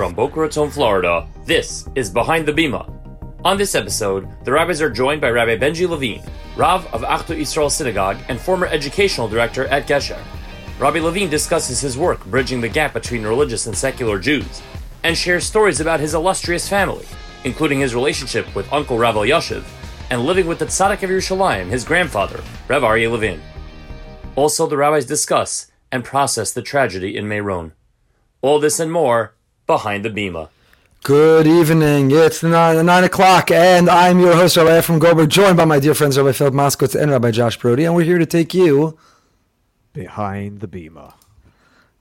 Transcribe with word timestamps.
From 0.00 0.14
Boca 0.14 0.40
Raton, 0.40 0.70
Florida, 0.70 1.28
this 1.44 1.86
is 1.94 2.08
Behind 2.08 2.48
the 2.48 2.54
Bima. 2.54 2.90
On 3.44 3.58
this 3.58 3.74
episode, 3.74 4.26
the 4.46 4.50
rabbis 4.50 4.80
are 4.80 4.88
joined 4.88 5.20
by 5.20 5.28
Rabbi 5.28 5.58
Benji 5.58 5.86
Levine, 5.86 6.22
Rav 6.56 6.86
of 6.94 7.02
Achdut 7.02 7.36
Israel 7.36 7.68
Synagogue 7.68 8.16
and 8.30 8.40
former 8.40 8.66
educational 8.66 9.28
director 9.28 9.66
at 9.66 9.86
Gesher. 9.86 10.18
Rabbi 10.78 11.00
Levine 11.00 11.28
discusses 11.28 11.82
his 11.82 11.98
work 11.98 12.24
bridging 12.24 12.62
the 12.62 12.68
gap 12.70 12.94
between 12.94 13.24
religious 13.24 13.66
and 13.66 13.76
secular 13.76 14.18
Jews, 14.18 14.62
and 15.04 15.14
shares 15.14 15.44
stories 15.44 15.80
about 15.80 16.00
his 16.00 16.14
illustrious 16.14 16.66
family, 16.66 17.04
including 17.44 17.80
his 17.80 17.94
relationship 17.94 18.54
with 18.54 18.72
Uncle 18.72 18.96
Rav 18.96 19.16
Elyashiv 19.16 19.64
and 20.08 20.24
living 20.24 20.46
with 20.46 20.60
the 20.60 20.64
Tzaddik 20.64 21.02
of 21.02 21.10
Yerushalayim, 21.10 21.68
his 21.68 21.84
grandfather, 21.84 22.42
Rav 22.68 22.82
Aryeh 22.82 23.12
Levin. 23.12 23.42
Also, 24.34 24.66
the 24.66 24.78
rabbis 24.78 25.04
discuss 25.04 25.70
and 25.92 26.02
process 26.02 26.52
the 26.52 26.62
tragedy 26.62 27.18
in 27.18 27.28
Meron. 27.28 27.74
All 28.40 28.58
this 28.58 28.80
and 28.80 28.90
more 28.90 29.34
behind 29.70 30.04
the 30.04 30.10
Bima. 30.10 30.48
Good 31.04 31.46
evening. 31.46 32.10
It's 32.10 32.42
nine, 32.42 32.84
nine 32.84 33.04
o'clock, 33.04 33.52
and 33.52 33.88
I'm 33.88 34.18
your 34.18 34.34
host, 34.34 34.56
Rabbi 34.56 34.70
Efrem 34.70 34.98
Goldberg, 34.98 35.30
joined 35.30 35.56
by 35.56 35.64
my 35.64 35.78
dear 35.78 35.94
friends, 35.94 36.18
Rabbi 36.18 36.32
Philip 36.32 36.54
Moskowitz 36.54 37.00
and 37.00 37.08
Rabbi 37.12 37.30
Josh 37.30 37.56
Brody, 37.56 37.84
and 37.84 37.94
we're 37.94 38.02
here 38.02 38.18
to 38.18 38.26
take 38.26 38.52
you 38.52 38.98
behind 39.92 40.58
the 40.58 40.66
Bima 40.66 41.14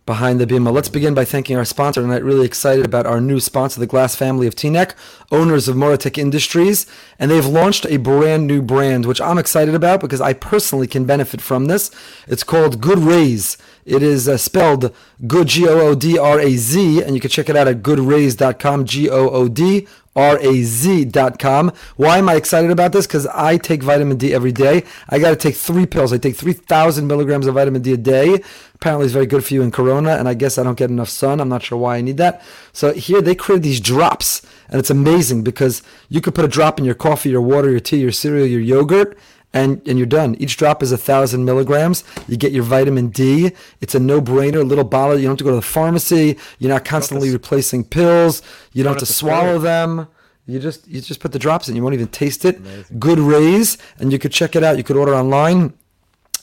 behind 0.09 0.39
the 0.39 0.47
Bima. 0.47 0.73
Let's 0.73 0.89
begin 0.89 1.13
by 1.13 1.23
thanking 1.23 1.55
our 1.55 1.63
sponsor 1.63 2.01
tonight. 2.01 2.23
Really 2.23 2.43
excited 2.43 2.83
about 2.83 3.05
our 3.05 3.21
new 3.21 3.39
sponsor, 3.39 3.79
the 3.79 3.85
Glass 3.85 4.15
family 4.15 4.47
of 4.47 4.55
Teaneck, 4.55 4.95
owners 5.31 5.67
of 5.67 5.75
Moratek 5.75 6.17
Industries, 6.17 6.87
and 7.19 7.29
they've 7.29 7.45
launched 7.45 7.85
a 7.85 7.97
brand 7.97 8.47
new 8.47 8.63
brand, 8.63 9.05
which 9.05 9.21
I'm 9.21 9.37
excited 9.37 9.75
about 9.75 10.01
because 10.01 10.19
I 10.19 10.33
personally 10.33 10.87
can 10.87 11.05
benefit 11.05 11.41
from 11.41 11.65
this. 11.65 11.91
It's 12.25 12.43
called 12.43 12.81
Good 12.81 12.97
Raz. 12.97 13.55
It 13.85 14.01
is 14.01 14.27
uh, 14.27 14.37
spelled 14.37 14.95
good 15.27 15.47
G 15.47 15.67
O 15.67 15.79
O 15.79 15.93
D 15.93 16.17
R 16.17 16.39
A 16.39 16.55
Z, 16.55 17.03
and 17.03 17.13
you 17.13 17.21
can 17.21 17.29
check 17.29 17.47
it 17.47 17.55
out 17.55 17.67
at 17.67 17.83
goodraz.com, 17.83 18.85
G 18.85 19.11
O 19.11 19.29
O 19.29 19.47
D 19.47 19.87
R-A-Z.com. 20.19 21.71
Why 21.95 22.17
am 22.17 22.27
I 22.27 22.35
excited 22.35 22.71
about 22.71 22.91
this? 22.91 23.07
Because 23.07 23.25
I 23.27 23.55
take 23.55 23.81
vitamin 23.81 24.17
D 24.17 24.33
every 24.33 24.51
day. 24.51 24.83
I 25.07 25.17
got 25.17 25.29
to 25.29 25.37
take 25.37 25.55
three 25.55 25.85
pills. 25.85 26.11
I 26.11 26.17
take 26.17 26.35
3,000 26.35 27.07
milligrams 27.07 27.47
of 27.47 27.53
vitamin 27.53 27.81
D 27.81 27.93
a 27.93 27.97
day. 27.97 28.43
Apparently, 28.75 29.05
it's 29.05 29.13
very 29.13 29.25
good 29.25 29.45
for 29.45 29.53
you 29.53 29.61
in 29.61 29.71
Corona, 29.71 30.17
and 30.17 30.27
I 30.27 30.33
guess 30.33 30.57
I 30.57 30.63
don't 30.63 30.77
get 30.77 30.89
enough 30.89 31.07
sun. 31.07 31.39
I'm 31.39 31.47
not 31.47 31.63
sure 31.63 31.77
why 31.77 31.95
I 31.97 32.01
need 32.01 32.17
that. 32.17 32.41
So 32.73 32.93
here 32.93 33.21
they 33.21 33.33
created 33.33 33.63
these 33.63 33.79
drops, 33.79 34.41
and 34.67 34.77
it's 34.77 34.89
amazing 34.89 35.43
because 35.43 35.83
you 36.09 36.19
could 36.19 36.35
put 36.35 36.43
a 36.43 36.49
drop 36.49 36.79
in 36.79 36.85
your 36.85 36.95
coffee, 36.95 37.29
your 37.29 37.41
water, 37.41 37.69
your 37.69 37.79
tea, 37.79 38.01
your 38.01 38.11
cereal, 38.11 38.45
your 38.45 38.59
yogurt, 38.59 39.17
and, 39.53 39.81
and 39.87 39.97
you're 39.97 40.07
done. 40.07 40.35
Each 40.35 40.57
drop 40.57 40.83
is 40.83 40.91
a 40.91 40.97
thousand 40.97 41.45
milligrams. 41.45 42.03
You 42.27 42.37
get 42.37 42.51
your 42.51 42.63
vitamin 42.63 43.09
D. 43.09 43.51
It's 43.81 43.95
a 43.95 43.99
no-brainer. 43.99 44.67
Little 44.67 44.83
bottle. 44.83 45.17
You 45.17 45.23
don't 45.23 45.31
have 45.31 45.37
to 45.39 45.43
go 45.43 45.49
to 45.49 45.55
the 45.55 45.61
pharmacy. 45.61 46.37
You're 46.59 46.71
not 46.71 46.85
constantly 46.85 47.31
replacing 47.31 47.85
pills. 47.85 48.41
You 48.73 48.83
don't, 48.83 48.93
have 48.93 48.99
to 48.99 49.05
swallow 49.05 49.57
them. 49.57 50.07
You 50.45 50.59
just 50.59 50.87
you 50.87 50.99
just 51.01 51.19
put 51.19 51.31
the 51.31 51.39
drops 51.39 51.69
in. 51.69 51.75
You 51.75 51.83
won't 51.83 51.93
even 51.93 52.07
taste 52.07 52.43
it. 52.43 52.57
Amazing. 52.57 52.99
Good 52.99 53.19
Raz, 53.19 53.77
and 53.99 54.11
you 54.11 54.17
could 54.17 54.31
check 54.31 54.55
it 54.55 54.63
out. 54.63 54.77
You 54.77 54.83
could 54.83 54.97
order 54.97 55.13
online 55.13 55.73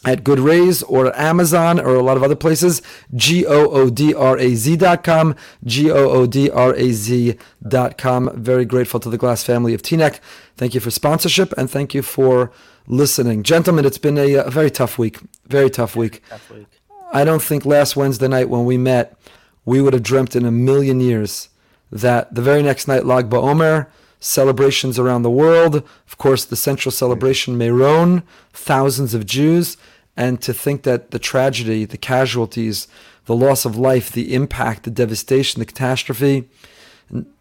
at 0.04 0.22
Good 0.22 0.38
Raz 0.38 0.84
or 0.84 1.14
Amazon 1.18 1.80
or 1.80 1.96
a 1.96 2.02
lot 2.02 2.16
of 2.16 2.22
other 2.22 2.36
places. 2.36 2.82
G 3.14 3.44
O 3.44 3.68
O 3.70 3.90
D 3.90 4.14
R 4.14 4.38
A 4.38 4.54
Z 4.54 4.76
dot 4.76 5.02
com. 5.02 5.34
G 5.64 5.90
O 5.90 6.10
O 6.10 6.26
D 6.26 6.48
R 6.50 6.72
A 6.74 6.92
Z 6.92 7.36
dot 7.66 7.98
com. 7.98 8.30
Very 8.34 8.64
grateful 8.64 9.00
to 9.00 9.10
the 9.10 9.18
Glass 9.18 9.42
family 9.42 9.74
of 9.74 9.82
Teaneck. 9.82 10.20
Thank 10.56 10.74
you 10.74 10.80
for 10.80 10.90
sponsorship 10.90 11.52
and 11.58 11.68
thank 11.68 11.92
you 11.92 12.02
for 12.02 12.52
listening. 12.86 13.42
Gentlemen, 13.42 13.84
it's 13.84 13.98
been 13.98 14.18
a, 14.18 14.36
uh, 14.36 14.44
a 14.44 14.50
very 14.50 14.70
tough 14.70 14.98
week. 14.98 15.18
Very 15.46 15.70
tough 15.70 15.96
week. 15.96 16.22
Tough 16.28 16.50
week. 16.50 16.66
I 17.12 17.24
don't 17.24 17.42
think 17.42 17.64
last 17.64 17.96
Wednesday 17.96 18.28
night 18.28 18.48
when 18.48 18.64
we 18.64 18.76
met, 18.76 19.16
we 19.64 19.80
would 19.80 19.92
have 19.92 20.02
dreamt 20.02 20.36
in 20.36 20.44
a 20.44 20.50
million 20.50 21.00
years 21.00 21.48
that 21.90 22.34
the 22.34 22.42
very 22.42 22.62
next 22.62 22.88
night, 22.88 23.06
Lag 23.06 23.30
BaOmer, 23.30 23.86
celebrations 24.20 24.98
around 24.98 25.22
the 25.22 25.30
world, 25.30 25.76
of 25.76 26.18
course, 26.18 26.44
the 26.44 26.56
central 26.56 26.90
celebration, 26.92 27.54
hmm. 27.54 27.58
Meron, 27.58 28.22
thousands 28.52 29.14
of 29.14 29.26
Jews, 29.26 29.76
and 30.16 30.40
to 30.42 30.54
think 30.54 30.82
that 30.82 31.10
the 31.10 31.18
tragedy, 31.18 31.84
the 31.84 31.98
casualties, 31.98 32.88
the 33.26 33.36
loss 33.36 33.64
of 33.64 33.76
life, 33.76 34.10
the 34.10 34.34
impact, 34.34 34.84
the 34.84 34.90
devastation, 34.90 35.58
the 35.60 35.66
catastrophe, 35.66 36.48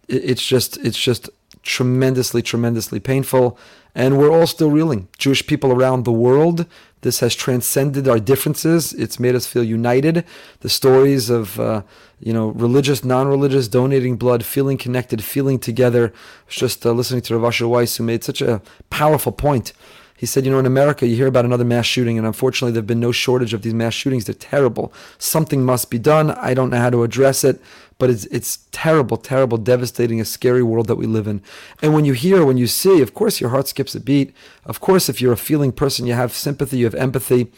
it's 0.07 0.45
just, 0.45 0.77
it's 0.77 0.97
just 0.97 1.29
tremendously, 1.63 2.41
tremendously 2.41 3.00
painful. 3.00 3.57
And 3.95 4.17
we're 4.17 4.29
all 4.29 4.45
still 4.45 4.69
reeling. 4.69 5.07
Jewish 5.17 5.47
people 5.47 5.72
around 5.72 6.03
the 6.03 6.11
world, 6.11 6.66
this 7.00 7.22
has 7.22 7.33
transcended 7.33 8.07
our 8.09 8.19
differences. 8.19 8.91
It's 8.94 9.19
made 9.19 9.35
us 9.35 9.47
feel 9.47 9.63
united. 9.63 10.25
The 10.59 10.69
stories 10.69 11.29
of, 11.29 11.57
uh, 11.59 11.83
you 12.19 12.33
know, 12.33 12.50
religious, 12.50 13.06
non-religious, 13.06 13.69
donating 13.69 14.17
blood, 14.17 14.44
feeling 14.44 14.78
connected, 14.78 15.23
feeling 15.23 15.59
together. 15.59 16.11
Just 16.50 16.85
uh, 16.85 16.91
listening 16.91 17.22
to 17.22 17.38
Rav 17.38 17.45
Asher 17.45 17.69
Weiss, 17.69 17.95
who 17.95 18.03
made 18.03 18.23
such 18.23 18.41
a 18.41 18.61
powerful 18.89 19.31
point. 19.31 19.72
He 20.17 20.25
said, 20.25 20.45
you 20.45 20.51
know, 20.51 20.59
in 20.59 20.66
America, 20.66 21.06
you 21.06 21.16
hear 21.17 21.27
about 21.27 21.44
another 21.44 21.66
mass 21.66 21.85
shooting, 21.85 22.17
and 22.17 22.25
unfortunately, 22.25 22.72
there 22.72 22.79
have 22.79 22.88
been 22.88 23.01
no 23.01 23.12
shortage 23.12 23.53
of 23.53 23.63
these 23.63 23.73
mass 23.73 23.94
shootings. 23.94 24.25
They're 24.25 24.33
terrible. 24.33 24.94
Something 25.17 25.66
must 25.66 25.89
be 25.89 26.00
done. 26.00 26.31
I 26.31 26.53
don't 26.53 26.69
know 26.69 26.77
how 26.77 26.89
to 26.89 27.03
address 27.03 27.44
it, 27.44 27.62
but 27.97 28.09
it's 28.09 28.25
it's 28.25 28.59
terrible, 28.72 29.17
terrible, 29.17 29.57
devastating, 29.57 30.19
a 30.19 30.25
scary 30.25 30.63
world 30.63 30.88
that 30.88 30.95
we 30.95 31.06
live 31.06 31.28
in. 31.28 31.41
And 31.81 31.94
when 31.94 32.06
you 32.06 32.13
hear, 32.13 32.45
when 32.45 32.57
you 32.57 32.67
see, 32.67 33.01
of 33.01 33.13
course, 33.13 33.39
your 33.39 33.51
heart 33.51 33.67
skips 33.67 33.95
a 33.95 34.00
beat. 34.00 34.33
Of 34.66 34.79
course, 34.79 35.09
if 35.09 35.22
you're 35.22 35.33
a 35.33 35.38
feeling 35.38 35.72
person, 35.72 36.06
you 36.06 36.13
have 36.13 36.33
sympathy, 36.33 36.78
you 36.78 36.85
have 36.85 36.95
empathy, 36.95 37.51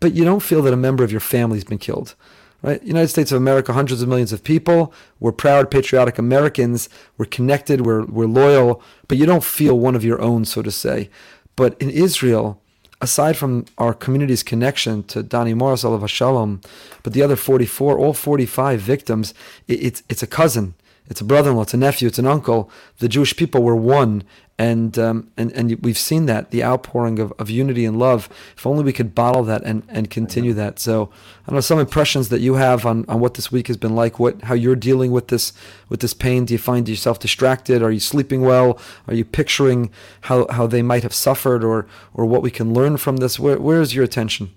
but 0.00 0.12
you 0.12 0.24
don't 0.24 0.42
feel 0.42 0.62
that 0.62 0.74
a 0.74 0.76
member 0.76 1.04
of 1.04 1.10
your 1.10 1.20
family's 1.20 1.64
been 1.64 1.78
killed 1.78 2.14
right? 2.62 2.82
United 2.82 3.08
States 3.08 3.32
of 3.32 3.36
America, 3.36 3.72
hundreds 3.72 4.02
of 4.02 4.08
millions 4.08 4.32
of 4.32 4.42
people. 4.42 4.94
We're 5.20 5.32
proud, 5.32 5.70
patriotic 5.70 6.18
Americans. 6.18 6.88
We're 7.18 7.26
connected. 7.26 7.84
We're 7.84 8.04
we're 8.06 8.26
loyal. 8.26 8.82
But 9.08 9.18
you 9.18 9.26
don't 9.26 9.44
feel 9.44 9.78
one 9.78 9.94
of 9.94 10.04
your 10.04 10.20
own, 10.20 10.44
so 10.44 10.62
to 10.62 10.70
say. 10.70 11.10
But 11.56 11.80
in 11.82 11.90
Israel, 11.90 12.61
aside 13.02 13.36
from 13.36 13.66
our 13.76 13.92
community's 13.92 14.44
connection 14.44 15.02
to 15.02 15.22
Donnie 15.22 15.54
Morris, 15.54 15.82
Alav 15.82 16.08
Shalom, 16.08 16.60
but 17.02 17.12
the 17.12 17.20
other 17.20 17.36
44, 17.36 17.98
all 17.98 18.14
45 18.14 18.80
victims, 18.80 19.34
it's 19.68 20.02
it's 20.08 20.22
a 20.22 20.26
cousin, 20.26 20.74
it's 21.12 21.20
a 21.20 21.24
brother-in-law, 21.24 21.60
it's 21.60 21.74
a 21.74 21.76
nephew, 21.76 22.08
it's 22.08 22.18
an 22.18 22.26
uncle. 22.26 22.70
The 22.96 23.06
Jewish 23.06 23.36
people 23.36 23.62
were 23.62 23.76
one, 23.76 24.24
and 24.58 24.98
um, 24.98 25.30
and 25.36 25.52
and 25.52 25.78
we've 25.82 25.98
seen 25.98 26.24
that 26.24 26.50
the 26.52 26.64
outpouring 26.64 27.18
of, 27.18 27.34
of 27.38 27.50
unity 27.50 27.84
and 27.84 27.98
love. 27.98 28.30
If 28.56 28.66
only 28.66 28.82
we 28.82 28.94
could 28.94 29.14
bottle 29.14 29.42
that 29.44 29.62
and, 29.62 29.82
and 29.90 30.08
continue 30.08 30.54
that. 30.54 30.78
So 30.78 31.10
I 31.42 31.50
don't 31.50 31.56
know 31.56 31.60
some 31.60 31.78
impressions 31.78 32.30
that 32.30 32.40
you 32.40 32.54
have 32.54 32.86
on, 32.86 33.04
on 33.08 33.20
what 33.20 33.34
this 33.34 33.52
week 33.52 33.66
has 33.66 33.76
been 33.76 33.94
like. 33.94 34.18
What 34.18 34.40
how 34.44 34.54
you're 34.54 34.74
dealing 34.74 35.12
with 35.12 35.28
this 35.28 35.52
with 35.90 36.00
this 36.00 36.14
pain. 36.14 36.46
Do 36.46 36.54
you 36.54 36.58
find 36.58 36.88
yourself 36.88 37.18
distracted? 37.18 37.82
Are 37.82 37.92
you 37.92 38.00
sleeping 38.00 38.40
well? 38.40 38.78
Are 39.06 39.14
you 39.14 39.26
picturing 39.26 39.90
how, 40.22 40.46
how 40.48 40.66
they 40.66 40.80
might 40.80 41.02
have 41.02 41.12
suffered 41.12 41.62
or 41.62 41.86
or 42.14 42.24
what 42.24 42.40
we 42.40 42.50
can 42.50 42.72
learn 42.72 42.96
from 42.96 43.18
this? 43.18 43.38
Where 43.38 43.60
where 43.60 43.82
is 43.82 43.94
your 43.94 44.04
attention? 44.04 44.50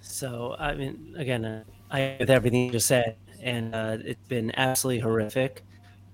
So 0.00 0.54
I 0.60 0.74
mean, 0.76 1.16
again, 1.18 1.44
uh, 1.44 1.64
I 1.90 2.16
with 2.20 2.30
everything 2.30 2.66
you 2.66 2.70
just 2.70 2.86
said, 2.86 3.16
and 3.46 3.74
uh, 3.74 3.96
it's 4.04 4.28
been 4.28 4.52
absolutely 4.58 5.00
horrific. 5.00 5.64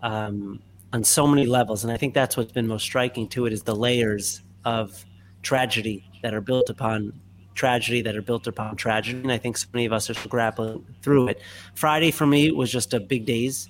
Um, 0.03 0.61
on 0.93 1.03
so 1.03 1.27
many 1.27 1.47
levels. 1.47 1.85
And 1.85 1.93
I 1.93 1.97
think 1.97 2.15
that's 2.15 2.37
what's 2.37 2.53
been 2.53 2.67
most 2.67 2.83
striking 2.83 3.27
to 3.29 3.47
it 3.47 3.53
is 3.53 3.63
the 3.63 3.75
layers 3.75 4.43
of 4.65 5.05
tragedy 5.43 6.05
that 6.23 6.35
are 6.35 6.41
built 6.41 6.69
upon 6.71 7.13
tragedy 7.55 8.03
that 8.03 8.17
are 8.17 8.23
built 8.23 8.47
upon 8.47 8.77
tragedy. 8.77 9.21
And 9.21 9.33
I 9.33 9.39
think 9.39 9.57
so 9.57 9.69
many 9.73 9.87
of 9.87 9.93
us 9.93 10.09
are 10.11 10.15
still 10.15 10.29
grappling 10.29 10.85
through 11.03 11.29
it. 11.29 11.41
Friday 11.75 12.11
for 12.11 12.27
me 12.27 12.51
was 12.51 12.71
just 12.71 12.95
a 12.95 13.01
big 13.01 13.25
days. 13.25 13.69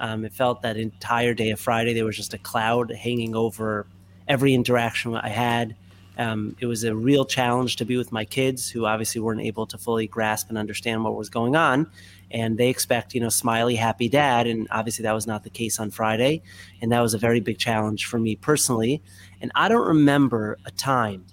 Um, 0.00 0.24
it 0.24 0.32
felt 0.32 0.62
that 0.62 0.76
entire 0.76 1.34
day 1.34 1.50
of 1.50 1.60
Friday, 1.60 1.94
there 1.94 2.04
was 2.04 2.16
just 2.16 2.34
a 2.34 2.38
cloud 2.38 2.90
hanging 2.90 3.36
over 3.36 3.86
every 4.26 4.54
interaction 4.54 5.14
I 5.14 5.28
had. 5.28 5.76
Um, 6.18 6.56
it 6.60 6.66
was 6.66 6.84
a 6.84 6.94
real 6.94 7.24
challenge 7.24 7.76
to 7.76 7.84
be 7.84 7.96
with 7.96 8.12
my 8.12 8.24
kids, 8.24 8.68
who 8.70 8.86
obviously 8.86 9.20
weren't 9.20 9.40
able 9.40 9.66
to 9.66 9.78
fully 9.78 10.06
grasp 10.06 10.48
and 10.48 10.58
understand 10.58 11.02
what 11.04 11.16
was 11.16 11.28
going 11.28 11.56
on 11.56 11.88
and 12.30 12.58
they 12.58 12.68
expect 12.68 13.14
you 13.14 13.20
know 13.20 13.28
smiley 13.28 13.76
happy 13.76 14.08
dad. 14.08 14.46
And 14.46 14.66
obviously 14.70 15.02
that 15.04 15.12
was 15.12 15.26
not 15.26 15.44
the 15.44 15.50
case 15.50 15.78
on 15.78 15.90
friday. 15.90 16.42
And 16.80 16.92
that 16.92 17.00
was 17.00 17.14
a 17.14 17.18
very 17.18 17.40
big 17.40 17.58
challenge 17.58 18.06
for 18.06 18.18
me 18.18 18.36
personally. 18.36 19.02
And 19.40 19.52
i 19.54 19.68
don't 19.68 19.86
remember 19.86 20.58
a 20.64 20.70
time 20.70 21.24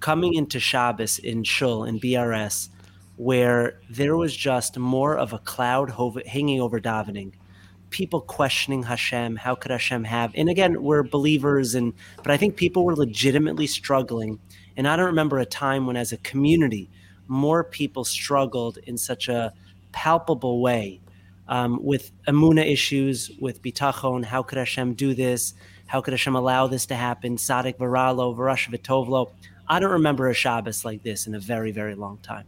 coming 0.00 0.34
into 0.34 0.58
shabbos 0.58 1.18
in 1.18 1.44
shul 1.44 1.84
in 1.84 2.00
brs 2.00 2.70
where 3.16 3.78
there 3.90 4.16
was 4.16 4.34
just 4.34 4.78
more 4.78 5.18
of 5.18 5.34
a 5.34 5.38
cloud 5.40 5.92
hanging 6.26 6.58
over 6.58 6.80
davening. 6.80 7.32
People 7.90 8.22
questioning 8.22 8.82
hashem 8.82 9.36
how 9.36 9.54
could 9.54 9.70
hashem 9.70 10.04
have 10.04 10.32
and 10.34 10.48
again 10.48 10.82
we're 10.82 11.02
believers 11.02 11.74
and 11.74 11.92
but 12.18 12.30
i 12.30 12.36
think 12.36 12.56
people 12.56 12.84
were 12.84 12.96
legitimately 12.96 13.66
struggling. 13.66 14.38
And 14.76 14.88
i 14.88 14.96
don't 14.96 15.06
remember 15.06 15.38
a 15.38 15.46
time 15.46 15.86
when 15.86 15.96
as 15.96 16.12
a 16.12 16.16
community 16.18 16.88
more 17.30 17.62
people 17.62 18.04
struggled 18.04 18.78
in 18.78 18.98
such 18.98 19.28
a 19.28 19.52
palpable 19.92 20.60
way 20.60 21.00
um, 21.48 21.82
with 21.82 22.12
emunah 22.26 22.70
issues, 22.70 23.30
with 23.40 23.62
bitachon. 23.62 24.24
How 24.24 24.42
could 24.42 24.58
Hashem 24.58 24.94
do 24.94 25.14
this? 25.14 25.54
How 25.86 26.00
could 26.00 26.12
Hashem 26.12 26.36
allow 26.36 26.68
this 26.68 26.86
to 26.86 26.94
happen? 26.94 27.36
Sadik 27.36 27.78
Varalo, 27.78 28.36
Varash 28.36 28.68
Vitovlo. 28.68 29.30
I 29.68 29.80
don't 29.80 29.92
remember 29.92 30.28
a 30.28 30.34
Shabbos 30.34 30.84
like 30.84 31.02
this 31.02 31.26
in 31.26 31.34
a 31.34 31.40
very, 31.40 31.72
very 31.72 31.94
long 31.94 32.18
time. 32.18 32.44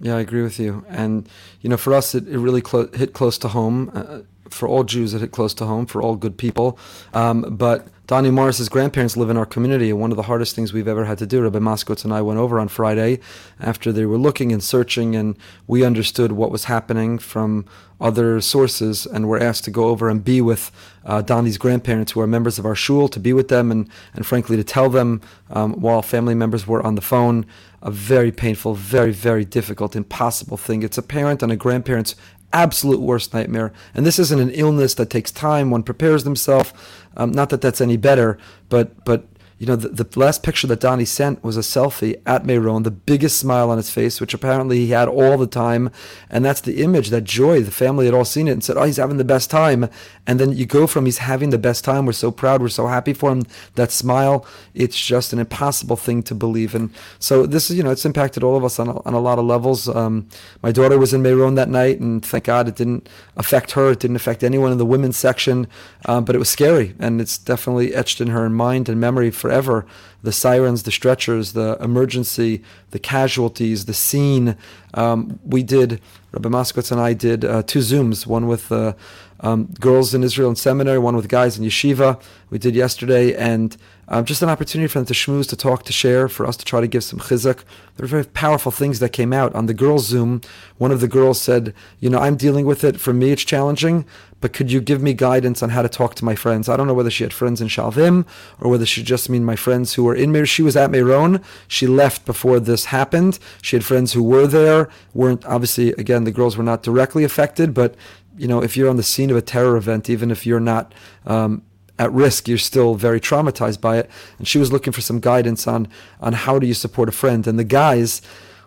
Yeah, 0.00 0.16
I 0.16 0.20
agree 0.20 0.42
with 0.42 0.58
you. 0.58 0.84
And, 0.88 1.28
you 1.60 1.70
know, 1.70 1.76
for 1.76 1.94
us, 1.94 2.14
it, 2.14 2.26
it 2.26 2.38
really 2.38 2.60
clo- 2.60 2.90
hit 2.92 3.12
close 3.12 3.38
to 3.38 3.48
home. 3.48 3.90
Uh, 3.94 4.20
for 4.50 4.68
all 4.68 4.84
Jews, 4.84 5.14
it 5.14 5.20
hit 5.20 5.30
close 5.30 5.54
to 5.54 5.66
home, 5.66 5.86
for 5.86 6.02
all 6.02 6.16
good 6.16 6.36
people. 6.36 6.78
Um, 7.14 7.42
but 7.56 7.86
Donnie 8.12 8.30
Morris's 8.30 8.68
grandparents 8.68 9.16
live 9.16 9.30
in 9.30 9.38
our 9.38 9.46
community, 9.46 9.88
and 9.88 9.98
one 9.98 10.10
of 10.10 10.18
the 10.18 10.24
hardest 10.24 10.54
things 10.54 10.70
we've 10.70 10.86
ever 10.86 11.06
had 11.06 11.16
to 11.16 11.24
do, 11.24 11.40
Rabbi 11.40 11.60
Moskowitz 11.60 12.04
and 12.04 12.12
I 12.12 12.20
went 12.20 12.38
over 12.38 12.60
on 12.60 12.68
Friday 12.68 13.20
after 13.58 13.90
they 13.90 14.04
were 14.04 14.18
looking 14.18 14.52
and 14.52 14.62
searching, 14.62 15.16
and 15.16 15.34
we 15.66 15.82
understood 15.82 16.32
what 16.32 16.50
was 16.50 16.64
happening 16.64 17.18
from 17.18 17.64
other 18.02 18.42
sources, 18.42 19.06
and 19.06 19.30
were 19.30 19.42
asked 19.42 19.64
to 19.64 19.70
go 19.70 19.84
over 19.84 20.10
and 20.10 20.22
be 20.22 20.42
with 20.42 20.70
uh, 21.06 21.22
Donnie's 21.22 21.56
grandparents, 21.56 22.12
who 22.12 22.20
are 22.20 22.26
members 22.26 22.58
of 22.58 22.66
our 22.66 22.74
shul, 22.74 23.08
to 23.08 23.18
be 23.18 23.32
with 23.32 23.48
them, 23.48 23.70
and, 23.70 23.88
and 24.12 24.26
frankly, 24.26 24.58
to 24.58 24.64
tell 24.64 24.90
them 24.90 25.22
um, 25.48 25.72
while 25.80 26.02
family 26.02 26.34
members 26.34 26.66
were 26.66 26.84
on 26.84 26.96
the 26.96 27.00
phone. 27.00 27.46
A 27.80 27.90
very 27.90 28.30
painful, 28.30 28.74
very, 28.74 29.12
very 29.12 29.46
difficult, 29.46 29.96
impossible 29.96 30.58
thing. 30.58 30.82
It's 30.82 30.98
a 30.98 31.02
parent 31.02 31.42
and 31.42 31.50
a 31.50 31.56
grandparent's 31.56 32.14
absolute 32.52 33.00
worst 33.00 33.32
nightmare. 33.32 33.72
And 33.94 34.04
this 34.04 34.18
isn't 34.18 34.38
an 34.38 34.50
illness 34.50 34.94
that 34.94 35.10
takes 35.10 35.30
time. 35.30 35.70
One 35.70 35.82
prepares 35.82 36.24
themselves. 36.24 36.72
Um, 37.16 37.32
not 37.32 37.50
that 37.50 37.60
that's 37.60 37.80
any 37.80 37.96
better, 37.96 38.38
but 38.68 39.04
but 39.04 39.24
you 39.62 39.68
know, 39.68 39.76
the, 39.76 39.90
the 39.90 40.18
last 40.18 40.42
picture 40.42 40.66
that 40.66 40.80
Donnie 40.80 41.04
sent 41.04 41.44
was 41.44 41.56
a 41.56 41.60
selfie 41.60 42.20
at 42.26 42.44
Meron, 42.44 42.82
the 42.82 42.90
biggest 42.90 43.38
smile 43.38 43.70
on 43.70 43.76
his 43.76 43.90
face, 43.90 44.20
which 44.20 44.34
apparently 44.34 44.78
he 44.78 44.88
had 44.88 45.06
all 45.06 45.38
the 45.38 45.46
time. 45.46 45.88
And 46.28 46.44
that's 46.44 46.60
the 46.60 46.82
image, 46.82 47.10
that 47.10 47.22
joy. 47.22 47.62
The 47.62 47.70
family 47.70 48.06
had 48.06 48.12
all 48.12 48.24
seen 48.24 48.48
it 48.48 48.52
and 48.54 48.64
said, 48.64 48.76
oh, 48.76 48.82
he's 48.82 48.96
having 48.96 49.18
the 49.18 49.24
best 49.24 49.52
time. 49.52 49.88
And 50.26 50.40
then 50.40 50.50
you 50.50 50.66
go 50.66 50.88
from 50.88 51.04
he's 51.04 51.18
having 51.18 51.50
the 51.50 51.58
best 51.58 51.84
time, 51.84 52.06
we're 52.06 52.12
so 52.12 52.32
proud, 52.32 52.60
we're 52.60 52.70
so 52.70 52.88
happy 52.88 53.12
for 53.12 53.30
him, 53.30 53.44
that 53.76 53.92
smile, 53.92 54.44
it's 54.74 54.98
just 55.00 55.32
an 55.32 55.38
impossible 55.38 55.94
thing 55.94 56.24
to 56.24 56.34
believe. 56.34 56.74
And 56.74 56.90
so 57.20 57.46
this 57.46 57.70
is, 57.70 57.76
you 57.76 57.84
know, 57.84 57.92
it's 57.92 58.04
impacted 58.04 58.42
all 58.42 58.56
of 58.56 58.64
us 58.64 58.80
on 58.80 58.88
a, 58.88 59.00
on 59.02 59.14
a 59.14 59.20
lot 59.20 59.38
of 59.38 59.44
levels. 59.44 59.88
Um, 59.88 60.28
my 60.64 60.72
daughter 60.72 60.98
was 60.98 61.14
in 61.14 61.22
Meron 61.22 61.54
that 61.54 61.68
night, 61.68 62.00
and 62.00 62.26
thank 62.26 62.44
God 62.44 62.66
it 62.66 62.74
didn't 62.74 63.08
affect 63.36 63.70
her. 63.72 63.92
It 63.92 64.00
didn't 64.00 64.16
affect 64.16 64.42
anyone 64.42 64.72
in 64.72 64.78
the 64.78 64.86
women's 64.86 65.16
section, 65.16 65.68
um, 66.06 66.24
but 66.24 66.34
it 66.34 66.40
was 66.40 66.50
scary. 66.50 66.96
And 66.98 67.20
it's 67.20 67.38
definitely 67.38 67.94
etched 67.94 68.20
in 68.20 68.26
her 68.26 68.50
mind 68.50 68.88
and 68.88 69.00
memory 69.00 69.30
for 69.30 69.51
forever. 69.52 69.86
The 70.22 70.32
sirens, 70.32 70.84
the 70.84 70.92
stretchers, 70.92 71.52
the 71.52 71.76
emergency, 71.80 72.62
the 72.90 72.98
casualties, 72.98 73.84
the 73.84 73.94
scene. 73.94 74.56
Um, 74.94 75.38
we 75.44 75.62
did, 75.62 76.00
Rabbi 76.32 76.48
Moskowitz 76.48 76.92
and 76.92 77.00
I 77.00 77.12
did 77.12 77.44
uh, 77.44 77.62
two 77.64 77.80
Zooms, 77.80 78.26
one 78.26 78.46
with 78.46 78.70
uh, 78.72 78.94
um, 79.40 79.68
girls 79.80 80.14
in 80.14 80.22
Israel 80.22 80.48
in 80.48 80.56
seminary, 80.56 80.98
one 80.98 81.16
with 81.16 81.28
guys 81.28 81.58
in 81.58 81.64
yeshiva. 81.64 82.20
We 82.50 82.58
did 82.58 82.74
yesterday, 82.74 83.34
and 83.34 83.76
um, 84.12 84.26
just 84.26 84.42
an 84.42 84.50
opportunity 84.50 84.88
for 84.88 84.98
them 84.98 85.06
to 85.06 85.14
schmooze, 85.14 85.48
to 85.48 85.56
talk, 85.56 85.84
to 85.84 85.92
share, 85.92 86.28
for 86.28 86.44
us 86.44 86.54
to 86.58 86.66
try 86.66 86.82
to 86.82 86.86
give 86.86 87.02
some 87.02 87.18
chizuk. 87.18 87.64
There 87.96 88.04
were 88.04 88.08
very 88.08 88.24
powerful 88.26 88.70
things 88.70 88.98
that 88.98 89.08
came 89.08 89.32
out. 89.32 89.54
On 89.54 89.64
the 89.64 89.72
girls' 89.72 90.06
Zoom, 90.06 90.42
one 90.76 90.92
of 90.92 91.00
the 91.00 91.08
girls 91.08 91.40
said, 91.40 91.72
You 91.98 92.10
know, 92.10 92.18
I'm 92.18 92.36
dealing 92.36 92.66
with 92.66 92.84
it. 92.84 93.00
For 93.00 93.14
me, 93.14 93.30
it's 93.30 93.42
challenging, 93.42 94.04
but 94.42 94.52
could 94.52 94.70
you 94.70 94.82
give 94.82 95.00
me 95.00 95.14
guidance 95.14 95.62
on 95.62 95.70
how 95.70 95.80
to 95.80 95.88
talk 95.88 96.14
to 96.16 96.26
my 96.26 96.34
friends? 96.34 96.68
I 96.68 96.76
don't 96.76 96.86
know 96.86 96.92
whether 96.92 97.10
she 97.10 97.24
had 97.24 97.32
friends 97.32 97.62
in 97.62 97.68
Shalvim 97.68 98.26
or 98.60 98.70
whether 98.70 98.84
she 98.84 99.02
just 99.02 99.30
mean 99.30 99.46
my 99.46 99.56
friends 99.56 99.94
who 99.94 100.04
were 100.04 100.14
in 100.14 100.30
Meir. 100.30 100.44
She 100.44 100.62
was 100.62 100.76
at 100.76 100.90
Meron. 100.90 101.42
She 101.66 101.86
left 101.86 102.26
before 102.26 102.60
this 102.60 102.86
happened. 102.86 103.38
She 103.62 103.76
had 103.76 103.84
friends 103.84 104.12
who 104.12 104.22
were 104.22 104.46
there, 104.46 104.90
weren't 105.14 105.46
obviously, 105.46 105.92
again, 105.92 106.24
the 106.24 106.32
girls 106.32 106.58
were 106.58 106.64
not 106.64 106.82
directly 106.82 107.24
affected, 107.24 107.72
but 107.72 107.94
you 108.36 108.46
know, 108.46 108.62
if 108.62 108.76
you're 108.76 108.90
on 108.90 108.96
the 108.96 109.02
scene 109.02 109.30
of 109.30 109.36
a 109.36 109.42
terror 109.42 109.76
event, 109.76 110.10
even 110.10 110.30
if 110.30 110.44
you're 110.44 110.60
not 110.60 110.92
um, 111.24 111.62
at 112.02 112.12
risk, 112.12 112.48
you're 112.48 112.58
still 112.58 112.94
very 112.94 113.20
traumatized 113.20 113.80
by 113.80 113.98
it. 113.98 114.10
And 114.38 114.46
she 114.46 114.58
was 114.58 114.72
looking 114.72 114.92
for 114.92 115.00
some 115.00 115.20
guidance 115.20 115.66
on 115.66 115.88
on 116.20 116.32
how 116.32 116.58
do 116.58 116.66
you 116.66 116.74
support 116.74 117.08
a 117.08 117.12
friend. 117.12 117.46
And 117.46 117.58
the 117.58 117.64
guys 117.64 118.22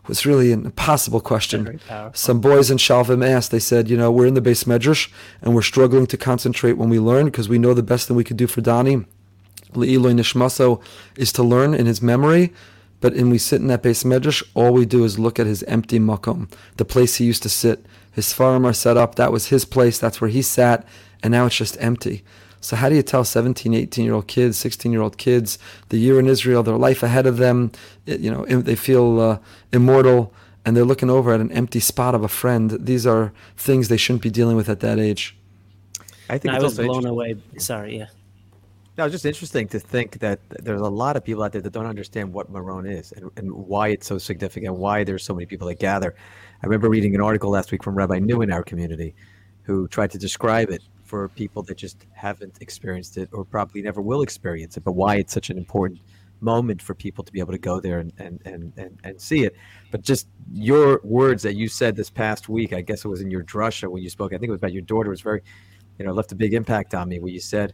was 0.08 0.26
really 0.26 0.52
an 0.52 0.66
impossible 0.66 1.20
question. 1.20 1.80
Some 2.14 2.40
boys 2.40 2.70
in 2.72 2.78
Shalvim 2.78 3.28
asked, 3.28 3.52
they 3.52 3.60
said, 3.60 3.90
you 3.90 3.98
know, 3.98 4.12
we're 4.12 4.28
in 4.28 4.36
the 4.36 4.42
beis 4.42 4.66
medrash 4.66 5.12
and 5.42 5.56
we're 5.56 5.62
struggling 5.62 6.08
to 6.08 6.18
concentrate 6.18 6.74
when 6.74 6.90
we 6.90 7.00
learn 7.00 7.26
because 7.26 7.50
we 7.50 7.58
know 7.58 7.74
the 7.74 7.84
best 7.84 8.08
thing 8.08 8.16
we 8.16 8.24
could 8.24 8.38
do 8.38 8.48
for 8.48 8.62
Donnie, 8.62 9.06
Le'iloi 9.74 10.14
Nishmaso, 10.14 10.82
is 11.18 11.32
to 11.34 11.44
learn 11.44 11.74
in 11.74 11.86
his 11.86 12.02
memory. 12.02 12.54
But 13.02 13.14
when 13.14 13.30
we 13.30 13.38
sit 13.38 13.62
in 13.62 13.68
that 13.68 13.84
beis 13.84 14.06
medrash, 14.06 14.44
all 14.54 14.74
we 14.74 14.86
do 14.86 15.04
is 15.04 15.20
look 15.20 15.40
at 15.40 15.48
his 15.48 15.64
empty 15.64 16.00
makom, 16.00 16.50
the 16.78 16.86
place 16.86 17.16
he 17.16 17.26
used 17.26 17.44
to 17.44 17.50
sit. 17.50 17.86
His 18.12 18.32
farm 18.32 18.66
are 18.66 18.74
set 18.74 18.96
up. 18.96 19.16
That 19.16 19.32
was 19.32 19.48
his 19.48 19.66
place. 19.66 20.00
That's 20.00 20.22
where 20.22 20.30
he 20.30 20.42
sat. 20.42 20.88
And 21.22 21.32
now 21.32 21.48
it's 21.48 21.58
just 21.58 21.78
empty. 21.80 22.24
So 22.66 22.76
how 22.76 22.90
do 22.90 22.96
you 22.96 23.04
tell 23.04 23.24
17, 23.24 23.76
18 23.76 24.04
year 24.04 24.16
old 24.16 24.28
kids, 24.28 24.58
16 24.58 24.92
year 24.92 25.02
old 25.02 25.20
kids, 25.20 25.60
the 25.90 26.00
year 26.00 26.20
in 26.20 26.26
Israel, 26.26 26.64
their 26.64 26.78
life 26.78 27.04
ahead 27.04 27.28
of 27.28 27.38
them, 27.38 27.72
it, 28.08 28.22
you 28.22 28.32
know, 28.32 28.44
they 28.46 28.76
feel 28.76 29.20
uh, 29.20 29.38
immortal 29.72 30.34
and 30.66 30.76
they're 30.76 30.84
looking 30.84 31.12
over 31.12 31.32
at 31.32 31.40
an 31.40 31.52
empty 31.52 31.80
spot 31.80 32.16
of 32.16 32.24
a 32.24 32.28
friend. 32.28 32.76
These 32.80 33.06
are 33.06 33.32
things 33.56 33.88
they 33.88 33.98
shouldn't 33.98 34.24
be 34.24 34.32
dealing 34.32 34.56
with 34.56 34.68
at 34.68 34.80
that 34.80 34.98
age. 34.98 35.38
I 36.28 36.40
think 36.40 36.56
I 36.56 36.60
was 36.60 36.76
blown 36.80 37.06
away. 37.06 37.38
Sorry, 37.60 38.00
yeah. 38.00 38.08
No, 38.98 39.06
it's 39.06 39.12
just 39.12 39.28
interesting 39.28 39.68
to 39.68 39.80
think 39.80 40.18
that 40.20 40.40
there's 40.50 40.82
a 40.82 40.90
lot 40.90 41.18
of 41.18 41.24
people 41.24 41.44
out 41.44 41.52
there 41.52 41.62
that 41.62 41.74
don't 41.74 41.86
understand 41.86 42.34
what 42.34 42.50
Meron 42.50 42.88
is 42.88 43.12
and, 43.12 43.30
and 43.38 43.52
why 43.52 43.90
it's 43.90 44.08
so 44.08 44.18
significant, 44.18 44.74
why 44.74 45.04
there's 45.04 45.24
so 45.24 45.36
many 45.36 45.46
people 45.46 45.68
that 45.68 45.80
gather. 45.80 46.16
I 46.64 46.66
remember 46.66 46.90
reading 46.90 47.14
an 47.14 47.22
article 47.22 47.52
last 47.52 47.72
week 47.72 47.84
from 47.84 47.94
Rabbi 47.94 48.18
New 48.18 48.42
in 48.42 48.52
our 48.52 48.64
community 48.64 49.14
who 49.64 49.88
tried 49.88 50.10
to 50.12 50.18
describe 50.18 50.72
it 50.72 50.82
for 51.06 51.30
people 51.30 51.62
that 51.64 51.78
just 51.78 52.06
haven't 52.12 52.58
experienced 52.62 53.18
it 53.18 53.30
or 53.32 53.46
probably 53.46 53.82
never 53.82 54.02
will 54.02 54.22
experience 54.22 54.76
it, 54.76 54.84
but 54.84 54.94
why 54.94 55.16
it's 55.16 55.34
such 55.34 55.50
an 55.50 55.58
important 55.58 56.02
moment 56.42 56.82
for 56.82 56.94
people 56.94 57.24
to 57.24 57.32
be 57.32 57.40
able 57.40 57.52
to 57.52 57.60
go 57.60 57.80
there 57.80 58.00
and, 58.00 58.12
and, 58.18 58.42
and, 58.46 58.74
and, 58.76 59.00
and 59.04 59.22
see 59.22 59.44
it. 59.46 59.56
But 59.92 60.02
just 60.02 60.28
your 60.52 61.00
words 61.04 61.44
that 61.44 61.56
you 61.56 61.68
said 61.68 61.96
this 61.96 62.10
past 62.10 62.50
week, 62.50 62.74
I 62.74 62.82
guess 62.82 63.06
it 63.06 63.08
was 63.08 63.22
in 63.22 63.32
your 63.32 63.44
drasha 63.44 63.88
when 63.88 64.04
you 64.04 64.10
spoke, 64.10 64.34
I 64.34 64.38
think 64.38 64.50
it 64.50 64.52
was 64.52 64.60
about 64.60 64.74
your 64.74 64.82
daughter, 64.82 65.08
it 65.08 65.12
was 65.12 65.22
very, 65.22 65.42
you 65.98 66.06
know, 66.06 66.12
left 66.12 66.32
a 66.32 66.36
big 66.36 66.54
impact 66.54 66.94
on 66.94 67.08
me 67.08 67.20
where 67.20 67.32
you 67.32 67.40
said, 67.40 67.74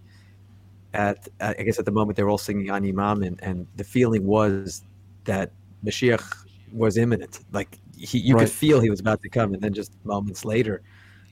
at, 0.94 1.28
I 1.40 1.54
guess 1.54 1.80
at 1.80 1.86
the 1.86 1.92
moment 1.92 2.18
they 2.18 2.24
were 2.24 2.30
all 2.30 2.38
singing 2.38 2.70
Ani 2.70 2.92
Maamin 2.92 3.28
and, 3.28 3.44
and 3.44 3.68
the 3.78 3.84
feeling 3.84 4.26
was 4.26 4.84
that 5.24 5.52
Mashiach 5.86 6.46
was 6.74 6.98
imminent. 6.98 7.40
Like 7.54 7.80
he, 7.98 8.20
you 8.20 8.36
right. 8.36 8.42
could 8.42 8.52
feel 8.52 8.82
he 8.82 8.90
was 8.90 9.00
about 9.00 9.22
to 9.22 9.30
come. 9.30 9.54
And 9.54 9.62
then 9.62 9.74
just 9.74 9.94
moments 10.04 10.44
later 10.44 10.82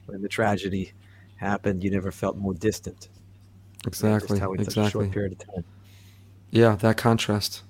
when 0.06 0.22
the 0.22 0.30
tragedy 0.30 0.94
happened, 1.40 1.84
you 1.84 1.90
never 1.90 2.12
felt 2.12 2.38
more 2.38 2.54
distant. 2.54 3.10
Exactly. 3.88 4.40
how 4.40 4.54
exactly. 4.54 4.84
Such 4.84 4.88
a 4.88 4.90
short 4.92 5.12
period 5.12 5.32
of 5.34 5.54
time. 5.54 5.64
Yeah, 6.52 6.76
that 6.76 6.98
contrast. 6.98 7.64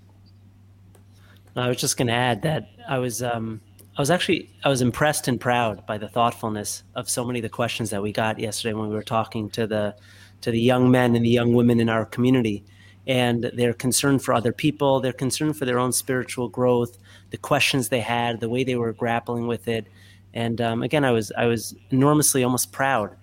I 1.56 1.68
was 1.68 1.78
just 1.78 1.98
going 1.98 2.08
to 2.08 2.14
add 2.14 2.42
that 2.44 2.70
I 2.88 3.00
was 3.00 3.22
um, 3.22 3.62
I 3.98 4.02
was 4.02 4.10
actually 4.10 4.50
I 4.64 4.70
was 4.70 4.82
impressed 4.82 5.28
and 5.28 5.40
proud 5.40 5.86
by 5.86 5.98
the 5.98 6.08
thoughtfulness 6.08 6.84
of 6.96 7.10
so 7.10 7.26
many 7.26 7.40
of 7.40 7.44
the 7.44 7.50
questions 7.50 7.90
that 7.90 8.02
we 8.02 8.12
got 8.12 8.40
yesterday 8.40 8.74
when 8.74 8.90
we 8.90 8.96
were 8.96 9.04
talking 9.04 9.50
to 9.52 9.68
the 9.68 9.96
to 10.42 10.52
the 10.52 10.60
young 10.60 10.90
men 10.90 11.16
and 11.16 11.26
the 11.26 11.30
young 11.30 11.54
women 11.54 11.80
in 11.80 11.90
our 11.90 12.06
community 12.06 12.64
and 13.06 13.44
their 13.54 13.74
concern 13.74 14.20
for 14.20 14.34
other 14.34 14.54
people, 14.54 15.00
their 15.00 15.14
concern 15.14 15.52
for 15.52 15.66
their 15.66 15.80
own 15.80 15.92
spiritual 15.92 16.48
growth, 16.48 16.98
the 17.32 17.38
questions 17.38 17.90
they 17.90 18.00
had, 18.00 18.40
the 18.40 18.50
way 18.50 18.64
they 18.64 18.76
were 18.76 18.94
grappling 18.94 19.48
with 19.48 19.68
it. 19.68 19.88
And 20.34 20.62
um, 20.62 20.82
again, 20.82 21.04
I 21.04 21.12
was 21.12 21.32
I 21.38 21.46
was 21.46 21.76
enormously 21.92 22.44
almost 22.44 22.72
proud 22.72 23.16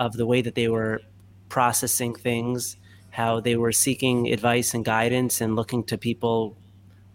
of 0.00 0.14
the 0.14 0.26
way 0.26 0.40
that 0.40 0.56
they 0.56 0.66
were 0.66 1.02
processing 1.50 2.14
things, 2.14 2.76
how 3.10 3.38
they 3.38 3.54
were 3.56 3.70
seeking 3.70 4.32
advice 4.32 4.72
and 4.74 4.84
guidance 4.84 5.40
and 5.40 5.54
looking 5.54 5.84
to 5.84 5.98
people 5.98 6.56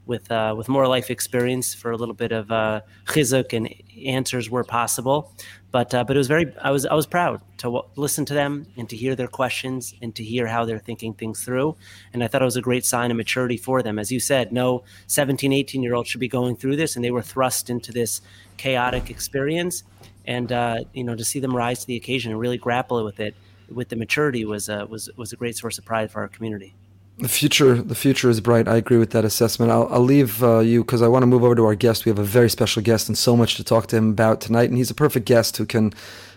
with 0.06 0.32
uh, 0.32 0.54
with 0.56 0.70
more 0.70 0.88
life 0.88 1.10
experience 1.10 1.74
for 1.74 1.90
a 1.90 1.98
little 1.98 2.14
bit 2.14 2.32
of 2.32 2.52
uh, 2.52 2.82
chizuk 3.06 3.54
and 3.54 3.74
answers 4.06 4.52
where 4.52 4.64
possible. 4.64 5.34
But 5.72 5.96
uh, 5.96 6.04
but 6.04 6.16
it 6.16 6.20
was 6.20 6.28
very 6.28 6.54
I 6.62 6.70
was 6.70 6.86
I 6.86 6.94
was 6.94 7.08
proud 7.08 7.42
to 7.58 7.64
w- 7.64 7.84
listen 7.96 8.24
to 8.26 8.36
them 8.36 8.68
and 8.78 8.88
to 8.90 8.96
hear 8.96 9.16
their 9.16 9.28
questions 9.28 9.96
and 10.04 10.14
to 10.16 10.24
hear 10.24 10.46
how 10.46 10.64
they're 10.64 10.78
thinking 10.78 11.16
things 11.16 11.44
through. 11.44 11.76
And 12.14 12.24
I 12.24 12.28
thought 12.28 12.44
it 12.44 12.46
was 12.46 12.56
a 12.56 12.62
great 12.62 12.86
sign 12.86 13.10
of 13.10 13.18
maturity 13.18 13.58
for 13.58 13.82
them. 13.82 13.98
As 13.98 14.12
you 14.12 14.20
said, 14.20 14.52
no 14.52 14.84
17, 15.08 15.52
18 15.52 15.82
year 15.82 15.96
old 15.96 16.06
should 16.06 16.22
be 16.22 16.28
going 16.28 16.56
through 16.56 16.76
this, 16.76 16.96
and 16.96 17.04
they 17.04 17.12
were 17.12 17.24
thrust 17.24 17.72
into 17.72 17.92
this 17.92 18.22
chaotic 18.58 19.10
experience 19.10 19.84
and 20.28 20.52
uh, 20.52 20.80
you 20.94 21.04
know 21.04 21.16
to 21.16 21.24
see 21.24 21.40
them 21.40 21.56
rise 21.56 21.80
to 21.80 21.88
the 21.88 21.96
occasion 21.96 22.32
and 22.32 22.40
really 22.40 22.58
grapple 22.58 23.04
with 23.04 23.20
it 23.20 23.36
with 23.70 23.90
the 23.90 23.96
maturity 23.96 24.46
was 24.46 24.70
uh, 24.70 24.86
was 24.90 25.10
was 25.16 25.34
a 25.34 25.36
great 25.36 25.56
source 25.58 25.78
of 25.78 25.86
pride 25.86 26.12
for 26.12 26.22
our 26.22 26.28
community. 26.28 26.74
The 27.18 27.30
future, 27.30 27.76
the 27.76 27.96
future 27.96 28.30
is 28.30 28.42
bright. 28.42 28.68
I 28.68 28.76
agree 28.76 28.98
with 28.98 29.12
that 29.12 29.24
assessment. 29.24 29.72
I'll, 29.72 29.88
I'll 29.90 30.02
leave 30.02 30.44
uh, 30.44 30.60
you 30.60 30.84
because 30.84 31.02
I 31.02 31.08
want 31.08 31.24
to 31.24 31.28
move 31.28 31.46
over 31.46 31.56
to 31.56 31.64
our 31.64 31.76
guest. 31.76 32.04
We 32.04 32.10
have 32.10 32.20
a 32.20 32.26
very 32.26 32.50
special 32.50 32.82
guest 32.84 33.08
and 33.08 33.18
so 33.18 33.38
much 33.38 33.56
to 33.56 33.64
talk 33.64 33.88
to 33.88 33.96
him 33.96 34.10
about 34.10 34.42
tonight, 34.42 34.68
and 34.68 34.78
he's 34.78 34.92
a 34.92 34.96
perfect 34.96 35.26
guest 35.26 35.56
who 35.56 35.66
can 35.66 35.94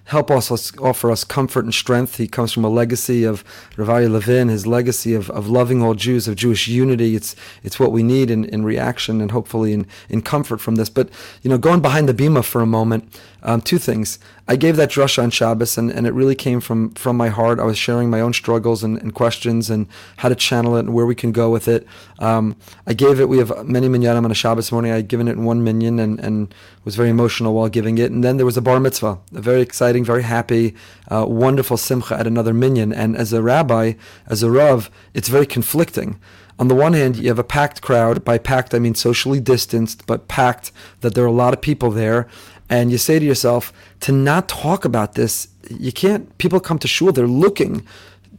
help 0.09 0.31
us, 0.31 0.51
offer 0.79 1.11
us 1.11 1.23
comfort 1.23 1.65
and 1.65 1.75
strength. 1.75 2.17
He 2.17 2.27
comes 2.27 2.51
from 2.53 2.65
a 2.65 2.69
legacy 2.71 3.25
of 3.25 3.45
Rav 3.77 3.89
Aryeh 3.89 4.11
Levin, 4.11 4.49
his 4.49 4.67
legacy 4.67 5.13
of, 5.15 5.29
of 5.31 5.49
loving 5.49 5.83
all 5.83 5.95
Jews, 5.95 6.27
of 6.27 6.35
Jewish 6.35 6.67
unity. 6.67 7.15
It's 7.15 7.37
it's 7.63 7.79
what 7.79 7.93
we 7.93 8.03
need 8.03 8.31
in, 8.31 8.47
in 8.47 8.65
reaction 8.65 9.21
and 9.21 9.31
hopefully 9.31 9.73
in, 9.73 9.87
in 10.09 10.23
comfort 10.23 10.61
from 10.61 10.77
this. 10.77 10.89
But 10.89 11.11
you 11.43 11.51
know, 11.51 11.59
going 11.59 11.83
behind 11.83 12.09
the 12.09 12.15
bima 12.15 12.43
for 12.43 12.63
a 12.63 12.67
moment, 12.67 13.21
um, 13.43 13.61
two 13.61 13.79
things. 13.79 14.19
I 14.51 14.57
gave 14.57 14.77
that 14.77 14.89
drasha 14.89 15.23
on 15.23 15.31
Shabbos, 15.31 15.77
and, 15.77 15.91
and 15.91 16.07
it 16.07 16.15
really 16.15 16.35
came 16.35 16.61
from 16.61 16.91
from 16.95 17.17
my 17.17 17.29
heart. 17.29 17.61
I 17.61 17.65
was 17.65 17.77
sharing 17.77 18.09
my 18.09 18.21
own 18.21 18.33
struggles 18.33 18.83
and, 18.83 18.97
and 18.99 19.15
questions 19.15 19.69
and 19.69 19.87
how 20.17 20.31
to 20.31 20.35
channel 20.35 20.77
it 20.77 20.81
and 20.81 20.95
where 20.95 21.07
we 21.07 21.15
can 21.15 21.33
go 21.33 21.51
with 21.51 21.69
it. 21.69 21.87
Um, 22.19 22.57
I 22.87 22.95
gave 22.95 23.21
it. 23.21 23.29
We 23.29 23.39
have 23.39 23.67
many 23.67 23.89
minyanim 23.89 24.25
on 24.25 24.31
a 24.31 24.35
Shabbos 24.35 24.73
morning. 24.73 24.93
I 24.93 24.97
had 24.97 25.09
given 25.09 25.29
it 25.29 25.33
in 25.33 25.45
one 25.45 25.63
minyan 25.63 25.99
and, 25.99 26.19
and 26.21 26.55
was 26.85 26.97
very 26.97 27.11
emotional 27.11 27.55
while 27.55 27.69
giving 27.69 27.99
it. 27.99 28.11
And 28.11 28.25
then 28.25 28.37
there 28.37 28.47
was 28.47 28.57
a 28.57 28.63
bar 28.63 28.81
mitzvah, 28.81 29.19
a 29.35 29.41
very 29.41 29.61
exciting, 29.61 30.05
very 30.05 30.23
happy, 30.23 30.75
uh, 31.09 31.27
wonderful 31.29 31.77
simcha 31.77 32.19
at 32.19 32.27
another 32.27 32.53
minyan. 32.53 32.93
And 32.93 33.17
as 33.17 33.33
a 33.33 33.43
rabbi, 33.43 33.95
as 34.27 34.43
a 34.43 34.51
rav, 34.51 34.91
it's 35.15 35.29
very 35.29 35.47
conflicting 35.47 36.19
on 36.61 36.67
the 36.67 36.75
one 36.75 36.93
hand, 36.93 37.17
you 37.17 37.29
have 37.29 37.39
a 37.39 37.45
packed 37.45 37.83
crowd. 37.83 38.25
By 38.25 38.37
packed, 38.37 38.75
I 38.75 38.81
mean 38.81 38.97
socially 38.97 39.39
distanced, 39.39 40.07
but 40.07 40.27
packed 40.27 40.73
that 41.03 41.15
there 41.15 41.23
are 41.23 41.29
a 41.29 41.33
lot 41.33 41.55
of 41.55 41.61
people 41.61 41.93
there 41.93 42.27
and 42.69 42.91
you 42.91 42.99
say 42.99 43.19
to 43.19 43.25
yourself 43.25 43.73
to 44.01 44.13
not 44.13 44.49
talk 44.49 44.85
about 44.85 45.15
this 45.15 45.49
you 45.71 45.93
can't 45.93 46.37
people 46.39 46.61
come 46.61 46.79
to 46.79 46.89
shul 46.89 47.13
they're 47.13 47.27
looking 47.27 47.87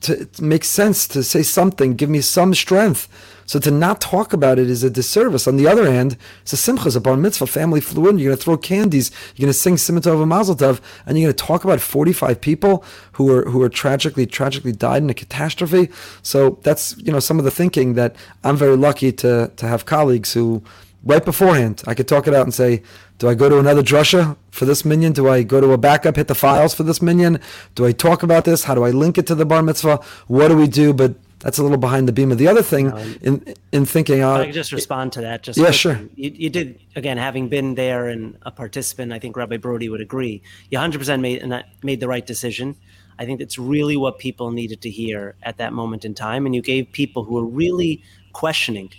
to 0.01 0.21
it 0.21 0.41
makes 0.41 0.67
sense 0.67 1.07
to 1.07 1.23
say 1.23 1.41
something 1.41 1.95
give 1.95 2.09
me 2.09 2.21
some 2.21 2.53
strength 2.53 3.07
so 3.49 3.57
to 3.57 3.71
not 3.71 3.99
talk 3.99 4.31
about 4.31 4.59
it 4.59 4.69
is 4.69 4.83
a 4.83 4.91
disservice 4.91 5.47
on 5.47 5.57
the 5.57 5.67
other 5.67 5.91
hand 5.91 6.15
it's 6.43 6.53
a 6.53 6.57
simcha 6.57 6.85
it's 6.85 6.95
a 6.95 7.01
bar 7.01 7.17
mitzvah 7.17 7.47
family 7.47 7.81
flew 7.81 8.07
in 8.07 8.19
you're 8.19 8.29
going 8.29 8.37
to 8.37 8.43
throw 8.43 8.55
candies 8.55 9.09
you're 9.35 9.45
going 9.47 9.53
to 9.53 9.59
sing 9.59 9.75
simcha 9.75 10.07
tov 10.07 10.21
and 10.21 10.29
mazel 10.29 10.55
tov 10.55 10.79
and 11.07 11.17
you're 11.17 11.25
going 11.25 11.35
to 11.35 11.43
talk 11.43 11.63
about 11.63 11.81
45 11.81 12.39
people 12.41 12.83
who 13.13 13.33
are 13.33 13.49
who 13.49 13.59
are 13.63 13.69
tragically 13.69 14.27
tragically 14.27 14.71
died 14.71 15.01
in 15.01 15.09
a 15.09 15.15
catastrophe 15.15 15.89
so 16.21 16.59
that's 16.61 16.95
you 16.97 17.11
know 17.11 17.19
some 17.19 17.39
of 17.39 17.45
the 17.45 17.51
thinking 17.51 17.95
that 17.95 18.15
i'm 18.43 18.55
very 18.55 18.77
lucky 18.77 19.11
to 19.11 19.51
to 19.55 19.67
have 19.67 19.85
colleagues 19.85 20.33
who 20.33 20.61
right 21.03 21.25
beforehand 21.25 21.81
i 21.87 21.95
could 21.95 22.07
talk 22.07 22.27
it 22.27 22.35
out 22.35 22.43
and 22.43 22.53
say 22.53 22.83
do 23.19 23.27
I 23.27 23.35
go 23.35 23.49
to 23.49 23.59
another 23.59 23.83
drasha 23.83 24.37
for 24.49 24.63
this 24.63 24.85
minyan? 24.85 25.11
Do 25.11 25.27
I 25.27 25.43
go 25.43 25.59
to 25.59 25.73
a 25.73 25.77
backup, 25.77 26.15
hit 26.15 26.29
the 26.29 26.35
files 26.35 26.73
for 26.73 26.83
this 26.83 27.01
minyan? 27.01 27.41
Do 27.75 27.85
I 27.85 27.91
talk 27.91 28.23
about 28.23 28.45
this? 28.45 28.63
How 28.63 28.75
do 28.75 28.85
I 28.85 28.91
link 28.91 29.17
it 29.17 29.27
to 29.27 29.35
the 29.35 29.45
bar 29.45 29.61
mitzvah? 29.61 29.99
What 30.27 30.47
do 30.47 30.55
we 30.55 30.69
do? 30.69 30.93
But 30.93 31.15
that's 31.39 31.57
a 31.57 31.63
little 31.63 31.77
behind 31.77 32.07
the 32.07 32.13
bima. 32.13 32.33
Of 32.33 32.37
the 32.37 32.47
other 32.47 32.61
thing 32.61 32.91
in 33.21 33.55
in 33.71 33.85
thinking, 33.85 34.21
uh, 34.21 34.33
I 34.33 34.45
can 34.45 34.53
just 34.53 34.71
respond 34.71 35.13
to 35.13 35.21
that. 35.21 35.43
Just 35.43 35.57
yeah, 35.57 35.65
quickly. 35.65 35.77
sure. 35.77 35.99
You, 36.15 36.31
you, 36.35 36.49
did 36.49 36.79
again, 36.95 37.17
having 37.17 37.47
been 37.47 37.75
there 37.75 38.07
and 38.07 38.37
a 38.41 38.51
participant. 38.51 39.13
I 39.13 39.19
think 39.19 39.37
Rabbi 39.37 39.57
Brody 39.57 39.89
would 39.89 40.01
agree. 40.01 40.41
You 40.69 40.77
100 40.77 40.99
percent 40.99 41.21
made 41.21 41.41
and 41.41 41.51
that 41.51 41.69
made 41.83 41.99
the 41.99 42.07
right 42.07 42.25
decision. 42.25 42.75
I 43.17 43.25
think 43.25 43.39
that's 43.39 43.57
really 43.57 43.97
what 43.97 44.17
people 44.17 44.51
needed 44.51 44.81
to 44.81 44.89
hear 44.89 45.35
at 45.43 45.57
that 45.57 45.73
moment 45.73 46.05
in 46.05 46.13
time, 46.13 46.45
and 46.45 46.55
you 46.55 46.61
gave 46.61 46.91
people 46.91 47.23
who 47.23 47.35
were 47.35 47.45
really 47.45 48.03
questioning 48.33 48.91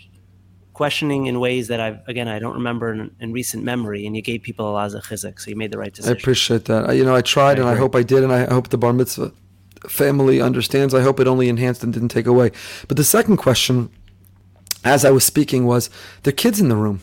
questioning 0.73 1.27
in 1.27 1.41
ways 1.41 1.69
that 1.69 1.79
I've 1.79 2.01
again 2.09 2.27
I 2.27 2.39
don't 2.39 2.55
remember 2.55 2.91
in, 2.91 3.11
in 3.21 3.33
recent 3.33 3.63
memory, 3.65 4.07
and 4.07 4.17
you 4.17 4.23
gave 4.23 4.43
people 4.43 4.71
a 4.71 4.73
lot 4.73 4.95
of 4.95 5.05
chizuk, 5.05 5.39
so 5.39 5.51
you 5.51 5.57
made 5.57 5.73
the 5.73 5.79
right 5.79 5.93
decision. 5.93 6.17
I 6.17 6.19
appreciate 6.19 6.65
that. 6.67 6.89
I, 6.89 6.93
you 6.95 7.05
know, 7.05 7.15
I 7.15 7.21
tried, 7.21 7.59
I 7.59 7.63
and 7.63 7.69
I 7.69 7.77
hope 7.77 7.95
I 7.95 8.03
did, 8.03 8.25
and 8.25 8.33
I 8.33 8.47
hope 8.47 8.69
the 8.69 8.79
bar 8.79 8.95
mitzvah 8.95 9.31
family 9.89 10.41
understands. 10.41 10.95
I 10.95 11.03
hope 11.03 11.21
it 11.21 11.27
only 11.27 11.49
enhanced 11.49 11.83
and 11.83 11.93
didn't 11.93 12.09
take 12.09 12.27
away. 12.27 12.53
But 12.89 12.97
the 12.97 13.05
second 13.05 13.37
question, 13.39 13.91
as 14.85 15.05
I 15.05 15.11
was 15.11 15.25
speaking, 15.25 15.67
was 15.67 15.91
there 16.23 16.33
are 16.33 16.37
kids 16.37 16.61
in 16.61 16.69
the 16.69 16.77
room. 16.77 17.03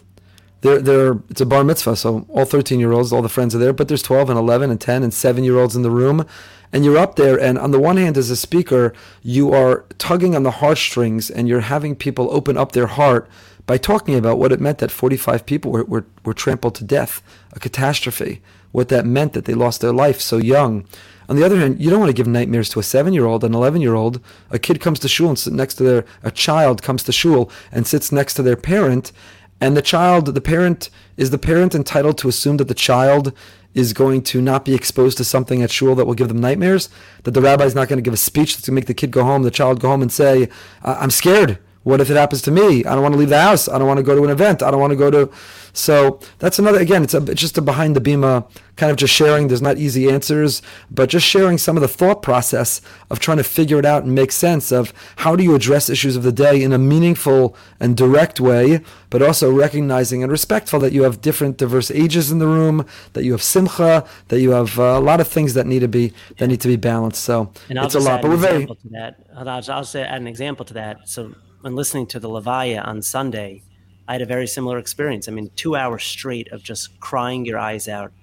There, 0.62 0.82
there. 0.82 1.20
It's 1.30 1.42
a 1.42 1.46
bar 1.46 1.64
mitzvah, 1.64 1.96
so 1.96 2.26
all 2.30 2.46
thirteen-year-olds, 2.46 3.14
all 3.14 3.22
the 3.22 3.30
friends 3.30 3.54
are 3.54 3.60
there. 3.60 3.74
But 3.74 3.88
there's 3.88 4.02
twelve 4.02 4.30
and 4.30 4.40
eleven 4.40 4.72
and 4.72 4.82
ten 4.82 5.04
and 5.04 5.14
seven-year-olds 5.14 5.76
in 5.76 5.84
the 5.84 5.92
room, 5.92 6.26
and 6.74 6.84
you're 6.84 6.98
up 6.98 7.16
there. 7.16 7.40
And 7.40 7.60
on 7.60 7.72
the 7.72 7.80
one 7.80 7.98
hand, 7.98 8.18
as 8.18 8.32
a 8.32 8.36
speaker, 8.36 8.94
you 9.22 9.54
are 9.54 9.86
tugging 10.00 10.36
on 10.36 10.44
the 10.44 10.52
heartstrings, 10.52 11.30
and 11.30 11.48
you're 11.48 11.62
having 11.62 11.96
people 11.96 12.28
open 12.32 12.58
up 12.58 12.72
their 12.72 12.88
heart 12.88 13.30
by 13.68 13.78
talking 13.78 14.16
about 14.16 14.40
what 14.40 14.52
it 14.52 14.62
meant 14.62 14.80
that 14.80 14.90
45 14.90 15.46
people 15.46 15.72
were, 15.72 15.84
were, 15.84 16.06
were 16.24 16.34
trampled 16.34 16.74
to 16.76 16.86
death, 16.86 17.22
a 17.52 17.60
catastrophe, 17.60 18.42
what 18.72 18.88
that 18.88 19.06
meant 19.06 19.34
that 19.34 19.46
they 19.46 19.54
lost 19.54 19.82
their 19.82 19.92
life 19.92 20.22
so 20.22 20.38
young. 20.38 20.86
On 21.30 21.36
the 21.36 21.46
other 21.46 21.58
hand, 21.58 21.82
you 21.82 21.90
don't 21.90 22.00
want 22.00 22.10
to 22.10 22.14
give 22.14 22.28
nightmares 22.28 22.70
to 22.70 22.80
a 22.80 22.84
seven-year-old, 22.84 23.44
an 23.44 23.54
eleven-year-old. 23.54 24.22
A 24.50 24.60
kid 24.60 24.80
comes 24.80 25.00
to 25.00 25.08
shul 25.08 25.30
and 25.30 25.38
sits 25.38 25.54
next 25.54 25.74
to 25.76 25.84
their, 25.84 26.06
a 26.24 26.32
child 26.32 26.82
comes 26.82 27.04
to 27.04 27.12
shul 27.12 27.52
and 27.72 27.86
sits 27.86 28.12
next 28.12 28.36
to 28.36 28.44
their 28.44 28.56
parent, 28.56 29.12
and 29.60 29.76
the 29.76 29.82
child, 29.82 30.34
the 30.34 30.42
parent, 30.42 30.90
is 31.18 31.32
the 31.32 31.38
parent 31.38 31.74
entitled 31.74 32.18
to 32.20 32.30
assume 32.30 32.58
that 32.58 32.68
the 32.68 32.74
child 32.74 33.34
is 33.74 33.92
going 33.92 34.22
to 34.24 34.42
not 34.42 34.64
be 34.64 34.74
exposed 34.74 35.18
to 35.18 35.24
something 35.24 35.62
at 35.62 35.72
shul 35.72 35.96
that 35.96 36.06
will 36.06 36.14
give 36.14 36.30
them 36.30 36.40
nightmares? 36.40 36.90
That 37.24 37.32
the 37.32 37.42
rabbi 37.42 37.66
is 37.66 37.76
not 37.76 37.88
going 37.90 37.98
to 37.98 38.04
give 38.04 38.14
a 38.14 38.18
speech 38.18 38.56
that's 38.56 38.68
going 38.68 38.76
to 38.76 38.80
make 38.80 38.88
the 38.88 38.94
kid 38.94 39.12
go 39.12 39.24
home, 39.24 39.44
the 39.44 39.52
child 39.52 39.80
go 39.80 39.90
home 39.90 40.02
and 40.02 40.12
say, 40.12 40.50
"I'm 40.84 41.12
scared." 41.12 41.60
What 41.88 42.02
if 42.02 42.10
it 42.10 42.18
happens 42.18 42.42
to 42.42 42.52
me? 42.52 42.84
I 42.84 42.94
don't 42.94 43.02
want 43.02 43.14
to 43.14 43.18
leave 43.18 43.30
the 43.30 43.42
house. 43.42 43.70
I 43.70 43.78
don't 43.78 43.88
want 43.88 43.98
to 44.00 44.04
go 44.04 44.14
to 44.14 44.26
an 44.26 44.30
event. 44.30 44.62
I 44.62 44.72
don't 44.72 44.82
want 44.82 44.92
to 44.92 44.98
go 44.98 45.10
to. 45.10 45.32
So 45.72 46.20
that's 46.40 46.60
another. 46.60 46.80
Again, 46.82 47.02
it's, 47.02 47.14
a, 47.14 47.24
it's 47.32 47.40
just 47.40 47.58
a 47.58 47.62
behind 47.62 47.96
the 47.96 48.02
bima 48.02 48.46
kind 48.76 48.92
of 48.92 48.98
just 48.98 49.14
sharing. 49.14 49.48
There's 49.48 49.62
not 49.62 49.78
easy 49.78 50.10
answers, 50.10 50.62
but 50.92 51.08
just 51.08 51.26
sharing 51.26 51.58
some 51.58 51.78
of 51.78 51.82
the 51.82 51.88
thought 51.88 52.22
process 52.22 52.82
of 53.10 53.20
trying 53.20 53.38
to 53.38 53.44
figure 53.46 53.80
it 53.80 53.86
out 53.86 54.04
and 54.04 54.14
make 54.14 54.34
sense 54.34 54.70
of 54.70 54.92
how 55.18 55.38
do 55.38 55.46
you 55.46 55.56
address 55.56 55.90
issues 55.90 56.18
of 56.18 56.24
the 56.24 56.34
day 56.34 56.62
in 56.62 56.74
a 56.74 56.78
meaningful 56.78 57.56
and 57.80 57.96
direct 57.96 58.42
way, 58.42 58.82
but 59.10 59.22
also 59.22 59.50
recognizing 59.50 60.22
and 60.22 60.30
respectful 60.30 60.82
that 60.82 60.92
you 60.92 61.04
have 61.04 61.22
different, 61.22 61.56
diverse 61.58 61.90
ages 61.90 62.34
in 62.34 62.40
the 62.40 62.48
room, 62.48 62.86
that 63.14 63.24
you 63.24 63.32
have 63.32 63.42
simcha, 63.42 64.06
that 64.28 64.42
you 64.42 64.52
have 64.52 64.78
uh, 64.78 64.84
a 64.84 65.00
lot 65.00 65.22
of 65.22 65.30
things 65.30 65.54
that 65.54 65.66
need 65.66 65.80
to 65.80 65.88
be 65.88 66.12
that 66.38 66.48
need 66.48 66.60
to 66.60 66.68
be 66.68 66.76
balanced. 66.76 67.24
So 67.24 67.54
it's 67.70 67.96
a 67.96 68.00
lot, 68.02 68.22
but 68.22 68.30
we're 68.30 68.36
very. 68.36 68.66
To 68.66 68.76
that. 68.92 69.24
I'll, 69.34 69.48
I'll 69.48 69.86
say 69.86 70.02
add 70.02 70.20
an 70.20 70.28
example 70.28 70.66
to 70.66 70.74
that. 70.74 71.08
So 71.08 71.34
when 71.68 71.76
listening 71.76 72.08
to 72.08 72.18
the 72.18 72.30
Levaya 72.30 72.88
on 72.88 73.02
Sunday, 73.02 73.62
I 74.08 74.14
had 74.14 74.22
a 74.22 74.26
very 74.26 74.48
similar 74.48 74.78
experience. 74.78 75.28
I 75.28 75.34
mean, 75.34 75.52
two 75.58 75.76
hours 75.76 76.02
straight 76.06 76.50
of 76.54 76.64
just 76.64 76.98
crying 77.02 77.46
your 77.46 77.60
eyes 77.60 77.90
out. 77.90 78.14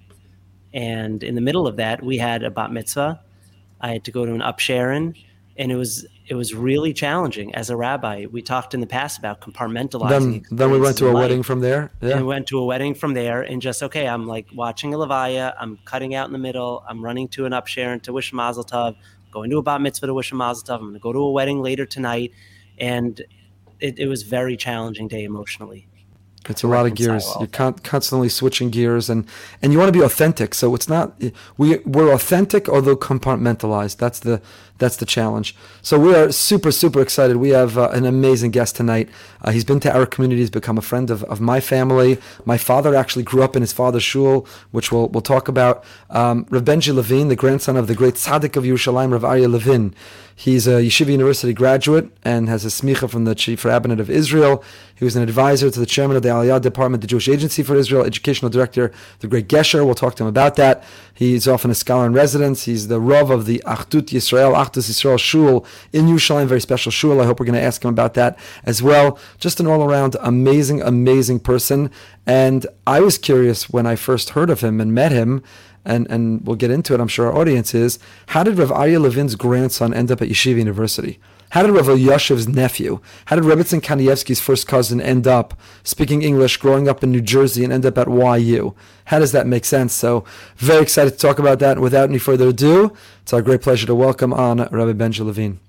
And 0.73 1.23
in 1.23 1.35
the 1.35 1.43
middle 1.43 1.67
of 1.67 1.77
that, 1.77 2.03
we 2.03 2.17
had 2.17 2.43
a 2.43 2.51
bat 2.51 2.73
mitzvah. 2.73 3.21
I 3.83 3.89
had 3.93 4.05
to 4.05 4.11
go 4.11 4.25
to 4.25 4.33
an 4.33 4.41
upsherin, 4.41 5.15
and 5.59 5.71
it 5.71 5.77
was 5.77 6.07
it 6.27 6.37
was 6.37 6.55
really 6.55 6.95
challenging 6.95 7.55
as 7.55 7.69
a 7.69 7.77
rabbi. 7.77 8.25
We 8.33 8.41
talked 8.41 8.73
in 8.73 8.81
the 8.81 8.87
past 8.87 9.19
about 9.19 9.43
compartmentalizing. 9.43 10.09
Then, 10.09 10.45
then 10.51 10.71
we 10.71 10.81
went 10.81 10.97
to 10.97 11.11
a 11.11 11.13
life. 11.13 11.25
wedding 11.25 11.43
from 11.43 11.61
there. 11.61 11.91
Yeah. 12.01 12.13
And 12.13 12.23
we 12.23 12.27
went 12.27 12.47
to 12.47 12.59
a 12.59 12.65
wedding 12.65 12.95
from 12.95 13.13
there, 13.13 13.43
and 13.43 13.61
just 13.61 13.83
okay. 13.83 14.09
I'm 14.09 14.27
like 14.27 14.47
watching 14.55 14.95
a 14.95 14.97
levaya. 14.97 15.53
I'm 15.61 15.79
cutting 15.85 16.15
out 16.15 16.29
in 16.29 16.33
the 16.33 16.39
middle. 16.39 16.83
I'm 16.89 17.05
running 17.05 17.29
to 17.37 17.45
an 17.45 17.53
upsherin 17.53 18.01
to 18.05 18.13
wish 18.15 18.33
a 18.33 18.37
mazel 18.37 18.65
tov. 18.65 18.97
Going 19.31 19.51
to 19.51 19.59
a 19.59 19.63
bat 19.63 19.83
mitzvah 19.83 20.07
to 20.07 20.15
wish 20.15 20.33
a 20.33 20.35
mazel 20.35 20.65
tov. 20.67 20.77
I'm 20.77 20.85
going 20.85 20.95
to 20.95 20.99
go 20.99 21.13
to 21.13 21.19
a 21.19 21.31
wedding 21.31 21.61
later 21.61 21.85
tonight 21.85 22.33
and 22.79 23.21
it, 23.81 23.99
it 23.99 24.07
was 24.07 24.23
very 24.23 24.57
challenging 24.57 25.09
day 25.09 25.25
emotionally. 25.25 25.89
It's 26.49 26.63
a 26.63 26.69
lot 26.69 26.85
of 26.85 26.95
gears. 26.95 27.27
You're 27.39 27.49
con- 27.49 27.79
constantly 27.79 28.29
switching 28.29 28.69
gears, 28.71 29.09
and 29.09 29.27
and 29.63 29.73
you 29.73 29.79
want 29.79 29.89
to 29.89 29.99
be 29.99 30.05
authentic. 30.05 30.55
So 30.55 30.75
it's 30.75 30.89
not 30.89 31.21
we 31.57 31.79
we're 31.79 32.13
authentic 32.13 32.69
although 32.69 32.97
compartmentalized. 32.97 33.97
That's 33.97 34.21
the 34.21 34.43
that's 34.79 34.97
the 34.97 35.07
challenge. 35.07 35.55
So 35.83 35.99
we 35.99 36.15
are 36.15 36.33
super, 36.33 36.73
super 36.73 37.01
excited. 37.01 37.37
We 37.37 37.51
have 37.51 37.79
uh, 37.79 37.91
an 37.91 38.05
amazing 38.05 38.51
guest 38.51 38.75
tonight. 38.75 39.09
Uh, 39.43 39.53
he's 39.53 39.65
been 39.65 39.81
to 39.81 39.95
our 39.95 40.05
community. 40.05 40.41
He's 40.41 40.51
become 40.51 40.79
a 40.79 40.83
friend 40.83 41.11
of, 41.11 41.23
of 41.25 41.41
my 41.41 41.61
family. 41.61 42.19
My 42.45 42.59
father 42.59 42.95
actually 42.95 43.23
grew 43.23 43.43
up 43.43 43.55
in 43.55 43.63
his 43.63 43.73
father's 43.73 44.03
shul, 44.03 44.47
which 44.73 44.91
we'll, 44.91 45.09
we'll 45.09 45.23
talk 45.23 45.47
about. 45.47 45.85
Um, 46.11 46.47
Rav 46.51 46.65
Benji 46.65 46.93
Levine, 46.93 47.29
the 47.29 47.37
grandson 47.37 47.77
of 47.77 47.87
the 47.87 47.95
great 47.95 48.15
tzaddik 48.15 48.57
of 48.57 48.65
Yerushalayim, 48.65 49.13
Rav 49.13 49.23
Aryeh 49.23 49.51
Levin. 49.51 49.95
He's 50.37 50.67
a 50.67 50.83
Yeshiva 50.83 51.11
University 51.11 51.53
graduate 51.53 52.11
and 52.25 52.49
has 52.49 52.65
a 52.65 52.69
smicha 52.69 53.09
from 53.09 53.25
the 53.25 53.37
chief 53.37 53.65
rabbinate 53.65 54.01
of 54.01 54.11
Israel. 54.11 54.65
He 54.97 55.05
was 55.05 55.15
an 55.15 55.23
advisor 55.23 55.71
to 55.71 55.81
the 55.81 55.87
chairman 55.87 56.17
of 56.17 56.25
the 56.25 56.29
Aliyah 56.29 56.61
department, 56.61 57.03
the 57.03 57.07
Jewish 57.07 57.29
Agency 57.29 57.63
for 57.63 57.77
Israel, 57.77 58.05
educational 58.05 58.51
director, 58.51 58.91
the 59.21 59.29
great 59.29 59.49
Gesher. 59.49 59.85
We'll 59.85 59.95
talk 59.95 60.17
to 60.17 60.25
him 60.25 60.29
about 60.29 60.57
that. 60.57 60.83
He's 61.13 61.47
often 61.47 61.71
a 61.71 61.75
scholar 61.75 62.07
in 62.07 62.13
residence. 62.13 62.65
He's 62.65 62.89
the 62.89 63.01
Rav 63.01 63.31
of 63.31 63.47
the 63.47 63.63
Achdut 63.65 64.07
Yisrael, 64.07 64.55
Achdus 64.65 64.91
Yisrael 64.91 65.19
Shul 65.19 65.67
in 65.93 66.07
Yerushalayim, 66.07 66.47
very 66.47 66.61
special 66.61 66.91
shul. 66.93 67.21
I 67.21 67.27
hope 67.27 67.41
we're 67.41 67.47
going 67.47 67.59
to 67.59 67.63
ask 67.63 67.85
him 67.85 67.91
about 67.91 68.15
that 68.15 68.39
as 68.65 68.83
well. 68.83 69.19
Just 69.39 69.61
an 69.61 69.67
all 69.67 69.83
around 69.83 70.17
amazing, 70.21 70.83
amazing 70.83 71.41
person. 71.41 71.91
And 72.27 72.67
I 72.87 73.01
was 73.01 73.19
curious 73.19 73.71
when 73.71 73.87
I 73.87 73.97
first 73.97 74.31
heard 74.31 74.51
of 74.51 74.61
him 74.61 74.81
and 74.81 74.95
met 74.95 75.13
him 75.13 75.43
and, 75.85 76.07
and 76.11 76.47
we'll 76.47 76.57
get 76.57 76.71
into 76.71 76.95
it, 76.95 77.01
I'm 77.01 77.09
sure 77.09 77.27
our 77.27 77.39
audience 77.39 77.75
is, 77.75 77.99
how 78.29 78.43
did 78.43 78.59
Rav 78.59 78.71
Aryeh 78.71 79.01
Levin's 79.01 79.35
grandson 79.35 79.93
end 79.93 80.11
up 80.11 80.23
at 80.23 80.29
Yeshiva 80.29 80.57
University? 80.57 81.19
How 81.55 81.63
did 81.63 81.71
Rav 81.71 81.87
Elyashiv's 81.87 82.49
nephew, 82.49 82.99
how 83.27 83.37
did 83.37 83.45
Rebbetzin 83.45 83.81
Kanievsky's 83.81 84.41
first 84.41 84.67
cousin 84.67 85.01
end 85.01 85.29
up 85.29 85.55
speaking 85.85 86.23
English, 86.23 86.57
growing 86.57 86.89
up 86.89 87.05
in 87.05 87.13
New 87.13 87.21
Jersey, 87.21 87.63
and 87.63 87.73
end 87.73 87.87
up 87.87 87.97
at 87.97 88.09
YU? 88.09 88.75
How 89.05 89.21
does 89.21 89.31
that 89.31 89.47
make 89.47 89.65
sense? 89.65 89.95
So, 89.95 90.25
very 90.57 90.83
excited 90.83 91.13
to 91.13 91.17
talk 91.17 91.39
about 91.39 91.61
that. 91.61 91.79
Without 91.79 92.09
any 92.09 92.19
further 92.19 92.49
ado, 92.49 92.93
it's 93.23 93.33
our 93.33 93.41
great 93.41 93.63
pleasure 93.63 93.87
to 93.87 93.95
welcome 93.95 94.33
on 94.33 94.67
Rabbi 94.73 94.95
Benji 94.95 95.25
Levine. 95.25 95.61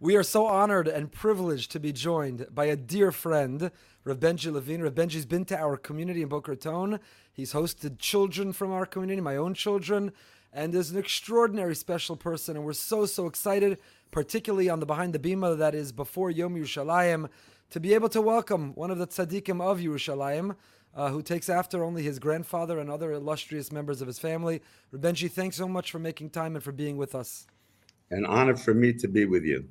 We 0.00 0.16
are 0.16 0.24
so 0.24 0.46
honored 0.46 0.88
and 0.88 1.12
privileged 1.12 1.70
to 1.70 1.78
be 1.78 1.92
joined 1.92 2.48
by 2.52 2.64
a 2.64 2.74
dear 2.74 3.12
friend, 3.12 3.70
Rav 4.02 4.18
Benji 4.18 4.52
Levine. 4.52 4.82
Rav 4.82 4.96
Benji's 4.96 5.26
been 5.26 5.44
to 5.44 5.56
our 5.56 5.76
community 5.76 6.22
in 6.22 6.28
Boca 6.28 6.50
Raton. 6.50 6.98
He's 7.32 7.52
hosted 7.52 8.00
children 8.00 8.52
from 8.52 8.72
our 8.72 8.84
community, 8.84 9.20
my 9.20 9.36
own 9.36 9.54
children, 9.54 10.10
and 10.52 10.74
is 10.74 10.90
an 10.90 10.98
extraordinary 10.98 11.76
special 11.76 12.16
person. 12.16 12.56
And 12.56 12.64
we're 12.64 12.72
so, 12.72 13.06
so 13.06 13.26
excited, 13.26 13.78
particularly 14.10 14.68
on 14.68 14.80
the 14.80 14.86
Behind 14.86 15.12
the 15.12 15.18
Bima 15.18 15.56
that 15.58 15.74
is 15.74 15.92
before 15.92 16.30
Yom 16.30 16.56
Yerushalayim, 16.56 17.28
to 17.70 17.80
be 17.80 17.94
able 17.94 18.08
to 18.08 18.20
welcome 18.20 18.74
one 18.74 18.90
of 18.90 18.98
the 18.98 19.06
tzaddikim 19.06 19.60
of 19.60 19.78
Yerushalayim, 19.78 20.56
uh, 20.94 21.08
who 21.10 21.22
takes 21.22 21.48
after 21.48 21.84
only 21.84 22.02
his 22.02 22.18
grandfather 22.18 22.78
and 22.78 22.90
other 22.90 23.12
illustrious 23.12 23.70
members 23.70 24.00
of 24.00 24.08
his 24.08 24.18
family. 24.18 24.60
Rav 24.90 25.02
Benji, 25.02 25.30
thanks 25.30 25.56
so 25.56 25.68
much 25.68 25.90
for 25.90 26.00
making 26.00 26.30
time 26.30 26.56
and 26.56 26.64
for 26.64 26.72
being 26.72 26.96
with 26.96 27.14
us. 27.14 27.46
An 28.10 28.26
honor 28.26 28.56
for 28.56 28.74
me 28.74 28.92
to 28.94 29.06
be 29.06 29.24
with 29.24 29.44
you. 29.44 29.68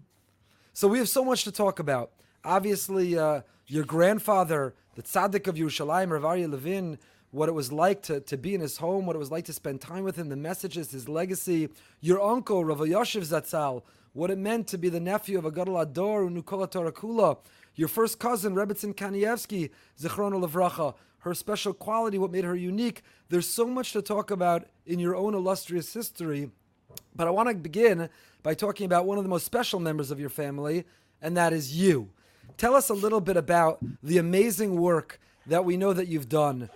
So 0.72 0.88
we 0.88 0.98
have 1.00 1.10
so 1.10 1.26
much 1.26 1.44
to 1.44 1.52
talk 1.52 1.80
about. 1.80 2.12
Obviously, 2.46 3.18
uh, 3.18 3.42
your 3.68 3.84
grandfather, 3.84 4.74
the 4.96 5.04
tzaddik 5.04 5.48
of 5.48 5.56
Yerushalayim, 5.56 6.12
Rav 6.12 6.22
Aryeh 6.22 6.50
Levin, 6.50 6.98
what 7.32 7.50
it 7.50 7.52
was 7.52 7.72
like 7.72 8.02
to, 8.04 8.22
to 8.22 8.38
be 8.38 8.56
in 8.56 8.62
his 8.62 8.78
home, 8.78 9.06
what 9.06 9.16
it 9.16 9.20
was 9.20 9.30
like 9.30 9.46
to 9.46 9.54
spend 9.54 9.82
time 9.82 10.04
with 10.04 10.16
him, 10.16 10.30
the 10.30 10.36
messages, 10.36 10.92
his 10.92 11.08
legacy. 11.08 11.70
Your 12.00 12.22
uncle, 12.22 12.64
Rav 12.66 12.80
Elyashiv 12.80 13.22
Zatzal, 13.22 13.84
what 14.14 14.32
it 14.32 14.38
meant 14.38 14.68
to 14.68 14.78
be 14.78 14.90
the 14.90 15.00
nephew 15.00 15.38
of 15.38 15.46
a 15.46 15.52
Gadol 15.52 15.76
HaDor, 15.76 16.30
Nukola 16.30 16.70
Torakula. 16.70 17.38
Your 17.76 17.88
first 17.88 18.20
cousin, 18.20 18.56
Rebbetzin 18.56 18.94
Kanievsky, 18.94 19.70
Zichrono 20.00 20.44
Levracha, 20.44 20.96
her 21.20 21.34
special 21.34 21.74
quality, 21.74 22.18
what 22.18 22.32
made 22.32 22.44
her 22.44 22.56
unique. 22.56 23.04
There's 23.30 23.48
so 23.48 23.66
much 23.66 23.94
to 23.94 24.02
talk 24.02 24.32
about 24.32 24.68
in 24.86 25.00
your 25.00 25.16
own 25.16 25.34
illustrious 25.36 25.94
history. 25.94 26.50
But 27.16 27.28
I 27.28 27.32
want 27.32 27.50
to 27.50 27.56
begin 27.56 28.10
by 28.42 28.54
talking 28.54 28.86
about 28.86 29.06
one 29.06 29.18
of 29.18 29.24
the 29.24 29.30
most 29.30 29.46
special 29.46 29.80
members 29.80 30.12
of 30.12 30.20
your 30.20 30.30
family, 30.30 30.86
and 31.22 31.36
that 31.38 31.54
is 31.54 31.78
you. 31.78 32.10
Tell 32.58 32.76
us 32.76 32.90
a 32.90 32.94
little 32.94 33.22
bit 33.22 33.38
about 33.38 33.80
the 34.02 34.18
amazing 34.18 34.80
work 34.80 35.20
that 35.48 35.66
we 35.66 35.78
know 35.78 35.94
that 35.94 36.08
you've 36.08 36.30
done. 36.30 36.70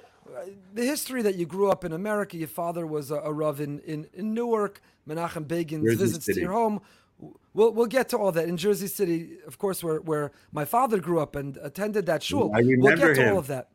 The 0.73 0.83
history 0.85 1.21
that 1.21 1.35
you 1.35 1.45
grew 1.45 1.69
up 1.69 1.85
in 1.85 1.93
America, 1.93 2.37
your 2.37 2.47
father 2.47 2.85
was 2.85 3.11
a, 3.11 3.15
a 3.15 3.31
Rav 3.31 3.61
in, 3.61 3.79
in, 3.79 4.07
in 4.13 4.33
Newark, 4.33 4.81
Menachem 5.07 5.47
Begin's 5.47 5.97
visits 5.97 6.25
to 6.25 6.39
your 6.39 6.51
home. 6.51 6.81
We'll, 7.53 7.72
we'll 7.72 7.88
get 7.88 8.10
to 8.10 8.18
all 8.18 8.32
that. 8.32 8.48
In 8.48 8.58
Jersey 8.58 8.88
City, 8.88 9.38
of 9.46 9.58
course, 9.58 9.84
where, 9.84 10.00
where 10.00 10.32
my 10.51 10.65
father 10.65 11.00
grew 11.00 11.20
up 11.20 11.36
and 11.36 11.58
attended 11.58 12.08
that 12.08 12.24
shul. 12.24 12.51
I 12.53 12.60
remember 12.60 12.84
we'll 12.84 12.98
get 12.98 13.15
to 13.15 13.22
him. 13.22 13.34
all 13.34 13.39
of 13.39 13.48
that. 13.48 13.70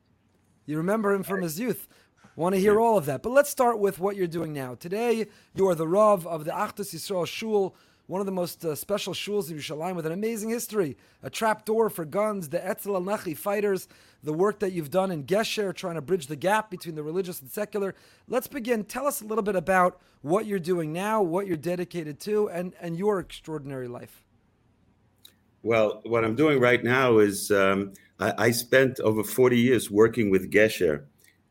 You 0.66 0.76
remember 0.76 1.12
him 1.12 1.22
from 1.22 1.42
his 1.42 1.58
youth. 1.58 1.88
Want 2.36 2.54
to 2.54 2.60
hear 2.60 2.78
all 2.80 2.96
of 2.96 3.06
that. 3.06 3.22
But 3.22 3.30
let's 3.30 3.50
start 3.50 3.78
with 3.80 3.98
what 3.98 4.14
you're 4.14 4.28
doing 4.28 4.52
now. 4.52 4.74
Today, 4.74 5.26
you 5.54 5.68
are 5.68 5.74
the 5.74 5.88
Rav 5.88 6.26
of 6.26 6.44
the 6.44 6.52
Achdus 6.52 6.94
Yisrael 6.94 7.26
Shul, 7.26 7.74
one 8.08 8.20
of 8.20 8.26
the 8.26 8.32
most 8.32 8.64
uh, 8.64 8.74
special 8.74 9.12
shuls 9.12 9.50
of 9.50 9.56
Yerushalayim 9.58 9.94
with 9.94 10.06
an 10.06 10.12
amazing 10.12 10.48
history. 10.48 10.96
A 11.22 11.28
trap 11.28 11.66
door 11.66 11.90
for 11.90 12.06
guns, 12.06 12.48
the 12.48 12.66
Etzel 12.66 12.96
and 12.96 13.06
Lechi 13.06 13.36
fighters, 13.36 13.86
the 14.22 14.32
work 14.32 14.60
that 14.60 14.72
you've 14.72 14.90
done 14.90 15.10
in 15.10 15.24
Gesher, 15.24 15.74
trying 15.74 15.94
to 15.94 16.00
bridge 16.00 16.26
the 16.26 16.34
gap 16.34 16.70
between 16.70 16.94
the 16.94 17.02
religious 17.02 17.40
and 17.42 17.50
secular. 17.50 17.94
Let's 18.26 18.48
begin. 18.48 18.84
Tell 18.84 19.06
us 19.06 19.20
a 19.20 19.26
little 19.26 19.44
bit 19.44 19.56
about 19.56 20.00
what 20.22 20.46
you're 20.46 20.58
doing 20.58 20.90
now, 20.90 21.22
what 21.22 21.46
you're 21.46 21.58
dedicated 21.58 22.18
to, 22.20 22.48
and, 22.48 22.72
and 22.80 22.96
your 22.96 23.20
extraordinary 23.20 23.88
life. 23.88 24.24
Well, 25.62 26.00
what 26.04 26.24
I'm 26.24 26.34
doing 26.34 26.60
right 26.60 26.82
now 26.82 27.18
is 27.18 27.50
um, 27.50 27.92
I, 28.18 28.32
I 28.38 28.50
spent 28.52 29.00
over 29.00 29.22
40 29.22 29.58
years 29.58 29.90
working 29.90 30.30
with 30.30 30.50
Gesher, 30.50 31.04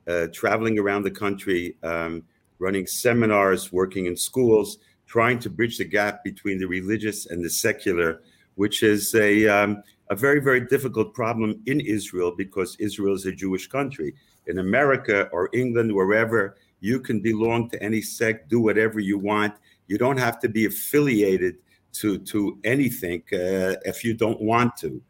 uh, 0.07 0.27
traveling 0.33 0.79
around 0.79 1.03
the 1.03 1.11
country, 1.11 1.77
um, 1.83 2.23
running 2.57 2.87
seminars, 2.87 3.71
working 3.71 4.07
in 4.07 4.17
schools, 4.17 4.79
trying 5.07 5.39
to 5.39 5.49
bridge 5.49 5.77
the 5.77 5.85
gap 5.85 6.23
between 6.23 6.59
the 6.59 6.67
religious 6.67 7.27
and 7.27 7.43
the 7.43 7.49
secular, 7.49 8.21
which 8.55 8.83
is 8.83 9.15
a, 9.15 9.47
um, 9.47 9.81
a 10.09 10.15
very, 10.15 10.39
very 10.39 10.61
difficult 10.61 11.13
problem 11.13 11.61
in 11.65 11.79
Israel 11.79 12.33
because 12.35 12.75
Israel 12.79 13.15
is 13.15 13.25
a 13.25 13.31
Jewish 13.31 13.67
country. 13.67 14.13
In 14.47 14.59
America 14.59 15.29
or 15.31 15.49
England, 15.53 15.93
wherever, 15.93 16.57
you 16.79 16.99
can 16.99 17.19
belong 17.21 17.69
to 17.69 17.81
any 17.81 18.01
sect, 18.01 18.49
do 18.49 18.59
whatever 18.59 18.99
you 18.99 19.17
want. 19.17 19.53
You 19.87 19.97
don't 19.97 20.17
have 20.17 20.39
to 20.41 20.49
be 20.49 20.65
affiliated 20.65 21.57
to 21.93 22.19
to 22.19 22.59
anything 22.63 23.23
uh, 23.33 23.75
if 23.85 24.03
you 24.03 24.13
don't 24.13 24.41
want 24.41 24.75
to. 24.77 25.01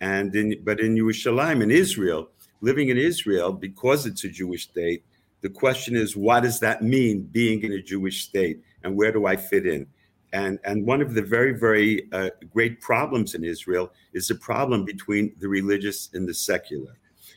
And 0.00 0.34
in 0.34 0.62
but 0.62 0.80
in 0.80 0.94
Yerushalayim, 0.94 1.62
in 1.62 1.70
Israel, 1.70 2.30
living 2.60 2.88
in 2.88 2.98
Israel 2.98 3.52
because 3.52 4.06
it's 4.06 4.24
a 4.24 4.28
Jewish 4.28 4.64
state, 4.64 5.04
the 5.46 5.50
question 5.50 5.94
is, 5.94 6.16
what 6.16 6.42
does 6.42 6.58
that 6.58 6.82
mean 6.82 7.22
being 7.22 7.62
in 7.62 7.70
a 7.70 7.80
Jewish 7.80 8.24
state, 8.24 8.58
and 8.82 8.96
where 8.96 9.12
do 9.12 9.26
I 9.26 9.36
fit 9.36 9.64
in? 9.64 9.86
And 10.32 10.58
and 10.64 10.84
one 10.84 11.00
of 11.00 11.14
the 11.14 11.22
very 11.22 11.52
very 11.56 12.08
uh, 12.12 12.30
great 12.52 12.80
problems 12.80 13.36
in 13.36 13.44
Israel 13.44 13.92
is 14.12 14.26
the 14.26 14.34
problem 14.34 14.84
between 14.84 15.24
the 15.38 15.48
religious 15.48 16.10
and 16.14 16.28
the 16.28 16.34
secular. 16.34 16.94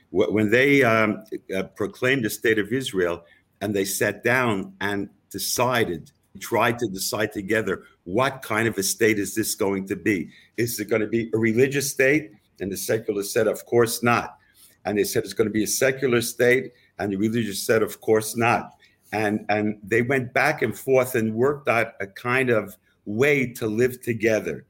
When 0.09 0.49
they 0.49 0.81
um, 0.81 1.23
uh, 1.55 1.63
proclaimed 1.81 2.25
the 2.25 2.31
state 2.31 2.57
of 2.57 2.73
Israel, 2.73 3.25
and 3.61 3.75
they 3.75 3.85
sat 3.85 4.23
down 4.23 4.73
and 4.81 5.09
decided 5.29 6.11
tried 6.39 6.79
to 6.79 6.87
decide 6.87 7.31
together 7.31 7.83
what 8.05 8.41
kind 8.41 8.67
of 8.67 8.77
a 8.77 8.83
state 8.83 9.19
is 9.19 9.35
this 9.35 9.55
going 9.55 9.85
to 9.87 9.95
be? 9.95 10.29
Is 10.57 10.79
it 10.79 10.89
going 10.89 11.01
to 11.01 11.07
be 11.07 11.29
a 11.33 11.37
religious 11.37 11.91
state? 11.91 12.31
And 12.59 12.71
the 12.71 12.77
secular 12.77 13.23
said, 13.23 13.47
of 13.47 13.65
course 13.65 14.01
not. 14.01 14.37
And 14.85 14.97
they 14.97 15.03
said 15.03 15.23
it's 15.23 15.33
going 15.33 15.49
to 15.49 15.53
be 15.53 15.63
a 15.63 15.67
secular 15.67 16.21
state, 16.21 16.71
and 16.99 17.11
the 17.11 17.17
religious 17.17 17.63
said, 17.63 17.81
of 17.81 18.01
course 18.01 18.35
not. 18.35 18.71
And 19.11 19.45
and 19.49 19.79
they 19.83 20.01
went 20.01 20.33
back 20.33 20.61
and 20.61 20.77
forth 20.77 21.15
and 21.15 21.33
worked 21.33 21.67
out 21.67 21.93
a 21.99 22.07
kind 22.07 22.49
of 22.49 22.75
way 23.05 23.47
to 23.53 23.67
live 23.67 24.01
together. 24.01 24.65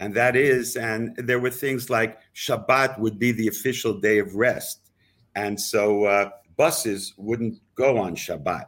And 0.00 0.14
that 0.14 0.36
is, 0.36 0.76
and 0.76 1.16
there 1.16 1.40
were 1.40 1.50
things 1.50 1.90
like 1.90 2.18
Shabbat 2.34 2.98
would 3.00 3.18
be 3.18 3.32
the 3.32 3.48
official 3.48 3.98
day 3.98 4.18
of 4.18 4.34
rest. 4.36 4.90
And 5.34 5.60
so 5.60 6.04
uh, 6.04 6.30
buses 6.56 7.14
wouldn't 7.16 7.58
go 7.74 7.98
on 7.98 8.14
Shabbat 8.14 8.66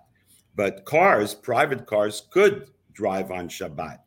but 0.60 0.84
cars, 0.84 1.34
private 1.34 1.86
cars, 1.86 2.24
could 2.30 2.66
drive 2.92 3.30
on 3.30 3.48
Shabbat. 3.48 3.98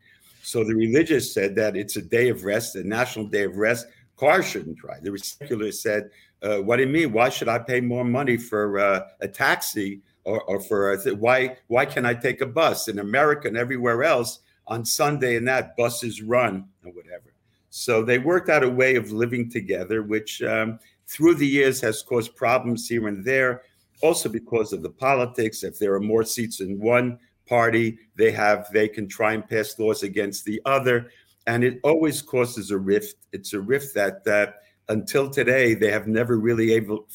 So 0.44 0.64
the 0.64 0.76
religious 0.76 1.34
said 1.34 1.56
that 1.56 1.76
it's 1.76 1.96
a 1.96 2.02
day 2.02 2.30
of 2.30 2.44
rest, 2.44 2.76
a 2.76 2.88
national 2.88 3.26
day 3.26 3.44
of 3.46 3.58
rest. 3.58 3.88
Cars 4.18 4.48
shouldn't 4.48 4.78
drive. 4.78 5.04
The 5.04 5.18
secular 5.18 5.72
said, 5.72 6.12
uh, 6.44 6.58
"What 6.62 6.78
do 6.78 6.84
you 6.84 6.90
mean? 6.90 7.12
Why 7.12 7.30
should 7.30 7.48
I 7.48 7.60
pay 7.60 7.82
more 7.82 8.04
money 8.04 8.38
for 8.38 8.80
uh, 8.80 9.08
a 9.22 9.28
taxi 9.28 10.02
or, 10.24 10.42
or 10.44 10.60
for 10.60 10.92
a 10.92 11.02
th- 11.02 11.18
why? 11.18 11.58
Why 11.68 11.86
can 11.86 12.06
I 12.06 12.14
take 12.14 12.42
a 12.42 12.46
bus 12.46 12.88
in 12.88 13.00
America 13.00 13.48
and 13.48 13.58
everywhere 13.58 14.04
else 14.04 14.40
on 14.68 14.86
Sunday 14.86 15.36
and 15.36 15.48
that 15.48 15.76
buses 15.78 16.22
run 16.22 16.68
or 16.86 16.92
whatever?" 16.92 17.34
So 17.70 18.04
they 18.04 18.20
worked 18.20 18.50
out 18.50 18.64
a 18.64 18.70
way 18.70 18.96
of 18.96 19.12
living 19.12 19.50
together, 19.50 20.04
which 20.04 20.44
um, 20.44 20.80
through 21.08 21.36
the 21.36 21.48
years 21.48 21.82
has 21.82 22.04
caused 22.04 22.36
problems 22.36 22.88
here 22.88 23.08
and 23.08 23.24
there 23.26 23.64
also 24.02 24.30
because 24.30 24.74
of 24.74 24.82
the 24.82 24.90
politics 24.90 25.64
if 25.64 25.80
there 25.80 25.94
are 25.94 26.00
more 26.00 26.24
seats 26.24 26.60
in 26.60 26.80
one 26.80 27.18
party 27.48 27.98
they 28.16 28.32
have 28.32 28.68
they 28.74 28.88
can 28.88 29.08
try 29.08 29.34
and 29.34 29.48
pass 29.48 29.78
laws 29.80 30.04
against 30.04 30.46
the 30.46 30.62
other 30.66 31.10
and 31.48 31.64
it 31.64 31.80
always 31.84 32.22
causes 32.22 32.72
a 32.72 32.78
rift 32.78 33.16
it's 33.32 33.54
a 33.54 33.60
rift 33.60 33.94
that 33.94 34.24
that 34.24 34.64
until 34.90 35.30
today 35.30 35.74
they 35.74 35.92
have 35.92 36.08
never 36.08 36.38
really 36.38 36.74
able 36.74 37.08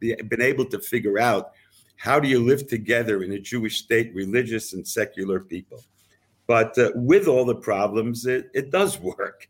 been 0.00 0.42
able 0.42 0.64
to 0.64 0.80
figure 0.80 1.18
out 1.18 1.52
how 1.96 2.18
do 2.18 2.26
you 2.26 2.40
live 2.40 2.66
together 2.66 3.22
in 3.22 3.32
a 3.32 3.38
jewish 3.38 3.78
state 3.78 4.12
religious 4.14 4.72
and 4.72 4.86
secular 4.86 5.38
people. 5.38 5.80
But 6.48 6.76
uh, 6.76 6.90
with 6.96 7.28
all 7.28 7.44
the 7.44 7.54
problems 7.54 8.26
it, 8.26 8.50
it 8.52 8.70
does 8.70 8.98
work. 8.98 9.48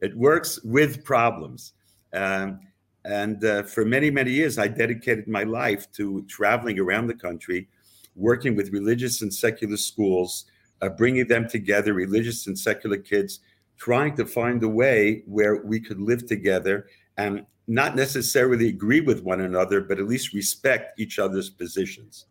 It 0.00 0.16
works 0.16 0.62
with 0.62 1.04
problems. 1.04 1.72
Um, 2.12 2.60
and 3.04 3.42
uh, 3.44 3.62
for 3.62 3.84
many, 3.84 4.10
many 4.10 4.30
years, 4.30 4.58
I 4.58 4.68
dedicated 4.68 5.28
my 5.28 5.44
life 5.44 5.90
to 5.92 6.22
traveling 6.28 6.78
around 6.78 7.06
the 7.06 7.14
country, 7.14 7.68
working 8.14 8.54
with 8.54 8.70
religious 8.70 9.22
and 9.22 9.32
secular 9.32 9.76
schools, 9.76 10.44
uh, 10.82 10.88
bringing 10.90 11.26
them 11.26 11.48
together, 11.48 11.94
religious 11.94 12.46
and 12.46 12.58
secular 12.58 12.98
kids, 12.98 13.40
trying 13.78 14.14
to 14.16 14.26
find 14.26 14.62
a 14.62 14.68
way 14.68 15.22
where 15.26 15.64
we 15.64 15.80
could 15.80 16.00
live 16.00 16.26
together 16.26 16.86
and 17.18 17.44
not 17.66 17.94
necessarily 17.94 18.68
agree 18.68 19.00
with 19.00 19.22
one 19.22 19.42
another, 19.42 19.82
but 19.82 19.98
at 19.98 20.08
least 20.08 20.32
respect 20.32 20.98
each 20.98 21.18
other's 21.18 21.50
positions. 21.50 22.24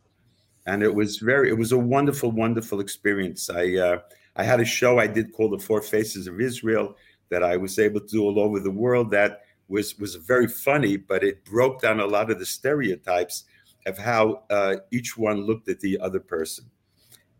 And 0.66 0.82
it 0.82 0.92
was 0.92 1.18
very, 1.18 1.48
it 1.48 1.56
was 1.56 1.70
a 1.72 1.78
wonderful, 1.78 2.32
wonderful 2.32 2.80
experience. 2.80 3.48
I, 3.48 3.76
uh, 3.76 3.98
I 4.34 4.42
had 4.42 4.60
a 4.60 4.64
show 4.64 4.98
I 4.98 5.06
did 5.06 5.32
called 5.32 5.52
The 5.52 5.64
Four 5.64 5.82
Faces 5.82 6.26
of 6.26 6.40
Israel 6.40 6.96
that 7.28 7.44
I 7.44 7.56
was 7.56 7.78
able 7.78 8.00
to 8.00 8.06
do 8.06 8.22
all 8.22 8.40
over 8.40 8.58
the 8.58 8.70
world 8.70 9.10
that 9.12 9.42
was 9.68 9.98
was 9.98 10.14
very 10.14 10.48
funny, 10.48 10.96
but 10.96 11.22
it 11.22 11.44
broke 11.44 11.82
down 11.82 12.00
a 12.00 12.06
lot 12.06 12.30
of 12.30 12.38
the 12.38 12.46
stereotypes 12.46 13.44
of 13.86 13.98
how 13.98 14.42
uh, 14.50 14.76
each 14.90 15.16
one 15.16 15.42
looked 15.42 15.68
at 15.68 15.80
the 15.80 15.98
other 16.00 16.20
person, 16.20 16.64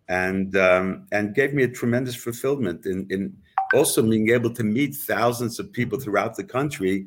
and 0.08 0.54
um, 0.56 1.06
and 1.10 1.34
gave 1.34 1.54
me 1.54 1.62
a 1.62 1.68
tremendous 1.68 2.14
fulfillment 2.14 2.84
in, 2.84 3.06
in 3.08 3.34
also 3.74 4.02
being 4.02 4.28
able 4.30 4.52
to 4.52 4.62
meet 4.62 4.94
thousands 4.94 5.58
of 5.58 5.72
people 5.72 5.98
throughout 5.98 6.36
the 6.36 6.44
country 6.44 7.06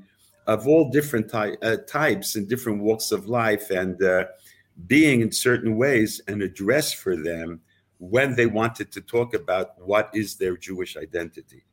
of 0.52 0.68
all 0.68 0.90
different 0.90 1.30
ty- 1.30 1.58
uh, 1.62 1.78
types 2.00 2.36
and 2.36 2.48
different 2.48 2.80
walks 2.82 3.12
of 3.12 3.22
life, 3.28 3.66
and 3.72 4.02
uh, 4.04 4.26
being 4.88 5.22
in 5.22 5.32
certain 5.32 5.74
ways 5.84 6.22
an 6.28 6.42
address 6.42 6.88
for 7.04 7.16
them 7.16 7.62
when 7.98 8.36
they 8.36 8.48
wanted 8.48 8.92
to 8.92 9.02
talk 9.02 9.34
about 9.34 9.68
what 9.92 10.10
is 10.14 10.36
their 10.38 10.56
Jewish 10.58 10.94
identity. 10.98 11.64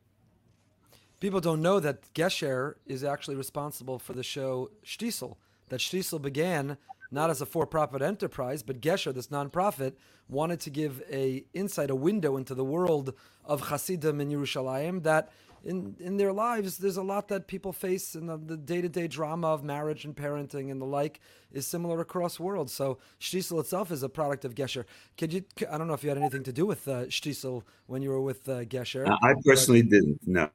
people 1.19 1.41
don't 1.41 1.61
know 1.61 1.79
that 1.79 2.13
Gesher 2.13 2.75
is 2.85 3.03
actually 3.03 3.35
responsible 3.35 3.99
for 3.99 4.13
the 4.13 4.23
show 4.23 4.71
Shtisel. 4.85 5.35
That 5.69 5.79
Shtisel 5.79 6.21
began 6.21 6.77
not 7.11 7.29
as 7.29 7.41
a 7.41 7.45
for-profit 7.45 8.01
enterprise, 8.01 8.61
but 8.63 8.81
Gesher, 8.81 9.13
this 9.13 9.27
nonprofit, 9.27 9.93
wanted 10.27 10.59
to 10.61 10.69
give 10.69 11.01
a 11.11 11.43
insight, 11.53 11.89
a 11.89 11.95
window 11.95 12.37
into 12.37 12.53
the 12.53 12.63
world 12.63 13.13
of 13.43 13.69
Hasidim 13.69 14.21
in 14.21 14.29
Yerushalayim. 14.29 15.03
That 15.03 15.31
in 15.63 15.95
in 15.99 16.17
their 16.17 16.31
lives, 16.31 16.77
there's 16.77 16.97
a 16.97 17.03
lot 17.03 17.27
that 17.27 17.47
people 17.47 17.73
face 17.73 18.15
in 18.15 18.27
the, 18.27 18.37
the 18.37 18.57
day-to-day 18.57 19.07
drama 19.07 19.47
of 19.47 19.63
marriage 19.63 20.05
and 20.05 20.15
parenting 20.15 20.71
and 20.71 20.81
the 20.81 20.85
like 20.85 21.19
is 21.51 21.67
similar 21.67 21.99
across 22.01 22.39
worlds. 22.39 22.73
So 22.73 22.97
Shtisel 23.19 23.59
itself 23.59 23.91
is 23.91 24.03
a 24.03 24.09
product 24.09 24.45
of 24.45 24.55
Gesher. 24.55 24.85
Could 25.17 25.33
you? 25.33 25.43
I 25.71 25.77
don't 25.77 25.87
know 25.87 25.93
if 25.93 26.03
you 26.03 26.09
had 26.09 26.17
anything 26.17 26.43
to 26.43 26.53
do 26.53 26.65
with 26.65 26.87
uh, 26.87 27.05
Shtisel 27.05 27.63
when 27.87 28.01
you 28.01 28.09
were 28.09 28.21
with 28.21 28.47
uh, 28.47 28.65
Gesher. 28.65 29.09
I 29.23 29.33
personally 29.45 29.81
but, 29.81 29.91
didn't. 29.91 30.19
No. 30.25 30.49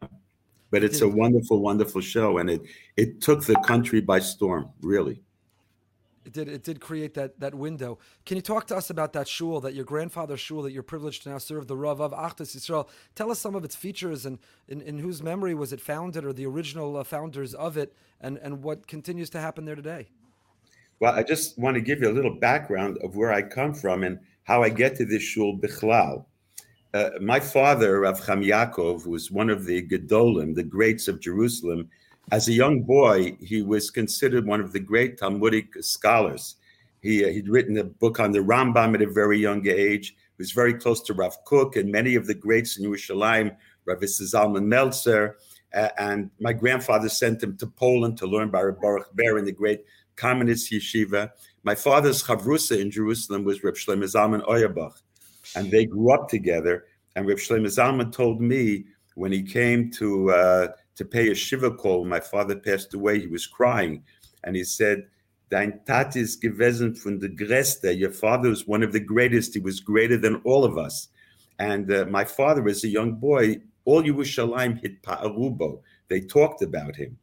But 0.71 0.83
it's 0.83 1.03
a 1.03 1.09
wonderful, 1.09 1.61
wonderful 1.61 2.01
show, 2.01 2.39
and 2.39 2.51
it 2.51 2.63
it 2.97 3.21
took 3.21 3.45
the 3.45 3.55
country 3.57 4.01
by 4.01 4.19
storm, 4.19 4.71
really. 4.81 5.23
It 6.25 6.33
did. 6.33 6.49
It 6.49 6.63
did 6.63 6.81
create 6.81 7.15
that 7.15 7.39
that 7.41 7.55
window. 7.55 7.99
Can 8.25 8.37
you 8.37 8.43
talk 8.43 8.67
to 8.69 8.77
us 8.77 8.91
about 8.91 9.13
that 9.13 9.29
shul, 9.29 9.61
that 9.61 9.75
your 9.75 9.85
grandfather's 9.85 10.41
shul, 10.41 10.63
that 10.63 10.73
you're 10.73 10.83
privileged 10.83 11.25
to 11.25 11.29
now 11.29 11.39
serve 11.39 11.67
the 11.67 11.77
Rav 11.77 12.01
of 12.01 12.13
Achdus 12.13 12.57
Yisrael? 12.57 12.89
Tell 13.15 13.31
us 13.31 13.39
some 13.39 13.55
of 13.55 13.65
its 13.65 13.77
features 13.77 14.25
and 14.25 14.39
in, 14.69 14.81
in 14.81 14.99
whose 14.99 15.23
memory 15.23 15.55
was 15.55 15.73
it 15.73 15.81
founded, 15.81 16.25
or 16.25 16.33
the 16.33 16.47
original 16.47 16.97
uh, 16.97 17.05
founders 17.05 17.55
of 17.55 17.77
it, 17.77 17.95
and 18.21 18.39
and 18.39 18.63
what 18.63 18.87
continues 18.87 19.29
to 19.31 19.41
happen 19.41 19.65
there 19.65 19.77
today. 19.77 20.09
Well, 21.01 21.13
I 21.13 21.23
just 21.23 21.59
want 21.59 21.75
to 21.75 21.81
give 21.81 22.01
you 22.01 22.09
a 22.09 22.13
little 22.13 22.35
background 22.35 22.99
of 23.03 23.17
where 23.17 23.33
I 23.33 23.43
come 23.43 23.75
from 23.75 24.05
and 24.05 24.19
how 24.45 24.63
I 24.63 24.71
get 24.71 24.97
to 24.97 25.05
this 25.05 25.23
shul 25.23 25.59
bichlal. 25.59 26.25
Uh, 26.95 27.11
my 27.21 27.41
father, 27.41 28.01
Rav 28.01 28.25
Chaim 28.25 28.41
Yaakov, 28.41 29.05
was 29.07 29.31
one 29.31 29.51
of 29.51 29.67
the 29.67 29.83
Gedolim, 29.83 30.55
the 30.55 30.63
greats 30.63 31.09
of 31.09 31.21
Jerusalem, 31.21 31.91
as 32.31 32.49
a 32.49 32.53
young 32.53 32.83
boy, 32.83 33.37
he 33.41 33.63
was 33.63 33.91
considered 33.91 34.47
one 34.47 34.61
of 34.61 34.73
the 34.73 34.81
great 34.81 35.19
Talmudic 35.19 35.75
scholars. 35.81 36.57
He, 37.03 37.25
uh, 37.25 37.29
he'd 37.29 37.49
written 37.49 37.77
a 37.79 37.85
book 37.85 38.19
on 38.19 38.33
the 38.33 38.39
Rambam 38.39 38.95
at 38.95 39.03
a 39.03 39.11
very 39.11 39.39
young 39.39 39.67
age. 39.67 40.11
He 40.11 40.43
was 40.43 40.53
very 40.53 40.75
close 40.75 41.03
to 41.03 41.15
Rav 41.15 41.37
Kook 41.45 41.77
and 41.77 41.93
many 41.93 42.15
of 42.15 42.27
the 42.27 42.35
greats 42.35 42.79
in 42.79 42.85
Yerushalayim, 42.85 43.55
Rav 43.85 43.99
Zalman 44.01 44.65
Meltzer. 44.65 45.37
Uh, 45.75 45.89
and 45.99 46.31
my 46.41 46.53
grandfather 46.53 47.09
sent 47.09 47.43
him 47.43 47.57
to 47.59 47.67
Poland 47.67 48.17
to 48.19 48.27
learn 48.27 48.49
by 48.49 48.63
Baruch 48.71 49.13
Ber 49.15 49.39
in 49.39 49.45
the 49.45 49.53
great 49.53 49.85
Kamenitz 50.17 50.73
Yeshiva. 50.73 51.31
My 51.63 51.75
father's 51.75 52.23
chavrusa 52.23 52.81
in 52.81 52.91
Jerusalem 52.91 53.45
was 53.45 53.63
Rav 53.63 53.75
Shlomo 53.75 54.05
Zalman 54.05 54.43
Auerbach, 54.49 55.01
and 55.57 55.71
they 55.71 55.85
grew 55.85 56.13
up 56.13 56.29
together. 56.29 56.85
And 57.17 57.27
Rav 57.27 57.39
Shlomo 57.39 57.67
Zalman 57.67 58.13
told 58.13 58.41
me 58.41 58.85
when 59.15 59.33
he 59.33 59.43
came 59.43 59.91
to 59.93 60.31
uh, 60.31 60.69
to 60.97 61.05
pay 61.05 61.31
a 61.31 61.35
shiva 61.35 61.71
call. 61.71 62.05
My 62.05 62.21
father 62.21 62.57
passed 62.57 62.95
away, 62.95 63.21
he 63.21 63.27
was 63.27 63.47
crying, 63.47 64.03
and 64.45 64.57
he 64.57 64.65
said, 64.65 65.07
"Dein 65.51 65.85
Tat 65.85 66.17
is 66.17 66.37
gewesen 66.37 66.95
von 66.95 67.19
der 67.19 67.29
Greste. 67.29 67.97
Your 67.99 68.13
father 68.13 68.49
was 68.49 68.67
one 68.67 68.83
of 68.83 68.93
the 68.93 69.01
greatest. 69.01 69.55
He 69.55 69.61
was 69.61 69.81
greater 69.81 70.17
than 70.17 70.37
all 70.45 70.65
of 70.65 70.79
us." 70.79 71.09
And 71.59 71.93
uh, 71.93 72.07
my 72.07 72.25
father, 72.25 72.67
as 72.69 72.85
a 72.85 72.89
young 72.89 73.15
boy, 73.15 73.61
all 73.85 74.03
Yerushalayim 74.03 74.81
hit 74.81 75.03
Pa'arubo. 75.03 75.81
They 76.09 76.21
talked 76.21 76.63
about 76.63 76.97
him. 76.97 77.19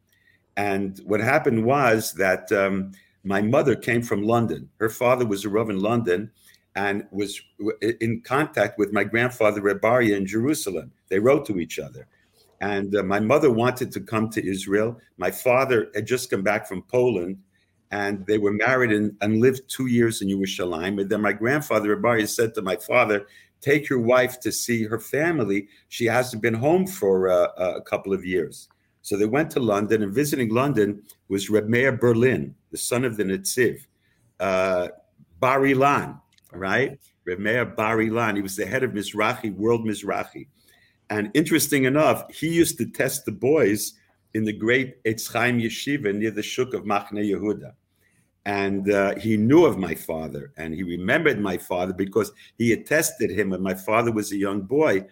And 0.56 1.00
what 1.04 1.20
happened 1.20 1.64
was 1.64 2.12
that 2.14 2.50
um, 2.52 2.92
my 3.24 3.40
mother 3.40 3.74
came 3.74 4.02
from 4.02 4.22
London. 4.22 4.68
Her 4.78 4.88
father 4.88 5.26
was 5.26 5.44
a 5.44 5.48
Rav 5.48 5.70
in 5.70 5.80
London 5.80 6.30
and 6.74 7.06
was 7.10 7.40
in 8.00 8.22
contact 8.22 8.78
with 8.78 8.92
my 8.92 9.04
grandfather 9.04 9.60
Reb 9.60 9.80
Aryeh 9.80 10.16
in 10.16 10.26
Jerusalem. 10.26 10.92
They 11.08 11.18
wrote 11.18 11.46
to 11.46 11.58
each 11.58 11.78
other. 11.78 12.06
And 12.62 12.94
uh, 12.94 13.02
my 13.02 13.18
mother 13.18 13.50
wanted 13.50 13.90
to 13.90 14.00
come 14.00 14.30
to 14.30 14.48
Israel. 14.48 14.96
My 15.18 15.32
father 15.32 15.90
had 15.96 16.06
just 16.06 16.30
come 16.30 16.42
back 16.42 16.68
from 16.68 16.82
Poland, 16.82 17.36
and 17.90 18.24
they 18.26 18.38
were 18.38 18.52
married 18.52 18.92
and, 18.92 19.16
and 19.20 19.40
lived 19.40 19.62
two 19.68 19.86
years 19.86 20.22
in 20.22 20.28
Yerushalayim. 20.28 21.00
And 21.00 21.10
then 21.10 21.20
my 21.20 21.32
grandfather, 21.32 21.96
Rabbi, 21.96 22.24
said 22.24 22.54
to 22.54 22.62
my 22.62 22.76
father, 22.76 23.26
Take 23.60 23.88
your 23.88 24.00
wife 24.00 24.38
to 24.40 24.52
see 24.52 24.84
her 24.84 24.98
family. 25.00 25.68
She 25.88 26.06
hasn't 26.06 26.40
been 26.40 26.54
home 26.54 26.86
for 26.86 27.28
uh, 27.28 27.48
a 27.58 27.82
couple 27.82 28.12
of 28.12 28.24
years. 28.24 28.68
So 29.02 29.16
they 29.16 29.26
went 29.26 29.50
to 29.52 29.60
London, 29.60 30.04
and 30.04 30.14
visiting 30.14 30.50
London 30.50 31.02
was 31.28 31.50
Reb 31.50 31.68
Meir 31.68 31.90
Berlin, 31.90 32.54
the 32.70 32.78
son 32.78 33.04
of 33.04 33.16
the 33.16 33.24
Netziv, 33.24 33.86
uh, 34.38 34.88
Bar 35.40 35.62
Ilan, 35.62 36.20
right? 36.52 36.98
Reb 37.24 37.40
Meir 37.40 37.64
Bar 37.64 37.98
Ilan. 37.98 38.36
He 38.36 38.42
was 38.42 38.54
the 38.54 38.66
head 38.66 38.84
of 38.84 38.92
Mizrahi, 38.92 39.52
World 39.56 39.84
Mizrahi. 39.84 40.46
And 41.12 41.30
interesting 41.34 41.84
enough, 41.84 42.24
he 42.32 42.48
used 42.48 42.78
to 42.78 42.86
test 42.86 43.26
the 43.26 43.32
boys 43.32 43.92
in 44.32 44.44
the 44.44 44.52
great 44.52 45.04
Etz 45.04 45.30
Chaim 45.30 45.58
Yeshiva 45.58 46.14
near 46.14 46.30
the 46.30 46.42
Shuk 46.42 46.72
of 46.72 46.84
Machne 46.84 47.22
Yehuda. 47.22 47.74
And 48.46 48.90
uh, 48.90 49.16
he 49.16 49.36
knew 49.36 49.66
of 49.66 49.76
my 49.76 49.94
father 49.94 50.54
and 50.56 50.72
he 50.72 50.82
remembered 50.82 51.38
my 51.38 51.58
father 51.58 51.92
because 51.92 52.32
he 52.56 52.70
had 52.70 52.86
tested 52.86 53.30
him 53.30 53.50
when 53.50 53.60
my 53.60 53.74
father 53.74 54.10
was 54.10 54.32
a 54.32 54.38
young 54.38 54.62
boy. 54.62 55.04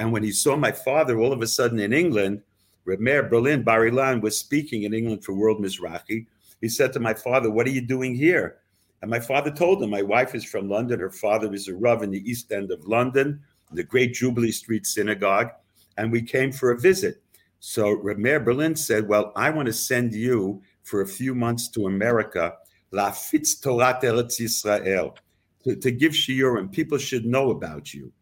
And 0.00 0.10
when 0.10 0.24
he 0.24 0.32
saw 0.32 0.56
my 0.56 0.72
father 0.72 1.20
all 1.20 1.32
of 1.32 1.40
a 1.40 1.46
sudden 1.46 1.78
in 1.78 1.92
England, 1.92 2.42
Reb 2.84 2.98
Meir 2.98 3.22
Berlin, 3.22 3.62
Bar 3.62 3.82
Ilan, 3.82 4.22
was 4.22 4.36
speaking 4.36 4.82
in 4.82 4.92
England 4.92 5.24
for 5.24 5.34
World 5.34 5.62
Mizrahi. 5.62 6.26
He 6.62 6.68
said 6.68 6.92
to 6.94 6.98
my 6.98 7.14
father, 7.14 7.48
What 7.48 7.68
are 7.68 7.76
you 7.78 7.80
doing 7.80 8.16
here? 8.16 8.56
And 9.02 9.10
my 9.10 9.20
father 9.20 9.52
told 9.52 9.80
him, 9.80 9.90
My 9.90 10.02
wife 10.02 10.34
is 10.34 10.44
from 10.44 10.68
London. 10.68 10.98
Her 10.98 11.12
father 11.12 11.54
is 11.54 11.68
a 11.68 11.76
Rav 11.76 12.02
in 12.02 12.10
the 12.10 12.28
East 12.28 12.50
End 12.50 12.72
of 12.72 12.84
London 12.88 13.40
the 13.72 13.82
great 13.82 14.14
Jubilee 14.14 14.52
Street 14.52 14.86
Synagogue, 14.86 15.50
and 15.96 16.10
we 16.10 16.22
came 16.22 16.52
for 16.52 16.70
a 16.70 16.78
visit. 16.78 17.22
So 17.60 17.92
Rav 17.92 18.18
Meir 18.18 18.40
Berlin 18.40 18.76
said, 18.76 19.08
Well, 19.08 19.32
I 19.36 19.50
want 19.50 19.66
to 19.66 19.72
send 19.72 20.12
you 20.12 20.62
for 20.82 21.00
a 21.00 21.06
few 21.06 21.34
months 21.34 21.68
to 21.68 21.86
America, 21.86 22.54
La 22.90 23.10
Fitz 23.10 23.54
Torat 23.56 24.02
Eretz 24.02 24.40
Israel, 24.40 25.16
to, 25.64 25.74
to 25.76 25.90
give 25.90 26.12
shiurim. 26.12 26.70
People 26.70 26.98
should 26.98 27.24
know 27.24 27.50
about 27.50 27.94
you. 27.94 28.12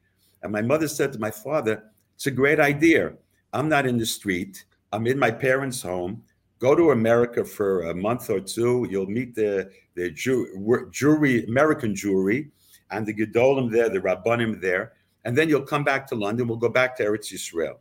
And 0.43 0.53
my 0.53 0.63
mother 0.63 0.89
said 0.89 1.13
to 1.13 1.19
my 1.19 1.31
father, 1.31 1.85
It's 2.15 2.27
a 2.27 2.31
great 2.31 2.61
idea. 2.61 3.15
I'm 3.53 3.69
not 3.69 3.87
in 3.87 3.99
the 3.99 4.07
street. 4.07 4.65
I'm 4.93 5.07
in 5.07 5.19
my 5.19 5.31
parents' 5.31 5.83
home. 5.83 6.23
Go 6.59 6.77
to 6.77 6.93
America 6.93 7.45
for 7.45 7.91
a 7.91 7.95
month 7.95 8.31
or 8.31 8.41
two. 8.41 8.87
You'll 8.89 9.07
meet 9.07 9.35
the, 9.35 9.71
the 9.95 10.11
Jewry, 10.13 11.49
American 11.49 11.95
Jewry, 11.95 12.51
and 12.93 13.05
the 13.05 13.13
Gedolim 13.13 13.73
there, 13.73 13.89
the 13.89 13.99
Rabbanim 13.99 14.61
there 14.61 14.93
and 15.25 15.37
then 15.37 15.49
you'll 15.49 15.63
come 15.63 15.85
back 15.85 16.07
to 16.09 16.15
London. 16.15 16.49
We'll 16.49 16.57
go 16.59 16.69
back 16.69 16.97
to 16.97 17.05
Eretz 17.05 17.33
Yisrael. 17.33 17.77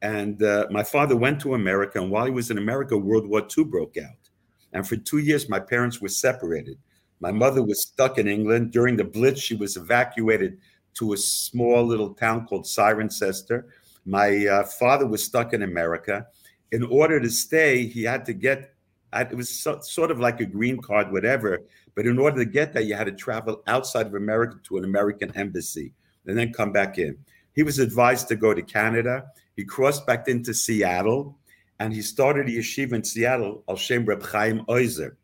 And 0.00 0.42
uh, 0.42 0.66
my 0.70 0.84
father 0.84 1.16
went 1.16 1.40
to 1.40 1.54
America, 1.54 2.00
and 2.00 2.10
while 2.10 2.24
he 2.24 2.30
was 2.30 2.50
in 2.50 2.58
America, 2.58 2.96
World 2.96 3.26
War 3.26 3.46
II 3.56 3.64
broke 3.64 3.96
out. 3.96 4.30
And 4.72 4.86
for 4.86 4.96
two 4.96 5.18
years, 5.18 5.48
my 5.48 5.58
parents 5.58 6.00
were 6.00 6.08
separated. 6.08 6.78
My 7.20 7.32
mother 7.32 7.64
was 7.64 7.82
stuck 7.82 8.18
in 8.18 8.28
England. 8.28 8.70
During 8.70 8.96
the 8.96 9.04
Blitz, 9.04 9.40
she 9.40 9.56
was 9.56 9.76
evacuated 9.76 10.58
to 10.94 11.14
a 11.14 11.16
small 11.16 11.84
little 11.84 12.14
town 12.14 12.46
called 12.46 12.64
Cirencester. 12.64 13.64
My 14.04 14.46
uh, 14.46 14.64
father 14.64 15.06
was 15.06 15.24
stuck 15.24 15.52
in 15.52 15.62
America. 15.62 16.26
In 16.70 16.84
order 16.84 17.18
to 17.18 17.30
stay, 17.30 17.86
he 17.86 18.04
had 18.04 18.24
to 18.26 18.32
get 18.32 18.74
it 19.14 19.34
was 19.34 19.48
so, 19.48 19.80
sort 19.80 20.10
of 20.10 20.20
like 20.20 20.40
a 20.40 20.44
green 20.44 20.80
card, 20.80 21.10
whatever. 21.10 21.60
But 21.94 22.06
in 22.06 22.18
order 22.18 22.44
to 22.44 22.50
get 22.50 22.74
that, 22.74 22.84
you 22.84 22.94
had 22.94 23.06
to 23.06 23.12
travel 23.12 23.62
outside 23.66 24.06
of 24.06 24.14
America 24.14 24.58
to 24.64 24.76
an 24.76 24.84
American 24.84 25.34
embassy 25.34 25.94
and 26.28 26.38
then 26.38 26.52
come 26.52 26.70
back 26.70 26.98
in. 26.98 27.16
He 27.54 27.64
was 27.64 27.80
advised 27.80 28.28
to 28.28 28.36
go 28.36 28.54
to 28.54 28.62
Canada. 28.62 29.24
He 29.56 29.64
crossed 29.64 30.06
back 30.06 30.28
into 30.28 30.54
Seattle 30.54 31.36
and 31.80 31.92
he 31.92 32.02
started 32.02 32.46
a 32.48 32.50
yeshiva 32.50 32.92
in 32.92 33.04
Seattle, 33.04 33.64
Al 33.68 33.76
Shem 33.76 34.04
Reb 34.04 34.22
Chaim 34.22 34.64
Oizer. 34.66 35.16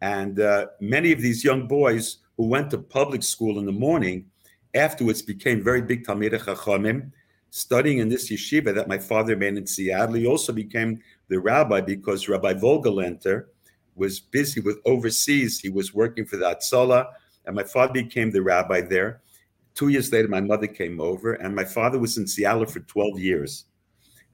And 0.00 0.38
uh, 0.38 0.66
many 0.80 1.12
of 1.12 1.20
these 1.20 1.42
young 1.42 1.66
boys 1.66 2.18
who 2.36 2.46
went 2.46 2.70
to 2.70 2.78
public 2.78 3.22
school 3.22 3.58
in 3.58 3.66
the 3.66 3.72
morning 3.72 4.26
afterwards 4.74 5.22
became 5.22 5.64
very 5.64 5.82
big 5.82 6.04
Talmidei 6.04 6.40
Chachamim, 6.40 7.10
studying 7.50 7.98
in 7.98 8.08
this 8.08 8.30
yeshiva 8.30 8.74
that 8.74 8.86
my 8.86 8.98
father 8.98 9.36
made 9.36 9.56
in 9.56 9.66
Seattle. 9.66 10.14
He 10.14 10.26
also 10.26 10.52
became 10.52 11.00
the 11.28 11.40
rabbi 11.40 11.80
because 11.80 12.28
Rabbi 12.28 12.54
Vogelenter 12.54 13.46
was 13.96 14.20
busy 14.20 14.60
with 14.60 14.78
overseas. 14.84 15.58
He 15.58 15.68
was 15.68 15.94
working 15.94 16.24
for 16.24 16.36
the 16.36 16.44
Hatzalah, 16.44 17.06
and 17.46 17.56
my 17.56 17.64
father 17.64 17.94
became 17.94 18.30
the 18.30 18.42
rabbi 18.42 18.82
there. 18.82 19.20
Two 19.78 19.90
years 19.90 20.12
later, 20.12 20.26
my 20.26 20.40
mother 20.40 20.66
came 20.66 21.00
over, 21.00 21.34
and 21.34 21.54
my 21.54 21.64
father 21.64 22.00
was 22.00 22.18
in 22.18 22.26
Seattle 22.26 22.66
for 22.66 22.80
12 22.80 23.20
years. 23.20 23.66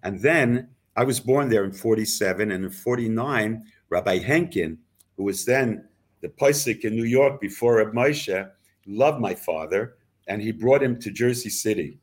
And 0.02 0.18
then 0.22 0.68
I 0.96 1.04
was 1.04 1.20
born 1.20 1.50
there 1.50 1.64
in 1.64 1.72
47, 1.72 2.50
and 2.50 2.64
in 2.64 2.70
49, 2.70 3.62
Rabbi 3.90 4.20
Henkin, 4.20 4.78
who 5.18 5.24
was 5.24 5.44
then 5.44 5.86
the 6.22 6.30
posek 6.30 6.86
in 6.86 6.96
New 6.96 7.04
York 7.04 7.42
before 7.42 7.76
Reb 7.76 7.92
Moshe, 7.92 8.50
loved 8.86 9.20
my 9.20 9.34
father, 9.34 9.96
and 10.28 10.40
he 10.40 10.50
brought 10.50 10.82
him 10.82 10.98
to 11.00 11.10
Jersey 11.10 11.50
City. 11.50 11.98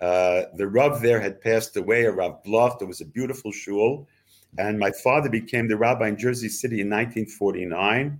Uh, 0.00 0.44
the 0.54 0.66
Rav 0.66 1.02
there 1.02 1.20
had 1.20 1.42
passed 1.42 1.76
away, 1.76 2.06
a 2.06 2.10
Rav 2.10 2.42
Bloch. 2.44 2.78
There 2.78 2.88
was 2.88 3.02
a 3.02 3.04
beautiful 3.06 3.52
shul. 3.52 4.08
And 4.56 4.78
my 4.78 4.90
father 4.90 5.28
became 5.28 5.68
the 5.68 5.76
rabbi 5.76 6.08
in 6.08 6.16
Jersey 6.16 6.48
City 6.48 6.80
in 6.80 6.88
1949 6.88 8.18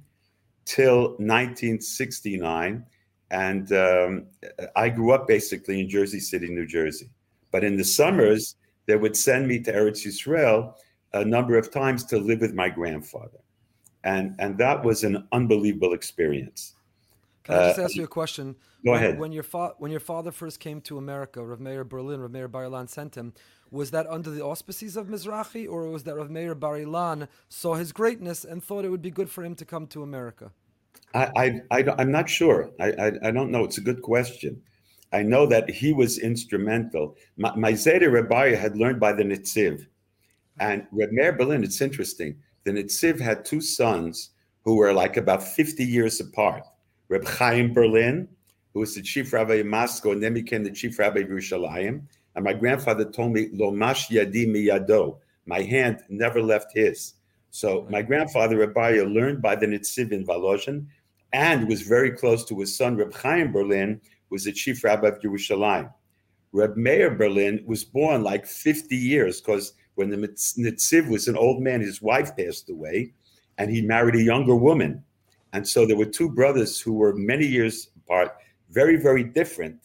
till 0.67 1.03
1969. 1.17 2.85
And 3.31 3.73
um, 3.73 4.27
I 4.77 4.89
grew 4.89 5.13
up 5.13 5.27
basically 5.27 5.81
in 5.81 5.89
Jersey 5.89 6.21
City, 6.21 6.49
New 6.49 6.67
Jersey. 6.67 7.11
But 7.51 7.65
in 7.65 7.77
the 7.77 7.85
summers, 7.85 8.57
they 8.87 8.97
would 8.97 9.17
send 9.17 9.49
me 9.49 9.59
to 9.61 9.73
Eretz 9.73 10.07
Yisrael 10.07 10.75
a 11.13 11.25
number 11.25 11.59
of 11.59 11.71
times 11.71 12.05
to 12.07 12.19
live 12.19 12.41
with 12.41 12.55
my 12.55 12.69
grandfather. 12.69 13.39
And, 14.05 14.37
and 14.39 14.57
that 14.59 14.85
was 14.85 15.03
an 15.03 15.27
unbelievable 15.33 15.93
experience. 15.93 16.75
Can 17.43 17.55
I 17.57 17.69
just 17.69 17.79
Uh, 17.79 17.83
ask 17.83 17.97
you 17.97 18.05
a 18.05 18.09
question? 18.09 18.55
go 18.85 18.93
when, 18.93 19.03
ahead. 19.03 19.19
When 19.19 19.33
your, 19.33 19.43
fa- 19.43 19.75
when 19.79 19.91
your 19.91 20.01
father 20.01 20.31
first 20.31 20.61
came 20.61 20.81
to 20.83 20.99
America, 20.99 21.45
Rav 21.45 21.61
Meir 21.61 21.83
Berlin, 21.85 22.21
Rav 22.21 22.31
Meir 22.31 22.47
Bar-Ilan 22.47 22.89
sent 22.89 23.17
him, 23.17 23.33
was 23.71 23.91
that 23.91 24.07
under 24.07 24.31
the 24.31 24.43
auspices 24.43 24.97
of 24.97 25.09
Mizrahi, 25.09 25.69
or 25.69 25.89
was 25.89 26.05
that 26.05 26.15
Rav 26.15 26.31
Meir 26.31 26.55
Bar-Ilan 26.55 27.27
saw 27.49 27.75
his 27.75 27.91
greatness 27.93 28.45
and 28.45 28.63
thought 28.63 28.85
it 28.85 28.91
would 28.91 29.03
be 29.03 29.11
good 29.11 29.29
for 29.29 29.43
him 29.43 29.57
to 29.57 29.65
come 29.65 29.89
to 29.89 30.05
America? 30.05 30.53
I, 31.17 31.61
I, 31.71 31.83
I, 31.89 32.03
am 32.03 32.13
not 32.13 32.29
sure. 32.29 32.71
I, 32.79 32.93
I, 32.93 33.13
I 33.29 33.31
don't 33.31 33.51
know. 33.51 33.65
It's 33.65 33.79
a 33.79 33.83
good 33.83 34.03
question. 34.03 34.61
I 35.13 35.23
know 35.23 35.47
that 35.47 35.71
he 35.71 35.95
was 35.95 36.19
instrumental. 36.19 37.17
My, 37.39 37.57
my 37.57 37.75
Zeta 37.75 38.07
Rebaya 38.07 38.59
had 38.59 38.77
learned 38.77 39.01
by 39.01 39.15
the 39.15 39.23
Netziv. 39.23 39.87
And 40.59 40.87
Reb 40.93 41.13
Meir 41.13 41.33
Berlin, 41.33 41.65
it's 41.65 41.81
interesting. 41.81 42.37
The 42.65 42.73
Netziv 42.73 43.19
had 43.19 43.45
two 43.45 43.63
sons 43.63 44.31
who 44.65 44.77
were 44.77 44.93
like 44.93 45.17
about 45.17 45.43
50 45.43 45.85
years 45.85 46.21
apart. 46.21 46.65
Reb 47.09 47.27
Chaim 47.27 47.73
Berlin, 47.73 48.29
who 48.75 48.81
was 48.81 48.95
the 48.95 49.03
chief 49.03 49.33
rabbi 49.33 49.55
of 49.55 49.67
Moscow 49.67 50.13
and 50.13 50.23
then 50.23 50.35
became 50.35 50.65
the 50.65 50.71
chief 50.71 50.99
rabbi 50.99 51.21
of 51.21 51.29
Yerushalayim. 51.29 52.03
And 52.35 52.45
my 52.45 52.53
grandfather 52.53 53.11
told 53.11 53.33
me, 53.33 53.49
Lomash 53.51 54.11
yadi 54.11 54.47
miyado. 54.47 55.19
My 55.47 55.63
hand 55.63 56.01
never 56.11 56.43
left 56.43 56.73
his. 56.75 57.15
So 57.51 57.87
my 57.89 58.03
grandfather, 58.03 58.59
Rabbi, 58.59 59.01
learned 59.01 59.41
by 59.41 59.57
the 59.57 59.65
Netziv 59.67 60.13
in 60.13 60.27
Volozhin 60.27 60.87
and 61.33 61.69
was 61.69 61.83
very 61.83 62.11
close 62.11 62.45
to 62.47 62.59
his 62.61 62.77
son, 62.77 62.97
Reb 62.97 63.15
Chaim 63.15 63.53
Berlin, 63.53 64.01
was 64.31 64.45
the 64.45 64.53
chief 64.53 64.85
rabbi 64.85 65.09
of 65.09 65.21
Yerushalayim. 65.21 65.93
Reb 66.53 66.77
Meir 66.77 67.15
Berlin 67.15 67.63
was 67.67 67.85
born 67.85 68.23
like 68.23 68.47
50 68.47 68.97
years 68.97 69.41
because 69.41 69.75
when 69.97 70.11
the 70.11 70.17
Netziv 70.17 71.09
was 71.09 71.29
an 71.29 71.37
old 71.37 71.63
man, 71.63 71.81
his 71.81 72.01
wife 72.01 72.37
passed 72.37 72.71
away 72.71 73.13
and 73.59 73.71
he 73.71 73.83
married 73.83 74.15
a 74.15 74.23
younger 74.23 74.57
woman. 74.57 75.03
And 75.53 75.67
so 75.67 75.87
there 75.87 75.97
were 75.97 76.07
two 76.07 76.31
brothers 76.31 76.81
who 76.81 76.95
were 76.95 77.15
many 77.15 77.47
years 77.47 77.91
apart, 77.97 78.37
very, 78.71 78.97
very 78.97 79.25
different. 79.25 79.79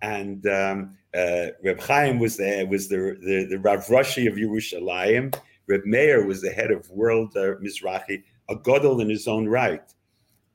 And 0.00 0.46
um, 0.46 0.96
uh, 1.14 1.48
Reb 1.64 1.80
Chaim 1.80 2.18
was 2.18 2.36
the, 2.36 2.66
was 2.68 2.88
the, 2.88 3.16
the, 3.20 3.46
the 3.50 3.58
Rav 3.58 3.86
Rashi 3.86 4.26
of 4.28 4.34
Yerushalayim. 4.34 5.34
Reb 5.68 5.84
Meir 5.84 6.26
was 6.26 6.42
the 6.42 6.50
head 6.50 6.70
of 6.70 6.90
World 6.90 7.36
uh, 7.36 7.54
Mizrahi, 7.62 8.22
a 8.48 8.56
gadol 8.56 9.00
in 9.00 9.08
his 9.08 9.28
own 9.28 9.48
right. 9.48 9.82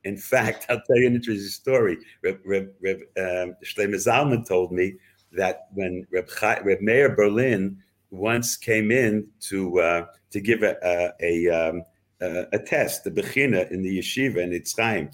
In 0.04 0.16
fact, 0.16 0.66
I'll 0.68 0.80
tell 0.86 0.96
you 0.96 1.06
an 1.06 1.14
interesting 1.14 1.48
story. 1.48 1.98
Reb, 2.22 2.40
Reb, 2.44 2.70
Reb 2.80 2.98
um, 3.16 3.56
Shlomo 3.64 3.96
Zalman 3.96 4.46
told 4.46 4.72
me 4.72 4.94
that 5.32 5.68
when 5.72 6.06
Reb, 6.10 6.28
Chai, 6.28 6.60
Reb 6.60 6.80
Berlin 7.16 7.78
once 8.10 8.56
came 8.56 8.90
in 8.90 9.26
to 9.40 9.80
uh, 9.80 10.06
to 10.30 10.40
give 10.40 10.62
a 10.62 10.76
a, 10.82 11.12
a, 11.20 11.48
um, 11.48 11.82
a, 12.20 12.46
a 12.52 12.58
test, 12.58 13.04
the 13.04 13.10
bechina 13.10 13.70
in 13.70 13.82
the 13.82 13.98
yeshiva 13.98 14.38
in 14.38 14.52
its 14.52 14.72
time. 14.72 15.10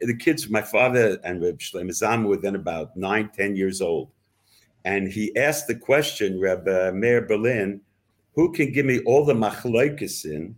the 0.00 0.16
kids, 0.16 0.48
my 0.48 0.62
father 0.62 1.18
and 1.24 1.42
Reb 1.42 1.58
Shlomo 1.58 1.90
Zalman 1.90 2.26
were 2.26 2.36
then 2.36 2.56
about 2.56 2.96
nine, 2.96 3.30
ten 3.34 3.54
years 3.54 3.80
old, 3.80 4.10
and 4.84 5.08
he 5.08 5.36
asked 5.36 5.66
the 5.66 5.76
question, 5.76 6.40
Reb 6.40 6.66
uh, 6.66 6.90
Meir 6.92 7.22
Berlin, 7.22 7.80
who 8.34 8.50
can 8.52 8.72
give 8.72 8.86
me 8.86 9.00
all 9.00 9.24
the 9.24 9.34
machlokes 9.34 10.24
in 10.24 10.56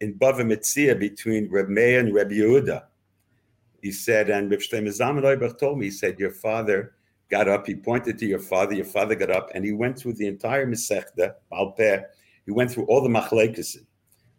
in 0.00 0.18
Bava 0.18 0.44
Metzia 0.44 0.98
between 0.98 1.48
Reb 1.50 1.68
Meir 1.68 2.00
and 2.00 2.12
Reb 2.12 2.30
Yehuda? 2.30 2.82
He 3.82 3.90
said, 3.92 4.30
and 4.30 4.50
Reb 4.50 4.60
Shlomo 4.60 5.22
Oibach 5.22 5.58
told 5.58 5.78
me, 5.78 5.86
he 5.86 5.90
said, 5.90 6.18
your 6.18 6.30
father 6.30 6.94
got 7.28 7.48
up, 7.48 7.66
he 7.66 7.74
pointed 7.74 8.18
to 8.18 8.26
your 8.26 8.38
father, 8.38 8.74
your 8.74 8.84
father 8.84 9.14
got 9.14 9.30
up, 9.30 9.50
and 9.54 9.64
he 9.64 9.72
went 9.72 9.98
through 9.98 10.14
the 10.14 10.28
entire 10.28 10.66
Masechta, 10.66 11.34
Balpeh, 11.50 12.04
he 12.46 12.52
went 12.52 12.70
through 12.70 12.84
all 12.84 13.02
the 13.02 13.08
machlokes. 13.08 13.76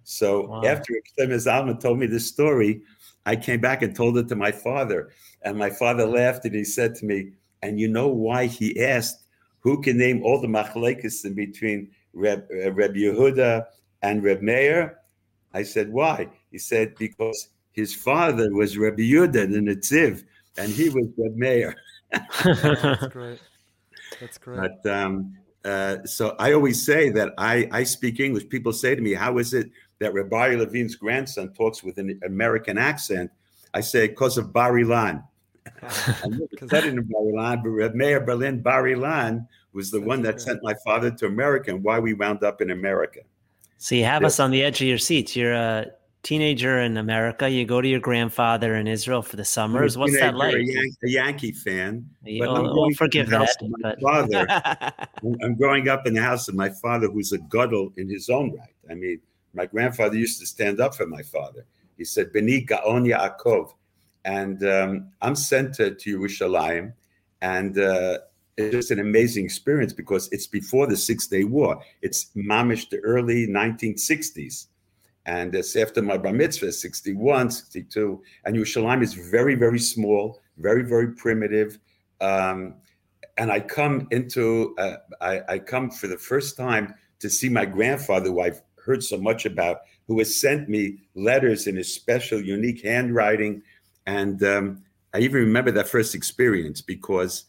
So 0.04 0.48
Wow. 0.48 0.64
after 0.64 0.94
Reb 0.94 1.30
Shlomo 1.30 1.36
Zalman 1.36 1.80
told 1.80 2.00
me 2.00 2.08
this 2.08 2.28
story, 2.28 2.82
I 3.26 3.36
came 3.36 3.62
back 3.62 3.82
and 3.82 3.96
told 3.96 4.18
it 4.18 4.28
to 4.30 4.36
my 4.36 4.52
father, 4.52 5.12
and 5.44 5.58
my 5.58 5.70
father 5.70 6.06
laughed 6.06 6.46
and 6.46 6.56
he 6.56 6.64
said 6.64 6.96
to 6.96 7.06
me, 7.06 7.34
and 7.62 7.80
you 7.80 7.88
know 7.88 8.08
why 8.08 8.46
he 8.46 8.84
asked 8.84 9.26
who 9.60 9.82
can 9.82 9.98
name 9.98 10.22
all 10.24 10.42
the 10.42 10.48
machlekes 10.48 11.24
in 11.26 11.34
between 11.34 11.90
Reb, 12.14 12.46
uh, 12.52 12.72
Reb 12.74 12.96
Yehuda 12.96 13.66
and 14.02 14.22
Reb 14.22 14.42
Meir? 14.42 15.00
I 15.54 15.64
said, 15.64 15.92
why? 15.92 16.30
He 16.52 16.58
said, 16.58 16.96
because 16.96 17.50
his 17.74 17.94
father 17.94 18.54
was 18.54 18.78
Reb 18.78 18.98
Yehuda, 18.98 19.52
the 19.52 19.60
Netziv, 19.60 20.24
and 20.58 20.72
he 20.72 20.90
was 20.90 21.08
Reb 21.18 21.36
Meir. 21.36 21.76
That's 22.44 23.08
great. 23.12 23.40
That's 24.20 24.38
great. 24.38 24.72
But 24.84 24.90
um, 24.92 25.36
uh, 25.66 26.04
so 26.06 26.36
I 26.40 26.54
always 26.54 26.86
say 26.86 27.10
that 27.10 27.34
I, 27.38 27.68
I 27.72 27.84
speak 27.84 28.20
English. 28.20 28.48
People 28.50 28.74
say 28.74 28.96
to 28.96 29.02
me, 29.02 29.14
how 29.14 29.40
is 29.40 29.54
it 29.54 29.72
that 30.00 30.14
Rabbi 30.14 30.56
Levine's 30.56 30.96
grandson 30.96 31.54
talks 31.54 31.84
with 31.84 31.98
an 31.98 32.20
American 32.26 32.78
accent? 32.78 33.32
I 33.74 33.82
say, 33.82 34.08
because 34.08 34.38
of 34.38 34.54
Bar 34.54 34.74
Ilan. 34.74 35.24
I 35.82 36.28
never 36.28 36.46
said 36.68 36.86
it 36.86 36.94
in 36.94 37.02
Bar 37.04 37.22
Ilan, 37.22 37.64
but 37.64 37.70
Reb 37.70 37.96
Meir 37.96 38.20
Berlin 38.20 38.62
Bar 38.62 38.84
Ilan 38.84 39.48
was 39.72 39.90
the 39.90 40.00
one 40.00 40.22
that 40.22 40.34
That's 40.34 40.44
sent 40.44 40.60
my 40.62 40.76
father 40.86 41.10
to 41.10 41.26
America 41.26 41.72
and 41.72 41.84
why 41.84 41.98
we 41.98 42.14
wound 42.14 42.44
up 42.44 42.62
in 42.62 42.70
America. 42.70 43.22
So 43.80 43.96
you 43.96 44.04
have 44.04 44.22
Yeah. 44.22 44.28
us 44.28 44.40
on 44.40 44.52
the 44.52 44.64
edge 44.64 44.82
of 44.82 44.88
your 44.88 45.00
seats. 45.00 45.36
You're 45.36 45.54
a 45.54 45.88
teenager 46.24 46.80
in 46.80 46.98
America. 46.98 47.50
You 47.50 47.66
go 47.66 47.82
to 47.82 47.88
your 47.88 48.00
grandfather 48.00 48.76
in 48.76 48.88
Israel 48.88 49.22
for 49.22 49.36
the 49.36 49.46
summers. 49.46 49.98
What's 49.98 50.18
that 50.20 50.36
like? 50.36 50.56
A, 50.56 50.64
Yan- 50.64 50.96
a 51.04 51.10
Yankee 51.10 51.52
fan. 51.52 52.10
You- 52.24 52.46
but 52.46 52.50
I'm 52.50 52.66
oh, 52.66 52.90
to 52.90 52.96
forgive 52.96 53.30
that. 53.30 53.50
but- 53.82 54.02
father. 54.02 54.48
I'm 55.44 55.56
growing 55.56 55.90
up 55.90 56.08
in 56.08 56.14
the 56.14 56.22
house 56.22 56.48
of 56.48 56.56
my 56.56 56.70
father, 56.70 57.08
who's 57.10 57.34
a 57.34 57.38
gadol 57.38 57.94
in 57.98 58.10
his 58.10 58.30
own 58.30 58.56
right. 58.58 58.70
I 58.90 58.96
mean, 58.96 59.20
my 59.54 59.66
grandfather 59.66 60.16
used 60.16 60.40
to 60.40 60.46
stand 60.46 60.80
up 60.80 60.96
for 60.96 61.06
my 61.06 61.22
father. 61.22 61.66
He 61.98 62.06
said, 62.06 62.34
"Beni 62.34 62.62
Gaon 62.62 63.04
Yaakov," 63.04 63.72
and 64.26 64.64
um, 64.66 65.12
I'm 65.22 65.36
sent 65.36 65.76
to, 65.76 65.94
to 65.94 66.20
Yerushalayim, 66.20 66.94
and 67.42 67.78
uh, 67.78 68.18
it's 68.58 68.74
just 68.74 68.92
an 68.92 69.00
amazing 69.00 69.46
experience 69.46 69.94
because 69.94 70.28
it's 70.32 70.48
before 70.48 70.88
the 70.88 70.98
Six 70.98 71.28
Day 71.28 71.44
War. 71.44 71.82
It's 72.02 72.32
mamish 72.36 72.90
the 72.90 73.00
early 73.00 73.48
1960s, 73.48 74.68
and 75.26 75.56
it's 75.56 75.76
after 75.76 76.02
my 76.02 76.18
bar 76.18 76.34
mitzvah, 76.34 76.72
61, 76.72 77.52
62, 77.52 78.22
and 78.46 78.56
Yerushalayim 78.56 79.02
is 79.02 79.14
very, 79.14 79.56
very 79.56 79.80
small, 79.80 80.42
very, 80.58 80.84
very 80.84 81.14
primitive. 81.14 81.80
Um, 82.20 82.76
and 83.38 83.52
I 83.52 83.62
come 83.62 84.08
into, 84.12 84.76
uh, 84.78 84.98
I, 85.22 85.42
I 85.48 85.60
come 85.60 85.90
for 85.90 86.08
the 86.08 86.18
first 86.18 86.58
time 86.58 86.94
to 87.20 87.30
see 87.30 87.50
my 87.50 87.66
grandfather, 87.66 88.30
who 88.30 88.42
I've 88.42 88.62
heard 88.86 89.02
so 89.02 89.18
much 89.18 89.46
about, 89.46 89.82
who 90.08 90.20
has 90.20 90.40
sent 90.40 90.68
me 90.68 91.00
letters 91.16 91.68
in 91.68 91.78
his 91.78 91.94
special, 91.94 92.42
unique 92.42 92.84
handwriting. 92.84 93.64
And 94.06 94.44
um, 94.44 94.84
I 95.14 95.20
even 95.20 95.42
remember 95.42 95.72
that 95.72 95.88
first 95.88 96.16
experience 96.16 96.82
because 96.82 97.46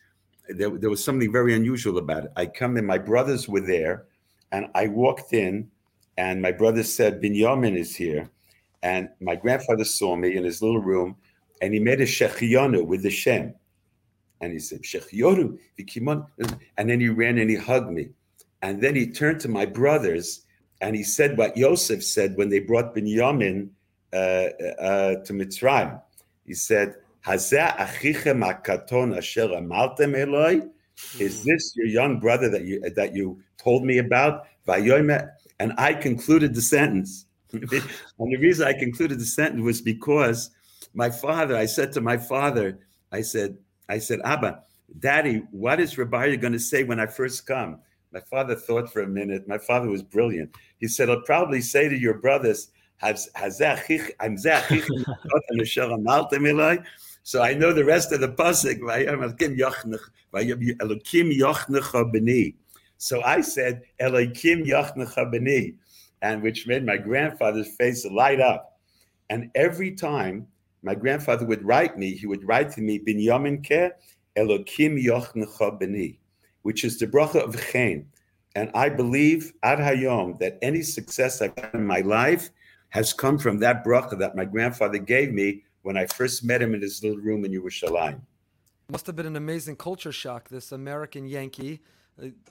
there, 0.49 0.71
there 0.71 0.91
was 0.91 1.03
something 1.03 1.33
very 1.33 1.55
unusual 1.55 1.99
about 1.99 2.25
it. 2.25 2.33
I 2.37 2.47
come 2.47 2.77
in, 2.77 2.87
my 2.87 2.99
brothers 2.99 3.49
were 3.49 3.61
there, 3.61 4.05
and 4.53 4.67
I 4.75 4.87
walked 4.87 5.33
in, 5.33 5.71
and 6.17 6.41
my 6.41 6.53
brother 6.53 6.83
said, 6.83 7.21
Binyamin 7.21 7.77
is 7.77 7.95
here. 7.95 8.31
And 8.83 9.09
my 9.21 9.37
grandfather 9.37 9.85
saw 9.85 10.15
me 10.15 10.37
in 10.37 10.45
his 10.45 10.61
little 10.63 10.81
room, 10.81 11.17
and 11.63 11.73
he 11.73 11.81
made 11.81 12.01
a 12.01 12.07
shehecheyanu 12.07 12.87
with 12.87 13.03
the 13.03 13.11
Shem. 13.11 13.55
And 14.41 14.53
he 14.53 14.59
said, 14.59 14.83
Shehecheyanu, 14.83 15.59
Vikimon. 15.79 16.27
And 16.77 16.91
then 16.91 17.01
he 17.01 17.09
ran 17.09 17.39
and 17.39 17.49
he 17.49 17.57
hugged 17.57 17.91
me. 17.91 18.11
And 18.63 18.83
then 18.83 18.95
he 18.95 19.11
turned 19.11 19.41
to 19.41 19.49
my 19.49 19.65
brothers 19.67 20.43
and 20.81 20.95
he 20.95 21.03
said 21.03 21.39
what 21.39 21.57
Yosef 21.57 22.05
said 22.05 22.37
when 22.37 22.51
they 22.51 22.59
brought 22.59 22.95
Binyamin 22.95 23.71
uh, 24.13 24.17
uh, 24.17 25.15
to 25.25 25.33
Mitzrayim. 25.33 26.01
He 26.47 26.55
said, 26.55 26.97
asher 27.27 27.57
amaltem 29.49 30.15
Eloi? 30.15 30.61
Is 31.19 31.43
this 31.45 31.75
your 31.75 31.87
young 31.87 32.21
brother 32.21 32.49
that 32.51 32.65
you 32.65 32.81
that 32.91 33.15
you 33.15 33.43
told 33.57 33.85
me 33.85 33.99
about? 33.99 34.47
And 35.61 35.73
I 35.79 35.95
concluded 35.95 36.55
the 36.55 36.63
sentence. 36.63 37.27
and 37.53 37.63
the 37.63 38.37
reason 38.39 38.67
I 38.67 38.73
concluded 38.73 39.19
the 39.19 39.25
sentence 39.25 39.63
was 39.63 39.81
because 39.81 40.51
my 40.93 41.11
father, 41.11 41.57
I 41.57 41.67
said 41.67 41.93
to 41.93 42.01
my 42.01 42.17
father, 42.17 42.79
I 43.13 43.23
said, 43.23 43.57
I 43.89 43.99
said, 43.99 44.21
Abba, 44.25 44.63
Daddy, 44.99 45.43
what 45.51 45.81
is 45.81 45.97
Rabbi 45.99 46.37
going 46.37 46.53
to 46.53 46.59
say 46.59 46.85
when 46.85 47.01
I 47.01 47.07
first 47.07 47.47
come? 47.47 47.79
My 48.13 48.21
father 48.21 48.55
thought 48.55 48.93
for 48.93 49.03
a 49.03 49.09
minute. 49.09 49.49
My 49.49 49.59
father 49.59 49.89
was 49.89 50.03
brilliant. 50.03 50.55
He 50.79 50.89
said, 50.89 51.11
I'll 51.11 51.23
probably 51.23 51.61
say 51.61 51.89
to 51.89 51.99
your 51.99 52.15
brothers, 52.15 52.71
so 53.01 53.09
I 57.43 57.55
know 57.55 57.73
the 57.73 57.85
rest 57.85 58.13
of 58.13 58.21
the 58.21 58.29
pasuk. 58.29 58.79
So 62.99 63.23
I 63.23 63.41
said, 63.41 63.83
Elokim 64.01 64.67
yochnecha 64.67 65.33
b'ni, 65.33 65.75
and 66.23 66.43
which 66.43 66.67
made 66.67 66.85
my 66.85 66.97
grandfather's 66.97 67.69
face 67.77 68.07
light 68.07 68.41
up. 68.41 68.79
And 69.31 69.51
every 69.55 69.93
time 69.93 70.47
my 70.83 70.95
grandfather 70.95 71.47
would 71.47 71.65
write 71.65 71.99
me, 71.99 72.15
he 72.15 72.27
would 72.27 72.47
write 72.47 72.71
to 72.73 72.81
me, 72.81 72.99
Bin 72.99 73.19
Binyamin 73.19 73.63
ke 73.63 73.95
Elokim 74.37 75.03
yochnecha 75.03 75.81
b'ni, 75.81 76.19
which 76.63 76.85
is 76.85 76.99
the 76.99 77.07
bracha 77.07 77.43
of 77.43 77.61
Chen. 77.73 78.07
And 78.55 78.71
I 78.75 78.89
believe 78.89 79.53
ad 79.63 79.79
hayom 79.81 80.39
that 80.39 80.59
any 80.63 80.83
success 80.83 81.43
I've 81.43 81.57
had 81.59 81.75
in 81.75 81.87
my 81.87 82.01
life 82.01 82.51
has 82.91 83.13
come 83.13 83.39
from 83.39 83.59
that 83.59 83.85
bracha 83.85 84.17
that 84.19 84.37
my 84.37 84.45
grandfather 84.45 84.99
gave 84.99 85.33
me 85.33 85.65
when 85.83 85.97
I 85.97 86.07
first 86.07 86.45
met 86.45 86.63
him 86.63 86.75
in 86.75 86.81
his 86.81 87.03
little 87.03 87.19
room 87.19 87.45
in 87.45 87.53
Yerushalayim. 87.53 88.21
Must 88.91 89.07
have 89.07 89.17
been 89.17 89.27
an 89.27 89.37
amazing 89.37 89.77
culture 89.77 90.13
shock. 90.13 90.49
This 90.49 90.71
American 90.71 91.27
Yankee, 91.27 91.81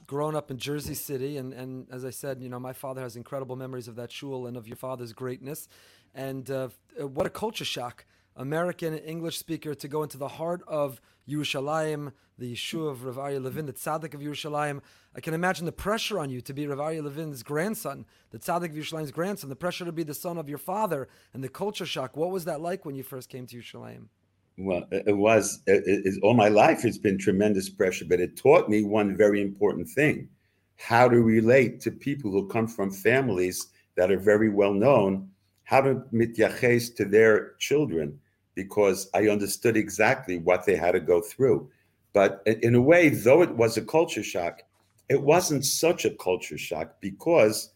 grown 0.08 0.36
up 0.36 0.52
in 0.52 0.58
Jersey 0.58 0.96
City, 0.96 1.38
and 1.38 1.54
and 1.54 1.88
as 1.92 2.04
I 2.06 2.10
said, 2.10 2.42
you 2.42 2.50
know, 2.50 2.60
my 2.60 2.74
father 2.74 3.02
has 3.02 3.16
incredible 3.16 3.56
memories 3.56 3.88
of 3.88 3.96
that 3.96 4.12
shul 4.12 4.48
and 4.48 4.58
of 4.58 4.68
your 4.68 4.78
father's 4.78 5.14
greatness, 5.14 5.68
and 6.14 6.50
uh, 6.50 6.70
what 6.98 7.26
a 7.26 7.30
culture 7.30 7.66
shock 7.66 8.06
American 8.36 8.98
English 8.98 9.38
speaker 9.38 9.76
to 9.76 9.88
go 9.88 10.04
into 10.04 10.18
the 10.18 10.28
heart 10.28 10.62
of 10.68 11.00
Yerushalayim, 11.30 12.12
the 12.38 12.54
Yeshuv 12.54 12.90
of 12.90 13.06
Rav 13.06 13.16
Aryeh 13.16 13.42
Levin, 13.42 13.66
the 13.66 13.74
tzaddik 13.74 14.14
of 14.14 14.22
Yerushalayim. 14.22 14.82
I 15.16 15.22
can 15.22 15.34
imagine 15.34 15.66
the 15.66 15.72
pressure 15.72 16.20
on 16.20 16.30
you 16.30 16.42
to 16.42 16.54
be 16.54 16.68
Rav 16.68 16.80
Aryeh 16.80 17.04
Levin's 17.04 17.44
grandson, 17.44 18.06
the 18.32 18.40
tzaddik 18.40 18.72
of 18.72 18.76
Yerushalayim's 18.76 19.12
grandson, 19.12 19.50
the 19.50 19.56
pressure 19.56 19.86
to 19.86 19.92
be 19.92 20.04
the 20.04 20.14
son 20.14 20.38
of 20.38 20.50
your 20.50 20.58
father, 20.58 21.08
and 21.34 21.44
the 21.44 21.50
culture 21.50 21.86
shock. 21.86 22.18
What 22.18 22.32
was 22.32 22.46
that 22.46 22.60
like 22.60 22.86
when 22.86 22.96
you 22.96 23.04
first 23.04 23.30
came 23.30 23.46
to 23.48 23.58
Yerushalayim? 23.58 24.08
Well, 24.58 24.86
it 24.92 25.18
was 25.18 25.62
it, 25.66 25.84
it, 25.86 26.20
all 26.22 26.36
my 26.36 26.48
life. 26.48 26.86
It's 26.86 26.98
been 26.98 27.18
tremendous 27.18 27.70
pressure, 27.70 28.06
but 28.08 28.20
it 28.20 28.38
taught 28.38 28.70
me 28.70 28.84
one 28.84 29.18
very 29.18 29.42
important 29.42 29.90
thing: 29.90 30.30
how 30.78 31.10
to 31.10 31.20
relate 31.22 31.82
to 31.82 31.92
people 31.92 32.32
who 32.32 32.48
come 32.48 32.68
from 32.68 32.92
families 32.92 33.68
that 33.96 34.12
are 34.12 34.20
very 34.20 34.50
well 34.50 34.74
known, 34.74 35.30
how 35.64 35.82
to 35.82 36.04
mityaches 36.14 36.96
to 36.96 37.06
their 37.06 37.54
children 37.60 38.20
because 38.56 39.10
I 39.14 39.30
understood 39.30 39.78
exactly 39.78 40.38
what 40.38 40.66
they 40.66 40.76
had 40.76 40.92
to 40.92 41.00
go 41.00 41.22
through. 41.22 41.70
But 42.14 42.44
in 42.46 42.76
a 42.76 42.82
way, 42.82 43.10
though 43.10 43.42
it 43.42 43.56
was 43.56 43.78
a 43.78 43.82
culture 43.82 44.24
shock, 44.24 44.62
it 45.10 45.22
wasn't 45.22 45.66
such 45.66 46.06
a 46.06 46.16
culture 46.16 46.58
shock 46.58 47.02
because 47.02 47.72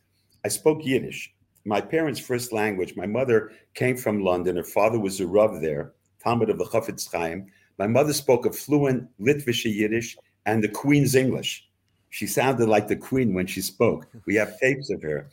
I 0.45 0.49
spoke 0.49 0.85
Yiddish. 0.85 1.33
My 1.65 1.81
parents' 1.81 2.19
first 2.19 2.53
language, 2.53 2.95
my 2.95 3.07
mother 3.07 3.51
came 3.73 3.97
from 3.97 4.23
London. 4.23 4.55
Her 4.55 4.63
father 4.63 4.99
was 4.99 5.19
a 5.19 5.27
Rav 5.27 5.59
there, 5.59 5.93
Talmud 6.27 6.49
of 6.49 6.57
the 6.57 6.65
Chafetz 6.65 7.09
Chaim. 7.09 7.47
My 7.77 7.87
mother 7.87 8.11
spoke 8.11 8.45
a 8.45 8.51
fluent 8.51 9.07
Litvish 9.17 9.63
Yiddish 9.63 10.17
and 10.45 10.61
the 10.61 10.67
Queen's 10.67 11.15
English. 11.15 11.69
She 12.09 12.27
sounded 12.27 12.67
like 12.67 12.89
the 12.89 12.97
Queen 12.97 13.33
when 13.33 13.47
she 13.47 13.61
spoke. 13.61 14.07
We 14.25 14.35
have 14.35 14.59
tapes 14.59 14.89
of 14.89 15.01
her. 15.03 15.29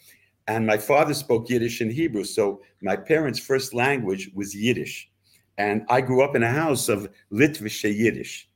And 0.47 0.65
my 0.65 0.77
father 0.77 1.15
spoke 1.15 1.51
Yiddish 1.51 1.81
and 1.81 1.91
Hebrew. 1.91 2.23
So 2.23 2.63
my 2.81 2.95
parents' 2.95 3.41
first 3.41 3.75
language 3.75 4.31
was 4.35 4.55
Yiddish. 4.55 5.11
And 5.59 5.85
I 5.89 6.01
grew 6.01 6.23
up 6.23 6.37
in 6.37 6.45
a 6.45 6.51
house 6.51 6.89
of 6.89 7.09
Litvish 7.33 7.83
Yiddish. 7.83 8.49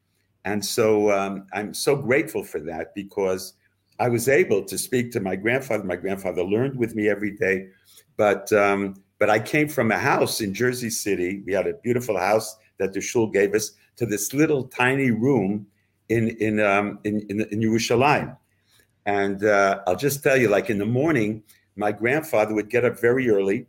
And 0.45 0.65
so 0.65 1.11
um, 1.11 1.47
I'm 1.53 1.75
so 1.75 1.97
grateful 1.97 2.45
for 2.45 2.61
that 2.61 2.95
because 2.95 3.55
I 3.99 4.09
was 4.09 4.29
able 4.29 4.65
to 4.65 4.79
speak 4.79 5.11
to 5.13 5.21
my 5.21 5.35
grandfather. 5.35 5.83
My 5.83 5.97
grandfather 5.97 6.45
learned 6.45 6.79
with 6.79 6.95
me 6.95 7.09
every 7.09 7.33
day. 7.33 7.71
But, 8.17 8.53
um, 8.53 8.95
but 9.19 9.29
I 9.29 9.39
came 9.39 9.69
from 9.69 9.91
a 9.91 9.99
house 9.99 10.41
in 10.41 10.55
Jersey 10.55 10.91
City. 10.91 11.43
We 11.45 11.53
had 11.53 11.67
a 11.67 11.75
beautiful 11.75 12.19
house 12.19 12.57
that 12.79 12.93
the 12.93 13.01
shul 13.01 13.27
gave 13.27 13.55
us 13.55 13.73
to 13.97 14.07
this 14.07 14.33
little 14.33 14.65
tiny 14.65 15.11
room 15.11 15.67
in, 16.09 16.29
in, 16.39 16.61
um, 16.61 17.01
in, 17.05 17.21
in, 17.29 17.41
in 17.51 17.61
Yerushalayim. 17.61 18.37
And 19.07 19.45
uh, 19.45 19.81
I'll 19.87 19.97
just 19.97 20.23
tell 20.23 20.37
you, 20.37 20.49
like 20.49 20.71
in 20.71 20.79
the 20.79 20.87
morning, 20.87 21.43
my 21.77 21.93
grandfather 21.93 22.55
would 22.55 22.71
get 22.71 22.85
up 22.85 23.01
very 23.01 23.29
early 23.31 23.67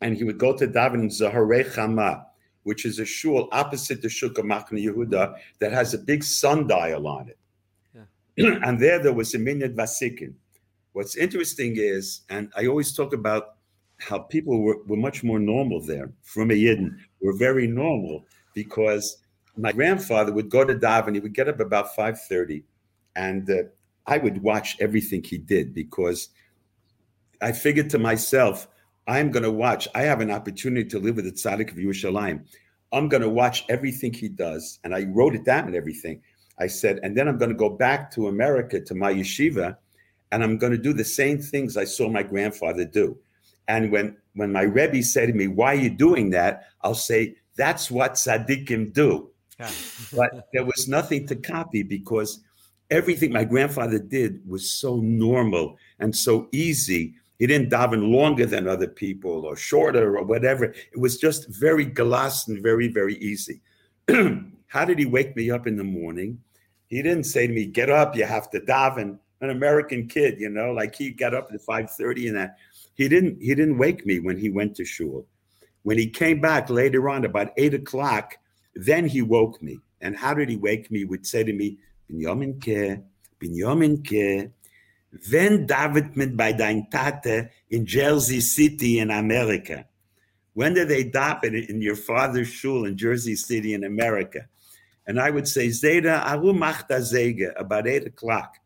and 0.00 0.16
he 0.16 0.24
would 0.24 0.38
go 0.38 0.56
to 0.56 0.66
daven 0.66 1.06
Zaharei 1.06 1.70
Chama, 1.70 2.24
which 2.62 2.84
is 2.84 2.98
a 2.98 3.04
shul 3.04 3.48
opposite 3.52 4.02
the 4.02 4.08
Shuk 4.08 4.38
of 4.38 4.44
Machne 4.44 4.82
Yehuda 4.84 5.34
that 5.58 5.72
has 5.72 5.94
a 5.94 5.98
big 5.98 6.24
sundial 6.24 7.06
on 7.06 7.28
it. 7.28 7.38
Yeah. 8.36 8.58
and 8.64 8.80
there, 8.80 8.98
there 8.98 9.12
was 9.12 9.34
a 9.34 9.38
minyan 9.38 9.74
vasikin. 9.74 10.34
What's 10.92 11.16
interesting 11.16 11.74
is, 11.76 12.22
and 12.28 12.50
I 12.56 12.66
always 12.66 12.92
talk 12.92 13.12
about 13.12 13.57
how 13.98 14.18
people 14.18 14.62
were, 14.62 14.82
were 14.86 14.96
much 14.96 15.22
more 15.24 15.38
normal 15.38 15.80
there. 15.80 16.12
From 16.22 16.50
a 16.50 16.54
Yidden, 16.54 16.96
were 17.20 17.36
very 17.36 17.66
normal 17.66 18.24
because 18.54 19.18
my 19.56 19.72
grandfather 19.72 20.32
would 20.32 20.50
go 20.50 20.64
to 20.64 20.74
daven. 20.74 21.14
He 21.14 21.20
would 21.20 21.34
get 21.34 21.48
up 21.48 21.60
about 21.60 21.94
five 21.94 22.20
thirty, 22.20 22.64
and 23.16 23.50
uh, 23.50 23.64
I 24.06 24.18
would 24.18 24.42
watch 24.42 24.76
everything 24.80 25.22
he 25.22 25.38
did 25.38 25.74
because 25.74 26.28
I 27.42 27.52
figured 27.52 27.90
to 27.90 27.98
myself 27.98 28.68
I'm 29.08 29.30
going 29.30 29.42
to 29.42 29.50
watch. 29.50 29.88
I 29.94 30.02
have 30.02 30.20
an 30.20 30.30
opportunity 30.30 30.86
to 30.90 30.98
live 30.98 31.16
with 31.16 31.24
the 31.24 31.32
tzaddik 31.32 31.70
of 31.70 31.78
Yerushalayim. 31.78 32.44
I'm 32.92 33.08
going 33.08 33.22
to 33.22 33.28
watch 33.28 33.64
everything 33.70 34.12
he 34.12 34.28
does. 34.28 34.78
And 34.84 34.94
I 34.94 35.04
wrote 35.04 35.34
it 35.34 35.46
down 35.46 35.66
and 35.66 35.74
everything. 35.74 36.20
I 36.58 36.66
said, 36.66 37.00
and 37.02 37.16
then 37.16 37.26
I'm 37.26 37.38
going 37.38 37.50
to 37.50 37.56
go 37.56 37.70
back 37.70 38.10
to 38.12 38.28
America 38.28 38.80
to 38.80 38.94
my 38.94 39.12
yeshiva 39.12 39.76
and 40.30 40.44
I'm 40.44 40.58
going 40.58 40.72
to 40.72 40.78
do 40.78 40.92
the 40.92 41.04
same 41.04 41.40
things 41.40 41.76
I 41.76 41.84
saw 41.84 42.08
my 42.08 42.22
grandfather 42.22 42.84
do. 42.84 43.16
And 43.68 43.92
when, 43.92 44.16
when 44.34 44.52
my 44.52 44.62
Rebbe 44.62 45.02
said 45.02 45.26
to 45.26 45.32
me, 45.32 45.46
why 45.46 45.74
are 45.74 45.80
you 45.80 45.90
doing 45.90 46.30
that? 46.30 46.68
I'll 46.82 46.94
say, 46.94 47.36
that's 47.56 47.90
what 47.90 48.14
tzaddikim 48.14 48.92
do. 48.92 49.30
but 50.16 50.48
there 50.52 50.64
was 50.64 50.88
nothing 50.88 51.26
to 51.26 51.36
copy 51.36 51.82
because 51.82 52.40
everything 52.90 53.32
my 53.32 53.44
grandfather 53.44 53.98
did 53.98 54.40
was 54.48 54.70
so 54.70 54.96
normal 54.96 55.76
and 55.98 56.14
so 56.14 56.48
easy 56.52 57.14
he 57.38 57.46
didn't 57.46 57.70
daven 57.70 58.10
longer 58.12 58.46
than 58.46 58.66
other 58.66 58.88
people 58.88 59.46
or 59.46 59.54
shorter 59.54 60.16
or 60.16 60.24
whatever. 60.24 60.64
It 60.64 60.98
was 60.98 61.18
just 61.18 61.48
very 61.48 61.84
glass 61.84 62.48
and 62.48 62.60
very, 62.60 62.88
very 62.88 63.14
easy. 63.16 63.60
How 64.66 64.84
did 64.84 64.98
he 64.98 65.06
wake 65.06 65.36
me 65.36 65.50
up 65.50 65.66
in 65.66 65.76
the 65.76 65.84
morning? 65.84 66.40
He 66.88 67.00
didn't 67.00 67.24
say 67.24 67.46
to 67.46 67.52
me, 67.52 67.66
get 67.66 67.90
up, 67.90 68.16
you 68.16 68.24
have 68.24 68.50
to 68.50 68.60
daven. 68.60 69.18
An 69.40 69.50
American 69.50 70.08
kid, 70.08 70.40
you 70.40 70.48
know, 70.48 70.72
like 70.72 70.96
he 70.96 71.10
got 71.10 71.32
up 71.32 71.50
at 71.52 71.60
5:30 71.60 72.28
and 72.28 72.36
that. 72.36 72.56
He 72.98 73.08
didn't 73.08 73.40
he 73.40 73.54
didn't 73.54 73.78
wake 73.78 74.04
me 74.04 74.18
when 74.18 74.36
he 74.36 74.50
went 74.50 74.74
to 74.76 74.84
shul. 74.84 75.26
When 75.84 75.96
he 75.96 76.10
came 76.10 76.40
back 76.40 76.68
later 76.68 77.08
on, 77.08 77.24
about 77.24 77.52
eight 77.56 77.72
o'clock, 77.72 78.36
then 78.74 79.06
he 79.06 79.22
woke 79.22 79.62
me. 79.62 79.78
And 80.00 80.16
how 80.16 80.34
did 80.34 80.48
he 80.48 80.56
wake 80.56 80.90
me? 80.90 80.98
He 80.98 81.04
would 81.04 81.24
say 81.24 81.44
to 81.44 81.52
me, 81.52 81.78
Binyamin 82.10 82.58
ke, 82.60 83.00
Binyamin 83.40 84.02
ke, 84.02 84.50
When 85.30 85.66
David 85.66 86.16
mit 86.16 86.36
bei 86.36 86.52
dein 86.52 86.88
Tate 86.90 87.50
in 87.70 87.86
Jersey 87.86 88.40
City 88.40 88.98
in 88.98 89.12
America? 89.12 89.86
When 90.54 90.74
did 90.74 90.88
they 90.88 91.04
daven 91.04 91.68
in 91.68 91.80
your 91.80 91.94
father's 91.94 92.48
shul 92.48 92.84
in 92.84 92.96
Jersey 92.96 93.36
City 93.36 93.74
in 93.74 93.84
America? 93.84 94.48
And 95.06 95.20
I 95.20 95.30
would 95.30 95.46
say, 95.46 95.68
Zeda, 95.68 96.20
aru 96.26 96.52
machta 96.52 96.98
zege, 96.98 97.52
about 97.56 97.86
eight 97.86 98.06
o'clock. 98.06 98.56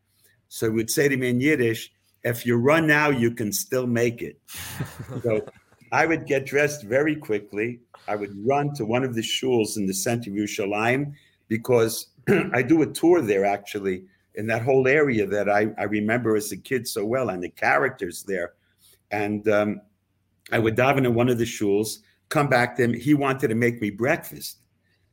So 0.49 0.65
he 0.65 0.75
would 0.75 0.89
say 0.89 1.07
to 1.07 1.15
me 1.15 1.29
in 1.29 1.39
Yiddish, 1.39 1.91
if 2.23 2.45
you 2.45 2.57
run 2.57 2.87
now, 2.87 3.09
you 3.09 3.31
can 3.31 3.51
still 3.51 3.87
make 3.87 4.21
it. 4.21 4.39
so 5.21 5.45
I 5.91 6.05
would 6.05 6.25
get 6.25 6.45
dressed 6.45 6.83
very 6.83 7.15
quickly. 7.15 7.79
I 8.07 8.15
would 8.15 8.33
run 8.45 8.73
to 8.75 8.85
one 8.85 9.03
of 9.03 9.13
the 9.13 9.21
shuls 9.21 9.77
in 9.77 9.85
the 9.85 9.93
center 9.93 10.29
of 10.29 10.35
Yerushalayim 10.35 11.13
because 11.47 12.07
I 12.53 12.61
do 12.61 12.81
a 12.81 12.87
tour 12.87 13.21
there 13.21 13.45
actually 13.45 14.05
in 14.35 14.47
that 14.47 14.63
whole 14.63 14.87
area 14.87 15.27
that 15.27 15.49
I, 15.49 15.67
I 15.77 15.83
remember 15.83 16.35
as 16.35 16.51
a 16.51 16.57
kid 16.57 16.87
so 16.87 17.05
well, 17.05 17.29
and 17.29 17.43
the 17.43 17.49
characters 17.49 18.23
there. 18.23 18.53
And 19.11 19.47
um, 19.47 19.81
I 20.51 20.59
would 20.59 20.75
daven 20.75 21.05
in 21.05 21.13
one 21.13 21.29
of 21.29 21.37
the 21.37 21.43
shuls, 21.43 21.99
come 22.29 22.49
back 22.49 22.75
to 22.77 22.83
him. 22.83 22.93
He 22.93 23.13
wanted 23.13 23.49
to 23.49 23.55
make 23.55 23.79
me 23.79 23.91
breakfast. 23.91 24.57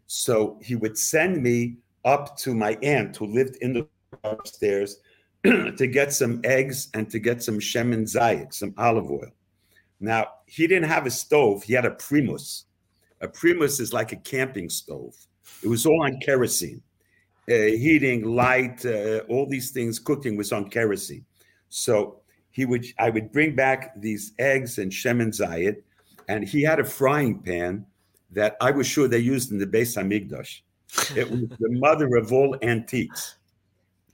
So 0.06 0.58
he 0.62 0.74
would 0.74 0.96
send 0.96 1.42
me 1.42 1.76
up 2.04 2.36
to 2.38 2.54
my 2.54 2.78
aunt 2.82 3.16
who 3.16 3.26
lived 3.26 3.56
in 3.60 3.74
the 3.74 3.86
upstairs 4.24 4.98
to 5.44 5.86
get 5.86 6.12
some 6.12 6.40
eggs 6.44 6.88
and 6.94 7.10
to 7.10 7.18
get 7.18 7.42
some 7.42 7.58
shemen 7.58 8.02
zayit, 8.02 8.52
some 8.52 8.74
olive 8.76 9.10
oil. 9.10 9.30
Now, 10.00 10.28
he 10.46 10.66
didn't 10.66 10.88
have 10.88 11.06
a 11.06 11.10
stove, 11.10 11.62
he 11.62 11.74
had 11.74 11.84
a 11.84 11.92
primus. 11.92 12.64
A 13.20 13.28
primus 13.28 13.80
is 13.80 13.92
like 13.92 14.12
a 14.12 14.16
camping 14.16 14.70
stove. 14.70 15.14
It 15.62 15.68
was 15.68 15.84
all 15.84 16.04
on 16.04 16.20
kerosene 16.20 16.82
uh, 17.50 17.54
heating, 17.54 18.24
light, 18.24 18.84
uh, 18.86 19.20
all 19.28 19.46
these 19.46 19.70
things, 19.70 19.98
cooking 19.98 20.36
was 20.36 20.52
on 20.52 20.70
kerosene. 20.70 21.24
So 21.68 22.20
he 22.50 22.64
would, 22.64 22.84
I 22.98 23.10
would 23.10 23.32
bring 23.32 23.56
back 23.56 23.92
these 24.00 24.32
eggs 24.38 24.78
and 24.78 24.92
shemen 24.92 25.28
zayit, 25.28 25.82
and 26.28 26.46
he 26.46 26.62
had 26.62 26.78
a 26.78 26.84
frying 26.84 27.40
pan 27.40 27.86
that 28.30 28.56
I 28.60 28.70
was 28.70 28.86
sure 28.86 29.08
they 29.08 29.18
used 29.18 29.50
in 29.50 29.58
the 29.58 29.66
Beis 29.66 29.96
Hamikdash. 29.96 30.60
It 31.16 31.28
was 31.28 31.40
the 31.58 31.70
mother 31.70 32.16
of 32.16 32.32
all 32.32 32.56
antiques, 32.62 33.36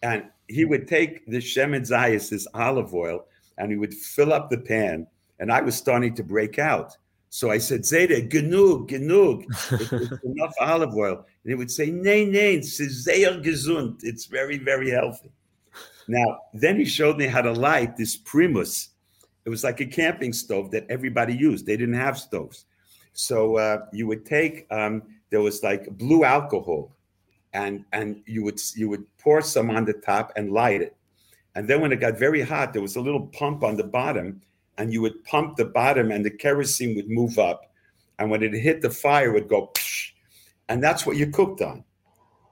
and 0.02 0.24
he 0.48 0.64
would 0.64 0.86
take 0.86 1.26
the 1.26 1.38
shemen 1.38 1.82
zayit, 1.82 2.28
this 2.30 2.46
olive 2.54 2.94
oil, 2.94 3.26
and 3.58 3.70
he 3.70 3.76
would 3.76 3.94
fill 3.94 4.32
up 4.32 4.50
the 4.50 4.58
pan, 4.58 5.06
and 5.38 5.52
I 5.52 5.60
was 5.60 5.74
starting 5.74 6.14
to 6.14 6.22
break 6.22 6.58
out. 6.58 6.96
So 7.28 7.50
I 7.50 7.58
said, 7.58 7.84
Zeta, 7.84 8.26
genug, 8.26 8.88
genug. 8.88 9.44
It's 10.12 10.24
enough 10.24 10.54
olive 10.60 10.94
oil. 10.94 11.16
And 11.16 11.50
he 11.50 11.54
would 11.54 11.70
say, 11.70 11.90
Nein, 11.90 12.32
nein, 12.32 12.62
sehr 12.62 13.42
gesund. 13.42 14.00
It's 14.04 14.24
very, 14.26 14.58
very 14.58 14.90
healthy. 14.90 15.30
Now, 16.08 16.38
then 16.54 16.78
he 16.78 16.84
showed 16.84 17.18
me 17.18 17.26
how 17.26 17.42
to 17.42 17.52
light 17.52 17.96
this 17.96 18.16
primus. 18.16 18.90
It 19.44 19.50
was 19.50 19.64
like 19.64 19.80
a 19.80 19.86
camping 19.86 20.32
stove 20.32 20.70
that 20.70 20.86
everybody 20.88 21.34
used. 21.34 21.66
They 21.66 21.76
didn't 21.76 21.94
have 21.94 22.18
stoves. 22.18 22.64
So 23.12 23.56
uh, 23.56 23.86
you 23.92 24.06
would 24.06 24.24
take, 24.24 24.66
um, 24.70 25.02
there 25.30 25.40
was 25.40 25.62
like 25.62 25.86
blue 25.98 26.24
alcohol, 26.24 26.95
and 27.56 27.84
and 27.92 28.22
you 28.26 28.44
would 28.44 28.60
you 28.74 28.88
would 28.90 29.04
pour 29.18 29.40
some 29.40 29.70
on 29.70 29.86
the 29.86 29.94
top 29.94 30.32
and 30.36 30.52
light 30.52 30.82
it. 30.82 30.94
And 31.54 31.66
then 31.66 31.80
when 31.80 31.90
it 31.90 32.00
got 32.00 32.18
very 32.18 32.42
hot, 32.42 32.74
there 32.74 32.82
was 32.82 32.96
a 32.96 33.00
little 33.00 33.28
pump 33.28 33.64
on 33.64 33.76
the 33.76 33.84
bottom, 33.84 34.42
and 34.76 34.92
you 34.92 35.00
would 35.00 35.24
pump 35.24 35.56
the 35.56 35.64
bottom, 35.64 36.12
and 36.12 36.22
the 36.22 36.30
kerosene 36.30 36.94
would 36.96 37.08
move 37.08 37.38
up. 37.38 37.72
And 38.18 38.30
when 38.30 38.42
it 38.42 38.52
hit 38.52 38.82
the 38.82 38.90
fire, 38.90 39.30
it 39.30 39.32
would 39.32 39.48
go, 39.48 39.70
Psh, 39.74 40.10
and 40.68 40.84
that's 40.84 41.06
what 41.06 41.16
you 41.16 41.28
cooked 41.28 41.62
on, 41.62 41.82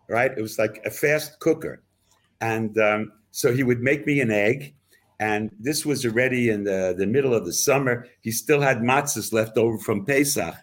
right? 0.09 0.32
It 0.34 0.40
was 0.40 0.59
like 0.59 0.80
a 0.86 0.90
fast 0.90 1.38
cooker. 1.38 1.82
And 2.40 2.76
um, 2.78 3.12
so 3.30 3.52
he 3.52 3.62
would 3.62 3.80
make 3.80 4.07
me 4.07 4.20
an 4.20 4.30
egg. 4.30 4.74
And 5.20 5.50
this 5.61 5.86
was 5.86 6.05
already 6.05 6.48
in 6.48 6.64
the, 6.64 6.94
the 6.96 7.07
middle 7.07 7.34
of 7.34 7.44
the 7.44 7.52
summer. 7.52 8.07
He 8.20 8.30
still 8.30 8.61
had 8.61 8.78
matzahs 8.78 9.32
left 9.32 9.57
over 9.59 9.78
from 9.78 10.05
Pesach. 10.05 10.55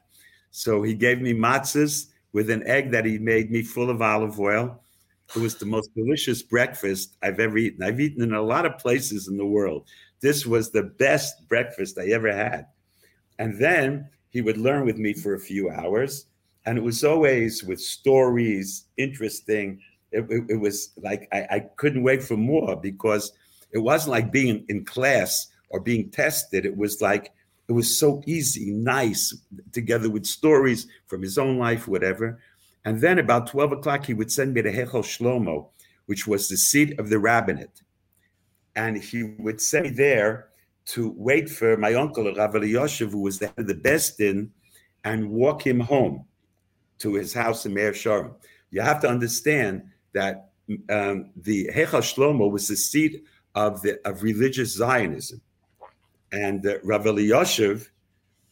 So 0.51 0.81
he 0.81 0.93
gave 0.93 1.21
me 1.21 1.33
matzahs 1.33 2.11
with 2.34 2.49
an 2.49 2.65
egg 2.67 2.91
that 2.91 3.05
he 3.05 3.17
made 3.17 3.51
me 3.51 3.61
full 3.61 3.89
of 3.89 4.01
olive 4.01 4.39
oil. 4.39 4.82
It 5.36 5.39
was 5.39 5.55
the 5.55 5.65
most 5.65 5.93
delicious 5.95 6.41
breakfast 6.41 7.15
I've 7.21 7.39
ever 7.39 7.57
eaten. 7.57 7.84
I've 7.84 7.99
eaten 7.99 8.21
in 8.23 8.34
a 8.34 8.41
lot 8.41 8.65
of 8.65 8.77
places 8.77 9.27
in 9.27 9.38
the 9.38 9.45
world. 9.45 9.88
This 10.19 10.45
was 10.45 10.71
the 10.71 10.84
best 10.84 11.47
breakfast 11.47 11.97
I 11.97 12.07
ever 12.07 12.34
had. 12.34 12.67
And 13.39 13.59
then 13.59 14.09
he 14.29 14.41
would 14.41 14.57
learn 14.57 14.86
with 14.86 14.97
me 14.97 15.13
for 15.13 15.34
a 15.34 15.39
few 15.39 15.69
hours. 15.69 16.25
And 16.65 16.77
it 16.77 16.84
was 16.84 17.03
always 17.03 17.63
with 17.63 17.79
stories, 17.82 18.86
interesting. 18.97 19.79
It, 20.11 20.25
it, 20.29 20.43
it 20.49 20.55
was 20.59 20.91
like 21.01 21.27
I, 21.32 21.47
I 21.49 21.59
couldn't 21.77 22.03
wait 22.03 22.21
for 22.23 22.38
more 22.38 22.75
because 22.75 23.32
it 23.71 23.79
wasn't 23.79 24.11
like 24.11 24.32
being 24.32 24.65
in 24.69 24.86
class 24.86 25.47
or 25.69 25.79
being 25.79 26.09
tested. 26.09 26.65
It 26.65 26.75
was 26.75 27.01
like 27.01 27.32
it 27.68 27.74
was 27.74 27.97
so 27.97 28.22
easy, 28.26 28.72
nice, 28.72 29.36
together 29.72 30.09
with 30.09 30.26
stories 30.26 30.88
from 31.07 31.22
his 31.22 31.38
own 31.38 31.57
life, 31.57 31.88
whatever. 31.88 32.39
And 32.84 32.99
then 32.99 33.20
about 33.20 33.47
12 33.47 33.74
o'clock, 33.74 34.05
he 34.05 34.14
would 34.14 34.32
send 34.32 34.53
me 34.53 34.62
to 34.62 34.72
Hechel 34.72 35.03
Shlomo, 35.03 35.70
which 36.07 36.28
was 36.28 36.49
the 36.49 36.57
seat 36.57 36.99
of 36.99 37.09
the 37.09 37.20
rabbinate. 37.20 37.82
And 38.76 38.97
he 38.97 39.24
would 39.38 39.62
send 39.62 39.86
me 39.86 39.91
there 39.91 40.47
to 40.86 41.14
wait 41.16 41.49
for 41.49 41.78
my 41.78 41.93
uncle, 41.93 42.26
Rav 42.26 42.53
Elyashiv, 42.53 43.12
who 43.12 43.22
was 43.22 43.39
the 43.39 43.47
head 43.47 43.59
of 43.59 43.68
the 43.68 44.49
and 45.03 45.30
walk 45.30 45.66
him 45.66 45.80
home 45.80 46.26
to 46.99 47.16
his 47.16 47.34
house 47.34 47.66
in 47.66 47.74
Mea 47.74 47.91
Shearim. 47.91 48.34
You 48.72 48.82
have 48.82 49.01
to 49.01 49.09
understand 49.09 49.84
that 50.14 50.51
um, 50.89 51.32
the 51.36 51.70
Hechel 51.74 52.01
Shlomo 52.01 52.51
was 52.51 52.68
the 52.68 52.76
seat 52.76 53.24
of 53.55 53.82
the 53.82 53.99
of 54.07 54.24
religious 54.24 54.76
Zionism, 54.76 55.41
and 56.32 56.65
uh, 56.65 56.79
Rav 56.84 57.05
Elyashiv, 57.05 57.89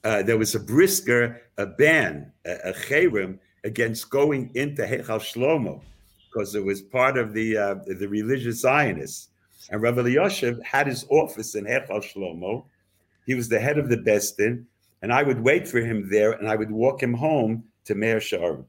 uh, 0.04 0.24
there 0.24 0.38
was 0.38 0.56
a 0.56 0.60
brisker, 0.60 1.42
a 1.58 1.66
ban, 1.66 2.32
a, 2.46 2.70
a 2.70 2.74
cherem 2.74 3.40
against 3.64 4.10
going 4.10 4.52
into 4.56 4.84
Hechal 4.84 5.20
Shlomo 5.20 5.82
because 6.30 6.56
it 6.56 6.64
was 6.64 6.82
part 6.82 7.18
of 7.18 7.34
the 7.34 7.58
uh, 7.58 7.76
the 7.86 8.08
religious 8.08 8.62
Zionists. 8.62 9.30
And 9.72 9.82
Rav 9.82 9.96
Elyashiv 9.96 10.64
had 10.64 10.88
his 10.88 11.06
office 11.10 11.56
in 11.56 11.66
Hechal 11.66 12.04
Shlomo. 12.04 12.66
He 13.26 13.36
was 13.36 13.50
the 13.50 13.60
head 13.60 13.78
of 13.78 13.90
the 13.90 13.98
Besdin, 13.98 14.66
and 15.02 15.14
I 15.14 15.24
would 15.24 15.42
wait 15.42 15.68
for 15.68 15.80
him 15.80 16.10
there, 16.10 16.32
and 16.32 16.48
I 16.48 16.56
would 16.56 16.72
walk 16.72 17.04
him 17.04 17.14
home 17.14 17.64
to 17.86 17.96
Mea 17.96 18.16
Shearim. 18.16 18.66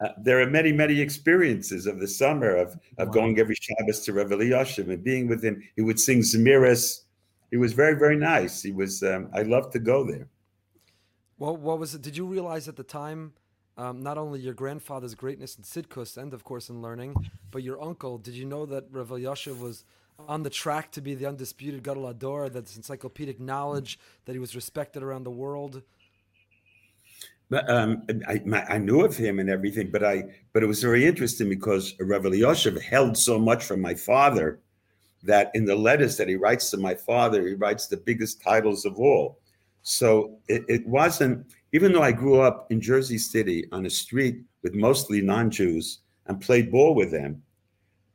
Uh, 0.00 0.08
there 0.18 0.40
are 0.40 0.46
many, 0.46 0.72
many 0.72 0.98
experiences 0.98 1.86
of 1.86 2.00
the 2.00 2.08
summer 2.08 2.56
of, 2.56 2.72
of 2.96 3.08
wow. 3.08 3.12
going 3.12 3.38
every 3.38 3.54
Shabbos 3.60 4.00
to 4.06 4.14
Rav 4.14 4.28
Elyashiv 4.28 4.88
and 4.88 5.04
being 5.04 5.28
with 5.28 5.44
him. 5.44 5.62
He 5.76 5.82
would 5.82 6.00
sing 6.00 6.20
Zemiris. 6.20 7.00
He 7.50 7.56
was 7.56 7.72
very, 7.72 7.94
very 7.98 8.16
nice. 8.16 8.62
He 8.62 8.72
was. 8.72 9.02
Um, 9.02 9.28
I 9.34 9.42
loved 9.42 9.72
to 9.72 9.78
go 9.78 10.04
there. 10.04 10.28
Well, 11.38 11.56
what 11.56 11.78
was 11.78 11.94
it? 11.94 12.02
Did 12.02 12.16
you 12.16 12.26
realize 12.26 12.68
at 12.68 12.76
the 12.76 12.82
time, 12.82 13.32
um, 13.76 14.02
not 14.02 14.18
only 14.18 14.40
your 14.40 14.54
grandfather's 14.54 15.14
greatness 15.14 15.56
in 15.56 15.64
tzidkus 15.64 16.16
and, 16.16 16.34
of 16.34 16.44
course, 16.44 16.68
in 16.68 16.82
learning, 16.82 17.14
but 17.50 17.62
your 17.62 17.82
uncle? 17.82 18.18
Did 18.18 18.34
you 18.34 18.44
know 18.44 18.66
that 18.66 18.84
Rav 18.90 19.08
Elyashiv 19.08 19.58
was 19.58 19.84
on 20.28 20.42
the 20.42 20.50
track 20.50 20.92
to 20.92 21.00
be 21.00 21.14
the 21.14 21.26
undisputed 21.26 21.82
Gadol 21.82 22.12
HaDor, 22.12 22.52
that 22.52 22.76
encyclopedic 22.76 23.40
knowledge, 23.40 23.98
that 24.26 24.32
he 24.32 24.38
was 24.38 24.54
respected 24.54 25.02
around 25.02 25.24
the 25.24 25.30
world? 25.30 25.82
Um, 27.52 28.06
I, 28.28 28.40
I, 28.68 28.78
knew 28.78 29.00
of 29.00 29.16
him 29.16 29.40
and 29.40 29.50
everything, 29.50 29.90
but 29.90 30.04
I 30.04 30.22
but 30.52 30.62
it 30.62 30.66
was 30.66 30.80
very 30.80 31.04
interesting 31.04 31.48
because 31.48 31.96
Rav 31.98 32.22
Elyashiv 32.22 32.80
held 32.80 33.18
so 33.18 33.40
much 33.40 33.64
from 33.64 33.80
my 33.80 33.94
father 33.94 34.60
that 35.22 35.50
in 35.54 35.64
the 35.64 35.76
letters 35.76 36.16
that 36.16 36.28
he 36.28 36.36
writes 36.36 36.70
to 36.70 36.76
my 36.76 36.94
father, 36.94 37.46
he 37.46 37.54
writes 37.54 37.86
the 37.86 37.96
biggest 37.96 38.42
titles 38.42 38.84
of 38.84 38.98
all. 38.98 39.38
So 39.82 40.38
it, 40.48 40.64
it 40.68 40.86
wasn't, 40.86 41.46
even 41.72 41.92
though 41.92 42.02
I 42.02 42.12
grew 42.12 42.40
up 42.40 42.70
in 42.70 42.80
Jersey 42.80 43.18
City 43.18 43.66
on 43.72 43.86
a 43.86 43.90
street 43.90 44.42
with 44.62 44.74
mostly 44.74 45.20
non 45.20 45.50
Jews 45.50 46.00
and 46.26 46.40
played 46.40 46.70
ball 46.70 46.94
with 46.94 47.10
them, 47.10 47.42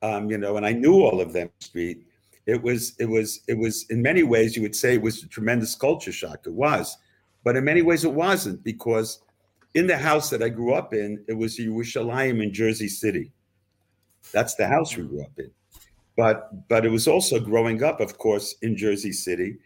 um, 0.01 0.29
you 0.29 0.37
know, 0.37 0.57
and 0.57 0.65
I 0.65 0.73
knew 0.73 1.01
all 1.01 1.21
of 1.21 1.33
them 1.33 1.49
street. 1.59 2.05
It 2.45 2.61
was, 2.61 2.95
it 2.99 3.05
was, 3.05 3.41
it 3.47 3.57
was 3.57 3.85
in 3.89 4.01
many 4.01 4.21
ways, 4.21 4.55
you 4.55 4.61
would 4.61 4.75
say 4.75 4.93
it 4.93 5.01
was 5.01 5.23
a 5.23 5.27
tremendous 5.27 5.73
culture 5.73 6.11
shock. 6.11 6.45
It 6.45 6.53
was. 6.53 6.97
But 7.43 7.55
in 7.55 7.63
many 7.63 7.81
ways, 7.81 8.03
it 8.03 8.13
wasn't 8.13 8.63
because 8.63 9.21
in 9.73 9.87
the 9.87 9.97
house 9.97 10.29
that 10.29 10.43
I 10.43 10.49
grew 10.49 10.73
up 10.73 10.93
in, 10.93 11.23
it 11.27 11.33
was 11.33 11.57
Yerushalayim 11.57 12.41
in 12.41 12.53
Jersey 12.53 12.87
City. 12.87 13.31
That's 14.31 14.55
the 14.55 14.67
house 14.67 14.95
we 14.95 15.03
grew 15.03 15.21
up 15.21 15.37
in. 15.37 15.51
But 16.17 16.67
but 16.69 16.85
it 16.85 16.89
was 16.91 17.07
also 17.07 17.39
growing 17.39 17.83
up, 17.83 17.99
of 17.99 18.17
course, 18.17 18.55
in 18.61 18.77
Jersey 18.77 19.11
City 19.11 19.57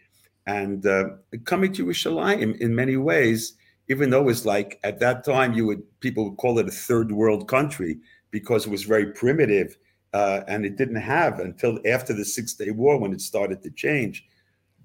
and 0.46 0.84
uh, 0.86 1.04
coming 1.44 1.72
to 1.74 1.84
Yerushalayim 1.86 2.58
in 2.58 2.74
many 2.74 2.96
ways, 2.96 3.54
even 3.88 4.10
though 4.10 4.20
it 4.20 4.26
was 4.26 4.46
like 4.46 4.80
at 4.82 4.98
that 5.00 5.24
time 5.24 5.52
you 5.52 5.66
would 5.66 5.82
people 6.00 6.28
would 6.28 6.38
call 6.38 6.58
it 6.58 6.68
a 6.68 6.72
third 6.72 7.12
world 7.12 7.48
country 7.48 7.98
because 8.30 8.66
it 8.66 8.70
was 8.70 8.84
very 8.84 9.12
primitive 9.12 9.76
uh, 10.12 10.40
and 10.48 10.64
it 10.64 10.76
didn't 10.76 10.96
have 10.96 11.38
until 11.38 11.78
after 11.86 12.12
the 12.12 12.24
Six 12.24 12.54
Day 12.54 12.70
War 12.70 12.98
when 12.98 13.12
it 13.12 13.20
started 13.20 13.62
to 13.62 13.70
change. 13.70 14.26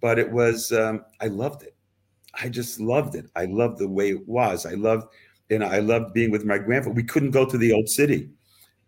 But 0.01 0.20
it 0.20 0.32
was 0.32 0.72
um, 0.72 1.03
I 1.22 1.28
loved 1.28 1.63
it. 1.63 1.76
I 2.41 2.49
just 2.49 2.80
loved 2.80 3.16
it. 3.16 3.26
I 3.36 3.45
loved 3.45 3.80
the 3.80 3.88
way 3.88 4.11
it 4.11 4.28
was. 4.28 4.66
I 4.66 4.74
loved 4.74 5.07
you 5.49 5.59
know 5.59 5.68
I 5.68 5.80
loved 5.80 6.13
being 6.13 6.32
with 6.32 6.45
my 6.45 6.57
grandfather. 6.57 6.95
We 6.95 7.03
couldn't 7.03 7.32
go 7.32 7.45
to 7.45 7.57
the 7.57 7.72
old 7.72 7.89
city 7.89 8.30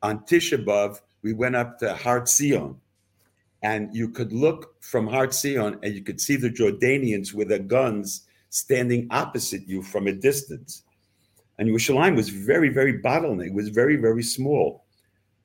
on 0.03 0.19
Tisha 0.25 0.63
B'av. 0.63 0.99
We 1.21 1.33
went 1.33 1.55
up 1.55 1.79
to 1.79 1.93
Har 1.93 2.25
Zion 2.25 2.79
and 3.63 3.93
you 3.95 4.09
could 4.09 4.31
look 4.31 4.81
from 4.81 5.07
Har 5.07 5.31
Zion 5.31 5.79
and 5.83 5.93
you 5.93 6.03
could 6.03 6.21
see 6.21 6.35
the 6.35 6.49
Jordanians 6.49 7.33
with 7.33 7.49
their 7.49 7.59
guns 7.59 8.27
standing 8.49 9.07
opposite 9.11 9.67
you 9.67 9.81
from 9.81 10.07
a 10.07 10.13
distance. 10.13 10.83
And 11.57 11.69
Yerushalayim 11.69 12.15
was 12.15 12.29
very, 12.29 12.69
very 12.69 13.01
bottleneck. 13.01 13.47
It 13.47 13.53
was 13.53 13.69
very, 13.69 13.95
very 13.95 14.23
small. 14.23 14.85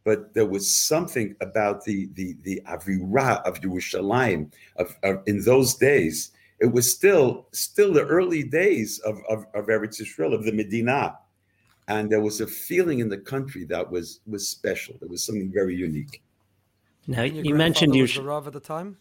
But 0.05 0.35
there 0.35 0.47
was 0.47 0.77
something 0.77 1.37
about 1.41 1.85
the 1.85 2.11
the 2.15 2.37
the 2.43 2.61
avirah 2.67 3.41
of 3.43 3.61
Yerushalayim 3.61 4.51
of, 4.77 4.97
of, 5.05 5.23
in 5.27 5.43
those 5.45 5.77
days. 5.77 6.33
It 6.61 6.73
was 6.73 6.93
still 6.93 7.47
still 7.53 7.93
the 7.93 8.05
early 8.07 8.43
days 8.43 8.99
of, 9.01 9.21
of, 9.29 9.47
of 9.55 9.67
Eretz 9.67 10.01
Yisrael, 10.01 10.35
of 10.35 10.45
the 10.45 10.53
Medina. 10.53 11.17
And 11.89 12.11
there 12.11 12.21
was 12.21 12.41
a 12.41 12.47
feeling 12.47 13.01
in 13.01 13.09
the 13.09 13.19
country 13.19 13.65
that 13.65 13.91
was 13.91 14.21
was 14.27 14.49
special. 14.49 14.95
There 15.01 15.09
was 15.09 15.25
something 15.25 15.51
very 15.53 15.75
unique. 15.75 16.23
Now 17.07 17.23
you 17.23 17.55
mentioned 17.55 17.95
you 17.95 18.03
was 18.03 18.15
the 18.15 18.23
Rav 18.23 18.47
at 18.47 18.53
the 18.53 18.61
time. 18.61 18.97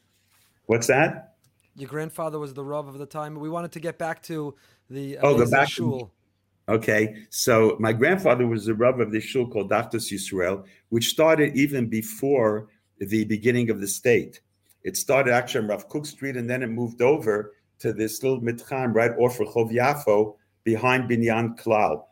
What's 0.65 0.87
that? 0.87 1.35
Your 1.75 1.89
grandfather 1.89 2.39
was 2.39 2.53
the 2.53 2.63
Rav 2.63 2.87
of 2.87 2.97
the 2.97 3.05
time. 3.05 3.35
We 3.35 3.49
wanted 3.49 3.71
to 3.73 3.79
get 3.79 3.97
back 3.97 4.23
to 4.23 4.55
the 4.89 5.17
oh, 5.19 5.37
the 5.37 5.45
back 5.45 5.69
shul. 5.69 6.11
Okay, 6.67 7.25
so 7.29 7.75
my 7.79 7.91
grandfather 7.91 8.47
was 8.47 8.65
the 8.65 8.73
Rav 8.73 8.99
of 8.99 9.11
this 9.11 9.23
shul 9.23 9.47
called 9.47 9.71
Achdus 9.71 10.11
Yisrael, 10.11 10.63
which 10.89 11.09
started 11.09 11.55
even 11.55 11.87
before 11.87 12.67
the 12.99 13.25
beginning 13.25 13.69
of 13.69 13.81
the 13.81 13.87
state. 13.87 14.41
It 14.83 14.95
started 14.97 15.33
actually 15.33 15.63
on 15.63 15.67
Rav 15.67 15.89
Kook 15.89 16.05
Street, 16.05 16.37
and 16.37 16.49
then 16.49 16.63
it 16.63 16.67
moved 16.67 17.01
over 17.01 17.53
to 17.79 17.93
this 17.93 18.23
little 18.23 18.41
mitcham 18.41 18.93
right 18.93 19.11
off 19.17 19.37
Rehov 19.39 19.71
Yafo 19.71 20.35
behind 20.63 21.09
Binyan 21.09 21.59
Klal. 21.59 22.03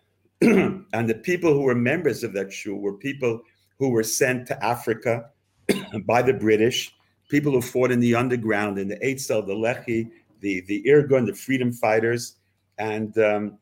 and 0.41 1.09
the 1.09 1.19
people 1.23 1.53
who 1.53 1.61
were 1.61 1.75
members 1.75 2.23
of 2.23 2.33
that 2.33 2.51
shul 2.51 2.75
were 2.75 2.93
people 2.93 3.41
who 3.77 3.89
were 3.89 4.03
sent 4.03 4.47
to 4.47 4.63
Africa 4.63 5.29
by 6.05 6.21
the 6.21 6.33
British, 6.33 6.95
people 7.29 7.51
who 7.51 7.61
fought 7.61 7.91
in 7.91 7.99
the 7.99 8.15
underground, 8.15 8.77
in 8.77 8.87
the 8.87 8.97
Eitzel, 8.97 9.45
the 9.45 9.53
Lehi, 9.53 10.09
the, 10.41 10.61
the 10.61 10.83
Irgun, 10.83 11.25
the 11.25 11.33
freedom 11.33 11.71
fighters. 11.71 12.35
And 12.77 13.17
um, 13.17 13.57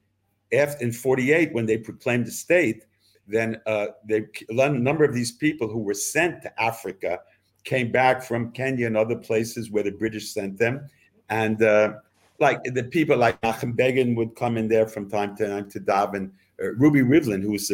after, 0.53 0.83
in 0.83 0.91
48, 0.91 1.53
when 1.53 1.65
they 1.65 1.77
proclaimed 1.77 2.27
the 2.27 2.31
state, 2.31 2.85
then 3.27 3.59
uh, 3.65 3.87
they, 4.05 4.25
a 4.49 4.69
number 4.69 5.03
of 5.03 5.13
these 5.13 5.31
people 5.31 5.67
who 5.67 5.79
were 5.79 5.93
sent 5.93 6.41
to 6.43 6.61
Africa 6.61 7.19
came 7.63 7.91
back 7.91 8.23
from 8.23 8.51
Kenya 8.51 8.87
and 8.87 8.95
other 8.95 9.17
places 9.17 9.69
where 9.69 9.83
the 9.83 9.91
British 9.91 10.31
sent 10.31 10.57
them. 10.57 10.87
And 11.29 11.61
uh, 11.61 11.95
like 12.39 12.63
the 12.63 12.83
people 12.83 13.17
like 13.17 13.41
Menachem 13.41 13.75
Begin 13.75 14.15
would 14.15 14.35
come 14.35 14.57
in 14.57 14.67
there 14.67 14.87
from 14.87 15.09
time 15.09 15.35
to 15.37 15.47
time 15.47 15.69
to 15.71 15.79
daven. 15.79 16.31
Uh, 16.61 16.73
Ruby 16.73 17.01
Rivlin, 17.01 17.41
who 17.41 17.53
is 17.55 17.71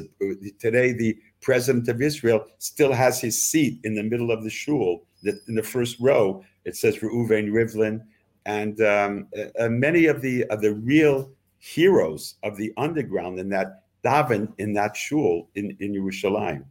today 0.59 0.93
the 0.93 1.17
president 1.41 1.87
of 1.87 2.01
Israel, 2.01 2.45
still 2.59 2.91
has 2.91 3.21
his 3.21 3.41
seat 3.41 3.79
in 3.83 3.95
the 3.95 4.03
middle 4.03 4.31
of 4.31 4.43
the 4.43 4.49
shul. 4.49 5.05
In 5.47 5.55
the 5.55 5.63
first 5.63 5.99
row, 5.99 6.43
it 6.65 6.75
says 6.75 6.97
Reuven 6.97 7.49
Rivlin, 7.51 8.01
and 8.45 8.81
um, 8.81 9.27
uh, 9.59 9.69
many 9.69 10.05
of 10.07 10.21
the 10.21 10.43
of 10.45 10.61
the 10.61 10.73
real 10.73 11.31
heroes 11.59 12.35
of 12.43 12.57
the 12.57 12.73
underground 12.75 13.39
in 13.39 13.49
that 13.49 13.83
daven 14.03 14.51
in 14.57 14.73
that 14.73 14.97
shul 14.97 15.49
in 15.55 15.77
in 15.79 15.93
Yerushalayim. 15.93 16.65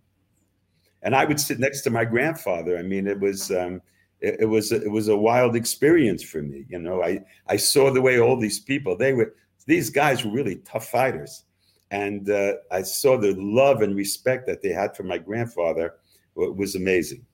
and 1.03 1.15
I 1.17 1.25
would 1.25 1.41
sit 1.41 1.59
next 1.59 1.83
to 1.83 1.91
my 1.91 2.05
grandfather. 2.05 2.79
I 2.79 2.83
mean, 2.83 3.07
it 3.07 3.19
was 3.19 3.51
um, 3.51 3.81
it, 4.21 4.49
was 4.49 4.71
it 4.71 4.91
was 4.91 5.09
a 5.09 5.17
wild 5.17 5.57
experience 5.57 6.23
for 6.23 6.43
me. 6.43 6.65
You 6.69 6.79
know, 6.79 7.03
I 7.03 7.21
I 7.49 7.57
saw 7.57 7.91
the 7.91 8.01
way 8.01 8.21
all 8.21 8.37
these 8.37 8.61
people 8.61 8.97
they 8.97 9.13
were 9.13 9.35
these 9.67 9.91
guys 9.91 10.25
were 10.25 10.33
really 10.33 10.57
tough 10.57 10.89
fighters, 10.89 11.45
and 11.93 12.31
uh, 12.31 12.55
I 12.71 12.83
saw 12.83 13.19
the 13.19 13.35
love 13.35 13.83
and 13.83 13.95
respect 13.95 14.47
that 14.47 14.63
they 14.63 14.71
had 14.71 14.97
for 14.97 15.03
my 15.03 15.19
grandfather. 15.19 15.95
It 16.37 16.57
was 16.57 16.75
amazing. 16.75 17.25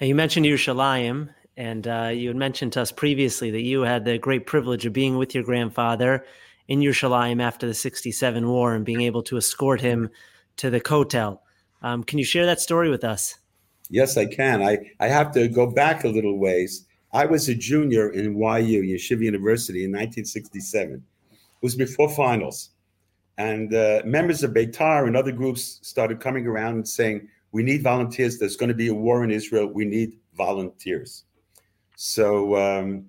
Now 0.00 0.06
you 0.06 0.14
mentioned 0.14 0.46
Yerushalayim, 0.46 1.28
and 1.56 1.88
uh, 1.88 2.12
you 2.14 2.28
had 2.28 2.36
mentioned 2.36 2.72
to 2.74 2.82
us 2.82 2.92
previously 2.92 3.50
that 3.50 3.62
you 3.62 3.80
had 3.80 4.04
the 4.04 4.16
great 4.16 4.46
privilege 4.46 4.86
of 4.86 4.92
being 4.92 5.18
with 5.18 5.34
your 5.34 5.42
grandfather 5.42 6.24
in 6.68 6.78
Yerushalayim 6.78 7.42
after 7.42 7.66
the 7.66 7.74
'67 7.74 8.48
war 8.48 8.74
and 8.74 8.84
being 8.84 9.00
able 9.00 9.24
to 9.24 9.36
escort 9.36 9.80
him 9.80 10.08
to 10.56 10.70
the 10.70 10.80
Kotel. 10.80 11.40
Um, 11.82 12.04
can 12.04 12.18
you 12.18 12.24
share 12.24 12.46
that 12.46 12.60
story 12.60 12.90
with 12.90 13.02
us? 13.02 13.38
Yes, 13.90 14.16
I 14.16 14.26
can. 14.26 14.62
I, 14.62 14.78
I 15.00 15.08
have 15.08 15.32
to 15.32 15.48
go 15.48 15.66
back 15.66 16.04
a 16.04 16.08
little 16.08 16.38
ways. 16.38 16.84
I 17.12 17.26
was 17.26 17.48
a 17.48 17.54
junior 17.54 18.10
in 18.10 18.36
YU, 18.36 18.82
Yeshiva 18.82 19.22
University, 19.22 19.84
in 19.84 19.90
1967. 19.90 21.02
It 21.60 21.66
was 21.66 21.74
before 21.74 22.08
finals. 22.08 22.70
And 23.36 23.74
uh, 23.74 24.02
members 24.04 24.42
of 24.42 24.52
Beitar 24.52 25.06
and 25.06 25.16
other 25.16 25.32
groups 25.32 25.80
started 25.82 26.20
coming 26.20 26.46
around 26.46 26.74
and 26.74 26.88
saying, 26.88 27.28
We 27.52 27.62
need 27.62 27.82
volunteers. 27.82 28.38
There's 28.38 28.56
going 28.56 28.68
to 28.68 28.74
be 28.74 28.88
a 28.88 28.94
war 28.94 29.24
in 29.24 29.30
Israel. 29.30 29.66
We 29.66 29.84
need 29.84 30.18
volunteers. 30.36 31.24
So 31.96 32.56
um, 32.56 33.06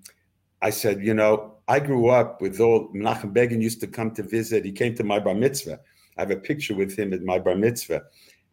I 0.62 0.70
said, 0.70 1.04
You 1.04 1.14
know, 1.14 1.56
I 1.68 1.80
grew 1.80 2.10
up 2.10 2.42
with 2.42 2.60
old 2.60 2.96
Menachem 2.96 3.34
Begin 3.34 3.62
used 3.62 3.80
to 3.82 3.88
come 3.88 4.12
to 4.12 4.24
visit. 4.24 4.66
He 4.66 4.72
came 4.72 4.96
to 4.96 5.04
my 5.04 5.20
bar 5.20 5.36
mitzvah. 5.36 5.80
I 6.18 6.22
have 6.22 6.32
a 6.32 6.36
picture 6.36 6.76
with 6.76 6.98
him 6.98 7.14
at 7.14 7.24
my 7.24 7.40
bar 7.40 7.56
mitzvah 7.56 8.04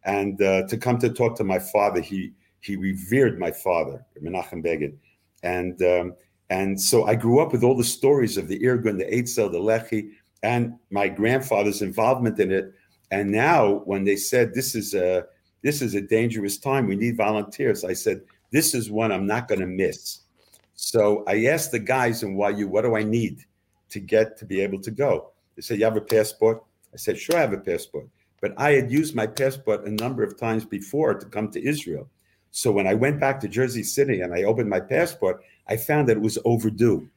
and 0.07 0.41
uh, 0.41 0.63
to 0.67 0.77
come 0.77 0.97
to 0.99 1.09
talk 1.09 1.35
to 1.37 1.43
my 1.43 1.59
father. 1.59 2.01
He 2.01 2.33
he 2.61 2.75
revered 2.75 3.39
my 3.39 3.51
father, 3.51 4.03
Menachem 4.21 4.63
Begin, 4.63 4.97
and 5.43 5.79
um, 5.83 6.13
and 6.49 6.79
so 6.79 7.05
I 7.05 7.15
grew 7.15 7.39
up 7.39 7.51
with 7.51 7.63
all 7.63 7.75
the 7.75 7.83
stories 7.83 8.37
of 8.37 8.47
the 8.47 8.59
Irgun, 8.59 8.97
the 8.97 9.05
Eitzel, 9.05 9.51
the 9.51 9.59
Lehi, 9.59 10.11
and 10.43 10.73
my 10.91 11.07
grandfather's 11.07 11.81
involvement 11.81 12.39
in 12.39 12.51
it. 12.51 12.73
And 13.11 13.31
now, 13.31 13.81
when 13.85 14.03
they 14.03 14.15
said 14.15 14.53
this 14.53 14.75
is 14.75 14.93
a 14.93 15.25
this 15.61 15.81
is 15.81 15.95
a 15.95 16.01
dangerous 16.01 16.57
time, 16.57 16.87
we 16.87 16.95
need 16.95 17.17
volunteers, 17.17 17.83
I 17.83 17.93
said 17.93 18.21
this 18.51 18.73
is 18.73 18.89
one 18.89 19.11
I'm 19.11 19.27
not 19.27 19.47
going 19.47 19.59
to 19.59 19.67
miss. 19.67 20.19
So 20.75 21.23
I 21.27 21.45
asked 21.45 21.71
the 21.71 21.79
guys 21.79 22.23
in 22.23 22.39
YU, 22.39 22.67
what 22.67 22.83
do 22.83 22.95
I 22.95 23.03
need 23.03 23.43
to 23.89 23.99
get 23.99 24.37
to 24.37 24.45
be 24.45 24.61
able 24.61 24.79
to 24.81 24.91
go? 24.91 25.31
They 25.55 25.61
said, 25.61 25.79
you 25.79 25.85
have 25.85 25.97
a 25.97 26.01
passport? 26.01 26.63
I 26.93 26.97
said, 26.97 27.17
sure, 27.17 27.35
I 27.35 27.41
have 27.41 27.53
a 27.53 27.57
passport. 27.57 28.07
But 28.39 28.53
I 28.57 28.71
had 28.73 28.91
used 28.91 29.15
my 29.15 29.25
passport 29.25 29.87
a 29.87 29.91
number 29.91 30.23
of 30.23 30.39
times 30.39 30.65
before 30.65 31.15
to 31.15 31.25
come 31.25 31.49
to 31.51 31.67
Israel. 31.67 32.07
So 32.51 32.71
when 32.71 32.87
I 32.87 32.93
went 32.93 33.19
back 33.19 33.39
to 33.39 33.47
Jersey 33.47 33.83
City 33.83 34.21
and 34.21 34.33
I 34.33 34.43
opened 34.43 34.69
my 34.69 34.79
passport, 34.79 35.43
I 35.67 35.77
found 35.77 36.07
that 36.09 36.17
it 36.17 36.21
was 36.21 36.37
overdue. 36.45 37.09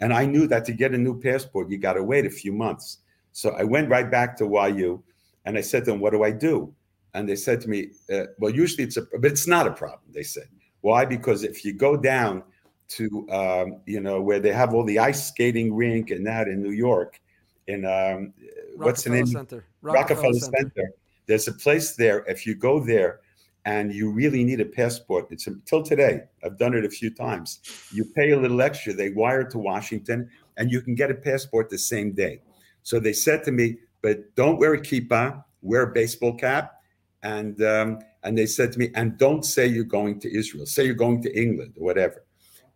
And 0.00 0.12
I 0.12 0.26
knew 0.26 0.46
that 0.48 0.64
to 0.66 0.72
get 0.72 0.92
a 0.92 0.98
new 0.98 1.18
passport, 1.20 1.70
you 1.70 1.78
got 1.78 1.94
to 1.94 2.02
wait 2.02 2.26
a 2.26 2.30
few 2.30 2.52
months. 2.52 2.98
So 3.32 3.50
I 3.50 3.64
went 3.64 3.88
right 3.88 4.10
back 4.10 4.36
to 4.38 4.44
YU 4.44 5.02
and 5.44 5.56
I 5.56 5.60
said 5.60 5.84
to 5.84 5.92
them, 5.92 6.00
What 6.00 6.12
do 6.12 6.22
I 6.22 6.30
do? 6.30 6.74
And 7.14 7.28
they 7.28 7.36
said 7.36 7.60
to 7.62 7.68
me, 7.68 7.90
uh, 8.12 8.24
Well, 8.38 8.52
usually 8.52 8.84
it's 8.84 8.96
a, 8.96 9.02
but 9.02 9.30
it's 9.30 9.46
not 9.46 9.66
a 9.66 9.72
problem. 9.72 10.02
They 10.10 10.22
said, 10.22 10.48
Why? 10.80 11.04
Because 11.04 11.44
if 11.44 11.64
you 11.64 11.72
go 11.72 11.96
down 11.96 12.42
to, 12.88 13.26
um, 13.30 13.80
you 13.86 14.00
know, 14.00 14.20
where 14.20 14.40
they 14.40 14.52
have 14.52 14.74
all 14.74 14.84
the 14.84 14.98
ice 14.98 15.28
skating 15.28 15.74
rink 15.74 16.10
and 16.10 16.26
that 16.26 16.48
in 16.48 16.62
New 16.62 16.72
York, 16.72 17.20
in 17.66 17.84
um, 17.86 18.34
what's 18.76 19.04
the 19.04 19.10
name? 19.10 19.26
Center. 19.26 19.64
Rockefeller, 19.80 20.32
Rockefeller 20.32 20.40
Center. 20.40 20.72
Center. 20.76 20.92
There's 21.26 21.48
a 21.48 21.52
place 21.52 21.96
there. 21.96 22.24
If 22.26 22.46
you 22.46 22.54
go 22.54 22.78
there 22.78 23.20
and 23.64 23.94
you 23.94 24.10
really 24.10 24.44
need 24.44 24.60
a 24.60 24.64
passport, 24.64 25.26
it's 25.30 25.46
until 25.46 25.82
today. 25.82 26.22
I've 26.44 26.58
done 26.58 26.74
it 26.74 26.84
a 26.84 26.90
few 26.90 27.10
times. 27.10 27.60
You 27.92 28.04
pay 28.04 28.30
a 28.32 28.38
little 28.38 28.60
extra. 28.60 28.92
They 28.92 29.10
wire 29.10 29.44
to 29.44 29.58
Washington, 29.58 30.28
and 30.56 30.70
you 30.70 30.82
can 30.82 30.94
get 30.94 31.10
a 31.10 31.14
passport 31.14 31.70
the 31.70 31.78
same 31.78 32.12
day. 32.12 32.42
So 32.82 33.00
they 33.00 33.14
said 33.14 33.42
to 33.44 33.52
me, 33.52 33.78
"But 34.02 34.34
don't 34.34 34.58
wear 34.58 34.74
a 34.74 34.80
kippah. 34.80 35.42
Wear 35.62 35.82
a 35.82 35.92
baseball 35.92 36.34
cap." 36.34 36.74
And 37.22 37.62
um, 37.62 38.00
and 38.22 38.36
they 38.36 38.46
said 38.46 38.72
to 38.72 38.78
me, 38.78 38.90
"And 38.94 39.16
don't 39.16 39.44
say 39.44 39.66
you're 39.66 39.84
going 39.84 40.20
to 40.20 40.36
Israel. 40.36 40.66
Say 40.66 40.84
you're 40.84 40.94
going 40.94 41.22
to 41.22 41.34
England 41.40 41.74
or 41.78 41.84
whatever. 41.84 42.24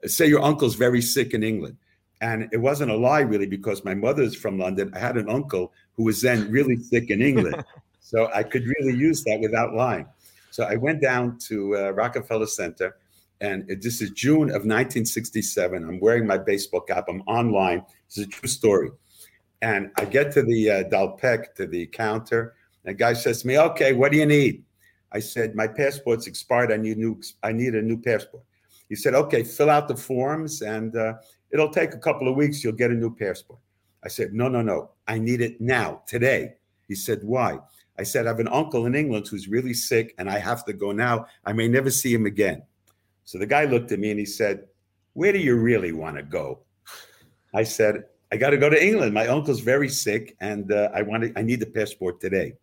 Say 0.07 0.27
your 0.27 0.43
uncle's 0.43 0.75
very 0.75 1.03
sick 1.03 1.35
in 1.35 1.43
England." 1.43 1.77
And 2.21 2.49
it 2.51 2.57
wasn't 2.57 2.91
a 2.91 2.97
lie, 2.97 3.21
really, 3.21 3.47
because 3.47 3.85
my 3.85 3.95
mother's 3.95 4.35
from 4.35 4.59
London. 4.59 4.91
I 4.93 4.99
had 4.99 5.17
an 5.17 5.31
uncle 5.31 5.73
who 5.93 6.05
was 6.05 6.21
then 6.21 6.51
really 6.51 6.77
sick 6.77 7.11
in 7.11 7.23
England. 7.23 7.63
so 8.01 8.29
I 8.35 8.43
could 8.43 8.65
really 8.67 8.99
use 8.99 9.23
that 9.25 9.39
without 9.41 9.75
lying. 9.75 10.07
So 10.59 10.65
I 10.65 10.75
went 10.75 11.01
down 11.01 11.39
to 11.47 11.77
uh, 11.77 11.91
Rockefeller 11.91 12.49
Center, 12.49 12.97
and 13.41 13.71
it, 13.71 13.81
this 13.81 14.03
is 14.03 14.11
June 14.11 14.49
of 14.49 14.67
1967. 14.67 15.85
I'm 15.85 16.01
wearing 16.01 16.27
my 16.27 16.37
baseball 16.37 16.81
cap. 16.81 17.05
I'm 17.09 17.21
online. 17.29 17.85
It's 18.09 18.19
a 18.19 18.27
true 18.27 18.49
story. 18.49 18.91
And 19.63 19.93
I 19.99 20.05
get 20.05 20.33
to 20.33 20.43
the 20.43 20.69
uh, 20.69 20.83
Dalpek, 20.89 21.55
to 21.55 21.69
the 21.69 21.87
counter. 21.87 22.57
And 22.83 22.93
the 22.93 22.99
guy 22.99 23.13
says 23.13 23.43
to 23.43 23.47
me, 23.47 23.57
Okay, 23.57 23.93
what 23.93 24.11
do 24.11 24.19
you 24.19 24.27
need? 24.27 24.65
I 25.13 25.21
said, 25.21 25.55
My 25.55 25.69
passport's 25.69 26.27
expired. 26.27 26.73
I 26.73 26.77
need, 26.77 26.99
new, 26.99 27.23
I 27.45 27.53
need 27.53 27.77
a 27.77 27.83
new 27.83 27.97
passport. 27.97 28.43
He 28.89 28.97
said, 28.97 29.15
Okay, 29.15 29.45
fill 29.45 29.71
out 29.71 29.87
the 29.87 29.97
forms 29.97 30.63
and 30.63 30.97
uh, 30.97 31.15
It'll 31.53 31.71
take 31.71 31.95
a 31.95 31.99
couple 31.99 32.27
of 32.27 32.35
weeks. 32.35 32.65
You'll 32.65 32.73
get 32.73 32.91
a 32.91 32.95
new 32.95 33.15
passport. 33.15 33.61
I 34.03 34.09
said, 34.09 34.33
No, 34.33 34.49
no, 34.49 34.63
no. 34.63 34.91
I 35.07 35.21
need 35.21 35.41
it 35.41 35.61
now, 35.61 36.03
today. 36.09 36.55
He 36.89 36.97
said, 36.97 37.21
Why? 37.23 37.61
I 37.99 38.05
said, 38.05 38.27
I 38.27 38.31
have 38.31 38.41
an 38.41 38.49
uncle 38.49 38.87
in 38.87 38.95
England 38.95 39.27
who's 39.27 39.49
really 39.49 39.75
sick 39.75 40.15
and 40.19 40.31
I 40.31 40.39
have 40.39 40.65
to 40.67 40.73
go 40.73 40.93
now. 40.93 41.27
I 41.45 41.53
may 41.53 41.69
never 41.69 41.91
see 41.91 42.15
him 42.15 42.27
again. 42.27 42.63
So 43.25 43.39
the 43.39 43.47
guy 43.47 43.65
looked 43.65 43.93
at 43.93 43.99
me 43.99 44.11
and 44.11 44.19
he 44.19 44.27
said, 44.27 44.67
Where 45.15 45.33
do 45.33 45.39
you 45.39 45.57
really 45.57 45.93
want 45.93 46.17
to 46.17 46.23
go? 46.23 46.61
I 47.55 47.65
said, 47.65 48.05
I 48.31 48.37
got 48.37 48.51
to 48.51 48.57
go 48.57 48.71
to 48.71 48.83
England. 48.83 49.15
My 49.15 49.27
uncle's 49.27 49.61
very 49.61 49.89
sick 49.89 50.37
and 50.41 50.71
uh, 50.73 50.91
I 50.95 51.03
want 51.03 51.25
to, 51.25 51.33
I 51.39 51.43
need 51.43 51.61
the 51.61 51.67
passport 51.67 52.21
today. 52.21 52.55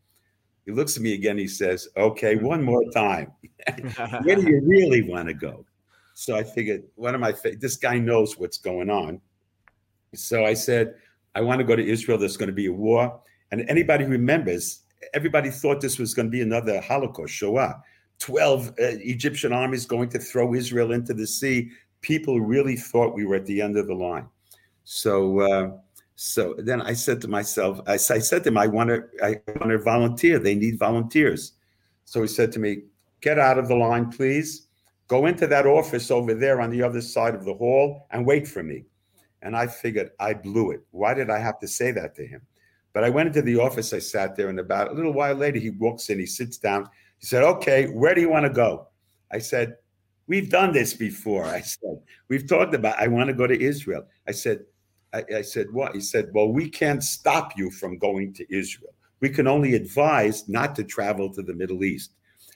He 0.65 0.71
looks 0.71 0.95
at 0.95 1.03
me 1.03 1.13
again. 1.13 1.37
He 1.37 1.47
says, 1.47 1.87
Okay, 1.97 2.35
one 2.35 2.63
more 2.63 2.83
time. 2.91 3.31
Where 4.23 4.35
do 4.35 4.49
you 4.49 4.61
really 4.65 5.03
want 5.03 5.27
to 5.27 5.33
go? 5.33 5.65
So 6.13 6.35
I 6.35 6.43
figured, 6.43 6.83
what 6.95 7.13
am 7.13 7.23
I? 7.23 7.33
Fa- 7.33 7.57
this 7.59 7.75
guy 7.75 7.99
knows 7.99 8.37
what's 8.37 8.57
going 8.57 8.89
on. 8.89 9.19
So 10.13 10.45
I 10.45 10.53
said, 10.53 10.95
I 11.35 11.41
want 11.41 11.59
to 11.59 11.65
go 11.65 11.75
to 11.75 11.85
Israel. 11.85 12.17
There's 12.17 12.37
going 12.37 12.47
to 12.47 12.53
be 12.53 12.67
a 12.67 12.71
war. 12.71 13.19
And 13.51 13.69
anybody 13.69 14.05
who 14.05 14.11
remembers, 14.11 14.84
everybody 15.13 15.49
thought 15.49 15.81
this 15.81 15.99
was 15.99 16.13
going 16.13 16.27
to 16.27 16.31
be 16.31 16.41
another 16.41 16.81
Holocaust, 16.81 17.33
Shoah. 17.33 17.81
12 18.19 18.69
uh, 18.69 18.73
Egyptian 18.79 19.51
armies 19.51 19.85
going 19.85 20.09
to 20.09 20.19
throw 20.19 20.53
Israel 20.53 20.93
into 20.93 21.13
the 21.13 21.27
sea. 21.27 21.69
People 22.01 22.39
really 22.39 22.75
thought 22.75 23.15
we 23.15 23.25
were 23.25 23.35
at 23.35 23.45
the 23.45 23.61
end 23.61 23.77
of 23.77 23.87
the 23.87 23.93
line. 23.93 24.27
So, 24.85 25.39
uh, 25.39 25.71
so 26.15 26.55
then 26.57 26.81
I 26.81 26.93
said 26.93 27.19
to 27.21 27.27
myself, 27.27 27.81
I, 27.87 27.93
I 27.93 27.97
said 27.97 28.43
to 28.43 28.49
him, 28.49 28.57
I 28.57 28.67
want 28.67 28.89
to, 28.89 29.03
I 29.21 29.41
want 29.59 29.71
to 29.71 29.79
volunteer. 29.79 30.39
They 30.39 30.55
need 30.55 30.79
volunteers. 30.79 31.53
So 32.05 32.21
he 32.21 32.27
said 32.27 32.51
to 32.53 32.59
me, 32.59 32.83
get 33.21 33.39
out 33.39 33.57
of 33.57 33.67
the 33.67 33.75
line, 33.75 34.11
please. 34.11 34.67
Go 35.07 35.25
into 35.25 35.45
that 35.47 35.67
office 35.67 36.09
over 36.09 36.33
there 36.33 36.61
on 36.61 36.71
the 36.71 36.81
other 36.81 37.01
side 37.01 37.35
of 37.35 37.45
the 37.45 37.53
hall 37.53 38.07
and 38.11 38.25
wait 38.25 38.47
for 38.47 38.63
me. 38.63 38.85
And 39.41 39.55
I 39.55 39.67
figured 39.67 40.11
I 40.19 40.33
blew 40.33 40.71
it. 40.71 40.81
Why 40.91 41.13
did 41.13 41.29
I 41.29 41.37
have 41.39 41.59
to 41.59 41.67
say 41.67 41.91
that 41.91 42.15
to 42.15 42.25
him? 42.25 42.41
But 42.95 43.03
I 43.03 43.11
went 43.11 43.27
into 43.27 43.43
the 43.43 43.59
office. 43.59 43.93
I 43.93 43.99
sat 43.99 44.35
there, 44.35 44.49
and 44.49 44.59
about 44.59 44.89
a 44.89 44.93
little 44.93 45.13
while 45.13 45.35
later, 45.35 45.59
he 45.59 45.69
walks 45.69 46.09
in. 46.09 46.17
He 46.17 46.25
sits 46.25 46.57
down. 46.57 46.89
He 47.19 47.27
said, 47.27 47.43
"Okay, 47.43 47.87
where 47.87 48.15
do 48.15 48.21
you 48.21 48.29
want 48.29 48.45
to 48.45 48.51
go?" 48.51 48.87
I 49.31 49.37
said, 49.37 49.75
"We've 50.25 50.49
done 50.49 50.71
this 50.71 50.93
before." 50.95 51.45
I 51.45 51.61
said, 51.61 52.01
"We've 52.29 52.47
talked 52.47 52.73
about. 52.73 52.97
I 52.97 53.07
want 53.07 53.27
to 53.27 53.33
go 53.35 53.45
to 53.45 53.61
Israel." 53.61 54.07
I 54.27 54.31
said, 54.31 54.61
I, 55.15 55.23
I 55.37 55.41
said, 55.41 55.67
what? 55.71 55.95
He 55.95 56.01
said, 56.01 56.29
Well, 56.33 56.51
we 56.51 56.69
can't 56.69 57.01
stop 57.01 57.57
you 57.57 57.71
from 57.71 57.97
going 57.97 58.33
to 58.33 58.55
Israel. 58.55 58.93
We 59.21 59.29
can 59.29 59.47
only 59.47 59.73
advise 59.75 60.47
not 60.49 60.75
to 60.75 60.83
travel 60.83 61.33
to 61.33 61.41
the 61.41 61.53
Middle 61.53 61.83
East. 61.85 62.11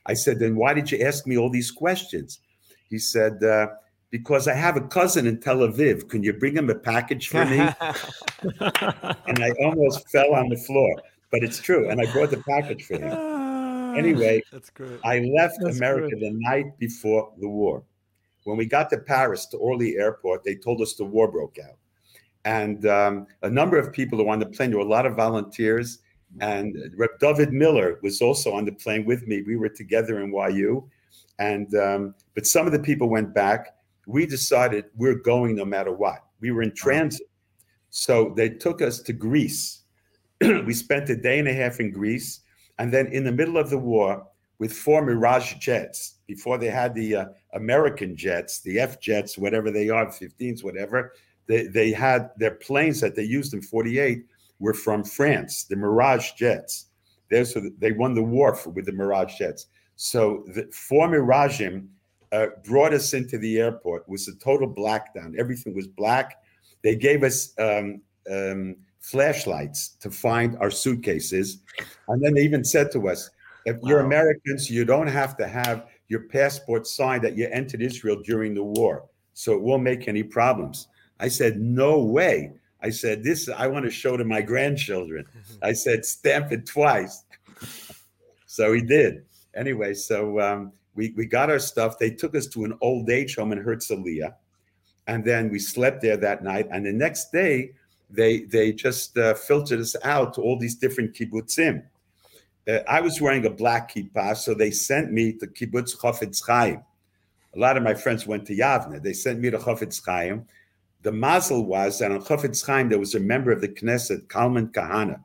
I 0.05 0.13
said, 0.13 0.39
then 0.39 0.55
why 0.55 0.73
did 0.73 0.91
you 0.91 0.99
ask 0.99 1.25
me 1.25 1.37
all 1.37 1.49
these 1.49 1.71
questions? 1.71 2.39
He 2.89 2.99
said, 2.99 3.41
uh, 3.43 3.67
because 4.11 4.47
I 4.47 4.53
have 4.53 4.75
a 4.77 4.81
cousin 4.81 5.27
in 5.27 5.39
Tel 5.39 5.57
Aviv. 5.57 6.09
Can 6.09 6.23
you 6.23 6.33
bring 6.33 6.55
him 6.55 6.69
a 6.69 6.75
package 6.75 7.27
for 7.27 7.45
me? 7.45 7.57
and 8.41 9.43
I 9.43 9.51
almost 9.61 10.09
fell 10.09 10.33
on 10.33 10.49
the 10.49 10.57
floor, 10.57 11.01
but 11.31 11.43
it's 11.43 11.59
true. 11.59 11.89
And 11.89 12.01
I 12.01 12.11
brought 12.11 12.31
the 12.31 12.43
package 12.47 12.85
for 12.85 12.95
him. 12.95 13.95
Anyway, 13.97 14.41
That's 14.51 14.69
great. 14.69 14.99
I 15.03 15.19
left 15.19 15.57
That's 15.61 15.77
America 15.77 16.15
great. 16.15 16.21
the 16.21 16.31
night 16.33 16.77
before 16.77 17.31
the 17.39 17.47
war. 17.47 17.83
When 18.43 18.57
we 18.57 18.65
got 18.65 18.89
to 18.91 18.97
Paris, 18.97 19.45
to 19.47 19.57
Orly 19.57 19.97
Airport, 19.97 20.43
they 20.43 20.55
told 20.55 20.81
us 20.81 20.95
the 20.95 21.05
war 21.05 21.29
broke 21.29 21.57
out. 21.59 21.77
And 22.45 22.85
um, 22.87 23.27
a 23.43 23.49
number 23.49 23.77
of 23.77 23.91
people 23.91 24.17
who 24.17 24.25
were 24.25 24.31
on 24.31 24.39
the 24.39 24.45
plane, 24.45 24.69
there 24.69 24.79
were 24.79 24.85
a 24.85 24.89
lot 24.89 25.05
of 25.05 25.15
volunteers 25.15 25.99
and 26.39 26.77
Rep. 26.95 27.19
David 27.19 27.51
Miller 27.51 27.99
was 28.01 28.21
also 28.21 28.53
on 28.53 28.65
the 28.65 28.71
plane 28.71 29.05
with 29.05 29.27
me. 29.27 29.41
We 29.41 29.55
were 29.55 29.69
together 29.69 30.21
in 30.21 30.31
YU. 30.31 30.89
And 31.39 31.73
um, 31.75 32.15
but 32.35 32.45
some 32.45 32.65
of 32.65 32.73
the 32.73 32.79
people 32.79 33.09
went 33.09 33.33
back. 33.33 33.75
We 34.09 34.25
decided 34.25 34.85
we're 34.95 35.19
going 35.19 35.55
no 35.55 35.65
matter 35.65 35.93
what. 35.93 36.25
We 36.41 36.49
were 36.49 36.63
in 36.63 36.73
transit. 36.73 37.27
So 37.91 38.33
they 38.35 38.49
took 38.49 38.81
us 38.81 38.99
to 39.01 39.13
Greece. 39.13 39.83
we 40.41 40.73
spent 40.73 41.11
a 41.11 41.15
day 41.15 41.37
and 41.37 41.47
a 41.47 41.53
half 41.53 41.79
in 41.79 41.91
Greece. 41.91 42.39
And 42.79 42.91
then 42.91 43.05
in 43.07 43.23
the 43.23 43.31
middle 43.31 43.57
of 43.57 43.69
the 43.69 43.77
war, 43.77 44.25
with 44.57 44.73
four 44.73 45.05
Mirage 45.05 45.53
jets 45.55 46.15
before 46.25 46.57
they 46.57 46.71
had 46.71 46.95
the 46.95 47.15
uh, 47.15 47.25
American 47.53 48.15
jets, 48.15 48.61
the 48.61 48.79
F 48.79 48.99
jets, 48.99 49.37
whatever 49.37 49.69
they 49.69 49.89
are, 49.89 50.07
15s, 50.07 50.63
whatever. 50.63 51.13
They, 51.45 51.67
they 51.67 51.91
had 51.91 52.31
their 52.37 52.55
planes 52.55 52.99
that 53.01 53.15
they 53.15 53.23
used 53.23 53.53
in 53.53 53.61
48 53.61 54.25
were 54.57 54.73
from 54.73 55.03
France, 55.03 55.65
the 55.65 55.75
Mirage 55.75 56.31
jets. 56.31 56.87
There, 57.29 57.45
so 57.45 57.61
they 57.77 57.91
won 57.91 58.15
the 58.15 58.23
war 58.23 58.55
for, 58.55 58.71
with 58.71 58.87
the 58.87 58.91
Mirage 58.91 59.37
jets. 59.37 59.67
So 59.97 60.45
the 60.47 60.67
four 60.73 61.07
Miragem 61.07 61.89
uh, 62.31 62.47
brought 62.63 62.93
us 62.93 63.13
into 63.13 63.37
the 63.37 63.59
airport. 63.59 64.03
It 64.03 64.09
was 64.09 64.27
a 64.27 64.35
total 64.35 64.71
blackdown. 64.71 65.37
Everything 65.37 65.75
was 65.75 65.87
black. 65.87 66.41
They 66.83 66.95
gave 66.95 67.23
us 67.23 67.53
um, 67.59 68.01
um, 68.29 68.75
flashlights 69.01 69.89
to 70.01 70.11
find 70.11 70.57
our 70.57 70.71
suitcases. 70.71 71.59
And 72.07 72.23
then 72.23 72.33
they 72.33 72.41
even 72.41 72.63
said 72.63 72.91
to 72.91 73.09
us, 73.09 73.29
if 73.65 73.77
wow. 73.77 73.89
you're 73.89 73.99
Americans, 73.99 74.69
you 74.69 74.85
don't 74.85 75.07
have 75.07 75.35
to 75.37 75.47
have 75.47 75.87
your 76.07 76.21
passport 76.21 76.87
signed 76.87 77.23
that 77.23 77.37
you 77.37 77.47
entered 77.51 77.81
Israel 77.81 78.21
during 78.23 78.53
the 78.53 78.63
war. 78.63 79.05
So 79.33 79.53
it 79.53 79.61
won't 79.61 79.83
make 79.83 80.07
any 80.07 80.23
problems. 80.23 80.87
I 81.19 81.27
said, 81.27 81.59
no 81.59 82.03
way. 82.03 82.53
I 82.81 82.89
said, 82.89 83.23
this 83.23 83.49
I 83.49 83.67
want 83.67 83.85
to 83.85 83.91
show 83.91 84.17
to 84.17 84.23
my 84.23 84.41
grandchildren. 84.41 85.25
I 85.61 85.73
said, 85.73 86.05
stamp 86.05 86.51
it 86.51 86.65
twice. 86.65 87.23
so 88.45 88.73
he 88.73 88.81
did. 88.81 89.25
Anyway, 89.55 89.93
so 89.93 90.39
um, 90.39 90.71
we, 90.99 91.13
we 91.15 91.25
got 91.25 91.49
our 91.49 91.59
stuff. 91.59 91.97
They 91.97 92.11
took 92.11 92.35
us 92.35 92.45
to 92.47 92.65
an 92.65 92.77
old 92.81 93.09
age 93.09 93.37
home 93.37 93.53
in 93.53 93.63
Herzliya. 93.63 94.33
And 95.07 95.23
then 95.23 95.49
we 95.49 95.57
slept 95.57 96.01
there 96.01 96.17
that 96.17 96.43
night. 96.43 96.67
And 96.71 96.85
the 96.85 96.91
next 96.91 97.31
day, 97.31 97.71
they 98.09 98.41
they 98.41 98.73
just 98.73 99.17
uh, 99.17 99.33
filtered 99.33 99.79
us 99.79 99.95
out 100.03 100.33
to 100.33 100.41
all 100.41 100.59
these 100.59 100.75
different 100.75 101.13
kibbutzim. 101.13 101.83
Uh, 102.67 102.79
I 102.87 102.99
was 102.99 103.21
wearing 103.21 103.45
a 103.45 103.49
black 103.49 103.93
kippah, 103.93 104.35
so 104.35 104.53
they 104.53 104.71
sent 104.71 105.11
me 105.13 105.33
to 105.33 105.47
kibbutz 105.47 105.95
Chofetz 105.95 106.45
Chaim. 106.45 106.83
A 107.55 107.59
lot 107.59 107.77
of 107.77 107.83
my 107.83 107.93
friends 107.93 108.27
went 108.27 108.45
to 108.47 108.55
Yavne. 108.55 109.01
They 109.01 109.13
sent 109.13 109.39
me 109.39 109.49
to 109.51 109.57
Chofetz 109.57 110.03
Chaim. 110.05 110.45
The 111.03 111.13
mazel 111.13 111.65
was 111.65 111.99
that 111.99 112.11
on 112.11 112.21
Chofetz 112.21 112.65
Chaim 112.65 112.89
there 112.89 112.99
was 112.99 113.15
a 113.15 113.19
member 113.19 113.51
of 113.51 113.61
the 113.61 113.69
Knesset, 113.69 114.27
Kalman 114.27 114.67
Kahana. 114.67 115.21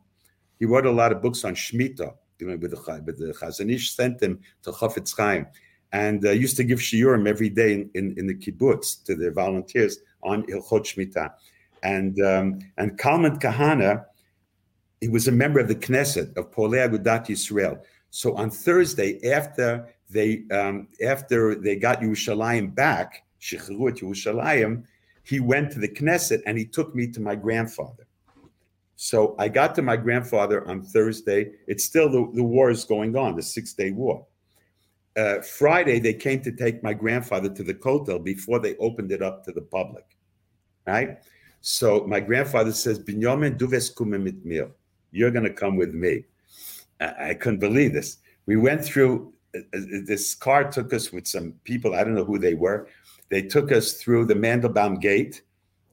He 0.61 0.66
wrote 0.66 0.87
a 0.87 0.93
lot 0.93 1.11
of 1.11 1.20
books 1.20 1.45
on 1.45 1.55
Shemitah. 1.55 2.14
With 2.45 2.71
the, 2.71 3.03
with 3.05 3.19
the 3.19 3.33
Chazon 3.33 3.73
Ish 3.73 3.95
sent 3.95 4.23
him 4.23 4.41
to 4.63 4.71
Chofetz 4.71 5.17
Chaim 5.17 5.47
and 5.93 6.27
uh, 6.27 6.31
used 6.31 6.57
to 6.57 6.65
give 6.65 6.81
shiurim 6.81 7.29
every 7.29 7.49
day 7.49 7.73
in, 7.73 7.91
in, 7.95 8.19
in, 8.19 8.27
the 8.27 8.35
kibbutz 8.35 9.03
to 9.05 9.15
the 9.15 9.31
volunteers 9.31 9.99
on 10.25 10.43
Hilchot 10.45 10.85
Shemitah. 10.85 11.33
And 11.85 12.21
um, 12.21 12.59
and 12.79 12.99
Kalman 12.99 13.39
Kahana, 13.39 14.05
he 15.01 15.09
was 15.09 15.29
a 15.29 15.33
member 15.33 15.61
of 15.61 15.69
the 15.69 15.77
Knesset 15.77 16.37
of 16.37 16.51
Poalei 16.51 16.89
Agudat 16.89 17.27
Yisrael. 17.27 17.81
So 18.11 18.35
on 18.37 18.51
Thursday, 18.51 19.31
after 19.31 19.89
they 20.11 20.45
um, 20.51 20.89
after 21.05 21.55
they 21.55 21.77
got 21.77 22.01
Yerushalayim 22.01 22.75
back, 22.75 23.25
Shechru 23.41 23.79
Yerushalayim, 23.79 24.85
he 25.23 25.41
went 25.41 25.71
to 25.73 25.79
the 25.79 25.89
Knesset 25.89 26.43
and 26.47 26.59
he 26.59 26.65
took 26.65 26.95
me 26.95 27.07
to 27.13 27.21
my 27.21 27.35
grandfather. 27.35 28.04
So 28.97 29.35
I 29.39 29.49
got 29.49 29.75
to 29.75 29.83
my 29.83 29.97
grandfather 29.97 30.67
on 30.69 30.83
Thursday. 30.83 31.53
It's 31.67 31.85
still 31.85 32.09
the, 32.09 32.31
the 32.35 32.43
war 32.43 32.71
is 32.71 32.85
going 32.85 33.17
on, 33.17 33.37
the 33.37 33.43
Six 33.43 33.73
Day 33.75 33.91
War. 33.91 34.27
Uh, 35.17 35.41
Friday, 35.41 36.01
they 36.01 36.15
came 36.15 36.41
to 36.43 36.53
take 36.53 36.83
my 36.83 36.93
grandfather 36.93 37.49
to 37.49 37.63
the 37.63 37.75
Kotel 37.75 38.23
before 38.23 38.59
they 38.59 38.77
opened 38.77 39.13
it 39.13 39.23
up 39.23 39.45
to 39.45 39.53
the 39.53 39.63
public. 39.63 40.05
Right? 40.87 41.19
So 41.61 42.05
my 42.07 42.21
grandfather 42.21 42.73
says, 42.73 42.99
Binyamin 42.99 43.57
duves 43.57 44.45
mir. 44.45 44.71
You're 45.13 45.31
going 45.31 45.45
to 45.45 45.53
come 45.53 45.77
with 45.77 45.95
me. 45.95 46.25
I, 47.01 47.31
I 47.31 47.35
couldn't 47.35 47.61
believe 47.61 47.93
this. 47.93 48.19
We 48.47 48.57
went 48.57 48.85
through, 48.85 49.33
uh, 49.55 49.61
uh, 49.75 49.81
this 50.05 50.35
car 50.35 50.71
took 50.71 50.93
us 50.93 51.13
with 51.13 51.27
some 51.27 51.55
people, 51.65 51.95
I 51.95 52.05
don't 52.05 52.15
know 52.15 52.25
who 52.25 52.39
they 52.39 52.55
were. 52.55 52.89
They 53.31 53.43
took 53.43 53.73
us 53.73 53.95
through 53.95 54.27
the 54.27 54.35
Mandelbaum 54.35 55.01
gate. 55.01 55.43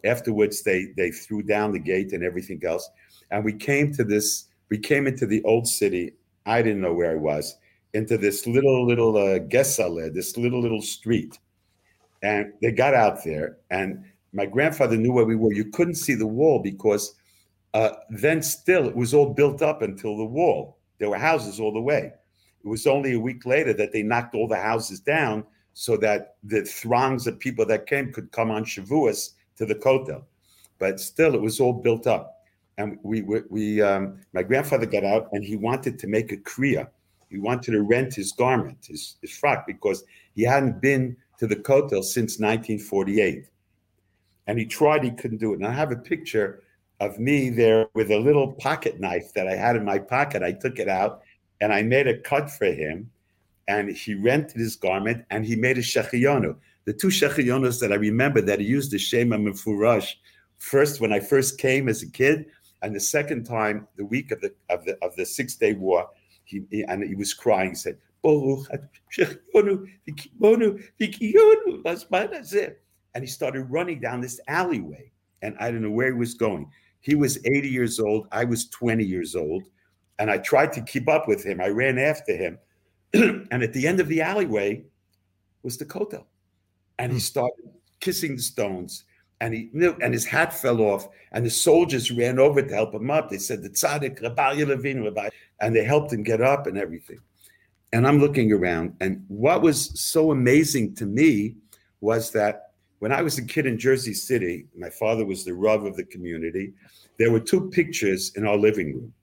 Afterwards, 0.06 0.64
they 0.64 0.88
they 0.98 1.12
threw 1.12 1.42
down 1.44 1.72
the 1.72 1.80
gate 1.80 2.14
and 2.14 2.24
everything 2.24 2.62
else. 2.66 2.90
And 3.32 3.46
we 3.46 3.54
came 3.54 3.94
to 3.94 4.04
this, 4.04 4.46
we 4.70 4.78
came 4.78 5.08
into 5.08 5.26
the 5.26 5.42
old 5.44 5.68
city. 5.68 6.14
I 6.46 6.62
didn't 6.62 6.82
know 6.82 6.94
where 6.94 7.12
I 7.12 7.16
was, 7.16 7.56
into 7.94 8.18
this 8.18 8.46
little, 8.46 8.86
little 8.86 9.16
uh, 9.16 9.40
Gesale, 9.40 10.14
this 10.14 10.38
little, 10.38 10.62
little 10.62 10.82
street. 10.82 11.40
And 12.24 12.54
they 12.62 12.72
got 12.72 12.94
out 12.94 13.24
there, 13.24 13.58
and 13.70 14.04
my 14.34 14.46
grandfather 14.46 14.98
knew 14.98 15.12
where 15.12 15.26
we 15.26 15.36
were. 15.36 15.54
You 15.54 15.66
couldn't 15.66 15.96
see 15.96 16.14
the 16.14 16.28
wall 16.28 16.60
because 16.60 17.16
uh, 17.74 17.92
then 18.10 18.42
still 18.42 18.88
it 18.88 18.96
was 18.96 19.14
all 19.14 19.34
built 19.34 19.62
up 19.62 19.82
until 19.82 20.18
the 20.18 20.26
wall. 20.26 20.78
There 21.00 21.10
were 21.10 21.18
houses 21.18 21.60
all 21.60 21.74
the 21.74 21.82
way. 21.82 22.12
It 22.64 22.68
was 22.68 22.86
only 22.86 23.14
a 23.14 23.20
week 23.20 23.46
later 23.46 23.74
that 23.74 23.92
they 23.92 24.04
knocked 24.04 24.36
all 24.36 24.48
the 24.48 24.56
houses 24.56 25.00
down 25.00 25.46
so 25.74 25.98
that 25.98 26.36
the 26.44 26.64
throngs 26.64 27.28
of 27.28 27.40
people 27.40 27.66
that 27.66 27.88
came 27.88 28.12
could 28.14 28.32
come 28.32 28.52
on 28.52 28.66
Shavuos 28.66 29.32
to 29.62 29.66
the 29.68 29.76
Kotel. 29.76 30.24
But 30.80 31.00
still, 31.00 31.36
it 31.36 31.42
was 31.42 31.60
all 31.60 31.74
built 31.74 32.08
up. 32.08 32.40
And 32.80 32.98
we, 33.04 33.22
we, 33.22 33.42
we 33.50 33.82
um, 33.82 34.20
my 34.34 34.42
grandfather 34.42 34.88
got 34.88 35.04
out 35.04 35.30
and 35.34 35.44
he 35.44 35.56
wanted 35.56 36.00
to 36.00 36.08
make 36.08 36.32
a 36.32 36.38
kriya. 36.38 36.88
He 37.30 37.38
wanted 37.38 37.72
to 37.74 37.84
rent 37.84 38.16
his 38.16 38.32
garment, 38.32 38.88
his, 38.88 39.18
his 39.22 39.32
frock, 39.32 39.68
because 39.68 40.04
he 40.36 40.42
hadn't 40.42 40.82
been 40.82 41.16
to 41.38 41.46
the 41.46 41.56
Kotel 41.56 42.04
since 42.04 42.40
1948. 42.40 43.46
And 44.48 44.58
he 44.58 44.66
tried, 44.66 45.04
he 45.04 45.12
couldn't 45.12 45.38
do 45.38 45.54
it. 45.54 45.58
And 45.58 45.68
I 45.68 45.72
have 45.72 45.92
a 45.92 45.96
picture 45.96 46.64
of 47.00 47.20
me 47.20 47.52
there 47.52 47.88
with 47.94 48.10
a 48.10 48.20
little 48.20 48.54
pocket 48.54 49.00
knife 49.00 49.34
that 49.36 49.48
I 49.48 49.56
had 49.56 49.76
in 49.76 49.86
my 49.86 50.00
pocket. 50.00 50.42
I 50.42 50.54
took 50.54 50.80
it 50.80 50.90
out 50.90 51.22
and 51.62 51.72
I 51.72 51.84
made 51.84 52.08
a 52.08 52.18
cut 52.18 52.50
for 52.50 52.66
him 52.66 53.12
and 53.68 53.96
he 53.96 54.16
rented 54.16 54.58
his 54.58 54.76
garment 54.76 55.24
and 55.30 55.46
he 55.46 55.56
made 55.56 55.78
a 55.78 55.82
shehecheyanu. 55.82 56.56
The 56.86 56.94
two 56.94 57.08
shechionos 57.08 57.80
that 57.80 57.92
I 57.92 57.96
remember 57.96 58.42
that 58.42 58.60
he 58.60 58.66
used 58.66 58.92
the 58.92 58.98
Shema 58.98 59.38
Mefurash 59.38 60.14
first 60.58 61.02
when 61.02 61.14
I 61.14 61.20
first 61.20 61.58
came 61.58 61.90
as 61.90 62.02
a 62.04 62.10
kid, 62.10 62.46
and 62.82 62.96
the 62.96 63.00
second 63.00 63.44
time 63.46 63.88
the 63.96 64.06
week 64.06 64.32
of 64.32 64.42
the 64.42 64.54
of 64.70 64.86
the 64.86 64.98
of 65.04 65.16
the 65.16 65.26
Six 65.26 65.56
Day 65.56 65.74
War, 65.74 66.10
he, 66.44 66.64
he 66.70 66.84
and 66.84 67.04
he 67.04 67.16
was 67.16 67.34
crying. 67.34 67.72
He 67.72 67.76
said, 67.76 67.98
and 73.14 73.24
he 73.24 73.28
started 73.28 73.64
running 73.64 74.00
down 74.00 74.22
this 74.22 74.40
alleyway, 74.48 75.12
and 75.42 75.56
I 75.60 75.72
don't 75.72 75.82
know 75.82 75.92
where 75.92 76.08
he 76.08 76.18
was 76.18 76.34
going. 76.34 76.70
He 77.02 77.16
was 77.16 77.40
80 77.46 77.68
years 77.68 78.00
old. 78.00 78.28
I 78.32 78.46
was 78.46 78.70
20 78.70 79.04
years 79.04 79.36
old, 79.36 79.64
and 80.20 80.30
I 80.30 80.38
tried 80.38 80.72
to 80.74 80.82
keep 80.82 81.10
up 81.10 81.28
with 81.28 81.44
him. 81.44 81.60
I 81.60 81.68
ran 81.70 81.98
after 81.98 82.36
him 82.36 82.60
and 83.14 83.62
at 83.64 83.74
the 83.74 83.88
end 83.88 84.00
of 84.00 84.08
the 84.08 84.22
alleyway 84.22 84.84
was 85.64 85.78
the 85.78 85.86
kotel. 85.86 86.24
And 87.02 87.12
he 87.12 87.18
hmm. 87.18 87.24
started 87.24 87.70
kissing 88.00 88.36
the 88.36 88.42
stones. 88.42 89.06
And 89.40 89.56
he 89.56 89.70
knew, 89.74 89.96
and 90.02 90.14
his 90.14 90.26
hat 90.26 90.54
fell 90.54 90.82
off, 90.82 91.08
and 91.32 91.44
the 91.44 91.50
soldiers 91.50 92.12
ran 92.12 92.38
over 92.38 92.62
to 92.62 92.74
help 92.74 92.94
him 92.94 93.10
up. 93.10 93.30
They 93.30 93.40
said, 93.40 93.64
The 93.64 93.72
tzaddik, 93.72 94.22
Rabbi 94.22 94.64
Levin, 94.64 95.04
Rabbi, 95.04 95.30
and 95.60 95.76
they 95.76 95.84
helped 95.84 96.14
him 96.14 96.22
get 96.22 96.42
up 96.42 96.68
and 96.68 96.78
everything. 96.78 97.18
And 97.92 98.08
I'm 98.08 98.20
looking 98.20 98.54
around, 98.54 98.96
and 99.02 99.26
what 99.28 99.64
was 99.64 100.00
so 100.00 100.32
amazing 100.32 100.94
to 100.96 101.08
me 101.08 101.56
was 102.02 102.32
that 102.32 102.74
when 103.00 103.12
I 103.12 103.24
was 103.24 103.40
a 103.40 103.44
kid 103.44 103.66
in 103.66 103.80
Jersey 103.80 104.14
City, 104.14 104.68
my 104.78 104.92
father 104.92 105.26
was 105.26 105.44
the 105.44 105.56
Rav 105.56 105.86
of 105.86 105.98
the 105.98 106.04
community. 106.04 106.74
There 107.18 107.32
were 107.32 107.40
two 107.40 107.70
pictures 107.72 108.32
in 108.36 108.46
our 108.46 108.58
living 108.58 108.94
room. 108.94 109.14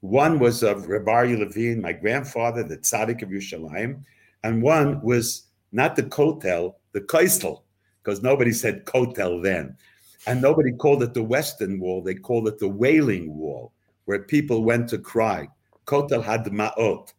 One 0.00 0.38
was 0.38 0.62
of 0.62 0.88
Rabbi 0.88 1.34
Levine, 1.34 1.80
my 1.80 1.92
grandfather, 1.92 2.62
the 2.62 2.76
tzaddik 2.76 3.22
of 3.22 3.30
Yerushalayim, 3.30 4.02
and 4.42 4.62
one 4.62 5.00
was 5.00 5.46
not 5.72 5.96
the 5.96 6.02
kotel, 6.02 6.74
the 6.94 7.02
kaistel, 7.02 7.62
because 8.02 8.22
nobody 8.22 8.52
said 8.52 8.86
kotel 8.86 9.42
then. 9.42 9.76
And 10.26 10.40
nobody 10.40 10.72
called 10.72 11.02
it 11.02 11.12
the 11.12 11.22
Western 11.22 11.78
Wall, 11.78 12.02
they 12.02 12.14
called 12.14 12.48
it 12.48 12.58
the 12.58 12.68
Wailing 12.68 13.36
Wall, 13.36 13.72
where 14.06 14.20
people 14.20 14.64
went 14.64 14.88
to 14.88 14.98
cry. 14.98 15.46
Kotel 15.86 16.24
HaDema'ot. 16.24 17.12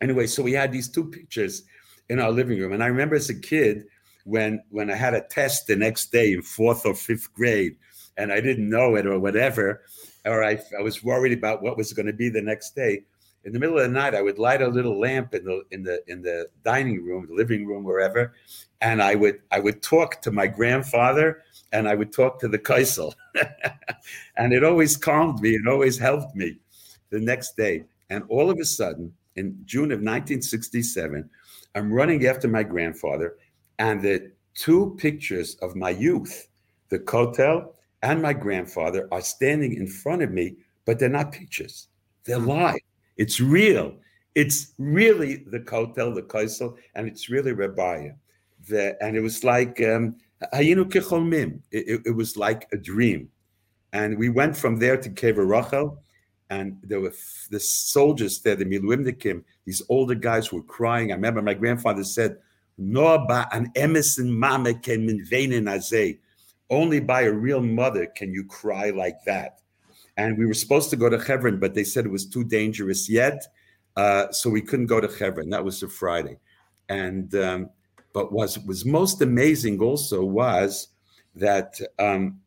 Anyway, 0.00 0.28
so 0.28 0.44
we 0.44 0.52
had 0.52 0.70
these 0.70 0.88
two 0.88 1.10
pictures 1.10 1.64
in 2.08 2.20
our 2.20 2.30
living 2.30 2.60
room. 2.60 2.72
And 2.72 2.84
I 2.84 2.86
remember 2.86 3.16
as 3.16 3.30
a 3.30 3.34
kid, 3.34 3.86
when 4.24 4.62
when 4.70 4.90
I 4.90 4.94
had 4.94 5.14
a 5.14 5.22
test 5.22 5.66
the 5.66 5.74
next 5.74 6.12
day 6.12 6.32
in 6.32 6.42
fourth 6.42 6.86
or 6.86 6.94
fifth 6.94 7.32
grade, 7.34 7.76
and 8.16 8.32
I 8.32 8.40
didn't 8.40 8.68
know 8.68 8.94
it 8.94 9.06
or 9.06 9.18
whatever, 9.18 9.82
or 10.24 10.44
I, 10.44 10.60
I 10.78 10.82
was 10.82 11.02
worried 11.02 11.36
about 11.36 11.62
what 11.62 11.76
was 11.76 11.92
going 11.92 12.06
to 12.06 12.12
be 12.12 12.28
the 12.28 12.42
next 12.42 12.76
day. 12.76 13.04
In 13.44 13.52
the 13.52 13.58
middle 13.58 13.78
of 13.78 13.84
the 13.84 13.88
night, 13.88 14.14
I 14.14 14.22
would 14.22 14.38
light 14.38 14.62
a 14.62 14.68
little 14.68 14.98
lamp 14.98 15.34
in 15.34 15.44
the 15.44 15.62
in 15.70 15.82
the 15.82 16.02
in 16.06 16.22
the 16.22 16.48
dining 16.64 17.04
room, 17.04 17.26
the 17.28 17.34
living 17.34 17.66
room, 17.66 17.84
wherever, 17.84 18.34
and 18.80 19.00
I 19.02 19.14
would 19.14 19.40
I 19.50 19.60
would 19.60 19.82
talk 19.82 20.20
to 20.22 20.30
my 20.30 20.46
grandfather 20.46 21.42
and 21.72 21.88
I 21.88 21.94
would 21.94 22.12
talk 22.12 22.40
to 22.40 22.48
the 22.48 22.58
Kaisel. 22.58 23.14
and 24.36 24.52
it 24.52 24.64
always 24.64 24.96
calmed 24.96 25.40
me, 25.40 25.50
it 25.50 25.68
always 25.68 25.98
helped 25.98 26.34
me 26.34 26.58
the 27.10 27.20
next 27.20 27.56
day. 27.56 27.84
And 28.10 28.24
all 28.28 28.50
of 28.50 28.58
a 28.58 28.64
sudden, 28.64 29.12
in 29.36 29.56
June 29.64 29.92
of 29.92 30.00
1967, 30.00 31.28
I'm 31.74 31.92
running 31.92 32.26
after 32.26 32.48
my 32.48 32.62
grandfather, 32.62 33.36
and 33.78 34.02
the 34.02 34.32
two 34.54 34.96
pictures 34.98 35.54
of 35.62 35.76
my 35.76 35.90
youth, 35.90 36.48
the 36.88 36.98
Kotel 36.98 37.72
and 38.02 38.20
my 38.20 38.32
grandfather 38.32 39.08
are 39.12 39.20
standing 39.20 39.74
in 39.74 39.86
front 39.86 40.22
of 40.22 40.30
me, 40.32 40.56
but 40.84 40.98
they're 40.98 41.08
not 41.08 41.32
pictures. 41.32 41.88
They're 42.24 42.38
live. 42.38 42.78
It's 43.18 43.40
real. 43.40 43.94
It's 44.34 44.72
really 44.78 45.36
the 45.36 45.60
Kotel, 45.60 46.14
the 46.14 46.22
Kaisel, 46.22 46.76
and 46.94 47.06
it's 47.08 47.28
really 47.28 47.52
Reb 47.52 47.76
Aryeh. 47.76 48.14
The, 48.68 48.96
and 49.02 49.16
it 49.16 49.20
was 49.20 49.44
like 49.44 49.80
um, 49.82 50.16
it, 50.52 51.58
it, 51.72 52.02
it 52.06 52.16
was 52.16 52.36
like 52.36 52.68
a 52.72 52.76
dream. 52.76 53.28
And 53.92 54.18
we 54.18 54.28
went 54.28 54.56
from 54.56 54.78
there 54.78 54.96
to 54.96 55.10
Kever 55.10 55.48
Rachel, 55.48 56.02
and 56.50 56.78
there 56.82 57.00
were 57.00 57.12
the 57.50 57.60
soldiers 57.60 58.40
there, 58.40 58.56
the 58.56 58.64
Miluimnikim, 58.64 59.42
these 59.64 59.82
older 59.88 60.14
guys 60.14 60.52
were 60.52 60.62
crying. 60.62 61.12
I 61.12 61.16
remember 61.16 61.42
my 61.42 61.54
grandfather 61.54 62.04
said, 62.04 62.38
"No 62.78 63.18
ba 63.26 63.48
an 63.52 63.70
emerson 63.74 64.32
mama 64.32 64.74
can 64.74 65.04
min 65.04 65.26
Only 66.70 67.00
by 67.00 67.22
a 67.22 67.32
real 67.32 67.60
mother 67.60 68.06
can 68.06 68.32
you 68.32 68.44
cry 68.44 68.90
like 68.90 69.24
that." 69.26 69.60
And 70.18 70.36
we 70.36 70.44
were 70.44 70.54
supposed 70.54 70.90
to 70.90 70.96
go 70.96 71.08
to 71.08 71.18
Hebron, 71.18 71.58
but 71.58 71.74
they 71.74 71.84
said 71.84 72.04
it 72.04 72.10
was 72.12 72.26
too 72.26 72.44
dangerous 72.44 73.08
yet, 73.08 73.42
uh, 73.96 74.30
so 74.32 74.50
we 74.50 74.60
couldn't 74.60 74.86
go 74.86 75.00
to 75.00 75.08
Hebron. 75.08 75.48
That 75.48 75.64
was 75.64 75.82
a 75.82 75.88
Friday, 75.88 76.36
and 76.90 77.34
um, 77.36 77.70
but 78.12 78.32
what 78.32 78.58
was 78.66 78.84
most 78.84 79.22
amazing 79.22 79.80
also 79.80 80.24
was 80.24 80.88
that 81.36 81.80
um, 81.98 82.40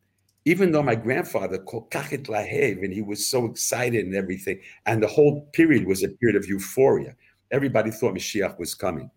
even 0.46 0.72
though 0.72 0.84
my 0.84 0.96
grandfather 0.96 1.58
called 1.60 1.90
Kachet 1.92 2.26
Lahev 2.26 2.84
and 2.84 2.94
he 2.94 3.02
was 3.02 3.30
so 3.30 3.46
excited 3.46 4.06
and 4.06 4.16
everything, 4.16 4.60
and 4.86 5.02
the 5.02 5.08
whole 5.08 5.42
period 5.54 5.86
was 5.86 6.04
a 6.04 6.10
period 6.10 6.36
of 6.36 6.48
euphoria. 6.48 7.16
Everybody 7.52 7.92
thought 7.92 8.16
Mashiach 8.16 8.58
was 8.58 8.74
coming. 8.74 9.12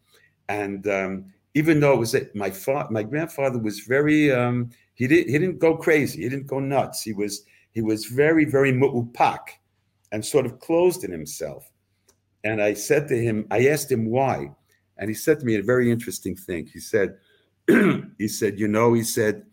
And 0.48 0.86
um, 0.88 1.32
even 1.54 1.80
though 1.80 1.94
it 1.94 1.98
was 1.98 2.14
my 2.34 2.50
father, 2.50 2.90
my 2.90 3.02
grandfather 3.02 3.58
was 3.58 3.80
very 3.80 4.30
um, 4.30 4.70
he 4.94 5.06
didn't 5.06 5.30
he 5.30 5.38
didn't 5.38 5.58
go 5.58 5.76
crazy, 5.76 6.22
he 6.22 6.28
didn't 6.28 6.46
go 6.46 6.60
nuts. 6.60 7.02
He 7.02 7.14
was 7.14 7.44
he 7.74 7.82
was 7.82 8.06
very, 8.06 8.44
very 8.44 8.72
mu'upak 8.72 9.40
and 10.12 10.24
sort 10.24 10.46
of 10.46 10.60
closed 10.60 11.04
in 11.04 11.10
himself. 11.10 11.70
And 12.44 12.62
I 12.62 12.74
said 12.74 13.08
to 13.08 13.20
him, 13.20 13.46
I 13.50 13.68
asked 13.68 13.90
him 13.90 14.06
why. 14.06 14.50
And 14.96 15.10
he 15.10 15.14
said 15.14 15.40
to 15.40 15.46
me 15.46 15.56
a 15.56 15.62
very 15.62 15.90
interesting 15.90 16.36
thing. 16.36 16.66
He 16.72 16.78
said, 16.78 17.16
he 17.66 18.28
said, 18.28 18.60
you 18.60 18.68
know, 18.68 18.92
he 18.92 19.02
said, 19.02 19.44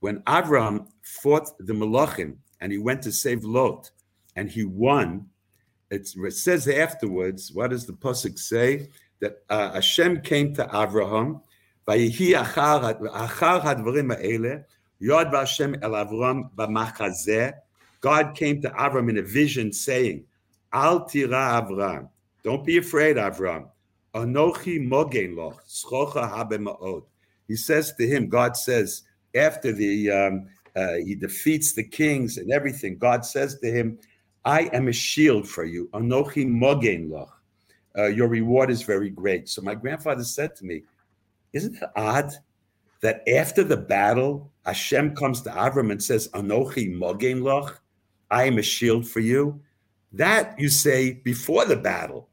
when 0.00 0.20
Avram 0.20 0.88
fought 1.02 1.50
the 1.58 1.72
Malachim 1.72 2.36
and 2.60 2.70
he 2.70 2.78
went 2.78 3.02
to 3.02 3.12
save 3.12 3.44
Lot 3.44 3.90
and 4.36 4.50
he 4.50 4.64
won, 4.64 5.26
it 5.90 6.06
says 6.06 6.68
afterwards, 6.68 7.50
what 7.52 7.70
does 7.70 7.86
the 7.86 7.92
Pusik 7.92 8.38
say? 8.38 8.88
That 9.20 9.42
uh, 9.48 9.72
Hashem 9.72 10.20
came 10.22 10.54
to 10.54 10.64
Avraham, 10.66 11.42
Yod 15.02 15.32
God 18.00 18.34
came 18.34 18.62
to 18.62 18.70
Avram 18.70 19.10
in 19.10 19.18
a 19.18 19.22
vision 19.22 19.72
saying, 19.72 20.24
Al 20.72 21.04
tira 21.04 21.62
Avram, 21.62 22.08
don't 22.42 22.64
be 22.64 22.78
afraid, 22.78 23.16
Avram. 23.16 23.68
Anochi 24.14 24.80
mogen 24.80 25.36
loch, 25.36 25.62
schocha 25.66 26.28
habe 26.28 27.02
He 27.46 27.56
says 27.56 27.92
to 27.94 28.06
him, 28.06 28.28
God 28.28 28.56
says, 28.56 29.02
after 29.34 29.72
the 29.72 30.10
um, 30.10 30.48
uh, 30.76 30.94
he 30.94 31.14
defeats 31.14 31.74
the 31.74 31.84
kings 31.84 32.38
and 32.38 32.50
everything, 32.50 32.96
God 32.96 33.24
says 33.24 33.58
to 33.58 33.70
him, 33.70 33.98
I 34.44 34.70
am 34.72 34.88
a 34.88 34.92
shield 34.92 35.48
for 35.48 35.64
you. 35.64 35.88
Anochi 35.92 36.46
mogen 36.46 37.10
loch. 37.10 37.36
Uh, 37.96 38.06
your 38.06 38.28
reward 38.28 38.70
is 38.70 38.82
very 38.82 39.10
great. 39.10 39.48
So 39.48 39.62
my 39.62 39.74
grandfather 39.74 40.24
said 40.24 40.56
to 40.56 40.64
me, 40.64 40.82
Isn't 41.52 41.76
it 41.76 41.90
odd 41.96 42.32
that 43.02 43.28
after 43.28 43.64
the 43.64 43.76
battle, 43.76 44.50
Hashem 44.64 45.14
comes 45.16 45.42
to 45.42 45.50
Avram 45.50 45.90
and 45.90 46.02
says, 46.02 46.28
Anochi 46.28 46.96
mogen 46.96 47.42
loch? 47.42 47.82
I 48.30 48.44
am 48.44 48.58
a 48.58 48.62
shield 48.62 49.06
for 49.08 49.20
you? 49.20 49.60
That 50.12 50.58
you 50.58 50.68
say 50.68 51.14
before 51.14 51.64
the 51.64 51.76
battle. 51.76 52.28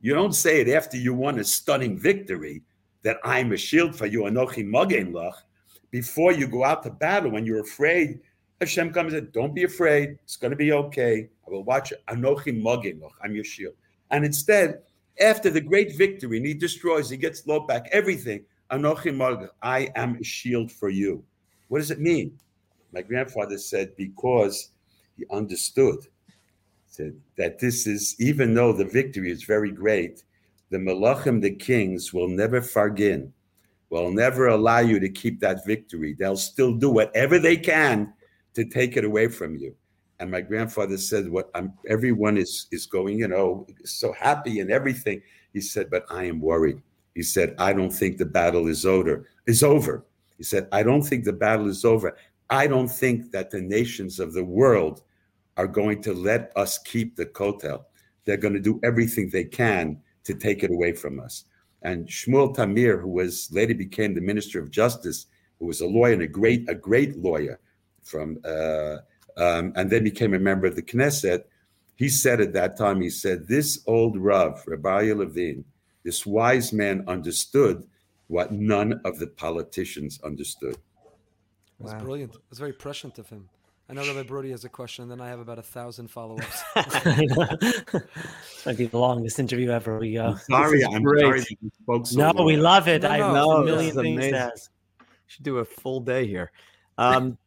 You 0.00 0.14
don't 0.14 0.34
say 0.34 0.60
it 0.60 0.68
after 0.68 0.96
you 0.96 1.14
won 1.14 1.38
a 1.38 1.44
stunning 1.44 1.98
victory 1.98 2.62
that 3.02 3.18
I'm 3.24 3.52
a 3.52 3.56
shield 3.56 3.96
for 3.96 4.06
you, 4.06 4.22
Anochi 4.22 4.64
mogen 4.64 5.12
loch 5.12 5.46
before 5.90 6.32
you 6.32 6.46
go 6.46 6.64
out 6.64 6.82
to 6.82 6.90
battle, 6.90 7.30
when 7.30 7.46
you're 7.46 7.60
afraid, 7.60 8.20
Hashem 8.60 8.92
comes 8.92 9.12
and 9.14 9.24
says, 9.24 9.32
Don't 9.32 9.54
be 9.54 9.64
afraid. 9.64 10.18
It's 10.24 10.36
going 10.36 10.50
to 10.50 10.56
be 10.56 10.72
okay. 10.72 11.28
I 11.46 11.50
will 11.50 11.64
watch. 11.64 11.92
Anochi 12.08 12.60
Maginoch. 12.60 13.12
I'm 13.22 13.34
your 13.34 13.44
shield. 13.44 13.74
And 14.10 14.24
instead, 14.24 14.82
after 15.20 15.50
the 15.50 15.60
great 15.60 15.96
victory, 15.96 16.36
and 16.36 16.46
he 16.46 16.54
destroys, 16.54 17.08
he 17.08 17.16
gets 17.16 17.46
low 17.46 17.60
back, 17.60 17.88
everything. 17.92 18.44
Anochi 18.70 19.14
Maginoch. 19.14 19.50
I 19.62 19.88
am 19.96 20.16
a 20.16 20.24
shield 20.24 20.70
for 20.70 20.88
you. 20.88 21.24
What 21.68 21.78
does 21.78 21.90
it 21.90 22.00
mean? 22.00 22.38
My 22.92 23.02
grandfather 23.02 23.58
said, 23.58 23.96
Because 23.96 24.72
he 25.16 25.24
understood 25.30 25.98
said 26.86 27.14
that 27.36 27.58
this 27.58 27.86
is, 27.86 28.16
even 28.18 28.54
though 28.54 28.72
the 28.72 28.84
victory 28.84 29.30
is 29.30 29.44
very 29.44 29.70
great, 29.70 30.24
the 30.70 30.78
Malachim, 30.78 31.42
the 31.42 31.54
kings, 31.54 32.12
will 32.12 32.28
never 32.28 32.60
fargin 32.60 33.32
will 33.90 34.10
never 34.10 34.48
allow 34.48 34.80
you 34.80 34.98
to 35.00 35.08
keep 35.08 35.40
that 35.40 35.64
victory. 35.64 36.14
They'll 36.14 36.36
still 36.36 36.74
do 36.74 36.90
whatever 36.90 37.38
they 37.38 37.56
can 37.56 38.12
to 38.54 38.64
take 38.64 38.96
it 38.96 39.04
away 39.04 39.28
from 39.28 39.56
you. 39.56 39.74
And 40.18 40.30
my 40.30 40.40
grandfather 40.40 40.96
said, 40.96 41.28
"What 41.28 41.50
I'm, 41.54 41.74
everyone 41.88 42.36
is 42.38 42.66
is 42.72 42.86
going, 42.86 43.18
you 43.18 43.28
know, 43.28 43.66
so 43.84 44.12
happy 44.12 44.60
and 44.60 44.70
everything." 44.70 45.22
He 45.52 45.60
said, 45.60 45.90
"But 45.90 46.06
I 46.10 46.24
am 46.24 46.40
worried." 46.40 46.80
He 47.14 47.22
said, 47.22 47.54
"I 47.58 47.72
don't 47.72 47.90
think 47.90 48.16
the 48.16 48.26
battle 48.26 48.66
is 48.66 48.86
over. 48.86 49.28
Is 49.46 49.62
over." 49.62 50.04
He 50.38 50.42
said, 50.42 50.68
"I 50.72 50.82
don't 50.82 51.02
think 51.02 51.24
the 51.24 51.32
battle 51.32 51.68
is 51.68 51.84
over. 51.84 52.16
I 52.48 52.66
don't 52.66 52.88
think 52.88 53.30
that 53.32 53.50
the 53.50 53.60
nations 53.60 54.18
of 54.18 54.32
the 54.32 54.44
world 54.44 55.02
are 55.56 55.66
going 55.66 56.02
to 56.02 56.12
let 56.12 56.52
us 56.56 56.78
keep 56.78 57.16
the 57.16 57.26
kotel. 57.26 57.84
They're 58.24 58.36
going 58.36 58.54
to 58.54 58.60
do 58.60 58.80
everything 58.82 59.30
they 59.30 59.44
can 59.44 60.00
to 60.24 60.34
take 60.34 60.62
it 60.62 60.70
away 60.70 60.92
from 60.92 61.20
us." 61.20 61.44
And 61.82 62.06
Shmuel 62.08 62.54
Tamir, 62.54 63.00
who 63.00 63.08
was 63.08 63.50
later 63.52 63.74
became 63.74 64.14
the 64.14 64.20
Minister 64.20 64.58
of 64.60 64.70
Justice, 64.70 65.26
who 65.58 65.66
was 65.66 65.80
a 65.80 65.86
lawyer 65.86 66.14
and 66.14 66.22
a 66.22 66.26
great 66.26 66.68
a 66.68 66.74
great 66.74 67.16
lawyer 67.16 67.60
from 68.02 68.38
uh, 68.44 68.98
um, 69.36 69.72
and 69.76 69.90
then 69.90 70.04
became 70.04 70.34
a 70.34 70.38
member 70.38 70.66
of 70.66 70.76
the 70.76 70.82
Knesset. 70.82 71.44
He 71.96 72.08
said 72.08 72.40
at 72.40 72.52
that 72.52 72.76
time, 72.76 73.00
he 73.00 73.10
said, 73.10 73.48
"This 73.48 73.82
old 73.86 74.16
Rav, 74.16 74.62
Rabbi 74.66 75.12
Levine, 75.12 75.64
this 76.02 76.26
wise 76.26 76.72
man 76.72 77.04
understood 77.06 77.86
what 78.28 78.52
none 78.52 79.00
of 79.04 79.18
the 79.18 79.26
politicians 79.26 80.20
understood." 80.22 80.76
That's 81.80 81.92
wow. 81.92 82.00
brilliant. 82.00 82.34
It 82.34 82.42
was 82.50 82.58
very 82.58 82.72
prescient 82.72 83.18
of 83.18 83.28
him. 83.28 83.48
I 83.88 83.92
know 83.92 84.04
Rabbi 84.04 84.24
Brody 84.24 84.50
has 84.50 84.64
a 84.64 84.68
question, 84.68 85.02
and 85.02 85.10
then 85.10 85.20
I 85.20 85.28
have 85.28 85.38
about 85.38 85.60
a 85.60 85.62
thousand 85.62 86.08
follow-ups. 86.08 86.62
Might 88.66 88.76
be 88.76 88.86
the 88.86 88.98
longest 88.98 89.38
interview 89.38 89.70
ever. 89.70 89.98
We 89.98 90.14
go. 90.14 90.30
I'm 90.30 90.38
sorry, 90.38 90.84
I'm 90.84 91.02
great. 91.04 91.20
sorry. 91.20 91.58
Spoke 91.82 92.06
so 92.08 92.18
no, 92.18 92.30
long. 92.32 92.46
we 92.46 92.56
love 92.56 92.88
it. 92.88 93.02
No, 93.02 93.08
I 93.08 93.18
know 93.18 93.50
a 93.52 93.64
million 93.64 93.94
things. 93.94 94.70
Should 95.28 95.44
do 95.44 95.58
a 95.58 95.64
full 95.64 96.00
day 96.00 96.26
here. 96.26 96.50
Um, 96.98 97.38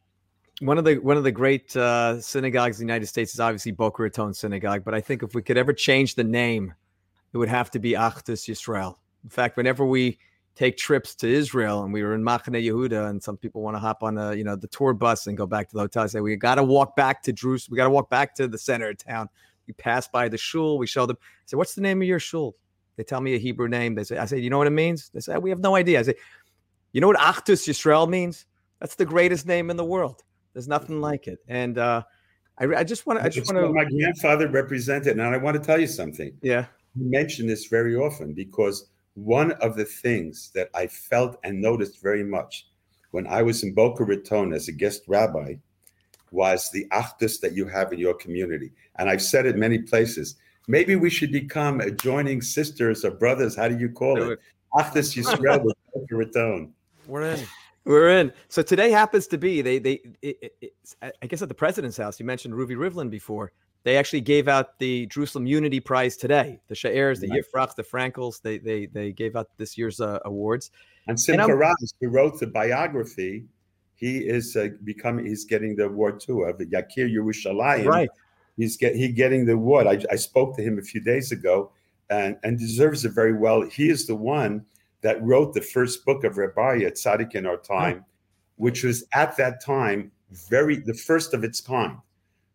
one 0.60 0.78
of 0.78 0.84
the 0.84 0.96
one 0.98 1.18
of 1.18 1.24
the 1.24 1.32
great 1.32 1.74
uh, 1.76 2.20
synagogues 2.20 2.80
in 2.80 2.86
the 2.86 2.90
United 2.92 3.06
States 3.06 3.34
is 3.34 3.40
obviously 3.40 3.72
Boca 3.72 4.02
Raton 4.02 4.32
Synagogue, 4.32 4.82
but 4.84 4.94
I 4.94 5.00
think 5.00 5.22
if 5.22 5.34
we 5.34 5.42
could 5.42 5.58
ever 5.58 5.74
change 5.74 6.14
the 6.14 6.24
name, 6.24 6.72
it 7.32 7.38
would 7.38 7.48
have 7.48 7.70
to 7.72 7.78
be 7.78 7.92
Achdus 7.92 8.48
Yisrael. 8.48 8.96
In 9.24 9.30
fact, 9.30 9.56
whenever 9.56 9.84
we 9.84 10.18
take 10.54 10.76
trips 10.76 11.14
to 11.16 11.28
Israel, 11.28 11.82
and 11.84 11.92
we 11.92 12.02
were 12.02 12.14
in 12.14 12.22
Machane 12.22 12.62
Yehuda, 12.62 13.08
and 13.08 13.22
some 13.22 13.36
people 13.36 13.62
want 13.62 13.76
to 13.76 13.78
hop 13.78 14.02
on 14.02 14.14
the 14.14 14.30
you 14.30 14.44
know 14.44 14.56
the 14.56 14.68
tour 14.68 14.92
bus 14.92 15.26
and 15.26 15.36
go 15.36 15.46
back 15.46 15.68
to 15.70 15.74
the 15.74 15.80
hotel. 15.80 16.04
I 16.04 16.06
say 16.06 16.20
we 16.20 16.36
got 16.36 16.56
to 16.56 16.64
walk 16.64 16.96
back 16.96 17.22
to 17.22 17.32
Jerusalem. 17.32 17.72
We 17.72 17.76
got 17.76 17.84
to 17.84 17.90
walk 17.90 18.10
back 18.10 18.34
to 18.36 18.48
the 18.48 18.58
center 18.58 18.90
of 18.90 18.98
town. 18.98 19.28
We 19.66 19.72
pass 19.74 20.08
by 20.08 20.28
the 20.28 20.38
shul. 20.38 20.78
We 20.78 20.86
show 20.86 21.06
them. 21.06 21.16
I 21.20 21.46
say, 21.46 21.56
"What's 21.56 21.74
the 21.74 21.80
name 21.80 22.02
of 22.02 22.08
your 22.08 22.20
shul?" 22.20 22.56
They 22.96 23.04
tell 23.04 23.20
me 23.20 23.34
a 23.34 23.38
Hebrew 23.38 23.68
name. 23.68 23.94
They 23.94 24.04
say, 24.04 24.18
"I 24.18 24.26
say, 24.26 24.38
you 24.38 24.50
know 24.50 24.58
what 24.58 24.66
it 24.66 24.70
means?" 24.70 25.10
They 25.14 25.20
say, 25.20 25.38
"We 25.38 25.50
have 25.50 25.60
no 25.60 25.76
idea." 25.76 26.00
I 26.00 26.02
say, 26.02 26.14
"You 26.92 27.00
know 27.00 27.06
what 27.06 27.18
Achdus 27.18 27.68
Yisrael 27.68 28.08
means? 28.08 28.46
That's 28.80 28.94
the 28.94 29.06
greatest 29.06 29.46
name 29.46 29.70
in 29.70 29.76
the 29.76 29.84
world. 29.84 30.22
There's 30.52 30.68
nothing 30.68 31.00
like 31.00 31.26
it." 31.26 31.38
And 31.48 31.78
uh, 31.78 32.02
I, 32.58 32.64
I 32.76 32.84
just 32.84 33.06
want 33.06 33.20
to. 33.20 33.24
I 33.24 33.28
just 33.28 33.52
want 33.52 33.64
to. 33.64 33.72
My 33.72 33.84
grandfather 33.84 34.48
represented, 34.48 35.18
and 35.18 35.22
I 35.22 35.36
want 35.38 35.56
to 35.56 35.62
tell 35.62 35.80
you 35.80 35.86
something. 35.86 36.32
Yeah, 36.42 36.66
you 36.96 37.10
mention 37.10 37.46
this 37.46 37.66
very 37.66 37.96
often 37.96 38.34
because 38.34 38.90
one 39.14 39.52
of 39.52 39.76
the 39.76 39.84
things 39.84 40.50
that 40.54 40.70
I 40.74 40.86
felt 40.86 41.38
and 41.44 41.60
noticed 41.60 42.02
very 42.02 42.24
much 42.24 42.68
when 43.10 43.26
I 43.26 43.42
was 43.42 43.62
in 43.62 43.74
Boca 43.74 44.04
Raton 44.04 44.52
as 44.52 44.68
a 44.68 44.72
guest 44.72 45.02
rabbi 45.08 45.54
was 46.30 46.70
the 46.70 46.86
achdus 46.92 47.40
that 47.40 47.54
you 47.54 47.66
have 47.66 47.92
in 47.92 47.98
your 47.98 48.14
community. 48.14 48.72
And 48.96 49.10
I've 49.10 49.22
said 49.22 49.46
it 49.46 49.56
many 49.56 49.78
places. 49.78 50.36
Maybe 50.68 50.94
we 50.94 51.10
should 51.10 51.32
become 51.32 51.80
adjoining 51.80 52.40
sisters 52.40 53.04
or 53.04 53.10
brothers. 53.10 53.56
How 53.56 53.68
do 53.68 53.76
you 53.76 53.88
call 53.88 54.22
it? 54.22 54.38
Achdus 54.74 55.16
Yisrael 55.16 55.64
with 55.64 55.76
Boca 55.92 56.16
Raton. 56.16 56.72
We're 57.06 57.22
in. 57.22 57.40
We're 57.84 58.10
in. 58.10 58.32
So 58.48 58.62
today 58.62 58.90
happens 58.90 59.26
to 59.28 59.38
be 59.38 59.62
they 59.62 59.78
they 59.78 60.00
it, 60.22 60.54
it, 60.60 60.72
I 61.22 61.26
guess 61.26 61.42
at 61.42 61.48
the 61.48 61.54
president's 61.54 61.96
house. 61.96 62.20
You 62.20 62.26
mentioned 62.26 62.54
Ruby 62.54 62.76
Rivlin 62.76 63.10
before. 63.10 63.52
They 63.82 63.96
actually 63.96 64.20
gave 64.20 64.46
out 64.48 64.78
the 64.78 65.06
Jerusalem 65.06 65.46
Unity 65.46 65.80
Prize 65.80 66.16
today. 66.16 66.60
The 66.68 66.74
Sha'ers, 66.74 67.20
the 67.20 67.28
nice. 67.28 67.44
Yifrachs, 67.54 67.74
the 67.74 67.82
Frankels, 67.82 68.40
they 68.40 68.58
they 68.58 68.86
they 68.86 69.12
gave 69.12 69.36
out 69.36 69.48
this 69.56 69.78
year's 69.78 70.00
uh, 70.00 70.18
awards. 70.24 70.70
And 71.06 71.18
Simcha 71.18 71.54
Raz, 71.54 71.94
who 72.00 72.08
wrote 72.08 72.38
the 72.38 72.46
biography, 72.46 73.46
he 73.94 74.18
is 74.18 74.56
uh, 74.56 74.68
becoming. 74.84 75.26
He's 75.26 75.44
getting 75.44 75.76
the 75.76 75.86
award 75.86 76.20
too 76.20 76.42
of 76.42 76.58
Yakir 76.58 77.08
Yerushalayim. 77.10 77.86
Right. 77.86 78.10
He's 78.56 78.76
get 78.76 78.94
he 78.94 79.08
getting 79.12 79.46
the 79.46 79.52
award. 79.52 79.86
I, 79.86 80.00
I 80.12 80.16
spoke 80.16 80.56
to 80.56 80.62
him 80.62 80.78
a 80.78 80.82
few 80.82 81.00
days 81.00 81.32
ago. 81.32 81.72
and, 82.10 82.36
and 82.42 82.58
deserves 82.58 83.04
it 83.04 83.12
very 83.12 83.32
well. 83.32 83.62
He 83.62 83.88
is 83.88 84.06
the 84.06 84.16
one 84.16 84.66
that 85.02 85.22
wrote 85.22 85.54
the 85.54 85.60
first 85.62 86.04
book 86.04 86.24
of 86.24 86.36
Reb 86.36 86.56
Aryeh, 86.56 86.92
Tzaddik 86.92 87.34
in 87.34 87.46
Our 87.46 87.56
Time, 87.56 88.04
which 88.56 88.84
was 88.84 89.04
at 89.14 89.36
that 89.36 89.64
time 89.64 90.10
very 90.50 90.76
the 90.76 90.94
first 90.94 91.32
of 91.32 91.44
its 91.44 91.60
kind. 91.60 92.02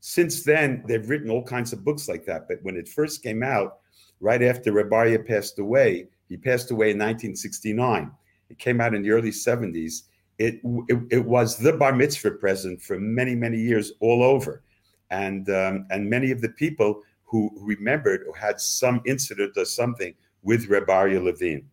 Since 0.08 0.44
then, 0.44 0.84
they've 0.88 1.10
written 1.10 1.32
all 1.32 1.42
kinds 1.42 1.74
of 1.74 1.84
books 1.84 2.08
like 2.08 2.28
that. 2.28 2.48
But 2.48 2.60
when 2.62 2.78
it 2.78 2.88
first 2.88 3.24
came 3.24 3.42
out, 3.42 3.80
right 4.20 4.44
after 4.44 4.72
Reb 4.72 4.92
Aryeh 4.92 5.28
passed 5.28 5.58
away, 5.58 6.10
he 6.30 6.38
passed 6.38 6.70
away 6.70 6.92
in 6.92 7.00
1969. 7.00 8.12
It 8.52 8.60
came 8.60 8.80
out 8.80 8.94
in 8.94 9.02
the 9.02 9.10
early 9.10 9.32
70s. 9.32 10.04
It, 10.38 10.62
it, 10.90 11.00
it 11.10 11.26
was 11.26 11.58
the 11.58 11.74
bar 11.74 11.92
mitzvah 11.92 12.32
present 12.34 12.84
for 12.84 13.00
many, 13.00 13.34
many 13.34 13.58
years 13.58 13.94
all 14.00 14.22
over. 14.24 14.62
And, 15.10 15.50
um, 15.50 15.88
and 15.90 16.08
many 16.08 16.30
of 16.30 16.40
the 16.40 16.50
people 16.50 17.02
who 17.24 17.50
remembered 17.56 18.26
or 18.28 18.36
had 18.38 18.62
some 18.62 19.02
incident 19.08 19.54
or 19.58 19.66
something 19.66 20.14
with 20.44 20.68
Rebbe 20.68 21.20
Levine. 21.20 21.68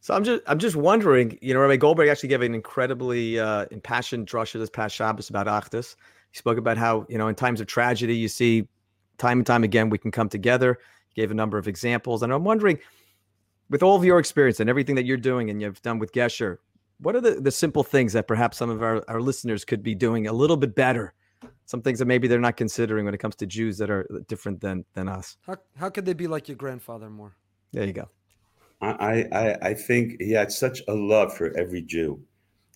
So 0.00 0.12
I'm 0.12 0.24
just 0.24 0.42
I'm 0.48 0.58
just 0.58 0.76
wondering, 0.76 1.38
you 1.40 1.54
know, 1.54 1.60
Rabbi 1.60 1.76
Goldberg 1.76 2.08
actually 2.08 2.30
gave 2.30 2.42
an 2.42 2.54
incredibly 2.54 3.38
uh, 3.38 3.66
impassioned 3.70 4.26
drasha 4.26 4.58
this 4.58 4.68
past 4.68 4.94
Shabbos 4.94 5.30
about 5.30 5.46
Achdus. 5.46 5.94
He 6.34 6.38
spoke 6.38 6.58
about 6.58 6.76
how 6.76 7.06
you 7.08 7.16
know 7.16 7.28
in 7.28 7.36
times 7.36 7.60
of 7.60 7.68
tragedy, 7.68 8.16
you 8.16 8.26
see 8.26 8.66
time 9.18 9.38
and 9.38 9.46
time 9.46 9.62
again 9.62 9.88
we 9.88 9.98
can 9.98 10.10
come 10.10 10.28
together. 10.28 10.80
He 11.10 11.20
gave 11.22 11.30
a 11.30 11.34
number 11.34 11.58
of 11.58 11.68
examples, 11.68 12.24
and 12.24 12.32
I'm 12.32 12.42
wondering, 12.42 12.80
with 13.70 13.84
all 13.84 13.94
of 13.94 14.04
your 14.04 14.18
experience 14.18 14.58
and 14.58 14.68
everything 14.68 14.96
that 14.96 15.04
you're 15.04 15.16
doing 15.16 15.48
and 15.48 15.62
you've 15.62 15.80
done 15.82 16.00
with 16.00 16.10
Gesher, 16.12 16.56
what 16.98 17.14
are 17.14 17.20
the, 17.20 17.40
the 17.40 17.52
simple 17.52 17.84
things 17.84 18.12
that 18.14 18.26
perhaps 18.26 18.58
some 18.58 18.68
of 18.68 18.82
our, 18.82 19.04
our 19.06 19.20
listeners 19.20 19.64
could 19.64 19.80
be 19.80 19.94
doing 19.94 20.26
a 20.26 20.32
little 20.32 20.56
bit 20.56 20.74
better? 20.74 21.14
Some 21.66 21.82
things 21.82 22.00
that 22.00 22.06
maybe 22.06 22.26
they're 22.26 22.40
not 22.40 22.56
considering 22.56 23.04
when 23.04 23.14
it 23.14 23.18
comes 23.18 23.36
to 23.36 23.46
Jews 23.46 23.78
that 23.78 23.88
are 23.88 24.04
different 24.26 24.60
than 24.60 24.84
than 24.94 25.08
us. 25.08 25.36
How 25.46 25.56
how 25.76 25.88
could 25.88 26.04
they 26.04 26.14
be 26.14 26.26
like 26.26 26.48
your 26.48 26.56
grandfather 26.56 27.10
more? 27.10 27.36
There 27.70 27.84
you 27.84 27.92
go. 27.92 28.08
I, 28.80 29.26
I, 29.32 29.68
I 29.70 29.74
think 29.74 30.20
he 30.20 30.32
had 30.32 30.50
such 30.50 30.82
a 30.88 30.94
love 30.94 31.32
for 31.34 31.56
every 31.56 31.80
Jew, 31.80 32.20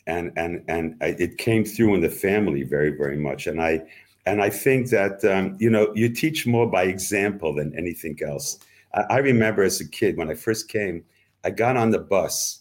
and 0.08 0.32
and 0.36 0.64
and 0.68 0.96
it 1.00 1.38
came 1.38 1.64
through 1.64 1.94
in 1.94 2.00
the 2.00 2.10
family 2.10 2.62
very 2.62 2.90
very 2.90 3.16
much. 3.16 3.46
And 3.46 3.62
I 3.62 3.82
and 4.26 4.42
I 4.42 4.50
think 4.50 4.90
that 4.90 5.24
um, 5.24 5.56
you 5.60 5.70
know 5.70 5.92
you 5.94 6.08
teach 6.08 6.46
more 6.46 6.68
by 6.68 6.84
example 6.84 7.54
than 7.54 7.76
anything 7.78 8.18
else. 8.26 8.58
I, 8.94 9.02
I, 9.10 9.18
remember 9.18 9.62
as 9.62 9.80
a 9.80 9.88
kid 9.88 10.16
when 10.16 10.30
I 10.30 10.34
first 10.34 10.68
came, 10.68 11.04
I 11.44 11.50
got 11.50 11.76
on 11.76 11.90
the 11.90 12.00
bus. 12.00 12.60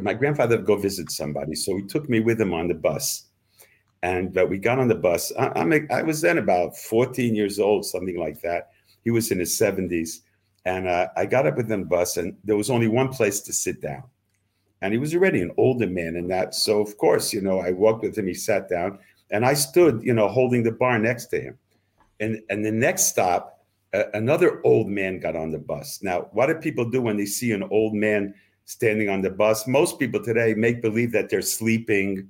My 0.00 0.14
grandfather 0.14 0.56
would 0.56 0.66
go 0.66 0.76
visit 0.76 1.10
somebody, 1.10 1.54
so 1.56 1.76
he 1.76 1.82
took 1.82 2.08
me 2.08 2.20
with 2.20 2.40
him 2.40 2.54
on 2.54 2.68
the 2.68 2.74
bus. 2.74 3.26
And 4.02 4.32
but 4.32 4.48
we 4.48 4.58
got 4.58 4.78
on 4.78 4.88
the 4.88 4.94
bus. 4.94 5.32
I, 5.38 5.52
I'm 5.56 5.72
a, 5.72 5.80
I 5.90 6.02
was 6.02 6.20
then 6.20 6.38
about 6.38 6.76
14 6.76 7.34
years 7.34 7.58
old, 7.58 7.84
something 7.84 8.18
like 8.18 8.40
that. 8.42 8.70
He 9.02 9.10
was 9.10 9.30
in 9.30 9.38
his 9.38 9.58
70s 9.58 10.20
and 10.64 10.88
uh, 10.88 11.08
I 11.16 11.26
got 11.26 11.46
up 11.46 11.56
with 11.56 11.68
the 11.68 11.78
bus, 11.78 12.16
and 12.16 12.36
there 12.42 12.56
was 12.56 12.70
only 12.70 12.88
one 12.88 13.08
place 13.08 13.40
to 13.42 13.52
sit 13.52 13.82
down. 13.82 14.04
And 14.84 14.92
he 14.92 14.98
was 14.98 15.14
already 15.14 15.40
an 15.40 15.50
older 15.56 15.86
man 15.86 16.14
in 16.14 16.28
that. 16.28 16.54
So, 16.54 16.78
of 16.78 16.98
course, 16.98 17.32
you 17.32 17.40
know, 17.40 17.58
I 17.58 17.70
walked 17.70 18.02
with 18.02 18.18
him, 18.18 18.26
he 18.26 18.34
sat 18.34 18.68
down, 18.68 18.98
and 19.30 19.42
I 19.42 19.54
stood, 19.54 20.02
you 20.02 20.12
know, 20.12 20.28
holding 20.28 20.62
the 20.62 20.72
bar 20.72 20.98
next 20.98 21.28
to 21.28 21.40
him. 21.40 21.58
And, 22.20 22.42
and 22.50 22.62
the 22.62 22.70
next 22.70 23.04
stop, 23.04 23.64
uh, 23.94 24.02
another 24.12 24.60
old 24.62 24.88
man 24.88 25.20
got 25.20 25.36
on 25.36 25.50
the 25.50 25.58
bus. 25.58 26.00
Now, 26.02 26.28
what 26.32 26.48
do 26.48 26.54
people 26.56 26.84
do 26.84 27.00
when 27.00 27.16
they 27.16 27.24
see 27.24 27.52
an 27.52 27.62
old 27.70 27.94
man 27.94 28.34
standing 28.66 29.08
on 29.08 29.22
the 29.22 29.30
bus? 29.30 29.66
Most 29.66 29.98
people 29.98 30.22
today 30.22 30.52
make 30.52 30.82
believe 30.82 31.12
that 31.12 31.30
they're 31.30 31.40
sleeping 31.40 32.28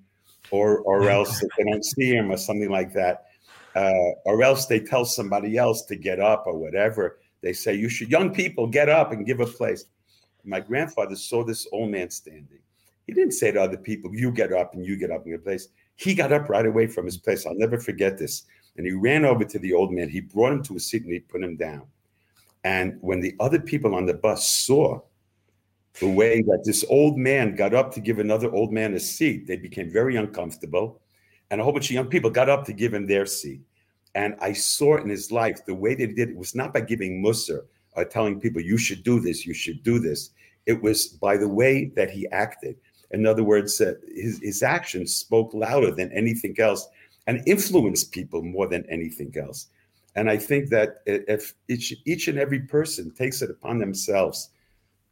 or, 0.52 0.78
or 0.82 1.10
else 1.10 1.40
they 1.40 1.64
don't 1.64 1.84
see 1.84 2.14
him 2.14 2.30
or 2.30 2.36
something 2.36 2.70
like 2.70 2.92
that. 2.92 3.24
Uh, 3.74 3.90
or 4.26 4.44
else 4.44 4.66
they 4.66 4.78
tell 4.78 5.04
somebody 5.04 5.56
else 5.56 5.82
to 5.86 5.96
get 5.96 6.20
up 6.20 6.44
or 6.46 6.56
whatever. 6.56 7.18
They 7.40 7.52
say, 7.52 7.74
You 7.74 7.88
should, 7.88 8.12
young 8.12 8.32
people, 8.32 8.68
get 8.68 8.88
up 8.88 9.10
and 9.10 9.26
give 9.26 9.40
a 9.40 9.46
place. 9.46 9.86
My 10.44 10.60
grandfather 10.60 11.16
saw 11.16 11.44
this 11.44 11.66
old 11.72 11.90
man 11.90 12.10
standing. 12.10 12.58
He 13.06 13.12
didn't 13.12 13.32
say 13.32 13.50
to 13.52 13.62
other 13.62 13.76
people, 13.76 14.14
You 14.14 14.30
get 14.30 14.52
up 14.52 14.74
and 14.74 14.84
you 14.84 14.96
get 14.96 15.10
up 15.10 15.24
in 15.24 15.30
your 15.30 15.38
place. 15.38 15.68
He 15.96 16.14
got 16.14 16.32
up 16.32 16.48
right 16.48 16.66
away 16.66 16.86
from 16.86 17.04
his 17.04 17.16
place. 17.16 17.46
I'll 17.46 17.54
never 17.54 17.78
forget 17.78 18.18
this. 18.18 18.44
And 18.76 18.86
he 18.86 18.92
ran 18.92 19.24
over 19.24 19.44
to 19.44 19.58
the 19.58 19.72
old 19.72 19.92
man. 19.92 20.08
He 20.08 20.20
brought 20.20 20.52
him 20.52 20.62
to 20.64 20.76
a 20.76 20.80
seat 20.80 21.04
and 21.04 21.12
he 21.12 21.20
put 21.20 21.42
him 21.42 21.56
down. 21.56 21.86
And 22.64 22.96
when 23.00 23.20
the 23.20 23.34
other 23.40 23.60
people 23.60 23.94
on 23.94 24.06
the 24.06 24.14
bus 24.14 24.48
saw 24.48 25.00
the 26.00 26.08
way 26.08 26.42
that 26.42 26.62
this 26.64 26.84
old 26.88 27.16
man 27.16 27.54
got 27.54 27.74
up 27.74 27.92
to 27.94 28.00
give 28.00 28.18
another 28.18 28.52
old 28.52 28.72
man 28.72 28.94
a 28.94 29.00
seat, 29.00 29.46
they 29.46 29.56
became 29.56 29.92
very 29.92 30.16
uncomfortable. 30.16 31.00
And 31.50 31.60
a 31.60 31.64
whole 31.64 31.72
bunch 31.72 31.90
of 31.90 31.94
young 31.94 32.08
people 32.08 32.30
got 32.30 32.48
up 32.48 32.64
to 32.64 32.72
give 32.72 32.92
him 32.92 33.06
their 33.06 33.26
seat. 33.26 33.60
And 34.16 34.34
I 34.40 34.52
saw 34.54 34.96
in 34.96 35.08
his 35.08 35.30
life 35.30 35.64
the 35.64 35.74
way 35.74 35.94
that 35.94 36.08
he 36.08 36.14
did 36.14 36.30
it 36.30 36.36
was 36.36 36.54
not 36.54 36.72
by 36.72 36.80
giving 36.80 37.22
mussar 37.22 37.66
or 37.96 38.04
telling 38.04 38.40
people, 38.40 38.60
you 38.60 38.78
should 38.78 39.02
do 39.02 39.20
this, 39.20 39.46
you 39.46 39.54
should 39.54 39.82
do 39.82 39.98
this. 39.98 40.30
It 40.66 40.82
was 40.82 41.06
by 41.06 41.36
the 41.36 41.48
way 41.48 41.92
that 41.96 42.10
he 42.10 42.28
acted. 42.28 42.76
In 43.10 43.26
other 43.26 43.44
words, 43.44 43.80
uh, 43.80 43.94
his, 44.14 44.40
his 44.42 44.62
actions 44.62 45.14
spoke 45.14 45.52
louder 45.54 45.90
than 45.90 46.10
anything 46.12 46.56
else 46.58 46.88
and 47.26 47.42
influenced 47.46 48.12
people 48.12 48.42
more 48.42 48.66
than 48.66 48.84
anything 48.90 49.34
else. 49.38 49.68
And 50.16 50.30
I 50.30 50.36
think 50.36 50.70
that 50.70 51.02
if 51.06 51.54
each, 51.68 51.94
each 52.04 52.28
and 52.28 52.38
every 52.38 52.60
person 52.60 53.10
takes 53.10 53.42
it 53.42 53.50
upon 53.50 53.78
themselves 53.78 54.50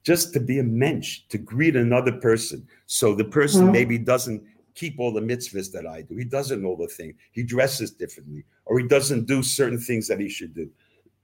just 0.05 0.33
to 0.33 0.41
be 0.41 0.59
a 0.59 0.64
mensch, 0.64 1.20
to 1.28 1.39
greet 1.39 1.76
another 1.76 2.12
person, 2.12 2.66
so 2.87 3.14
the 3.14 3.24
person 3.24 3.62
mm-hmm. 3.62 3.72
maybe 3.72 3.99
doesn't 3.99 4.43
keep 4.74 4.99
all 4.99 5.12
the 5.12 5.20
mitzvahs 5.20 5.70
that 5.72 5.87
I 5.87 6.03
do. 6.03 6.16
He 6.16 6.24
doesn't 6.24 6.62
know 6.62 6.76
the 6.76 6.89
thing. 6.89 7.14
He 7.33 7.43
dresses 7.43 7.91
differently, 7.91 8.45
or 8.64 8.78
he 8.78 8.87
doesn't 8.87 9.26
do 9.26 9.43
certain 9.43 9.78
things 9.78 10.09
that 10.09 10.20
he 10.20 10.28
should 10.28 10.55
do. 10.55 10.70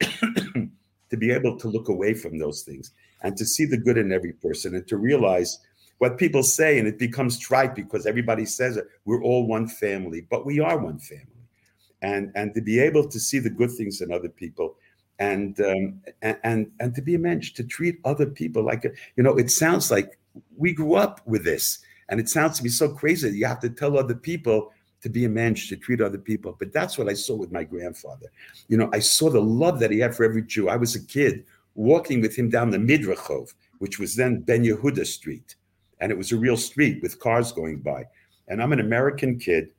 to 1.11 1.17
be 1.17 1.31
able 1.31 1.59
to 1.59 1.69
look 1.69 1.89
away 1.89 2.15
from 2.15 2.39
those 2.39 2.63
things 2.63 2.93
and 3.23 3.37
to 3.37 3.45
see 3.45 3.65
the 3.65 3.77
good 3.77 3.99
in 3.99 4.13
every 4.13 4.33
person 4.33 4.75
and 4.75 4.87
to 4.89 4.97
realize 4.97 5.59
what 5.99 6.17
people 6.17 6.45
say, 6.45 6.79
and 6.79 6.87
it 6.87 6.99
becomes 6.99 7.39
trite 7.39 7.75
because 7.75 8.07
everybody 8.07 8.45
says 8.45 8.77
it. 8.77 8.87
We're 9.05 9.23
all 9.23 9.47
one 9.47 9.67
family, 9.67 10.27
but 10.31 10.47
we 10.47 10.61
are 10.61 10.79
one 10.79 11.01
family, 11.01 11.43
and 12.03 12.31
and 12.37 12.55
to 12.55 12.61
be 12.61 12.79
able 12.79 13.09
to 13.09 13.19
see 13.19 13.41
the 13.41 13.51
good 13.51 13.73
things 13.73 14.01
in 14.01 14.13
other 14.13 14.29
people. 14.29 14.77
And, 15.21 15.59
um, 15.61 16.01
and 16.23 16.39
and 16.45 16.71
and 16.79 16.95
to 16.95 17.03
be 17.03 17.17
a 17.17 17.19
mensch, 17.19 17.53
to 17.55 17.65
treat 17.65 17.99
other 18.05 18.27
people 18.27 18.63
like 18.63 18.85
you 19.17 19.25
know, 19.25 19.37
it 19.37 19.51
sounds 19.51 19.91
like 19.91 20.17
we 20.57 20.73
grew 20.73 20.95
up 20.95 21.21
with 21.27 21.45
this 21.45 21.81
and 22.09 22.21
it 22.21 22.29
sounds 22.29 22.59
to 22.59 22.65
me 22.65 22.71
so 22.71 22.89
crazy 22.89 23.31
you 23.31 23.47
have 23.47 23.61
to 23.61 23.71
tell 23.71 23.99
other 23.99 24.15
people 24.15 24.73
to 25.03 25.09
be 25.09 25.25
a 25.25 25.29
mensch, 25.29 25.69
to 25.69 25.77
treat 25.77 26.01
other 26.01 26.19
people. 26.19 26.57
But 26.59 26.73
that's 26.73 26.99
what 26.99 27.09
I 27.09 27.15
saw 27.15 27.35
with 27.35 27.53
my 27.53 27.65
grandfather. 27.65 28.27
You 28.69 28.77
know, 28.77 28.91
I 28.93 28.99
saw 28.99 29.31
the 29.31 29.41
love 29.41 29.79
that 29.81 29.91
he 29.91 29.99
had 29.99 30.15
for 30.15 30.25
every 30.25 30.43
Jew. 30.43 30.69
I 30.69 30.77
was 30.77 30.95
a 30.95 31.05
kid 31.05 31.45
walking 31.75 32.21
with 32.21 32.37
him 32.37 32.51
down 32.51 32.71
the 32.71 32.79
Midrachov, 32.79 33.55
which 33.79 33.99
was 33.99 34.17
then 34.17 34.41
Ben 34.41 34.65
Yehuda 34.65 35.07
Street. 35.07 35.55
And 36.01 36.11
it 36.11 36.19
was 36.19 36.33
a 36.33 36.37
real 36.37 36.57
street 36.57 37.03
with 37.03 37.21
cars 37.21 37.53
going 37.53 37.81
by. 37.81 38.05
And 38.49 38.63
I'm 38.63 38.73
an 38.73 38.81
American 38.81 39.39
kid 39.39 39.71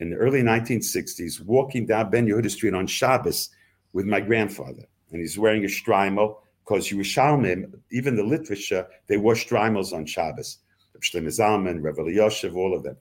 in 0.00 0.10
the 0.10 0.16
early 0.16 0.42
1960s 0.42 1.40
walking 1.44 1.86
down 1.86 2.10
Ben 2.10 2.26
Yehuda 2.26 2.50
Street 2.50 2.74
on 2.74 2.86
Shabbos 2.86 3.50
with 3.92 4.06
my 4.06 4.20
grandfather. 4.20 4.84
And 5.10 5.20
he's 5.20 5.38
wearing 5.38 5.64
a 5.64 5.68
shtreimel 5.68 6.36
because 6.64 6.88
Yerushalmim, 6.88 7.72
even 7.90 8.14
the 8.14 8.22
Litvisha, 8.22 8.86
they 9.06 9.16
wore 9.16 9.34
shtreimels 9.34 9.92
on 9.92 10.06
Shabbos. 10.06 10.58
Shlomo 11.00 11.28
Zalman, 11.28 11.82
Rev 11.82 11.96
Elyashiv, 11.96 12.56
all 12.56 12.74
of 12.74 12.82
them. 12.82 12.96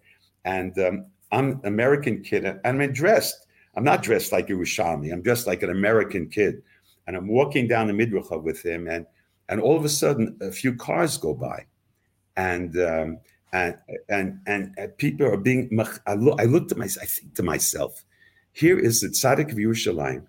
And 0.46 0.78
um, 0.80 1.06
I'm 1.32 1.52
an 1.52 1.62
American 1.66 2.24
kid, 2.24 2.46
and 2.46 2.60
I'm 2.66 2.94
dressed. 2.94 3.48
I'm 3.76 3.84
not 3.84 4.02
dressed 4.02 4.32
like 4.32 4.50
a 4.50 4.54
Yerushalmi. 4.54 5.12
I'm 5.12 5.22
dressed 5.22 5.48
like 5.48 5.64
an 5.64 5.70
American 5.70 6.30
kid. 6.30 6.62
And 7.06 7.16
I'm 7.16 7.28
walking 7.28 7.68
down 7.68 7.88
the 7.88 7.94
Midracha 7.94 8.42
with 8.42 8.66
him, 8.66 8.88
and 8.88 9.06
and 9.50 9.62
all 9.62 9.78
of 9.78 9.86
a 9.86 9.90
sudden, 9.90 10.38
a 10.42 10.52
few 10.52 10.76
cars 10.76 11.18
go 11.18 11.34
by, 11.34 11.66
and 12.36 12.78
um, 12.80 13.20
and, 13.54 13.78
and 14.10 14.40
and 14.46 14.74
and 14.78 14.98
people 14.98 15.26
are 15.26 15.38
being. 15.38 15.70
I 16.06 16.16
look, 16.16 16.42
I 16.42 16.46
look 16.46 16.68
to 16.70 16.76
myself. 16.76 17.04
I 17.04 17.08
think 17.08 17.36
to 17.36 17.44
myself, 17.44 18.04
here 18.52 18.78
is 18.78 19.00
the 19.00 19.08
Tzaddik 19.08 19.52
of 19.52 19.58
Yerushalayim 19.58 20.26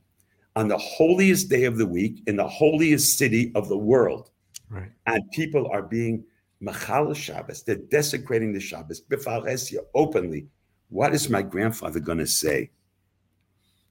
on 0.55 0.69
the 0.69 0.79
holiest 0.79 1.49
day 1.49 1.65
of 1.65 1.79
the 1.79 1.87
week 1.87 2.23
in 2.27 2.37
the 2.37 2.47
holiest 2.47 3.19
city 3.19 3.53
of 3.55 3.69
the 3.69 3.79
world, 3.79 4.31
right. 4.71 4.91
and 5.07 5.23
people 5.33 5.69
are 5.73 5.83
being 5.83 6.25
Machal 6.61 7.15
Shabbos. 7.15 7.63
They're 7.63 7.77
desecrating 7.77 8.53
the 8.53 8.61
Shabbos. 8.61 9.01
Bifaresia 9.01 9.79
openly. 9.95 10.47
What 10.91 11.15
is 11.15 11.29
my 11.29 11.43
grandfather 11.43 12.01
going 12.01 12.19
to 12.19 12.27
say? 12.27 12.71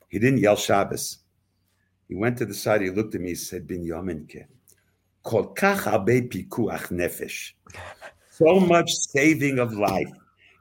He 0.10 0.20
didn't 0.20 0.40
yell 0.40 0.56
Shabbos. 0.56 1.20
He 2.08 2.16
went 2.16 2.38
to 2.38 2.46
the 2.46 2.54
side. 2.54 2.82
He 2.82 2.90
looked 2.90 3.14
at 3.16 3.22
me. 3.22 3.30
He 3.30 3.36
said, 3.36 3.68
"Bin 3.68 3.86
Yaminke, 3.86 4.46
kol 5.24 5.54
kach 5.54 5.84
pikuach 5.84 6.90
nefesh." 6.92 7.52
So 8.32 8.60
much 8.60 8.90
saving 8.90 9.60
of 9.60 9.74
life, 9.74 10.10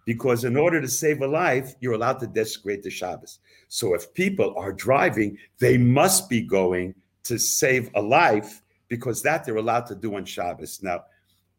because 0.05 0.45
in 0.45 0.57
order 0.57 0.81
to 0.81 0.89
save 0.89 1.21
a 1.21 1.27
life, 1.27 1.75
you're 1.81 1.95
allowed 1.95 2.19
to 2.21 2.27
desecrate 2.27 2.83
the 2.83 2.91
Shabbos. 2.91 3.39
So 3.69 3.95
if 3.95 4.13
people 4.15 4.55
are 4.57 4.73
driving, 4.73 5.39
they 5.59 5.79
must 5.79 6.29
be 6.29 6.43
going 6.43 6.95
to 7.25 7.39
save 7.39 7.91
a 7.95 8.03
life 8.03 8.63
because 8.89 9.23
that 9.23 9.45
they're 9.45 9.57
allowed 9.57 9.87
to 9.87 9.95
do 9.95 10.17
on 10.17 10.25
Shabbos. 10.25 10.83
Now, 10.83 11.05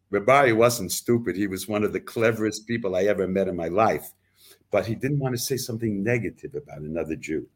Reb 0.09 0.25
Aryeh 0.25 0.55
wasn't 0.55 0.91
stupid. 0.91 1.35
He 1.35 1.47
was 1.47 1.67
one 1.67 1.83
of 1.83 1.93
the 1.93 1.99
cleverest 1.99 2.67
people 2.67 2.95
I 2.95 3.03
ever 3.03 3.27
met 3.27 3.47
in 3.47 3.55
my 3.55 3.67
life 3.67 4.13
but 4.71 4.85
he 4.85 4.95
didn't 4.95 5.19
want 5.19 5.33
to 5.35 5.41
say 5.41 5.57
something 5.57 6.03
negative 6.03 6.55
about 6.55 6.79
another 6.79 7.15
Jew. 7.15 7.47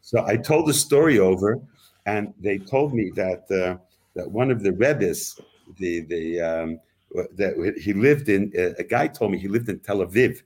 So 0.00 0.24
I 0.26 0.36
told 0.36 0.66
the 0.66 0.74
story 0.74 1.18
over, 1.18 1.60
and 2.06 2.32
they 2.38 2.58
told 2.58 2.94
me 2.94 3.10
that 3.16 3.50
uh, 3.50 3.76
that 4.14 4.30
one 4.30 4.50
of 4.50 4.62
the 4.62 4.72
rebbes, 4.72 5.40
the 5.78 6.00
the 6.00 6.40
um, 6.40 6.80
that 7.36 7.74
he 7.80 7.92
lived 7.92 8.28
in, 8.28 8.52
a 8.78 8.84
guy 8.84 9.06
told 9.08 9.32
me 9.32 9.38
he 9.38 9.48
lived 9.48 9.68
in 9.68 9.80
Tel 9.80 9.98
Aviv, 9.98 10.42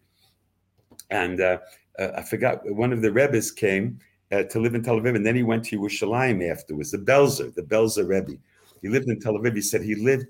and 1.10 1.40
uh, 1.40 1.58
uh, 1.98 2.08
I 2.16 2.22
forgot 2.22 2.68
one 2.70 2.92
of 2.92 3.02
the 3.02 3.12
rebbes 3.12 3.50
came 3.50 3.98
uh, 4.32 4.44
to 4.44 4.58
live 4.60 4.74
in 4.74 4.82
Tel 4.82 5.00
Aviv, 5.00 5.16
and 5.16 5.26
then 5.26 5.36
he 5.36 5.42
went 5.42 5.64
to 5.66 5.78
Yerushalayim 5.78 6.50
afterwards. 6.50 6.90
The 6.90 6.98
Belzer, 6.98 7.54
the 7.54 7.62
Belzer 7.62 8.08
Rebbe, 8.08 8.38
he 8.82 8.88
lived 8.88 9.08
in 9.08 9.20
Tel 9.20 9.34
Aviv. 9.34 9.54
He 9.54 9.60
said 9.60 9.82
he 9.82 9.94
lived. 9.94 10.26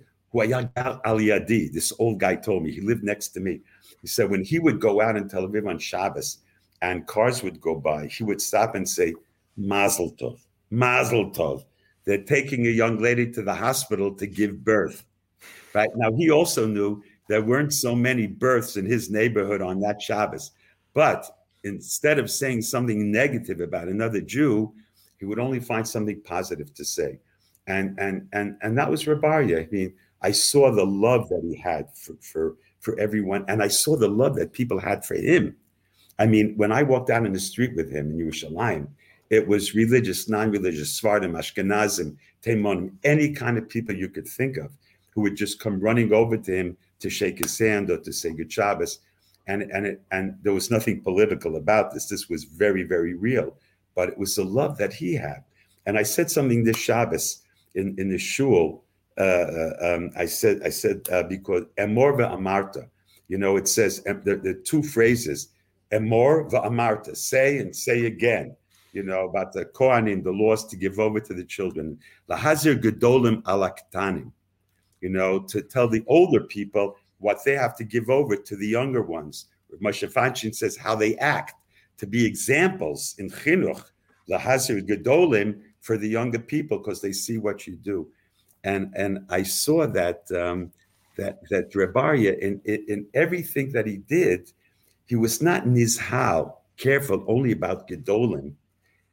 This 1.72 1.93
old 2.01 2.18
guy 2.18 2.35
told 2.35 2.64
me 2.64 2.72
he 2.72 2.80
lived 2.80 3.05
next 3.05 3.28
to 3.28 3.41
me. 3.41 3.61
He 4.01 4.09
said 4.09 4.30
when 4.30 4.45
he 4.45 4.59
would 4.59 4.80
go 4.80 5.01
out 5.01 5.16
in 5.16 5.28
Tel 5.28 5.47
Aviv 5.47 5.68
on 5.68 5.78
Shabbos 5.78 6.38
and 6.82 7.07
cars 7.07 7.42
would 7.42 7.61
go 7.61 7.74
by, 7.74 8.07
he 8.07 8.24
would 8.24 8.40
stop 8.40 8.74
and 8.74 8.88
say, 8.88 9.14
Mazel 9.57 10.12
Tov, 10.12 10.40
Mazel 10.70 11.30
Tov. 11.30 11.64
They're 12.05 12.22
taking 12.24 12.66
a 12.66 12.70
young 12.70 12.99
lady 12.99 13.30
to 13.32 13.42
the 13.42 13.55
hospital 13.55 14.14
to 14.16 14.26
give 14.26 14.64
birth. 14.64 15.05
Right 15.74 15.90
now, 15.97 16.12
he 16.12 16.30
also 16.30 16.66
knew 16.66 17.03
there 17.28 17.42
weren't 17.42 17.72
so 17.72 17.95
many 17.95 18.26
births 18.26 18.76
in 18.76 18.84
his 18.84 19.11
neighborhood 19.11 19.62
on 19.62 19.80
that 19.80 20.03
Shabbos. 20.03 20.51
But 20.92 21.26
instead 21.64 22.18
of 22.18 22.30
saying 22.30 22.62
something 22.62 23.11
negative 23.11 23.61
about 23.61 23.88
another 23.88 24.20
Jew, 24.20 24.74
he 25.18 25.24
would 25.24 25.38
only 25.38 25.61
find 25.61 25.86
something 25.86 26.20
positive 26.22 26.74
to 26.74 26.84
say. 26.84 27.18
And 27.66 27.99
and 27.99 28.28
and 28.34 28.57
and 28.61 28.76
that 28.76 28.90
was 28.90 29.07
Reb 29.07 29.22
Aryeh. 29.22 29.66
I 29.66 29.68
mean, 29.70 29.95
I 30.20 30.32
saw 30.32 30.70
the 30.70 30.84
love 30.84 31.28
that 31.30 31.42
he 31.42 31.57
had 31.57 31.88
for, 31.97 32.14
for 32.20 32.57
for 32.85 32.99
everyone. 33.01 33.45
And 33.49 33.62
I 33.62 33.68
saw 33.68 33.97
the 33.97 34.09
love 34.09 34.37
that 34.37 34.53
people 34.53 34.78
had 34.78 35.05
for 35.05 35.14
him. 35.14 35.57
I 36.18 36.26
mean, 36.26 36.55
when 36.57 36.70
I 36.70 36.82
walked 36.82 37.09
down 37.09 37.26
in 37.26 37.32
the 37.32 37.41
street 37.41 37.74
with 37.74 37.91
him 37.91 38.11
in 38.11 38.18
Yerushalayim, 38.18 38.87
it 39.30 39.49
was 39.49 39.74
religious, 39.74 40.28
non-religious, 40.28 41.01
Sfardim, 41.01 41.32
Ashkenazim, 41.32 42.16
Teimonim, 42.43 42.93
any 43.03 43.32
kind 43.32 43.59
of 43.59 43.68
people 43.68 43.95
you 43.95 44.09
could 44.09 44.28
think 44.28 44.59
of 44.59 44.70
who 45.14 45.22
would 45.22 45.35
just 45.35 45.59
come 45.59 45.80
running 45.80 46.12
over 46.12 46.37
to 46.37 46.55
him 46.55 46.76
to 47.01 47.09
shake 47.09 47.39
his 47.39 47.59
hand 47.59 47.91
or 47.91 47.99
to 47.99 48.12
say 48.12 48.32
good 48.32 48.53
Shabbos. 48.53 49.01
And, 49.47 49.62
and, 49.62 49.87
it, 49.87 50.03
and 50.12 50.39
there 50.43 50.53
was 50.53 50.70
nothing 50.70 51.01
political 51.01 51.57
about 51.57 51.93
this. 51.93 52.07
This 52.07 52.28
was 52.28 52.45
very, 52.45 52.82
very 52.82 53.14
real. 53.14 53.57
But 53.95 54.11
it 54.11 54.18
was 54.18 54.37
the 54.37 54.45
love 54.45 54.76
that 54.78 54.93
he 54.93 55.14
had. 55.14 55.43
And 55.87 55.99
I 55.99 56.03
said 56.03 56.30
something 56.30 56.64
this 56.64 56.76
Shabbos 56.76 57.43
in, 57.74 57.95
in 57.99 58.11
the 58.11 58.18
shul 58.18 58.84
uh, 59.19 59.23
uh, 59.23 59.73
um, 59.81 60.11
I 60.17 60.27
said 60.27 60.62
I 60.65 60.71
said 60.71 61.09
uh, 61.12 61.23
because 61.23 61.65
amor 61.79 62.15
amarta, 62.15 62.89
you 63.29 63.39
know, 63.39 63.57
it 63.57 63.69
says 63.69 64.03
the, 64.03 64.41
the 64.43 64.61
two 64.65 64.83
phrases 64.83 65.51
amor 65.93 66.49
amarta, 66.51 67.17
say 67.17 67.59
and 67.59 67.75
say 67.75 68.07
again 68.07 68.57
you 68.95 69.03
know, 69.03 69.29
about 69.29 69.53
the 69.53 69.67
Kohanim, 69.67 70.23
the 70.23 70.31
laws 70.31 70.65
to 70.67 70.77
give 70.77 70.99
over 70.99 71.19
to 71.21 71.35
the 71.35 71.45
children. 71.45 71.99
Lahazir 72.31 72.81
Gedolim 72.81 73.43
Alaktanim, 73.43 74.31
you 75.01 75.09
know, 75.09 75.41
to 75.41 75.61
tell 75.61 75.89
the 75.89 76.05
older 76.07 76.41
people 76.45 76.97
what 77.19 77.45
they 77.45 77.57
have 77.57 77.77
to 77.77 77.85
give 77.85 78.09
over 78.09 78.37
to 78.37 78.57
the 78.57 78.67
younger 78.67 79.03
ones. 79.03 79.47
Moshe 79.83 80.11
Fanchin 80.11 80.55
says 80.55 80.77
how 80.77 80.95
they 80.95 81.17
act, 81.17 81.55
to 81.99 82.07
be 82.07 82.25
examples 82.25 83.17
in 83.19 83.29
Chinuch, 83.29 83.85
Lahazir 84.31 84.87
Gedolim 84.87 85.61
for 85.81 85.99
the 85.99 86.09
younger 86.09 86.39
people, 86.39 86.79
because 86.79 87.01
they 87.01 87.12
see 87.12 87.37
what 87.37 87.67
you 87.67 87.75
do 87.75 88.09
and 88.65 88.93
and 88.97 89.25
I 89.29 89.43
saw 89.43 89.87
that 89.87 90.31
um, 90.33 90.73
that 91.17 91.41
that 91.51 91.71
Drebaria 91.71 92.39
in, 92.39 92.61
in, 92.65 92.85
in 92.89 93.07
everything 93.15 93.71
that 93.73 93.87
he 93.87 93.99
did, 93.99 94.51
he 95.07 95.17
was 95.17 95.41
not 95.43 95.65
nizhal, 95.67 96.55
careful 96.77 97.25
only 97.29 97.53
about 97.53 97.87
gedolim, 97.87 98.55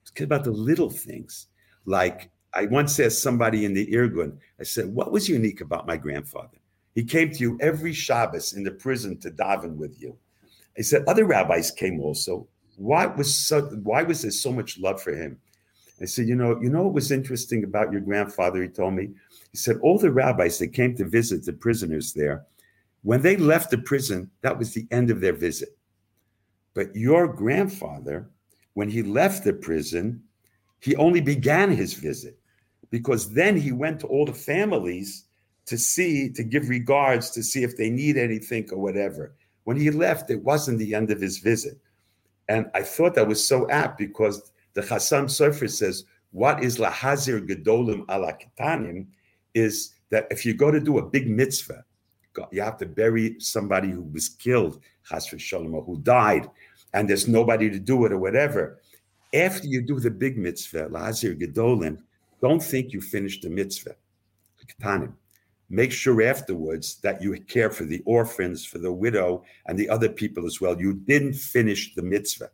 it's 0.01 0.21
about 0.21 0.45
the 0.45 0.51
little 0.51 0.89
things. 0.89 1.47
Like 1.85 2.31
I 2.53 2.65
once 2.65 2.99
asked 2.99 3.21
somebody 3.21 3.65
in 3.65 3.73
the 3.73 3.87
Irgun, 3.87 4.37
I 4.59 4.63
said, 4.63 4.93
"What 4.93 5.11
was 5.11 5.29
unique 5.29 5.61
about 5.61 5.85
my 5.85 5.97
grandfather? 5.97 6.57
He 6.95 7.03
came 7.03 7.31
to 7.31 7.39
you 7.39 7.57
every 7.61 7.93
Shabbos 7.93 8.53
in 8.53 8.63
the 8.63 8.71
prison 8.71 9.17
to 9.19 9.31
daven 9.31 9.75
with 9.75 10.01
you." 10.01 10.17
I 10.77 10.81
said, 10.81 11.03
"Other 11.07 11.25
rabbis 11.25 11.71
came 11.71 11.99
also. 11.99 12.47
Why 12.77 13.05
was 13.05 13.35
so, 13.35 13.61
why 13.83 14.03
was 14.03 14.21
there 14.21 14.31
so 14.31 14.53
much 14.53 14.79
love 14.79 15.01
for 15.01 15.13
him?" 15.13 15.39
I 16.01 16.05
said, 16.05 16.27
you 16.27 16.35
know, 16.35 16.59
you 16.61 16.69
know 16.69 16.83
what 16.83 16.93
was 16.93 17.11
interesting 17.11 17.63
about 17.63 17.91
your 17.91 18.01
grandfather? 18.01 18.61
He 18.61 18.69
told 18.69 18.95
me. 18.95 19.09
He 19.51 19.57
said 19.57 19.77
all 19.81 19.99
the 19.99 20.11
rabbis 20.11 20.57
that 20.59 20.69
came 20.69 20.95
to 20.95 21.05
visit 21.05 21.45
the 21.45 21.53
prisoners 21.53 22.13
there, 22.13 22.45
when 23.03 23.21
they 23.21 23.35
left 23.35 23.71
the 23.71 23.77
prison, 23.77 24.29
that 24.41 24.57
was 24.57 24.73
the 24.73 24.87
end 24.91 25.11
of 25.11 25.21
their 25.21 25.33
visit. 25.33 25.77
But 26.73 26.95
your 26.95 27.27
grandfather, 27.27 28.29
when 28.73 28.89
he 28.89 29.03
left 29.03 29.43
the 29.43 29.53
prison, 29.53 30.23
he 30.79 30.95
only 30.95 31.21
began 31.21 31.71
his 31.71 31.93
visit 31.93 32.39
because 32.89 33.33
then 33.33 33.57
he 33.57 33.71
went 33.71 33.99
to 33.99 34.07
all 34.07 34.25
the 34.25 34.33
families 34.33 35.25
to 35.65 35.77
see, 35.77 36.29
to 36.29 36.43
give 36.43 36.69
regards, 36.69 37.29
to 37.31 37.43
see 37.43 37.63
if 37.63 37.77
they 37.77 37.89
need 37.89 38.17
anything 38.17 38.67
or 38.71 38.79
whatever. 38.79 39.33
When 39.63 39.77
he 39.77 39.91
left, 39.91 40.31
it 40.31 40.43
wasn't 40.43 40.79
the 40.79 40.95
end 40.95 41.11
of 41.11 41.21
his 41.21 41.37
visit. 41.37 41.77
And 42.49 42.69
I 42.73 42.81
thought 42.81 43.15
that 43.15 43.27
was 43.27 43.45
so 43.45 43.69
apt 43.69 43.97
because 43.97 44.50
the 44.73 44.81
Chassam 44.81 45.25
Sofer 45.25 45.69
says, 45.69 46.05
what 46.31 46.63
is 46.63 46.77
lahazir 46.77 47.45
gedolim 47.45 48.09
ala 48.09 48.33
ketanim 48.33 49.07
is 49.53 49.95
that 50.09 50.27
if 50.31 50.45
you 50.45 50.53
go 50.53 50.71
to 50.71 50.79
do 50.79 50.97
a 50.97 51.05
big 51.05 51.29
mitzvah, 51.29 51.83
you 52.51 52.61
have 52.61 52.77
to 52.77 52.85
bury 52.85 53.35
somebody 53.39 53.89
who 53.89 54.03
was 54.03 54.29
killed, 54.29 54.81
chas 55.09 55.27
v'shalom, 55.27 55.85
who 55.85 55.99
died, 55.99 56.49
and 56.93 57.09
there's 57.09 57.27
nobody 57.27 57.69
to 57.69 57.79
do 57.79 58.05
it 58.05 58.13
or 58.13 58.17
whatever. 58.17 58.79
After 59.33 59.67
you 59.67 59.81
do 59.81 59.99
the 59.99 60.11
big 60.11 60.37
mitzvah, 60.37 60.87
lahazir 60.89 61.37
gedolim, 61.39 61.97
don't 62.41 62.63
think 62.63 62.93
you 62.93 63.01
finished 63.01 63.41
the 63.41 63.49
mitzvah, 63.49 63.95
ketanim. 64.65 65.13
Make 65.69 65.91
sure 65.91 66.21
afterwards 66.21 66.95
that 66.95 67.21
you 67.21 67.39
care 67.41 67.69
for 67.69 67.85
the 67.85 68.01
orphans, 68.05 68.65
for 68.65 68.77
the 68.77 68.91
widow, 68.91 69.43
and 69.65 69.77
the 69.77 69.89
other 69.89 70.09
people 70.09 70.45
as 70.45 70.59
well. 70.59 70.79
You 70.79 70.93
didn't 70.93 71.33
finish 71.35 71.93
the 71.95 72.01
mitzvah 72.01 72.51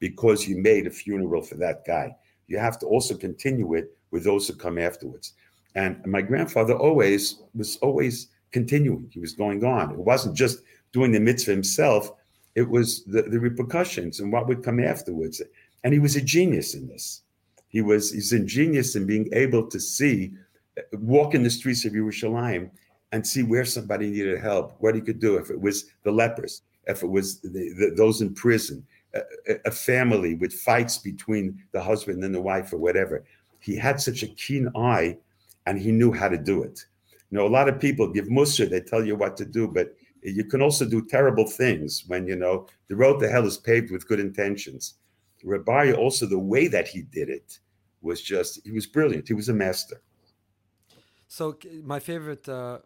because 0.00 0.48
you 0.48 0.56
made 0.56 0.86
a 0.86 0.90
funeral 0.90 1.42
for 1.42 1.54
that 1.56 1.84
guy. 1.86 2.16
You 2.48 2.58
have 2.58 2.78
to 2.80 2.86
also 2.86 3.14
continue 3.16 3.74
it 3.74 3.96
with 4.10 4.24
those 4.24 4.48
who 4.48 4.54
come 4.54 4.78
afterwards. 4.78 5.34
And 5.76 6.04
my 6.04 6.22
grandfather 6.22 6.74
always 6.74 7.40
was 7.54 7.76
always 7.76 8.28
continuing. 8.50 9.08
He 9.12 9.20
was 9.20 9.34
going 9.34 9.64
on. 9.64 9.92
It 9.92 9.98
wasn't 9.98 10.34
just 10.36 10.62
doing 10.92 11.12
the 11.12 11.20
mitzvah 11.20 11.52
himself. 11.52 12.12
It 12.56 12.68
was 12.68 13.04
the, 13.04 13.22
the 13.22 13.38
repercussions 13.38 14.18
and 14.18 14.32
what 14.32 14.48
would 14.48 14.64
come 14.64 14.80
afterwards. 14.80 15.40
And 15.84 15.92
he 15.92 16.00
was 16.00 16.16
a 16.16 16.20
genius 16.20 16.74
in 16.74 16.88
this. 16.88 17.22
He 17.68 17.82
was 17.82 18.10
he's 18.10 18.32
ingenious 18.32 18.96
in 18.96 19.06
being 19.06 19.28
able 19.32 19.68
to 19.68 19.78
see, 19.78 20.32
uh, 20.76 20.82
walk 20.98 21.34
in 21.34 21.44
the 21.44 21.50
streets 21.50 21.84
of 21.84 21.92
Yerushalayim 21.92 22.70
and 23.12 23.24
see 23.24 23.44
where 23.44 23.64
somebody 23.64 24.10
needed 24.10 24.40
help, 24.40 24.74
what 24.80 24.96
he 24.96 25.00
could 25.00 25.20
do. 25.20 25.36
If 25.36 25.50
it 25.50 25.60
was 25.60 25.84
the 26.02 26.10
lepers, 26.10 26.62
if 26.86 27.04
it 27.04 27.06
was 27.06 27.40
the, 27.40 27.48
the, 27.48 27.94
those 27.96 28.22
in 28.22 28.34
prison, 28.34 28.84
a, 29.14 29.70
family 29.70 30.34
with 30.34 30.52
fights 30.52 30.98
between 30.98 31.62
the 31.72 31.82
husband 31.82 32.22
and 32.24 32.34
the 32.34 32.40
wife 32.40 32.72
or 32.72 32.78
whatever. 32.78 33.24
He 33.58 33.76
had 33.76 34.00
such 34.00 34.22
a 34.22 34.28
keen 34.28 34.68
eye 34.76 35.18
and 35.66 35.78
he 35.78 35.92
knew 35.92 36.12
how 36.12 36.28
to 36.28 36.38
do 36.38 36.62
it. 36.62 36.84
You 37.30 37.38
know, 37.38 37.46
a 37.46 37.48
lot 37.48 37.68
of 37.68 37.80
people 37.80 38.08
give 38.08 38.26
mussar, 38.26 38.68
they 38.68 38.80
tell 38.80 39.04
you 39.04 39.16
what 39.16 39.36
to 39.38 39.44
do, 39.44 39.68
but 39.68 39.94
you 40.22 40.44
can 40.44 40.62
also 40.62 40.84
do 40.84 41.06
terrible 41.06 41.46
things 41.46 42.04
when, 42.06 42.26
you 42.26 42.36
know, 42.36 42.66
the 42.88 42.96
road 42.96 43.20
to 43.20 43.28
hell 43.28 43.46
is 43.46 43.56
paved 43.56 43.90
with 43.90 44.06
good 44.06 44.20
intentions. 44.20 44.94
Rabbi, 45.44 45.92
also 45.92 46.26
the 46.26 46.38
way 46.38 46.68
that 46.68 46.88
he 46.88 47.02
did 47.02 47.28
it 47.28 47.58
was 48.02 48.20
just, 48.20 48.60
he 48.64 48.72
was 48.72 48.86
brilliant. 48.86 49.28
He 49.28 49.34
was 49.34 49.48
a 49.48 49.54
master. 49.54 50.02
So 51.28 51.56
my 51.84 52.00
favorite 52.00 52.48
uh, 52.48 52.78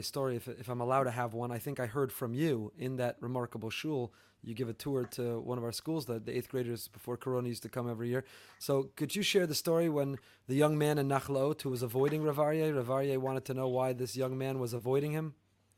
story, 0.00 0.36
if, 0.36 0.48
if 0.48 0.68
I'm 0.68 0.80
allowed 0.80 1.04
to 1.04 1.12
have 1.12 1.32
one, 1.32 1.52
I 1.52 1.58
think 1.58 1.78
I 1.78 1.86
heard 1.86 2.12
from 2.12 2.34
you 2.34 2.72
in 2.76 2.96
that 2.96 3.16
remarkable 3.20 3.70
shul 3.70 4.12
you 4.44 4.54
give 4.54 4.68
a 4.68 4.74
tour 4.74 5.04
to 5.12 5.40
one 5.40 5.58
of 5.58 5.64
our 5.64 5.72
schools 5.72 6.06
that 6.06 6.26
the 6.26 6.36
eighth 6.36 6.48
graders 6.48 6.88
before 6.88 7.16
Corona 7.16 7.48
used 7.48 7.62
to 7.62 7.68
come 7.68 7.90
every 7.90 8.08
year. 8.08 8.24
So 8.58 8.90
could 8.96 9.16
you 9.16 9.22
share 9.22 9.46
the 9.46 9.54
story 9.54 9.88
when 9.88 10.18
the 10.46 10.54
young 10.54 10.76
man 10.76 10.98
in 10.98 11.08
Nachlaot 11.08 11.62
who 11.62 11.70
was 11.70 11.82
avoiding 11.82 12.22
Rav 12.22 12.36
Aryeh, 12.36 12.72
Ravarie 12.72 13.16
wanted 13.18 13.44
to 13.46 13.54
know 13.54 13.68
why 13.68 13.92
this 13.92 14.16
young 14.16 14.36
man 14.36 14.58
was 14.58 14.74
avoiding 14.74 15.12
him? 15.12 15.34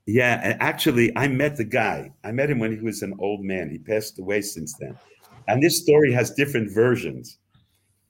Yeah, 0.06 0.56
actually, 0.60 1.16
I 1.16 1.26
met 1.26 1.56
the 1.56 1.64
guy. 1.64 2.12
I 2.22 2.30
met 2.30 2.48
him 2.48 2.60
when 2.60 2.72
he 2.72 2.80
was 2.80 3.02
an 3.02 3.14
old 3.18 3.42
man. 3.42 3.70
He 3.70 3.78
passed 3.78 4.18
away 4.18 4.40
since 4.40 4.74
then. 4.78 4.96
And 5.48 5.62
this 5.62 5.82
story 5.82 6.12
has 6.12 6.30
different 6.30 6.72
versions. 6.72 7.38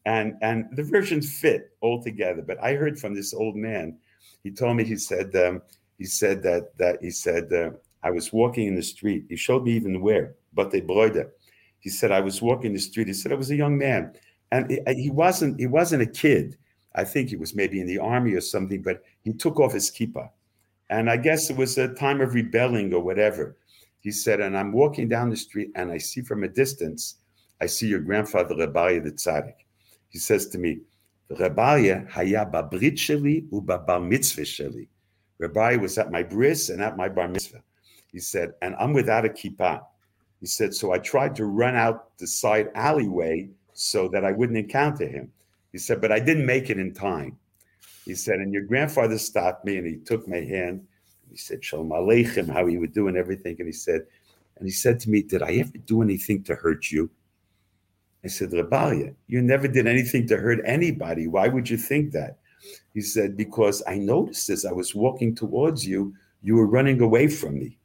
And, 0.04 0.34
and 0.42 0.66
the 0.72 0.82
versions 0.82 1.38
fit 1.38 1.70
all 1.80 2.02
together. 2.02 2.42
But 2.42 2.62
I 2.62 2.74
heard 2.74 2.98
from 2.98 3.14
this 3.14 3.32
old 3.34 3.56
man. 3.56 3.98
He 4.44 4.50
told 4.50 4.76
me, 4.76 4.84
he 4.84 4.96
said, 4.96 5.34
um, 5.36 5.62
he 5.98 6.04
said 6.04 6.42
that, 6.42 6.76
that 6.78 6.98
he 7.00 7.10
said, 7.10 7.52
uh, 7.52 7.70
I 8.02 8.10
was 8.10 8.32
walking 8.32 8.68
in 8.68 8.76
the 8.76 8.82
street. 8.82 9.24
He 9.28 9.36
showed 9.36 9.64
me 9.64 9.72
even 9.72 10.00
where. 10.00 10.36
Bate 10.56 10.86
Broida. 10.86 11.28
He 11.78 11.90
said, 11.90 12.10
I 12.10 12.20
was 12.20 12.42
walking 12.42 12.72
the 12.72 12.78
street. 12.80 13.06
He 13.06 13.12
said, 13.12 13.32
I 13.32 13.36
was 13.36 13.50
a 13.50 13.56
young 13.56 13.78
man. 13.78 14.12
And 14.50 14.80
uh, 14.86 14.92
he, 14.94 15.10
wasn't, 15.10 15.60
he 15.60 15.66
wasn't 15.66 16.02
a 16.02 16.06
kid. 16.06 16.56
I 16.94 17.04
think 17.04 17.28
he 17.28 17.36
was 17.36 17.54
maybe 17.54 17.80
in 17.80 17.86
the 17.86 17.98
army 17.98 18.32
or 18.32 18.40
something, 18.40 18.82
but 18.82 19.02
he 19.22 19.32
took 19.32 19.60
off 19.60 19.74
his 19.74 19.90
kippah. 19.90 20.30
And 20.88 21.10
I 21.10 21.16
guess 21.16 21.50
it 21.50 21.56
was 21.56 21.76
a 21.78 21.94
time 21.94 22.20
of 22.20 22.34
rebelling 22.34 22.94
or 22.94 23.02
whatever. 23.02 23.56
He 24.00 24.10
said, 24.12 24.40
and 24.40 24.56
I'm 24.56 24.72
walking 24.72 25.08
down 25.08 25.30
the 25.30 25.36
street 25.36 25.70
and 25.74 25.90
I 25.90 25.98
see 25.98 26.22
from 26.22 26.44
a 26.44 26.48
distance, 26.48 27.16
I 27.60 27.66
see 27.66 27.88
your 27.88 28.00
grandfather, 28.00 28.54
Rebalia 28.54 29.02
the 29.02 29.12
Tzaddik. 29.12 29.56
He 30.08 30.18
says 30.18 30.48
to 30.50 30.58
me, 30.58 30.80
Rebalia 31.30 32.08
haya 32.08 32.46
babrit 32.46 32.94
sheli 32.94 33.48
ubabar 33.50 34.06
mitzvah 34.06 34.42
sheli. 34.42 34.86
Rebalia 35.42 35.80
was 35.80 35.98
at 35.98 36.12
my 36.12 36.22
bris 36.22 36.68
and 36.68 36.80
at 36.80 36.96
my 36.96 37.08
bar 37.08 37.28
mitzvah. 37.28 37.62
He 38.12 38.20
said, 38.20 38.52
and 38.62 38.74
I'm 38.78 38.92
without 38.92 39.24
a 39.24 39.28
kippah. 39.28 39.82
He 40.46 40.50
said, 40.50 40.72
so 40.72 40.92
I 40.92 40.98
tried 40.98 41.34
to 41.36 41.44
run 41.44 41.74
out 41.74 42.16
the 42.18 42.26
side 42.28 42.70
alleyway 42.76 43.48
so 43.72 44.06
that 44.10 44.24
I 44.24 44.30
wouldn't 44.30 44.56
encounter 44.56 45.04
him. 45.04 45.32
He 45.72 45.78
said, 45.78 46.00
but 46.00 46.12
I 46.12 46.20
didn't 46.20 46.46
make 46.46 46.70
it 46.70 46.78
in 46.78 46.94
time. 46.94 47.36
He 48.04 48.14
said, 48.14 48.38
and 48.38 48.52
your 48.52 48.62
grandfather 48.62 49.18
stopped 49.18 49.64
me 49.64 49.76
and 49.76 49.84
he 49.84 49.96
took 49.96 50.28
my 50.28 50.36
hand. 50.36 50.86
He 51.28 51.36
said, 51.36 51.64
Shalom 51.64 51.88
Aleichem, 51.88 52.48
how 52.48 52.64
he 52.66 52.78
would 52.78 52.94
do 52.94 53.08
and 53.08 53.16
everything. 53.16 53.56
And 53.58 53.66
he 53.66 53.72
said, 53.72 54.02
and 54.56 54.68
he 54.68 54.70
said 54.70 55.00
to 55.00 55.10
me, 55.10 55.20
Did 55.20 55.42
I 55.42 55.54
ever 55.54 55.78
do 55.84 56.00
anything 56.00 56.44
to 56.44 56.54
hurt 56.54 56.92
you? 56.92 57.10
I 58.24 58.28
said, 58.28 58.50
Rebalia, 58.50 59.16
you 59.26 59.42
never 59.42 59.66
did 59.66 59.88
anything 59.88 60.28
to 60.28 60.36
hurt 60.36 60.60
anybody. 60.64 61.26
Why 61.26 61.48
would 61.48 61.68
you 61.68 61.76
think 61.76 62.12
that? 62.12 62.38
He 62.94 63.00
said, 63.00 63.36
Because 63.36 63.82
I 63.88 63.98
noticed 63.98 64.48
as 64.50 64.64
I 64.64 64.70
was 64.70 64.94
walking 64.94 65.34
towards 65.34 65.84
you, 65.84 66.14
you 66.40 66.54
were 66.54 66.68
running 66.68 67.00
away 67.00 67.26
from 67.26 67.58
me. 67.58 67.78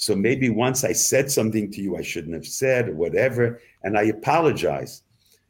So 0.00 0.14
maybe 0.14 0.48
once 0.48 0.84
I 0.84 0.92
said 0.92 1.28
something 1.28 1.72
to 1.72 1.82
you 1.82 1.96
I 1.96 2.02
shouldn't 2.02 2.34
have 2.34 2.46
said 2.46 2.88
or 2.88 2.94
whatever, 2.94 3.60
and 3.82 3.98
I 3.98 4.04
apologized. 4.04 5.02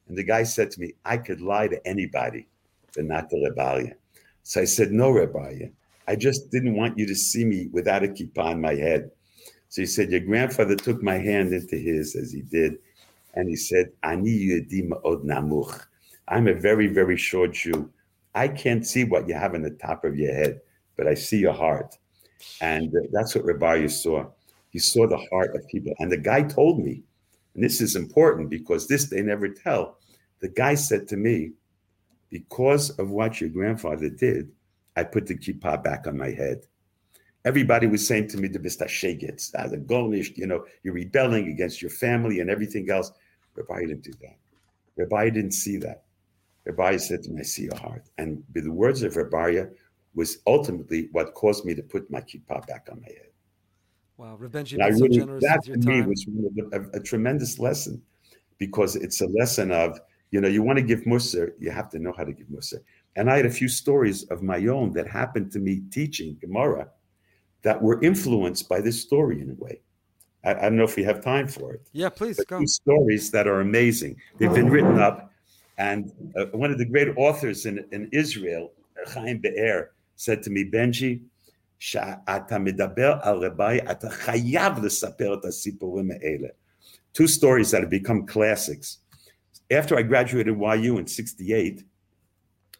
And 0.08 0.16
the 0.16 0.24
guy 0.24 0.42
said 0.44 0.70
to 0.70 0.80
me, 0.80 0.94
I 1.04 1.18
could 1.18 1.42
lie 1.42 1.68
to 1.68 1.86
anybody, 1.86 2.48
but 2.94 3.04
not 3.04 3.28
to 3.28 3.36
Rebalia. 3.36 3.92
So 4.44 4.62
I 4.62 4.64
said, 4.64 4.90
No, 4.90 5.10
Rebalia. 5.10 5.70
I 6.06 6.16
just 6.16 6.50
didn't 6.50 6.76
want 6.76 6.96
you 6.96 7.06
to 7.08 7.14
see 7.14 7.44
me 7.44 7.68
without 7.72 8.02
a 8.02 8.08
kippah 8.08 8.46
on 8.46 8.62
my 8.62 8.74
head. 8.74 9.10
So 9.68 9.82
he 9.82 9.86
said, 9.86 10.10
Your 10.10 10.20
grandfather 10.20 10.76
took 10.76 11.02
my 11.02 11.18
hand 11.18 11.52
into 11.52 11.76
his 11.76 12.16
as 12.16 12.32
he 12.32 12.40
did, 12.40 12.78
and 13.34 13.50
he 13.50 13.56
said, 13.56 13.90
Ani 14.02 14.62
od 15.04 15.24
namuch. 15.24 15.78
I'm 16.26 16.48
a 16.48 16.54
very, 16.54 16.86
very 16.86 17.18
short 17.18 17.52
Jew. 17.52 17.90
I 18.34 18.48
can't 18.48 18.86
see 18.86 19.04
what 19.04 19.28
you 19.28 19.34
have 19.34 19.52
on 19.52 19.60
the 19.60 19.72
top 19.72 20.06
of 20.06 20.16
your 20.16 20.32
head, 20.32 20.62
but 20.96 21.06
I 21.06 21.12
see 21.12 21.38
your 21.38 21.52
heart. 21.52 21.98
And 22.62 22.88
uh, 22.96 23.08
that's 23.12 23.34
what 23.34 23.44
Rebalia 23.44 23.90
saw. 23.90 24.30
He 24.78 24.82
saw 24.82 25.08
the 25.08 25.26
heart 25.32 25.56
of 25.56 25.66
people. 25.66 25.92
And 25.98 26.08
the 26.08 26.16
guy 26.16 26.42
told 26.42 26.78
me, 26.78 27.02
and 27.56 27.64
this 27.64 27.80
is 27.80 27.96
important 27.96 28.48
because 28.48 28.86
this 28.86 29.10
they 29.10 29.22
never 29.22 29.48
tell. 29.48 29.98
The 30.38 30.50
guy 30.50 30.76
said 30.76 31.08
to 31.08 31.16
me, 31.16 31.50
Because 32.30 32.90
of 32.90 33.10
what 33.10 33.40
your 33.40 33.50
grandfather 33.50 34.08
did, 34.08 34.52
I 34.94 35.02
put 35.02 35.26
the 35.26 35.36
kippah 35.36 35.82
back 35.82 36.06
on 36.06 36.16
my 36.16 36.30
head. 36.30 36.58
Everybody 37.44 37.88
was 37.88 38.06
saying 38.06 38.28
to 38.28 38.36
me, 38.36 38.46
the 38.46 38.60
shegets, 38.60 39.50
the 39.50 39.78
gornish, 39.78 40.36
you 40.36 40.46
know, 40.46 40.64
you're 40.84 40.94
rebelling 40.94 41.48
against 41.48 41.82
your 41.82 41.90
family 41.90 42.38
and 42.38 42.48
everything 42.48 42.88
else. 42.88 43.10
Rabbi 43.56 43.80
didn't 43.80 44.04
do 44.04 44.12
that. 44.20 44.36
Rabbi 44.94 45.30
didn't 45.30 45.54
see 45.54 45.78
that. 45.78 46.04
Rabbi 46.66 46.98
said 46.98 47.24
to 47.24 47.30
me, 47.32 47.40
I 47.40 47.42
see 47.42 47.64
your 47.64 47.78
heart. 47.78 48.04
And 48.16 48.44
the 48.52 48.70
words 48.70 49.02
of 49.02 49.16
Rabbi 49.16 49.60
was 50.14 50.38
ultimately 50.46 51.08
what 51.10 51.34
caused 51.34 51.64
me 51.64 51.74
to 51.74 51.82
put 51.82 52.08
my 52.12 52.20
kippah 52.20 52.64
back 52.68 52.86
on 52.92 53.00
my 53.00 53.08
head. 53.08 53.27
Wow, 54.18 54.36
And 54.40 54.82
I 54.82 54.90
so 54.90 55.04
really, 55.04 55.16
generous 55.16 55.44
that 55.44 55.62
to 55.62 55.78
me 55.78 56.00
time. 56.00 56.08
was 56.08 56.26
a, 56.72 56.98
a 56.98 57.00
tremendous 57.00 57.60
lesson 57.60 58.02
because 58.58 58.96
it's 58.96 59.20
a 59.20 59.28
lesson 59.28 59.70
of, 59.70 60.00
you 60.32 60.40
know, 60.40 60.48
you 60.48 60.60
want 60.60 60.76
to 60.76 60.84
give 60.84 61.02
Musar, 61.02 61.52
you 61.60 61.70
have 61.70 61.88
to 61.90 62.00
know 62.00 62.12
how 62.16 62.24
to 62.24 62.32
give 62.32 62.48
Musar. 62.48 62.80
And 63.14 63.30
I 63.30 63.36
had 63.36 63.46
a 63.46 63.50
few 63.50 63.68
stories 63.68 64.24
of 64.24 64.42
my 64.42 64.66
own 64.66 64.92
that 64.94 65.06
happened 65.06 65.52
to 65.52 65.60
me 65.60 65.82
teaching 65.92 66.36
Gemara 66.40 66.88
that 67.62 67.80
were 67.80 68.02
influenced 68.02 68.68
by 68.68 68.80
this 68.80 69.00
story 69.00 69.40
in 69.40 69.50
a 69.50 69.54
way. 69.54 69.80
I, 70.44 70.50
I 70.54 70.62
don't 70.62 70.76
know 70.76 70.84
if 70.84 70.96
we 70.96 71.04
have 71.04 71.22
time 71.22 71.46
for 71.46 71.74
it. 71.74 71.88
Yeah, 71.92 72.08
please 72.08 72.42
go. 72.44 72.64
stories 72.64 73.30
that 73.30 73.46
are 73.46 73.60
amazing. 73.60 74.16
They've 74.38 74.52
been 74.52 74.68
written 74.68 74.98
up. 74.98 75.32
And 75.78 76.10
uh, 76.36 76.46
one 76.46 76.72
of 76.72 76.78
the 76.78 76.84
great 76.84 77.16
authors 77.16 77.66
in, 77.66 77.84
in 77.92 78.08
Israel, 78.12 78.72
Chaim 79.06 79.38
Be'er, 79.38 79.92
said 80.16 80.42
to 80.42 80.50
me, 80.50 80.68
Benji, 80.68 81.20
שאתה 81.79 82.59
מדבר 82.59 83.15
על 83.21 83.37
רבי, 83.37 83.77
אתה 83.91 84.09
חייב 84.09 84.85
לספר 84.85 85.33
את 85.33 85.45
הסיפורים 85.45 86.11
האלה. 86.11 86.47
Two 87.17 87.27
stories 87.27 87.71
that 87.71 87.81
have 87.83 87.89
become 87.89 88.25
classics. 88.25 88.97
After 89.71 89.97
I 89.97 90.01
graduated 90.01 90.55
YU 90.57 90.97
in 90.97 91.07
68, 91.07 91.83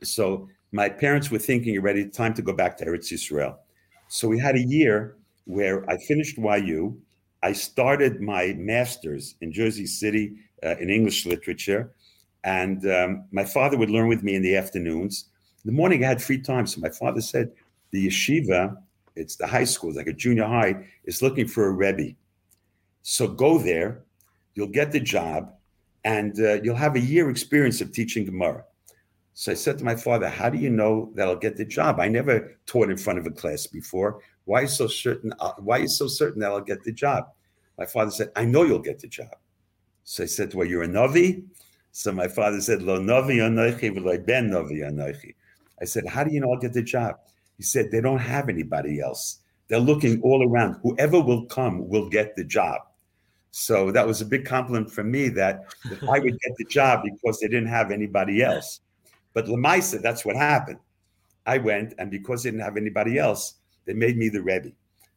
so 0.01 0.47
my 0.71 0.89
parents 0.89 1.29
were 1.29 1.39
thinking 1.39 1.77
already, 1.77 2.05
time 2.05 2.34
to 2.34 2.41
go 2.41 2.53
back 2.53 2.77
to 2.77 2.86
Eretz 2.86 3.11
Yisrael. 3.11 3.55
So 4.07 4.27
we 4.27 4.39
had 4.39 4.55
a 4.55 4.65
year 4.77 5.17
where 5.45 5.89
I 5.89 5.97
finished 5.97 6.38
YU. 6.38 6.97
I 7.43 7.51
started 7.51 8.21
my 8.21 8.53
master's 8.57 9.36
in 9.41 9.51
Jersey 9.51 9.86
City 9.86 10.36
uh, 10.65 10.75
in 10.79 10.89
English 10.89 11.25
literature. 11.25 11.91
And 12.43 12.86
um, 12.89 13.25
my 13.31 13.45
father 13.45 13.77
would 13.77 13.89
learn 13.89 14.07
with 14.07 14.23
me 14.23 14.36
in 14.36 14.41
the 14.41 14.55
afternoons. 14.55 15.25
In 15.63 15.69
the 15.71 15.77
morning, 15.77 16.03
I 16.03 16.07
had 16.07 16.21
free 16.21 16.39
time. 16.39 16.67
So 16.67 16.81
my 16.81 16.89
father 16.89 17.21
said, 17.21 17.51
the 17.91 18.07
yeshiva, 18.07 18.75
it's 19.18 19.36
the 19.36 19.46
high 19.46 19.64
school, 19.64 19.90
it's 19.90 19.98
like 19.98 20.06
a 20.06 20.12
junior 20.12 20.46
high, 20.46 20.86
is 21.04 21.22
looking 21.22 21.46
for 21.46 21.66
a 21.66 21.72
Rebbe. 21.72 22.14
So 23.02 23.28
go 23.28 23.58
there, 23.58 24.04
you'll 24.54 24.68
get 24.68 24.92
the 24.92 25.00
job, 25.00 25.52
and 26.04 26.38
uh, 26.40 26.62
you'll 26.62 26.76
have 26.76 26.96
a 26.96 27.00
year 27.00 27.30
experience 27.30 27.80
of 27.80 27.92
teaching 27.92 28.24
Gemara. 28.24 28.64
So 29.34 29.52
I 29.52 29.54
said 29.54 29.78
to 29.78 29.84
my 29.84 29.94
father, 29.94 30.28
How 30.28 30.50
do 30.50 30.58
you 30.58 30.70
know 30.70 31.12
that 31.14 31.28
I'll 31.28 31.36
get 31.36 31.56
the 31.56 31.64
job? 31.64 32.00
I 32.00 32.08
never 32.08 32.58
taught 32.66 32.90
in 32.90 32.96
front 32.96 33.18
of 33.18 33.26
a 33.26 33.30
class 33.30 33.66
before. 33.66 34.20
Why 34.46 34.60
are 34.60 34.62
you 34.62 34.68
so 34.68 34.88
certain? 34.88 35.32
Uh, 35.38 35.52
why 35.58 35.78
are 35.78 35.82
you 35.82 35.88
so 35.88 36.08
certain 36.08 36.40
that 36.40 36.50
I'll 36.50 36.60
get 36.60 36.82
the 36.82 36.92
job? 36.92 37.26
My 37.78 37.86
father 37.86 38.10
said, 38.10 38.32
I 38.34 38.44
know 38.44 38.64
you'll 38.64 38.80
get 38.80 38.98
the 38.98 39.06
job. 39.06 39.36
So 40.02 40.24
I 40.24 40.26
said, 40.26 40.54
Well, 40.54 40.66
you're 40.66 40.82
a 40.82 40.88
Navi? 40.88 41.44
So 41.92 42.10
my 42.10 42.26
father 42.26 42.60
said, 42.60 42.82
Lo 42.82 42.98
Navi 42.98 43.36
anoichi 43.36 44.26
ben 44.26 44.50
Navi 44.50 44.80
anoichi. 44.80 45.34
I 45.80 45.84
said, 45.84 46.06
How 46.06 46.24
do 46.24 46.32
you 46.32 46.40
know 46.40 46.52
I'll 46.52 46.58
get 46.58 46.72
the 46.72 46.82
job? 46.82 47.16
He 47.59 47.64
said, 47.64 47.90
They 47.90 48.00
don't 48.00 48.18
have 48.18 48.48
anybody 48.48 49.00
else. 49.00 49.40
They're 49.68 49.78
looking 49.78 50.22
all 50.22 50.48
around. 50.48 50.80
Whoever 50.82 51.20
will 51.20 51.44
come 51.46 51.88
will 51.88 52.09
get 52.09 52.34
the 52.36 52.44
job. 52.44 52.80
So 53.50 53.90
that 53.90 54.06
was 54.06 54.20
a 54.20 54.26
big 54.26 54.46
compliment 54.46 54.90
for 54.90 55.04
me 55.04 55.28
that 55.30 55.64
I 56.11 56.18
would 56.18 56.38
get 56.40 56.56
the 56.56 56.64
job 56.70 57.02
because 57.04 57.40
they 57.40 57.48
didn't 57.48 57.68
have 57.68 57.90
anybody 57.90 58.42
else. 58.42 58.80
But 59.34 59.46
Lamaisa, 59.46 60.00
that's 60.00 60.24
what 60.24 60.36
happened. 60.36 60.78
I 61.46 61.59
went, 61.59 61.94
and 61.98 62.11
because 62.11 62.42
they 62.42 62.50
didn't 62.50 62.64
have 62.64 62.76
anybody 62.76 63.18
else, 63.18 63.54
they 63.86 63.94
made 63.94 64.16
me 64.16 64.28
the 64.28 64.42
Rebbe. 64.42 64.70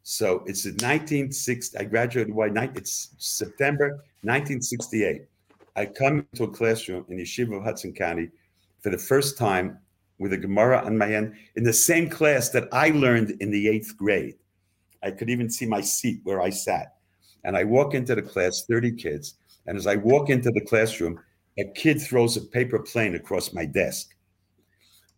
So 0.03 0.43
it's 0.47 0.65
in 0.65 0.73
1960. 0.73 1.77
I 1.77 1.83
graduated. 1.83 2.33
Why? 2.33 2.47
It's 2.75 3.15
September 3.17 4.03
1968. 4.23 5.23
I 5.75 5.85
come 5.85 6.25
into 6.31 6.43
a 6.43 6.49
classroom 6.49 7.05
in 7.09 7.17
Yeshiva 7.17 7.57
of 7.57 7.63
Hudson 7.63 7.93
County 7.93 8.29
for 8.81 8.89
the 8.89 8.97
first 8.97 9.37
time 9.37 9.77
with 10.21 10.33
a 10.33 10.37
Gemara 10.37 10.85
on 10.85 10.97
my 10.97 11.07
hand 11.07 11.33
in 11.55 11.63
the 11.63 11.73
same 11.73 12.07
class 12.07 12.49
that 12.49 12.69
I 12.71 12.89
learned 12.89 13.31
in 13.41 13.49
the 13.49 13.67
eighth 13.67 13.97
grade. 13.97 14.35
I 15.03 15.09
could 15.09 15.31
even 15.31 15.49
see 15.49 15.65
my 15.65 15.81
seat 15.81 16.21
where 16.23 16.41
I 16.41 16.51
sat. 16.51 16.95
And 17.43 17.57
I 17.57 17.63
walk 17.63 17.95
into 17.95 18.13
the 18.13 18.21
class, 18.21 18.65
30 18.69 18.91
kids. 18.93 19.33
And 19.65 19.75
as 19.75 19.87
I 19.87 19.95
walk 19.95 20.29
into 20.29 20.51
the 20.51 20.61
classroom, 20.61 21.19
a 21.57 21.65
kid 21.73 21.99
throws 21.99 22.37
a 22.37 22.41
paper 22.41 22.77
plane 22.77 23.15
across 23.15 23.51
my 23.51 23.65
desk. 23.65 24.09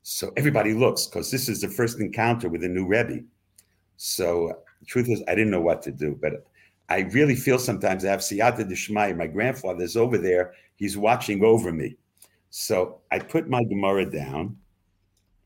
So 0.04 0.32
everybody 0.38 0.74
looks 0.74 1.06
because 1.06 1.30
this 1.30 1.50
is 1.50 1.60
the 1.60 1.70
first 1.70 2.00
encounter 2.00 2.48
with 2.48 2.64
a 2.64 2.70
new 2.70 2.88
Rebbe. 2.88 3.20
So 3.98 4.60
truth 4.88 5.10
is, 5.10 5.22
I 5.28 5.36
didn't 5.36 5.52
know 5.52 5.62
what 5.62 5.82
to 5.84 5.92
do, 5.92 6.18
but 6.22 6.46
I 6.88 7.00
really 7.12 7.36
feel 7.36 7.60
sometimes 7.60 8.06
I 8.06 8.10
have 8.10 8.22
siyata 8.22 8.68
d'shmai. 8.68 9.14
My 9.18 9.28
grandfather's 9.28 9.96
over 9.96 10.18
there; 10.18 10.54
he's 10.76 10.98
watching 10.98 11.44
over 11.44 11.72
me. 11.72 11.98
So 12.50 13.02
I 13.12 13.20
put 13.20 13.50
my 13.50 13.64
Gemara 13.64 14.06
down. 14.06 14.58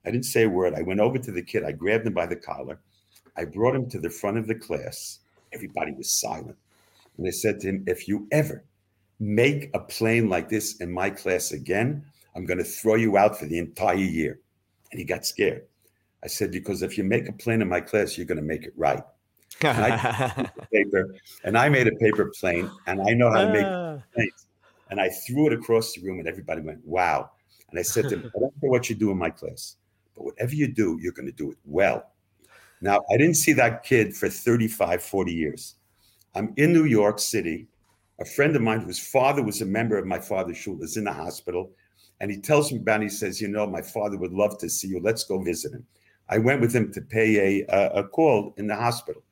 I 0.07 0.11
didn't 0.11 0.25
say 0.25 0.43
a 0.43 0.49
word. 0.49 0.73
I 0.73 0.81
went 0.81 0.99
over 0.99 1.17
to 1.17 1.31
the 1.31 1.41
kid. 1.41 1.63
I 1.63 1.73
grabbed 1.73 2.07
him 2.07 2.13
by 2.13 2.25
the 2.25 2.35
collar. 2.35 2.79
I 3.35 3.45
brought 3.45 3.75
him 3.75 3.89
to 3.89 3.99
the 3.99 4.09
front 4.09 4.37
of 4.37 4.47
the 4.47 4.55
class. 4.55 5.19
Everybody 5.53 5.91
was 5.91 6.09
silent, 6.09 6.57
and 7.17 7.27
I 7.27 7.31
said 7.31 7.59
to 7.61 7.67
him, 7.67 7.83
"If 7.87 8.07
you 8.07 8.27
ever 8.31 8.63
make 9.19 9.69
a 9.73 9.79
plane 9.79 10.29
like 10.29 10.49
this 10.49 10.77
in 10.77 10.91
my 10.91 11.09
class 11.09 11.51
again, 11.51 12.05
I'm 12.35 12.45
going 12.45 12.57
to 12.59 12.63
throw 12.63 12.95
you 12.95 13.17
out 13.17 13.37
for 13.37 13.45
the 13.45 13.59
entire 13.59 13.95
year." 13.95 14.39
And 14.91 14.99
he 14.99 15.05
got 15.05 15.25
scared. 15.25 15.63
I 16.23 16.27
said, 16.27 16.51
because 16.51 16.81
if 16.81 16.97
you 16.97 17.03
make 17.03 17.29
a 17.29 17.31
plane 17.31 17.61
in 17.61 17.69
my 17.69 17.81
class, 17.81 18.17
you're 18.17 18.25
going 18.25 18.39
to 18.39 18.43
make 18.43 18.63
it 18.63 18.73
right. 18.75 19.03
And 19.61 19.85
I 19.85 20.49
paper, 20.73 21.15
and 21.43 21.57
I 21.57 21.69
made 21.69 21.87
a 21.87 21.95
paper 21.95 22.31
plane, 22.39 22.69
and 22.85 23.01
I 23.01 23.13
know 23.13 23.31
how 23.31 23.45
to 23.45 23.51
make 23.51 23.65
ah. 23.65 23.99
planes. 24.13 24.47
And 24.89 24.99
I 24.99 25.09
threw 25.09 25.47
it 25.47 25.53
across 25.53 25.93
the 25.93 26.01
room, 26.01 26.19
and 26.19 26.27
everybody 26.27 26.61
went, 26.61 26.85
"Wow!" 26.85 27.31
And 27.69 27.79
I 27.79 27.81
said 27.81 28.09
to 28.09 28.15
him, 28.15 28.31
"I 28.35 28.39
don't 28.39 28.53
care 28.61 28.69
what 28.69 28.89
you 28.89 28.95
do 28.95 29.11
in 29.11 29.17
my 29.17 29.29
class, 29.29 29.75
whatever 30.37 30.55
you 30.55 30.67
do, 30.67 30.99
you're 31.01 31.13
going 31.13 31.25
to 31.25 31.31
do 31.31 31.51
it 31.51 31.57
well." 31.65 32.11
Now, 32.81 33.01
I 33.11 33.17
didn't 33.17 33.35
see 33.35 33.53
that 33.53 33.83
kid 33.83 34.15
for 34.15 34.29
35, 34.29 35.01
40 35.01 35.33
years. 35.33 35.75
I'm 36.35 36.53
in 36.57 36.73
New 36.73 36.85
York 36.85 37.19
City. 37.19 37.67
A 38.19 38.25
friend 38.25 38.55
of 38.55 38.61
mine 38.61 38.81
whose 38.81 38.99
father 38.99 39.43
was 39.43 39.61
a 39.61 39.65
member 39.65 39.97
of 39.97 40.05
my 40.05 40.19
father's 40.19 40.57
shul 40.57 40.81
is 40.83 40.97
in 40.97 41.05
the 41.05 41.13
hospital. 41.13 41.71
And 42.19 42.31
he 42.31 42.37
tells 42.39 42.71
me 42.71 42.79
about 42.79 43.01
it. 43.01 43.05
He 43.05 43.09
says, 43.09 43.41
You 43.41 43.47
know, 43.47 43.65
my 43.67 43.81
father 43.81 44.17
would 44.17 44.33
love 44.33 44.57
to 44.59 44.69
see 44.69 44.87
you. 44.87 44.99
Let's 44.99 45.23
go 45.23 45.41
visit 45.41 45.73
him. 45.73 45.85
I 46.29 46.37
went 46.37 46.61
with 46.61 46.75
him 46.75 46.91
to 46.93 47.01
pay 47.01 47.61
a, 47.61 47.65
a, 47.69 47.89
a 47.99 48.07
call 48.07 48.53
in 48.57 48.67
the 48.67 48.75
hospital. 48.75 49.23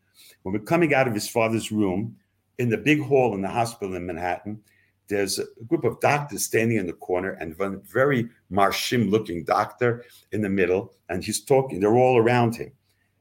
When 0.44 0.54
we're 0.54 0.60
coming 0.60 0.94
out 0.94 1.08
of 1.08 1.14
his 1.14 1.28
father's 1.28 1.72
room 1.72 2.16
in 2.58 2.70
the 2.70 2.78
big 2.78 3.02
hall 3.02 3.36
in 3.36 3.42
the 3.42 3.50
hospital 3.50 3.96
in 3.96 4.06
Manhattan, 4.06 4.62
there's 5.08 5.40
a 5.40 5.46
group 5.68 5.84
of 5.84 6.00
doctors 6.00 6.46
standing 6.46 6.78
in 6.78 6.88
the 6.88 6.94
corner 6.94 7.32
and 7.40 7.58
one 7.60 7.82
very 7.82 8.30
marshim 8.52 9.10
looking 9.10 9.44
doctor 9.44 10.04
in 10.32 10.42
the 10.42 10.50
middle, 10.50 10.94
and 11.10 11.24
he's 11.24 11.42
talking. 11.42 11.80
They're 11.80 11.96
all 11.96 12.18
around 12.18 12.56
him. 12.56 12.72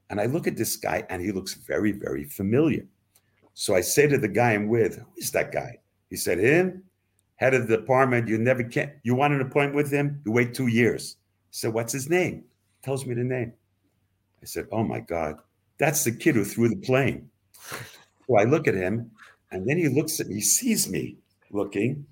And 0.09 0.19
I 0.19 0.25
look 0.25 0.47
at 0.47 0.57
this 0.57 0.75
guy, 0.75 1.03
and 1.09 1.21
he 1.21 1.31
looks 1.31 1.53
very, 1.53 1.91
very 1.91 2.25
familiar. 2.25 2.85
So 3.53 3.75
I 3.75 3.81
say 3.81 4.07
to 4.07 4.17
the 4.17 4.27
guy 4.27 4.53
I'm 4.53 4.67
with, 4.67 4.97
Who 4.97 5.05
is 5.17 5.31
that 5.31 5.51
guy? 5.51 5.77
He 6.09 6.15
said, 6.15 6.39
Him, 6.39 6.83
head 7.35 7.53
of 7.53 7.67
the 7.67 7.77
department. 7.77 8.27
You 8.27 8.37
never 8.37 8.63
can. 8.63 8.91
You 9.03 9.15
want 9.15 9.33
an 9.33 9.41
appointment 9.41 9.75
with 9.75 9.91
him? 9.91 10.21
You 10.25 10.31
wait 10.31 10.53
two 10.53 10.67
years. 10.67 11.17
I 11.19 11.51
said, 11.51 11.73
What's 11.73 11.93
his 11.93 12.09
name? 12.09 12.43
He 12.81 12.85
tells 12.85 13.05
me 13.05 13.13
the 13.13 13.23
name. 13.23 13.53
I 14.41 14.45
said, 14.45 14.67
Oh 14.71 14.83
my 14.83 14.99
God, 14.99 15.37
that's 15.77 16.03
the 16.03 16.11
kid 16.11 16.35
who 16.35 16.45
threw 16.45 16.69
the 16.69 16.75
plane. 16.77 17.29
So 18.27 18.37
I 18.37 18.43
look 18.43 18.67
at 18.67 18.75
him, 18.75 19.11
and 19.51 19.67
then 19.67 19.77
he 19.77 19.87
looks 19.87 20.19
at 20.19 20.27
me, 20.27 20.35
he 20.35 20.41
sees 20.41 20.89
me 20.89 21.17
looking. 21.51 22.05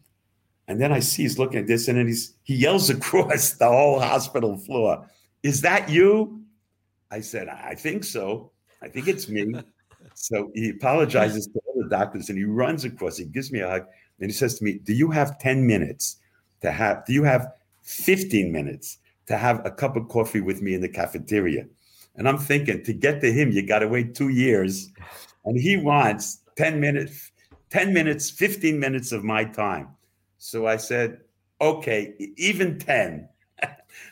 And 0.68 0.80
then 0.80 0.92
I 0.92 1.00
see 1.00 1.24
he's 1.24 1.38
looking 1.38 1.60
at 1.60 1.68
this, 1.68 1.88
and 1.88 1.98
then 1.98 2.08
he's 2.08 2.36
he 2.44 2.56
yells 2.56 2.90
across 2.98 3.54
the 3.54 3.68
whole 3.68 4.00
hospital 4.00 4.58
floor, 4.58 5.06
Is 5.44 5.62
that 5.62 5.90
you? 5.90 6.42
I 7.12 7.22
said, 7.22 7.48
I 7.48 7.76
think 7.76 8.04
so. 8.04 8.52
I 8.82 8.88
think 8.88 9.08
it's 9.08 9.30
me. 9.30 9.54
so 10.16 10.52
he 10.56 10.70
apologizes 10.72 11.48
to 11.48 11.60
all 11.66 11.84
the 11.84 11.90
doctors 11.90 12.30
and 12.30 12.38
he 12.38 12.44
runs 12.44 12.86
across, 12.86 13.18
he 13.18 13.26
gives 13.26 13.52
me 13.52 13.60
a 13.60 13.70
hug, 13.70 13.86
and 14.20 14.30
he 14.30 14.36
says 14.36 14.58
to 14.58 14.64
me, 14.64 14.80
Do 14.84 14.94
you 14.94 15.12
have 15.12 15.38
10 15.40 15.66
minutes 15.66 16.18
to 16.62 16.72
have, 16.72 17.06
do 17.06 17.14
you 17.14 17.24
have 17.24 17.48
15 17.84 18.52
minutes 18.52 18.98
to 19.28 19.38
have 19.38 19.66
a 19.66 19.72
cup 19.72 19.96
of 19.96 20.08
coffee 20.08 20.42
with 20.42 20.62
me 20.62 20.74
in 20.74 20.82
the 20.82 20.90
cafeteria? 20.90 21.66
And 22.16 22.28
I'm 22.28 22.38
thinking, 22.38 22.84
to 22.84 22.94
get 22.94 23.22
to 23.22 23.32
him, 23.32 23.52
you 23.52 23.66
got 23.66 23.80
to 23.80 23.88
wait 23.88 24.16
two 24.16 24.30
years. 24.30 24.92
And 25.46 25.60
he 25.60 25.78
wants 25.78 26.44
10 26.58 26.80
minutes, 26.80 27.32
10 27.74 27.92
minutes, 27.92 28.30
15 28.30 28.80
minutes 28.80 29.12
of 29.12 29.24
my 29.24 29.44
time. 29.44 29.88
So 30.38 30.68
I 30.68 30.78
said, 30.78 31.22
okay, 31.60 32.14
even 32.38 32.78
10. 32.78 33.28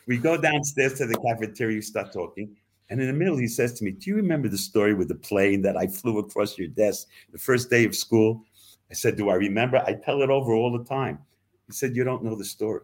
we 0.08 0.18
go 0.18 0.36
downstairs 0.36 0.96
to 0.96 1.06
the 1.06 1.16
cafeteria, 1.20 1.78
we 1.78 1.82
start 1.82 2.12
talking. 2.12 2.56
And 2.90 3.00
in 3.00 3.06
the 3.06 3.14
middle, 3.14 3.38
he 3.38 3.48
says 3.48 3.74
to 3.74 3.84
me, 3.84 3.92
Do 3.92 4.10
you 4.10 4.16
remember 4.16 4.48
the 4.48 4.58
story 4.58 4.96
with 4.96 5.10
the 5.10 5.16
plane 5.16 5.62
that 5.62 5.78
I 5.78 5.86
flew 5.86 6.18
across 6.18 6.58
your 6.58 6.70
desk 6.70 7.08
the 7.32 7.38
first 7.38 7.70
day 7.70 7.86
of 7.86 7.96
school? 7.96 8.44
I 8.90 8.96
said, 8.96 9.16
Do 9.16 9.30
I 9.30 9.36
remember? 9.36 9.78
I 9.86 9.94
tell 9.94 10.24
it 10.24 10.32
over 10.32 10.54
all 10.54 10.76
the 10.76 10.84
time. 10.84 11.20
He 11.68 11.74
said, 11.74 11.96
You 11.96 12.04
don't 12.04 12.24
know 12.24 12.36
the 12.36 12.44
story. 12.44 12.82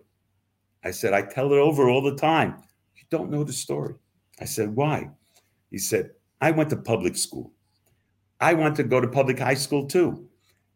I 0.83 0.91
said, 0.91 1.11
I 1.11 1.23
tell 1.23 1.51
it 1.53 1.57
over 1.57 1.89
all 1.89 2.03
the 2.03 2.15
time. 2.15 2.61
You 2.95 3.03
don't 3.09 3.31
know 3.31 3.43
the 3.43 3.51
story. 3.51 3.95
I 4.39 4.45
said, 4.45 4.75
Why? 4.75 5.09
He 5.71 5.79
said, 5.79 6.11
I 6.39 6.51
went 6.51 6.69
to 6.69 6.77
public 6.77 7.17
school. 7.17 7.51
I 8.39 8.53
want 8.53 8.75
to 8.75 8.83
go 8.83 9.01
to 9.01 9.07
public 9.07 9.39
high 9.39 9.55
school 9.55 9.87
too. 9.87 10.27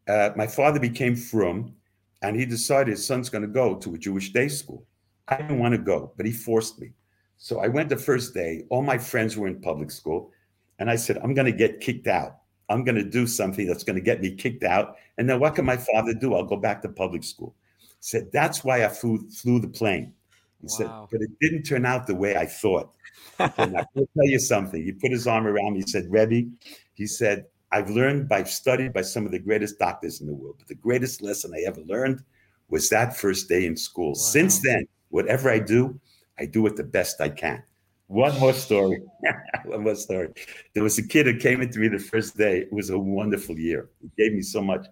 Uh, 0.08 0.30
my 0.36 0.46
father 0.46 0.80
became 0.80 1.16
frum 1.16 1.74
and 2.22 2.36
he 2.36 2.44
decided 2.46 2.92
his 2.92 3.06
son's 3.06 3.28
going 3.28 3.42
to 3.42 3.48
go 3.48 3.76
to 3.76 3.94
a 3.94 3.98
Jewish 3.98 4.32
day 4.32 4.48
school. 4.48 4.84
I 5.28 5.36
didn't 5.36 5.58
want 5.58 5.72
to 5.72 5.78
go, 5.78 6.12
but 6.16 6.26
he 6.26 6.32
forced 6.32 6.80
me. 6.80 6.92
So 7.38 7.60
I 7.60 7.68
went 7.68 7.88
the 7.88 7.96
first 7.96 8.34
day. 8.34 8.64
All 8.70 8.82
my 8.82 8.98
friends 8.98 9.36
were 9.36 9.48
in 9.48 9.60
public 9.60 9.90
school. 9.90 10.30
And 10.78 10.90
I 10.90 10.96
said, 10.96 11.18
I'm 11.18 11.34
going 11.34 11.46
to 11.46 11.52
get 11.52 11.80
kicked 11.80 12.06
out. 12.06 12.38
I'm 12.68 12.84
going 12.84 12.96
to 12.96 13.04
do 13.04 13.26
something 13.26 13.66
that's 13.66 13.84
going 13.84 13.96
to 13.96 14.02
get 14.02 14.20
me 14.20 14.34
kicked 14.34 14.64
out. 14.64 14.96
And 15.18 15.28
then 15.28 15.40
what 15.40 15.54
can 15.54 15.64
my 15.64 15.76
father 15.76 16.14
do? 16.14 16.34
I'll 16.34 16.44
go 16.44 16.56
back 16.56 16.82
to 16.82 16.88
public 16.88 17.24
school. 17.24 17.54
He 17.78 17.86
said, 18.00 18.30
That's 18.32 18.64
why 18.64 18.84
I 18.84 18.88
flew, 18.88 19.28
flew 19.30 19.60
the 19.60 19.68
plane. 19.68 20.12
He 20.60 20.66
wow. 20.66 20.68
said, 20.68 20.86
But 21.10 21.20
it 21.20 21.30
didn't 21.40 21.64
turn 21.64 21.84
out 21.84 22.06
the 22.06 22.14
way 22.14 22.36
I 22.36 22.46
thought. 22.46 22.92
and 23.38 23.76
I 23.76 23.84
will 23.94 24.08
tell 24.16 24.26
you 24.26 24.38
something. 24.38 24.82
He 24.82 24.92
put 24.92 25.10
his 25.10 25.26
arm 25.26 25.46
around 25.46 25.74
me. 25.74 25.80
He 25.80 25.86
said, 25.86 26.06
Rebbe, 26.10 26.48
he 26.94 27.06
said, 27.06 27.46
I've 27.72 27.88
learned 27.88 28.28
by 28.28 28.44
studied 28.44 28.92
by 28.92 29.02
some 29.02 29.24
of 29.24 29.32
the 29.32 29.38
greatest 29.38 29.78
doctors 29.78 30.20
in 30.20 30.26
the 30.26 30.34
world, 30.34 30.56
but 30.58 30.68
the 30.68 30.74
greatest 30.74 31.22
lesson 31.22 31.52
I 31.54 31.62
ever 31.66 31.80
learned 31.80 32.22
was 32.68 32.88
that 32.90 33.16
first 33.16 33.48
day 33.48 33.64
in 33.66 33.76
school. 33.76 34.10
Wow. 34.10 34.14
Since 34.14 34.60
then, 34.60 34.86
whatever 35.08 35.50
I 35.50 35.58
do, 35.58 35.98
I 36.38 36.44
do 36.46 36.66
it 36.66 36.76
the 36.76 36.84
best 36.84 37.20
I 37.20 37.30
can. 37.30 37.62
One 38.08 38.38
more 38.38 38.52
story. 38.52 39.00
One 39.64 39.84
more 39.84 39.94
story. 39.94 40.28
There 40.74 40.82
was 40.82 40.98
a 40.98 41.06
kid 41.06 41.26
who 41.26 41.38
came 41.38 41.62
into 41.62 41.78
me 41.78 41.88
the 41.88 41.98
first 41.98 42.36
day. 42.36 42.58
It 42.58 42.72
was 42.72 42.90
a 42.90 42.98
wonderful 42.98 43.58
year. 43.58 43.88
He 44.02 44.10
gave 44.22 44.34
me 44.34 44.42
so 44.42 44.60
much. 44.60 44.86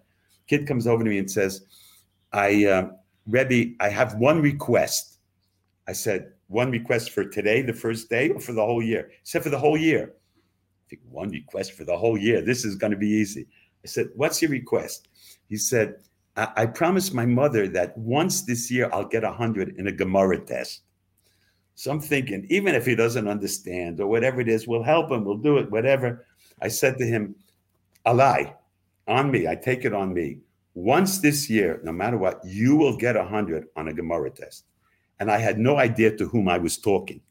Kid 0.47 0.65
comes 0.67 0.87
over 0.87 1.03
to 1.03 1.09
me 1.09 1.19
and 1.19 1.29
says, 1.29 1.61
"I, 2.33 2.65
uh, 2.65 2.89
Rebbe, 3.27 3.75
I 3.79 3.89
have 3.89 4.15
one 4.15 4.41
request." 4.41 5.19
I 5.87 5.93
said, 5.93 6.33
"One 6.47 6.71
request 6.71 7.11
for 7.11 7.25
today, 7.25 7.61
the 7.61 7.73
first 7.73 8.09
day, 8.09 8.29
or 8.29 8.39
for 8.39 8.53
the 8.53 8.65
whole 8.65 8.81
year?" 8.81 9.09
He 9.11 9.25
said, 9.25 9.43
"For 9.43 9.51
the 9.51 9.59
whole 9.59 9.77
year." 9.77 10.13
Think 10.91 11.03
one 11.09 11.29
request 11.29 11.71
for 11.71 11.85
the 11.85 11.95
whole 11.95 12.17
year. 12.17 12.41
This 12.41 12.65
is 12.65 12.75
going 12.75 12.91
to 12.91 12.97
be 12.97 13.07
easy. 13.07 13.47
I 13.81 13.87
said, 13.87 14.09
"What's 14.13 14.41
your 14.41 14.51
request?" 14.51 15.07
He 15.47 15.55
said, 15.55 15.95
I, 16.35 16.49
I 16.57 16.65
promised 16.65 17.13
my 17.13 17.25
mother 17.25 17.69
that 17.69 17.97
once 17.97 18.41
this 18.41 18.69
year 18.69 18.89
I'll 18.91 19.07
get 19.07 19.23
a 19.23 19.31
hundred 19.31 19.77
in 19.77 19.87
a 19.87 19.91
Gemara 19.93 20.39
test." 20.39 20.81
So 21.75 21.91
I'm 21.91 22.01
thinking, 22.01 22.45
even 22.49 22.75
if 22.75 22.85
he 22.85 22.95
doesn't 22.95 23.29
understand 23.29 24.01
or 24.01 24.07
whatever 24.07 24.41
it 24.41 24.49
is, 24.49 24.67
we'll 24.67 24.83
help 24.83 25.09
him, 25.09 25.23
we'll 25.23 25.37
do 25.37 25.59
it, 25.59 25.71
whatever. 25.71 26.25
I 26.61 26.67
said 26.67 26.97
to 26.97 27.05
him, 27.05 27.35
Alai, 28.05 28.53
on 29.07 29.31
me, 29.31 29.47
I 29.47 29.55
take 29.55 29.85
it 29.85 29.93
on 29.93 30.13
me. 30.13 30.39
Once 30.73 31.19
this 31.19 31.49
year, 31.49 31.79
no 31.85 31.93
matter 31.93 32.17
what, 32.17 32.41
you 32.43 32.75
will 32.75 32.97
get 32.97 33.15
a 33.15 33.19
100 33.19 33.67
on 33.77 33.87
a 33.87 33.93
Gemara 33.93 34.29
test. 34.29 34.65
And 35.21 35.31
I 35.31 35.37
had 35.37 35.57
no 35.57 35.77
idea 35.77 36.17
to 36.17 36.27
whom 36.27 36.49
I 36.49 36.57
was 36.57 36.77
talking. 36.77 37.21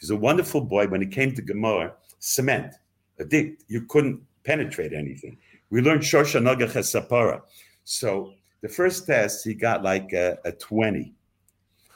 He's 0.00 0.08
a 0.08 0.16
wonderful 0.16 0.62
boy. 0.62 0.86
When 0.86 1.02
it 1.02 1.12
came 1.12 1.34
to 1.34 1.42
Gemara, 1.42 1.92
cement, 2.18 2.74
a 3.18 3.24
dick, 3.24 3.58
you 3.68 3.82
couldn't 3.82 4.20
penetrate 4.44 4.92
anything. 4.92 5.36
We 5.70 5.80
learned 5.80 6.02
Shosha 6.02 6.40
Nagach 6.40 6.76
Sapara. 6.76 7.42
So 7.84 8.34
the 8.60 8.68
first 8.68 9.06
test, 9.06 9.44
he 9.44 9.54
got 9.54 9.82
like 9.82 10.12
a, 10.12 10.38
a 10.44 10.52
20. 10.52 11.12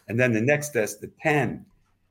And 0.08 0.18
then 0.18 0.32
the 0.32 0.40
next 0.40 0.70
test, 0.70 1.00
the 1.00 1.10
10 1.22 1.64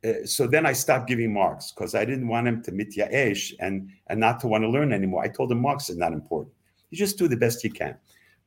uh, 0.05 0.25
so 0.25 0.45
then 0.45 0.65
I 0.65 0.73
stopped 0.73 1.07
giving 1.07 1.33
marks 1.33 1.71
because 1.71 1.95
I 1.95 2.05
didn't 2.05 2.27
want 2.27 2.47
him 2.47 2.61
to 2.63 2.71
mityaesh 2.71 3.53
and 3.59 3.89
and 4.07 4.19
not 4.19 4.39
to 4.41 4.47
want 4.47 4.63
to 4.63 4.69
learn 4.69 4.93
anymore. 4.93 5.23
I 5.23 5.29
told 5.29 5.51
him 5.51 5.61
marks 5.61 5.89
is 5.89 5.97
not 5.97 6.13
important. 6.13 6.53
You 6.91 6.97
just 6.97 7.17
do 7.17 7.27
the 7.27 7.37
best 7.37 7.63
you 7.63 7.71
can. 7.71 7.95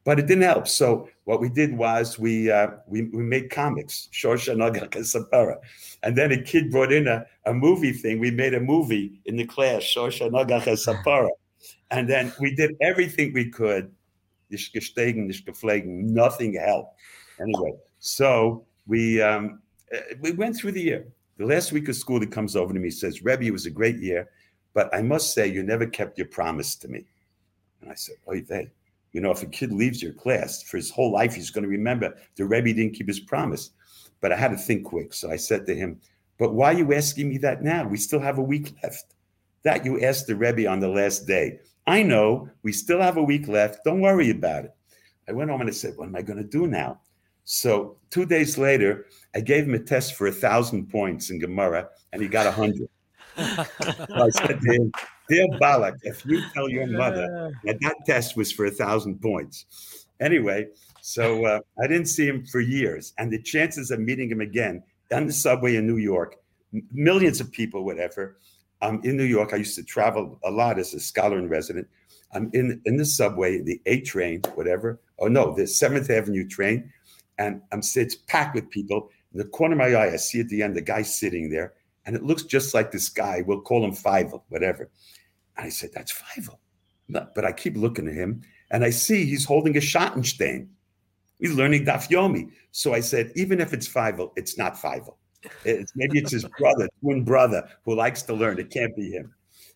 But 0.09 0.18
it 0.18 0.26
didn't 0.26 0.44
help. 0.44 0.66
So 0.66 1.06
what 1.24 1.39
we 1.39 1.51
did 1.51 1.76
was 1.76 2.18
we 2.18 2.51
uh, 2.51 2.68
we, 2.86 3.02
we 3.12 3.22
made 3.22 3.51
comics, 3.51 4.09
Shosha 4.10 4.56
Sapara. 4.56 5.56
And 6.02 6.16
then 6.16 6.32
a 6.32 6.40
kid 6.40 6.70
brought 6.70 6.93
in 6.93 7.06
a, 7.06 7.26
a 7.44 7.52
movie 7.52 7.93
thing. 7.93 8.18
We 8.18 8.30
made 8.30 8.55
a 8.55 8.60
movie 8.60 9.20
in 9.26 9.36
the 9.36 9.44
class, 9.44 9.82
Shosha 9.82 10.30
Sapara. 10.30 11.28
And 11.90 12.09
then 12.09 12.32
we 12.40 12.55
did 12.55 12.74
everything 12.80 13.35
we 13.35 13.51
could. 13.51 13.93
Nothing 14.51 16.55
helped. 16.55 16.94
Anyway, 17.39 17.72
so 17.98 18.64
we 18.86 19.20
um, 19.20 19.60
uh, 19.94 19.98
we 20.22 20.32
went 20.32 20.56
through 20.56 20.72
the 20.72 20.80
year. 20.80 21.06
The 21.36 21.44
last 21.44 21.70
week 21.70 21.86
of 21.90 21.97
school, 21.97 22.20
he 22.20 22.26
comes 22.26 22.56
over 22.56 22.72
to 22.72 22.80
me, 22.80 22.89
says, 22.89 23.22
Rebbe, 23.22 23.44
it 23.44 23.51
was 23.51 23.66
a 23.66 23.70
great 23.70 23.98
year, 23.98 24.30
but 24.72 24.89
I 24.94 25.02
must 25.02 25.35
say 25.35 25.48
you 25.48 25.62
never 25.62 25.85
kept 25.85 26.16
your 26.16 26.28
promise 26.28 26.76
to 26.76 26.89
me. 26.89 27.05
And 27.82 27.90
I 27.90 27.94
said, 27.94 28.16
Oh, 28.26 28.40
they, 28.40 28.70
you 29.12 29.20
know, 29.20 29.30
if 29.30 29.43
a 29.43 29.47
kid 29.47 29.72
leaves 29.72 30.02
your 30.02 30.12
class 30.12 30.62
for 30.62 30.76
his 30.76 30.90
whole 30.90 31.12
life, 31.12 31.35
he's 31.35 31.51
going 31.51 31.64
to 31.64 31.70
remember 31.70 32.14
the 32.36 32.44
Rebbe 32.44 32.72
didn't 32.72 32.94
keep 32.94 33.09
his 33.09 33.20
promise. 33.20 33.70
But 34.20 34.32
I 34.32 34.36
had 34.36 34.51
to 34.51 34.56
think 34.56 34.85
quick. 34.85 35.14
So 35.14 35.30
I 35.30 35.36
said 35.36 35.66
to 35.66 35.74
him, 35.74 36.01
But 36.39 36.55
why 36.55 36.74
are 36.74 36.78
you 36.78 36.93
asking 36.93 37.28
me 37.28 37.39
that 37.39 37.62
now? 37.62 37.86
We 37.86 37.97
still 37.97 38.20
have 38.20 38.39
a 38.39 38.43
week 38.43 38.74
left. 38.82 39.14
That 39.62 39.85
you 39.85 40.01
asked 40.01 40.26
the 40.26 40.36
Rebbe 40.36 40.68
on 40.68 40.80
the 40.80 40.89
last 40.89 41.26
day. 41.26 41.60
I 41.86 42.02
know 42.02 42.48
we 42.62 42.72
still 42.72 43.01
have 43.01 43.16
a 43.16 43.22
week 43.22 43.48
left. 43.48 43.85
Don't 43.85 44.01
worry 44.01 44.30
about 44.30 44.66
it. 44.66 44.74
I 45.28 45.32
went 45.32 45.51
home 45.51 45.60
and 45.60 45.70
I 45.70 45.72
said, 45.72 45.94
What 45.97 46.09
am 46.09 46.16
I 46.16 46.22
going 46.22 46.39
to 46.39 46.44
do 46.44 46.66
now? 46.66 47.01
So 47.44 47.97
two 48.10 48.26
days 48.26 48.59
later, 48.59 49.06
I 49.35 49.40
gave 49.40 49.64
him 49.64 49.74
a 49.74 49.78
test 49.78 50.14
for 50.14 50.26
a 50.26 50.32
thousand 50.32 50.90
points 50.90 51.30
in 51.30 51.39
Gemara, 51.39 51.89
and 52.12 52.20
he 52.20 52.28
got 52.28 52.47
a 52.47 52.52
hundred. 52.52 52.89
so 53.36 53.64
I 54.10 54.28
said 54.30 54.60
to 54.60 54.72
him, 54.72 54.93
"Dear 55.29 55.47
Balak, 55.59 55.97
if 56.03 56.25
you 56.25 56.43
tell 56.55 56.69
your 56.69 56.87
mother 56.87 57.53
that 57.65 57.79
that 57.81 57.97
test 58.07 58.37
was 58.37 58.53
for 58.53 58.67
a 58.67 58.71
thousand 58.71 59.21
points." 59.21 60.07
Anyway, 60.21 60.67
so 61.01 61.45
uh, 61.47 61.61
I 61.83 61.87
didn't 61.87 62.07
see 62.07 62.27
him 62.27 62.45
for 62.47 62.61
years, 62.61 63.13
and 63.19 63.33
the 63.33 63.41
chances 63.43 63.91
of 63.91 64.01
meeting 64.01 64.31
him 64.31 64.41
again 64.41 64.83
on 65.13 65.27
the 65.27 65.33
subway 65.33 65.77
in 65.77 65.87
New 65.87 65.99
York, 65.99 66.37
millions 66.93 67.41
of 67.41 67.51
people, 67.53 67.85
whatever. 67.85 68.39
I'm 68.81 69.01
in 69.03 69.17
New 69.17 69.25
York. 69.25 69.53
I 69.53 69.57
used 69.57 69.75
to 69.77 69.83
travel 69.83 70.39
a 70.45 70.51
lot 70.51 70.79
as 70.79 70.95
a 70.95 71.01
scholar 71.01 71.39
and 71.39 71.51
resident. 71.51 71.89
I'm 72.33 72.51
in 72.53 72.81
in 72.85 72.97
the 72.97 73.05
subway, 73.05 73.61
the 73.61 73.81
A 73.87 74.01
train, 74.03 74.43
whatever. 74.55 75.01
Oh 75.19 75.29
no, 75.29 75.55
the 75.55 75.67
Seventh 75.67 76.11
Avenue 76.11 76.47
train 76.47 76.93
and 77.39 77.63
I'm 77.73 77.81
it's 77.95 78.15
packed 78.15 78.55
with 78.55 78.71
people. 78.71 79.11
In 79.33 79.39
the 79.39 79.45
corner 79.45 79.75
of 79.75 79.79
my 79.79 79.95
eye, 79.95 80.13
I 80.13 80.17
see 80.17 80.41
at 80.41 80.49
the 80.49 80.63
end 80.63 80.77
the 80.77 80.83
guy 80.83 81.03
sitting 81.03 81.51
there, 81.51 81.75
and 82.07 82.17
it 82.17 82.25
looks 82.25 82.43
just 82.43 82.75
like 82.75 82.91
this 82.91 83.09
guy. 83.09 83.43
We'll 83.47 83.61
call 83.61 83.85
him 83.85 83.93
Feivel, 83.93 84.43
whatever. 84.49 84.91
And 85.59 85.66
I 85.66 85.68
said, 85.68 85.90
"That's 85.93 86.12
Feivel," 86.12 86.59
but 87.09 87.44
I 87.44 87.52
keep 87.52 87.76
looking 87.76 88.09
at 88.09 88.14
him, 88.14 88.43
and 88.70 88.85
I 88.85 88.90
see 88.90 89.26
he's 89.26 89.44
holding 89.44 89.76
a 89.76 89.80
Schottenstein. 89.80 90.68
He's 91.39 91.52
learning 91.52 91.85
Daf 91.85 92.09
Yomi. 92.09 92.51
So 92.72 92.94
I 92.94 93.01
said, 93.01 93.32
even 93.36 93.60
if 93.60 93.72
it's 93.72 93.89
Feivel, 93.89 94.32
it's 94.36 94.59
not 94.59 94.74
Feivel. 94.74 95.16
It's, 95.64 95.93
maybe 95.94 96.18
it's 96.18 96.32
his 96.32 96.44
brother, 96.59 96.89
twin 97.01 97.24
brother, 97.24 97.68
who 97.85 97.94
likes 97.94 98.22
to 98.22 98.35
learn. 98.35 98.59
It 98.59 98.70
can't 98.70 98.94
be 98.97 99.10
him. 99.10 99.35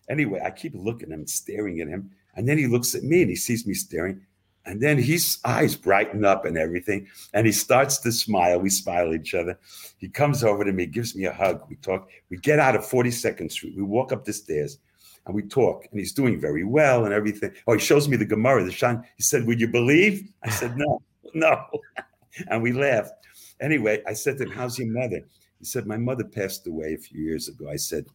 Anyway, 0.09 0.41
I 0.43 0.51
keep 0.51 0.73
looking 0.75 1.11
at 1.11 1.19
him, 1.19 1.27
staring 1.27 1.79
at 1.79 1.87
him, 1.87 2.11
and 2.35 2.47
then 2.47 2.57
he 2.57 2.67
looks 2.67 2.95
at 2.95 3.03
me 3.03 3.21
and 3.21 3.29
he 3.29 3.35
sees 3.35 3.65
me 3.65 3.73
staring. 3.73 4.25
And 4.65 4.81
then 4.81 4.97
his 4.97 5.39
eyes 5.43 5.75
brighten 5.75 6.23
up 6.23 6.45
and 6.45 6.57
everything. 6.57 7.07
And 7.33 7.45
he 7.45 7.51
starts 7.51 7.97
to 7.99 8.13
smile. 8.13 8.61
We 8.61 8.69
smile 8.69 9.09
at 9.09 9.19
each 9.19 9.33
other. 9.33 9.59
He 9.97 10.07
comes 10.07 10.41
over 10.41 10.63
to 10.63 10.71
me, 10.71 10.85
gives 10.85 11.15
me 11.15 11.25
a 11.25 11.33
hug. 11.33 11.63
We 11.69 11.75
talk. 11.77 12.09
We 12.29 12.37
get 12.37 12.59
out 12.59 12.75
of 12.75 12.85
42nd 12.85 13.51
Street. 13.51 13.75
We 13.75 13.83
walk 13.83 14.13
up 14.13 14.23
the 14.23 14.31
stairs 14.31 14.79
and 15.25 15.35
we 15.35 15.43
talk. 15.43 15.85
And 15.91 15.99
he's 15.99 16.13
doing 16.13 16.39
very 16.39 16.63
well 16.63 17.05
and 17.05 17.13
everything. 17.13 17.51
Oh, 17.67 17.73
he 17.73 17.79
shows 17.79 18.07
me 18.07 18.17
the 18.17 18.25
Gemara, 18.25 18.63
the 18.63 18.71
Shan. 18.71 19.03
He 19.17 19.23
said, 19.23 19.45
Would 19.45 19.61
you 19.61 19.67
believe? 19.67 20.29
I 20.43 20.49
said, 20.49 20.77
No, 20.77 21.01
no. 21.33 21.65
and 22.49 22.61
we 22.61 22.71
laughed. 22.71 23.13
Anyway, 23.61 24.01
I 24.07 24.13
said 24.13 24.37
to 24.37 24.43
him, 24.43 24.51
How's 24.51 24.77
your 24.77 24.87
mother? 24.87 25.21
He 25.59 25.65
said, 25.65 25.85
My 25.85 25.97
mother 25.97 26.23
passed 26.23 26.67
away 26.67 26.93
a 26.93 26.97
few 26.97 27.21
years 27.21 27.47
ago. 27.47 27.69
I 27.69 27.77
said, 27.77 28.05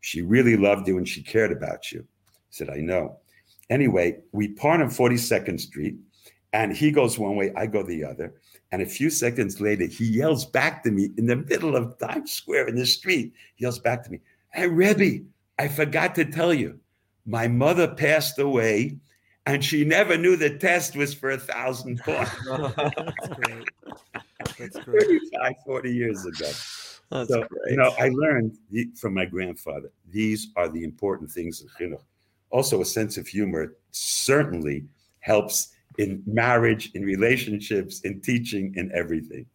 She 0.00 0.22
really 0.22 0.56
loved 0.56 0.88
you 0.88 0.98
and 0.98 1.08
she 1.08 1.22
cared 1.22 1.52
about 1.52 1.92
you. 1.92 2.00
He 2.00 2.06
said, 2.50 2.70
I 2.70 2.78
know. 2.78 3.18
Anyway, 3.68 4.18
we 4.32 4.48
part 4.48 4.80
on 4.80 4.88
42nd 4.88 5.60
Street, 5.60 5.94
and 6.52 6.76
he 6.76 6.90
goes 6.90 7.20
one 7.20 7.36
way, 7.36 7.52
I 7.56 7.66
go 7.66 7.84
the 7.84 8.04
other. 8.04 8.34
And 8.72 8.82
a 8.82 8.86
few 8.86 9.10
seconds 9.10 9.60
later, 9.60 9.86
he 9.86 10.06
yells 10.06 10.44
back 10.44 10.82
to 10.82 10.90
me 10.90 11.10
in 11.16 11.26
the 11.26 11.36
middle 11.36 11.76
of 11.76 11.96
Times 11.98 12.32
Square 12.32 12.68
in 12.68 12.74
the 12.74 12.86
street. 12.86 13.32
He 13.54 13.64
yells 13.64 13.78
back 13.78 14.02
to 14.04 14.10
me, 14.10 14.20
Hey, 14.52 14.66
Rebbe, 14.66 15.24
I 15.60 15.68
forgot 15.68 16.14
to 16.16 16.24
tell 16.24 16.54
you, 16.54 16.78
my 17.26 17.48
mother 17.48 17.86
passed 17.86 18.38
away 18.38 18.98
and 19.46 19.64
she 19.64 19.84
never 19.84 20.16
knew 20.16 20.36
the 20.36 20.56
test 20.58 20.96
was 20.96 21.12
for 21.14 21.30
a 21.30 21.38
thousand 21.38 22.00
points. 22.04 22.30
Oh, 22.48 22.72
that's 22.76 23.28
great. 23.28 23.68
That's 24.58 24.78
great. 24.84 25.02
35, 25.32 25.52
40 25.66 25.92
years 25.92 26.24
ago. 26.24 26.50
That's 27.10 27.28
so, 27.28 27.46
great. 27.46 27.70
You 27.70 27.76
know, 27.76 27.92
I 27.98 28.08
learned 28.08 28.56
from 28.96 29.14
my 29.14 29.24
grandfather, 29.26 29.90
these 30.08 30.48
are 30.56 30.68
the 30.68 30.84
important 30.84 31.30
things 31.30 31.62
in 31.62 31.68
chinuch 31.68 32.02
also 32.50 32.80
a 32.80 32.84
sense 32.84 33.16
of 33.16 33.26
humor 33.26 33.76
certainly 33.92 34.84
helps 35.20 35.72
in 35.98 36.22
marriage, 36.26 36.90
in 36.94 37.02
relationships, 37.02 38.00
in 38.00 38.20
teaching, 38.20 38.72
in 38.76 38.90
everything. 38.94 39.46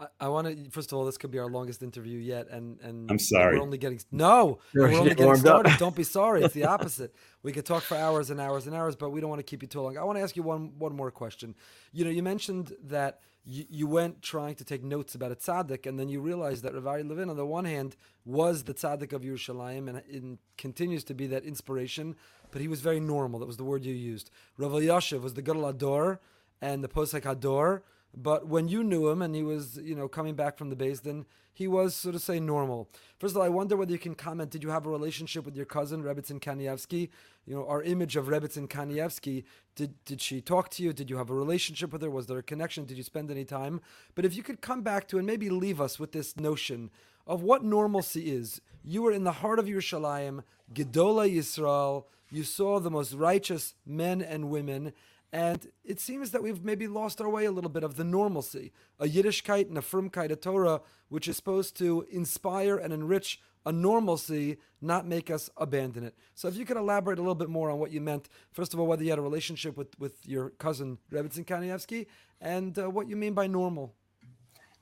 I, 0.00 0.06
I 0.20 0.28
want 0.28 0.46
to 0.46 0.70
first 0.70 0.90
of 0.92 0.98
all, 0.98 1.04
this 1.04 1.18
could 1.18 1.30
be 1.30 1.38
our 1.38 1.50
longest 1.50 1.82
interview 1.82 2.18
yet, 2.18 2.48
and 2.48 2.80
and 2.80 3.10
I'm 3.10 3.18
sorry. 3.18 3.56
We're 3.56 3.62
only 3.62 3.78
getting 3.78 4.00
no, 4.10 4.58
we're 4.74 4.92
only 4.92 5.14
getting 5.14 5.36
started. 5.36 5.76
Don't 5.78 5.94
be 5.94 6.04
sorry. 6.04 6.42
It's 6.42 6.54
the 6.54 6.64
opposite. 6.74 7.14
we 7.42 7.52
could 7.52 7.66
talk 7.66 7.82
for 7.82 7.96
hours 7.96 8.30
and 8.30 8.40
hours 8.40 8.66
and 8.66 8.74
hours, 8.74 8.96
but 8.96 9.10
we 9.10 9.20
don't 9.20 9.30
want 9.30 9.40
to 9.40 9.44
keep 9.44 9.62
you 9.62 9.68
too 9.68 9.80
long. 9.80 9.98
I 9.98 10.04
want 10.04 10.18
to 10.18 10.22
ask 10.22 10.36
you 10.36 10.42
one 10.42 10.72
one 10.78 10.96
more 10.96 11.10
question. 11.10 11.54
You 11.92 12.04
know, 12.04 12.10
you 12.10 12.22
mentioned 12.22 12.72
that 12.84 13.20
you, 13.44 13.64
you 13.68 13.86
went 13.86 14.22
trying 14.22 14.54
to 14.56 14.64
take 14.64 14.82
notes 14.82 15.14
about 15.14 15.32
a 15.32 15.36
tzaddik, 15.36 15.86
and 15.86 15.98
then 15.98 16.08
you 16.08 16.20
realized 16.20 16.62
that 16.64 16.74
Rav 16.74 16.84
Aryeh 16.84 17.08
Levin, 17.08 17.30
on 17.30 17.36
the 17.36 17.46
one 17.46 17.64
hand, 17.64 17.96
was 18.24 18.64
the 18.64 18.74
tzaddik 18.74 19.12
of 19.12 19.22
Yerushalayim, 19.22 19.88
and, 19.88 20.02
and 20.10 20.38
continues 20.56 21.04
to 21.04 21.14
be 21.14 21.26
that 21.28 21.44
inspiration, 21.44 22.16
but 22.50 22.60
he 22.60 22.68
was 22.68 22.80
very 22.80 23.00
normal. 23.00 23.40
That 23.40 23.46
was 23.46 23.56
the 23.56 23.64
word 23.64 23.84
you 23.84 23.94
used. 23.94 24.30
Rav 24.56 24.72
Elyashiv 24.72 25.22
was 25.22 25.34
the 25.34 25.42
Gadol 25.42 25.72
HaDor 25.72 26.18
and 26.60 26.84
the 26.84 26.88
Posek 26.88 27.22
Hador, 27.22 27.82
but 28.16 28.48
when 28.48 28.68
you 28.68 28.82
knew 28.82 29.08
him 29.08 29.22
and 29.22 29.34
he 29.34 29.42
was, 29.42 29.78
you 29.82 29.94
know, 29.94 30.08
coming 30.08 30.34
back 30.34 30.56
from 30.58 30.70
the 30.70 30.76
base, 30.76 31.00
then 31.00 31.26
he 31.52 31.68
was, 31.68 31.94
so 31.94 32.10
to 32.10 32.18
say, 32.18 32.40
normal. 32.40 32.88
First 33.18 33.32
of 33.32 33.38
all, 33.38 33.42
I 33.42 33.48
wonder 33.48 33.76
whether 33.76 33.92
you 33.92 33.98
can 33.98 34.14
comment. 34.14 34.50
Did 34.50 34.62
you 34.62 34.70
have 34.70 34.86
a 34.86 34.90
relationship 34.90 35.44
with 35.44 35.56
your 35.56 35.66
cousin, 35.66 36.02
Rebbitzin 36.02 36.40
Kanievsky? 36.40 37.10
You 37.46 37.54
know, 37.54 37.66
our 37.66 37.82
image 37.82 38.16
of 38.16 38.26
Rebbitzin 38.26 38.68
Kanievsky. 38.68 39.44
Did 39.74 40.02
did 40.04 40.20
she 40.20 40.40
talk 40.40 40.70
to 40.70 40.82
you? 40.82 40.92
Did 40.92 41.10
you 41.10 41.18
have 41.18 41.30
a 41.30 41.34
relationship 41.34 41.92
with 41.92 42.02
her? 42.02 42.10
Was 42.10 42.26
there 42.26 42.38
a 42.38 42.42
connection? 42.42 42.84
Did 42.84 42.96
you 42.96 43.02
spend 43.02 43.30
any 43.30 43.44
time? 43.44 43.80
But 44.14 44.24
if 44.24 44.34
you 44.36 44.42
could 44.42 44.60
come 44.60 44.82
back 44.82 45.06
to 45.08 45.18
and 45.18 45.26
maybe 45.26 45.50
leave 45.50 45.80
us 45.80 45.98
with 45.98 46.12
this 46.12 46.36
notion 46.36 46.90
of 47.26 47.42
what 47.42 47.64
normalcy 47.64 48.32
is. 48.32 48.60
You 48.82 49.02
were 49.02 49.12
in 49.12 49.24
the 49.24 49.32
heart 49.32 49.58
of 49.58 49.66
Yerushalayim, 49.66 50.42
Gedola 50.74 51.32
Yisrael. 51.32 52.04
You 52.30 52.42
saw 52.44 52.80
the 52.80 52.90
most 52.90 53.12
righteous 53.12 53.74
men 53.86 54.22
and 54.22 54.50
women, 54.50 54.92
and 55.32 55.68
it 55.84 56.00
seems 56.00 56.32
that 56.32 56.42
we've 56.42 56.64
maybe 56.64 56.88
lost 56.88 57.20
our 57.20 57.28
way 57.28 57.44
a 57.44 57.52
little 57.52 57.70
bit 57.70 57.84
of 57.84 57.96
the 57.96 58.04
normalcy, 58.04 58.72
a 58.98 59.06
Yiddishkeit 59.06 59.68
and 59.68 59.78
a 59.78 59.80
Frumkeit, 59.80 60.30
a 60.30 60.36
Torah, 60.36 60.80
which 61.08 61.28
is 61.28 61.36
supposed 61.36 61.76
to 61.78 62.04
inspire 62.10 62.76
and 62.76 62.92
enrich 62.92 63.40
a 63.66 63.72
normalcy, 63.72 64.56
not 64.80 65.06
make 65.06 65.30
us 65.30 65.50
abandon 65.56 66.02
it. 66.02 66.14
So 66.34 66.48
if 66.48 66.56
you 66.56 66.64
could 66.64 66.76
elaborate 66.76 67.18
a 67.18 67.22
little 67.22 67.34
bit 67.34 67.50
more 67.50 67.70
on 67.70 67.78
what 67.78 67.92
you 67.92 68.00
meant, 68.00 68.28
first 68.52 68.74
of 68.74 68.80
all, 68.80 68.86
whether 68.86 69.04
you 69.04 69.10
had 69.10 69.18
a 69.18 69.22
relationship 69.22 69.76
with, 69.76 69.98
with 70.00 70.14
your 70.26 70.50
cousin 70.50 70.98
Rebbitzin 71.12 71.44
Kanievsky, 71.44 72.06
and 72.40 72.76
uh, 72.78 72.88
what 72.88 73.08
you 73.08 73.16
mean 73.16 73.34
by 73.34 73.46
normal. 73.46 73.94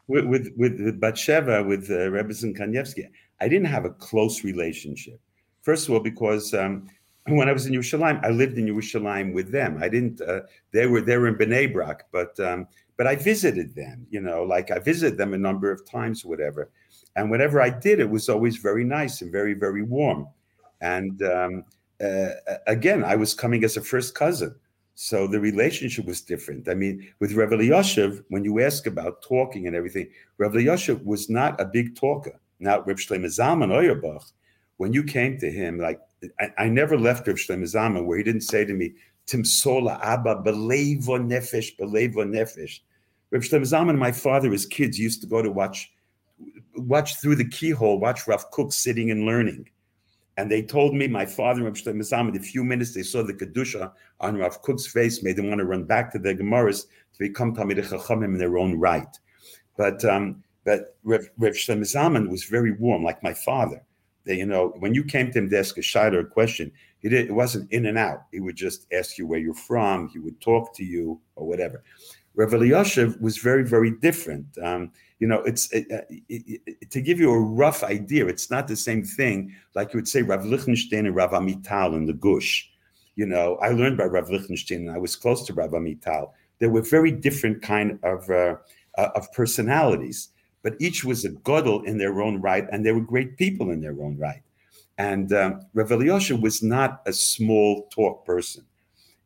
With 0.06 0.24
with 0.24 0.52
with, 0.56 1.00
Batsheva, 1.00 1.66
with 1.66 1.90
uh, 1.90 2.08
Rebbitzin 2.08 2.56
Kanievsky, 2.56 3.08
I 3.40 3.48
didn't 3.48 3.66
have 3.66 3.84
a 3.84 3.90
close 3.90 4.42
relationship. 4.42 5.20
First 5.60 5.88
of 5.88 5.94
all, 5.94 6.00
because 6.00 6.54
um, 6.54 6.88
when 7.36 7.48
I 7.48 7.52
was 7.52 7.66
in 7.66 7.72
Yerushalayim, 7.72 8.24
I 8.24 8.30
lived 8.30 8.58
in 8.58 8.66
Yerushalayim 8.66 9.32
with 9.32 9.50
them. 9.50 9.78
I 9.82 9.88
didn't. 9.88 10.20
Uh, 10.20 10.40
they 10.72 10.86
were 10.86 11.00
they 11.00 11.16
were 11.16 11.28
in 11.28 11.36
Bnei 11.36 11.72
Brak, 11.72 12.06
but 12.12 12.38
um, 12.40 12.66
but 12.96 13.06
I 13.06 13.16
visited 13.16 13.74
them. 13.74 14.06
You 14.10 14.20
know, 14.20 14.42
like 14.42 14.70
I 14.70 14.78
visited 14.78 15.18
them 15.18 15.34
a 15.34 15.38
number 15.38 15.70
of 15.70 15.88
times, 15.88 16.24
whatever. 16.24 16.70
And 17.16 17.30
whenever 17.30 17.60
I 17.60 17.70
did, 17.70 18.00
it 18.00 18.08
was 18.08 18.28
always 18.28 18.56
very 18.56 18.84
nice 18.84 19.22
and 19.22 19.32
very 19.32 19.54
very 19.54 19.82
warm. 19.82 20.28
And 20.80 21.22
um, 21.22 21.64
uh, 22.00 22.28
again, 22.66 23.04
I 23.04 23.16
was 23.16 23.34
coming 23.34 23.64
as 23.64 23.76
a 23.76 23.80
first 23.80 24.14
cousin, 24.14 24.54
so 24.94 25.26
the 25.26 25.40
relationship 25.40 26.06
was 26.06 26.20
different. 26.20 26.68
I 26.68 26.74
mean, 26.74 27.08
with 27.20 27.32
Rev 27.32 27.50
Elyashiv, 27.50 28.24
when 28.28 28.44
you 28.44 28.60
ask 28.60 28.86
about 28.86 29.22
talking 29.22 29.66
and 29.66 29.74
everything, 29.74 30.08
Rev 30.38 30.52
Elyashiv 30.52 31.04
was 31.04 31.28
not 31.28 31.60
a 31.60 31.64
big 31.64 31.96
talker. 31.96 32.38
Not 32.60 32.86
Reb 32.86 32.96
Shlomo 32.96 33.26
Zalman 33.26 33.72
Auerbach, 33.72 34.24
when 34.78 34.92
you 34.92 35.04
came 35.04 35.38
to 35.38 35.50
him, 35.50 35.78
like 35.78 36.00
I, 36.40 36.50
I 36.58 36.68
never 36.68 36.98
left 36.98 37.26
Rav 37.26 37.36
Shlomo 37.36 37.62
Zalman 37.62 38.06
where 38.06 38.18
he 38.18 38.24
didn't 38.24 38.42
say 38.42 38.64
to 38.64 38.74
me, 38.74 38.94
Timsola 39.26 40.00
Abba, 40.02 40.36
Belevo 40.36 41.18
Nefesh, 41.18 41.76
Belevo 41.76 42.24
Nefesh. 42.24 42.80
Rav 43.30 43.42
Shlomo 43.42 43.62
Zalman 43.62 43.90
and 43.90 43.98
my 43.98 44.12
father, 44.12 44.52
as 44.52 44.66
kids, 44.66 44.98
used 44.98 45.20
to 45.22 45.26
go 45.26 45.42
to 45.42 45.50
watch 45.50 45.92
watch 46.76 47.16
through 47.16 47.34
the 47.34 47.48
keyhole, 47.48 47.98
watch 47.98 48.26
Rav 48.26 48.50
Kook 48.50 48.72
sitting 48.72 49.10
and 49.10 49.26
learning. 49.26 49.68
And 50.36 50.48
they 50.48 50.62
told 50.62 50.94
me, 50.94 51.08
my 51.08 51.26
father 51.26 51.64
Rav 51.64 51.74
Shlomo 51.74 52.00
Zalman, 52.00 52.36
a 52.36 52.40
few 52.40 52.64
minutes 52.64 52.94
they 52.94 53.02
saw 53.02 53.22
the 53.22 53.34
Kedusha 53.34 53.92
on 54.20 54.36
Rav 54.36 54.62
Kook's 54.62 54.86
face, 54.86 55.22
made 55.22 55.36
them 55.36 55.48
want 55.48 55.58
to 55.58 55.64
run 55.64 55.84
back 55.84 56.12
to 56.12 56.18
the 56.18 56.34
Gemaras 56.34 56.86
to 57.14 57.18
become 57.18 57.54
Talmid 57.54 57.84
Chachamim 57.84 58.24
in 58.24 58.38
their 58.38 58.58
own 58.58 58.78
right. 58.78 59.18
But 59.76 60.04
um, 60.04 60.42
but 60.64 60.96
Rav, 61.04 61.28
Rav 61.38 61.54
Shlomo 61.54 61.82
Zalman 61.82 62.30
was 62.30 62.44
very 62.44 62.72
warm, 62.72 63.04
like 63.04 63.22
my 63.22 63.34
father 63.34 63.82
you 64.36 64.46
know, 64.46 64.74
when 64.78 64.94
you 64.94 65.04
came 65.04 65.30
to 65.32 65.38
him 65.38 65.50
to 65.50 65.58
ask 65.58 65.78
a 65.78 65.82
shot 65.82 66.14
or 66.14 66.20
a 66.20 66.26
question, 66.26 66.72
he 67.00 67.08
did, 67.08 67.26
it 67.26 67.32
wasn't 67.32 67.70
in 67.72 67.86
and 67.86 67.96
out. 67.96 68.24
He 68.32 68.40
would 68.40 68.56
just 68.56 68.86
ask 68.92 69.18
you 69.18 69.26
where 69.26 69.38
you're 69.38 69.54
from. 69.54 70.08
He 70.08 70.18
would 70.18 70.40
talk 70.40 70.74
to 70.76 70.84
you 70.84 71.20
or 71.36 71.46
whatever. 71.46 71.82
Elyashiv 72.36 73.20
was 73.20 73.38
very, 73.38 73.64
very 73.64 73.90
different. 73.90 74.46
Um, 74.62 74.92
you 75.18 75.26
know, 75.26 75.40
it's 75.42 75.72
it, 75.72 75.86
it, 76.28 76.60
it, 76.66 76.90
to 76.90 77.00
give 77.00 77.18
you 77.18 77.32
a 77.32 77.40
rough 77.40 77.82
idea. 77.82 78.26
It's 78.26 78.50
not 78.50 78.68
the 78.68 78.76
same 78.76 79.02
thing 79.02 79.54
like 79.74 79.92
you 79.92 79.98
would 79.98 80.08
say 80.08 80.22
Rav 80.22 80.44
Lichtenstein 80.44 81.06
and 81.06 81.16
Rav 81.16 81.32
Amital 81.32 81.96
in 81.96 82.06
the 82.06 82.12
Gush. 82.12 82.70
You 83.16 83.26
know, 83.26 83.56
I 83.56 83.70
learned 83.70 83.98
by 83.98 84.04
Rav 84.04 84.30
Lichtenstein, 84.30 84.86
and 84.86 84.90
I 84.90 84.98
was 84.98 85.16
close 85.16 85.44
to 85.46 85.52
Rav 85.52 85.70
Amital. 85.70 86.30
There 86.60 86.70
were 86.70 86.82
very 86.82 87.10
different 87.10 87.62
kind 87.62 87.98
of 88.04 88.30
uh, 88.30 88.56
uh, 88.96 89.10
of 89.16 89.32
personalities 89.32 90.28
but 90.62 90.74
each 90.80 91.04
was 91.04 91.24
a 91.24 91.30
godel 91.30 91.84
in 91.84 91.98
their 91.98 92.20
own 92.20 92.40
right, 92.40 92.66
and 92.70 92.84
they 92.84 92.92
were 92.92 93.00
great 93.00 93.36
people 93.36 93.70
in 93.70 93.80
their 93.80 94.00
own 94.02 94.16
right. 94.18 94.42
And 94.98 95.32
um, 95.32 95.60
Rav 95.74 95.90
was 95.90 96.62
not 96.62 97.02
a 97.06 97.12
small 97.12 97.88
talk 97.94 98.26
person. 98.26 98.64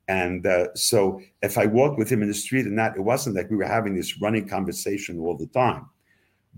And 0.09 0.47
uh, 0.47 0.75
so 0.75 1.23
if 1.43 1.57
I 1.57 1.67
walked 1.67 1.99
with 1.99 2.11
him 2.11 2.23
in 2.23 2.29
the 2.29 2.35
street 2.35 2.67
and 2.67 2.79
that, 2.79 2.97
it 2.97 3.01
wasn't 3.01 3.37
like 3.37 3.51
we 3.51 3.57
were 3.57 3.65
having 3.65 3.95
this 3.95 4.21
running 4.21 4.47
conversation 4.47 5.19
all 5.19 5.37
the 5.37 5.47
time. 5.47 5.87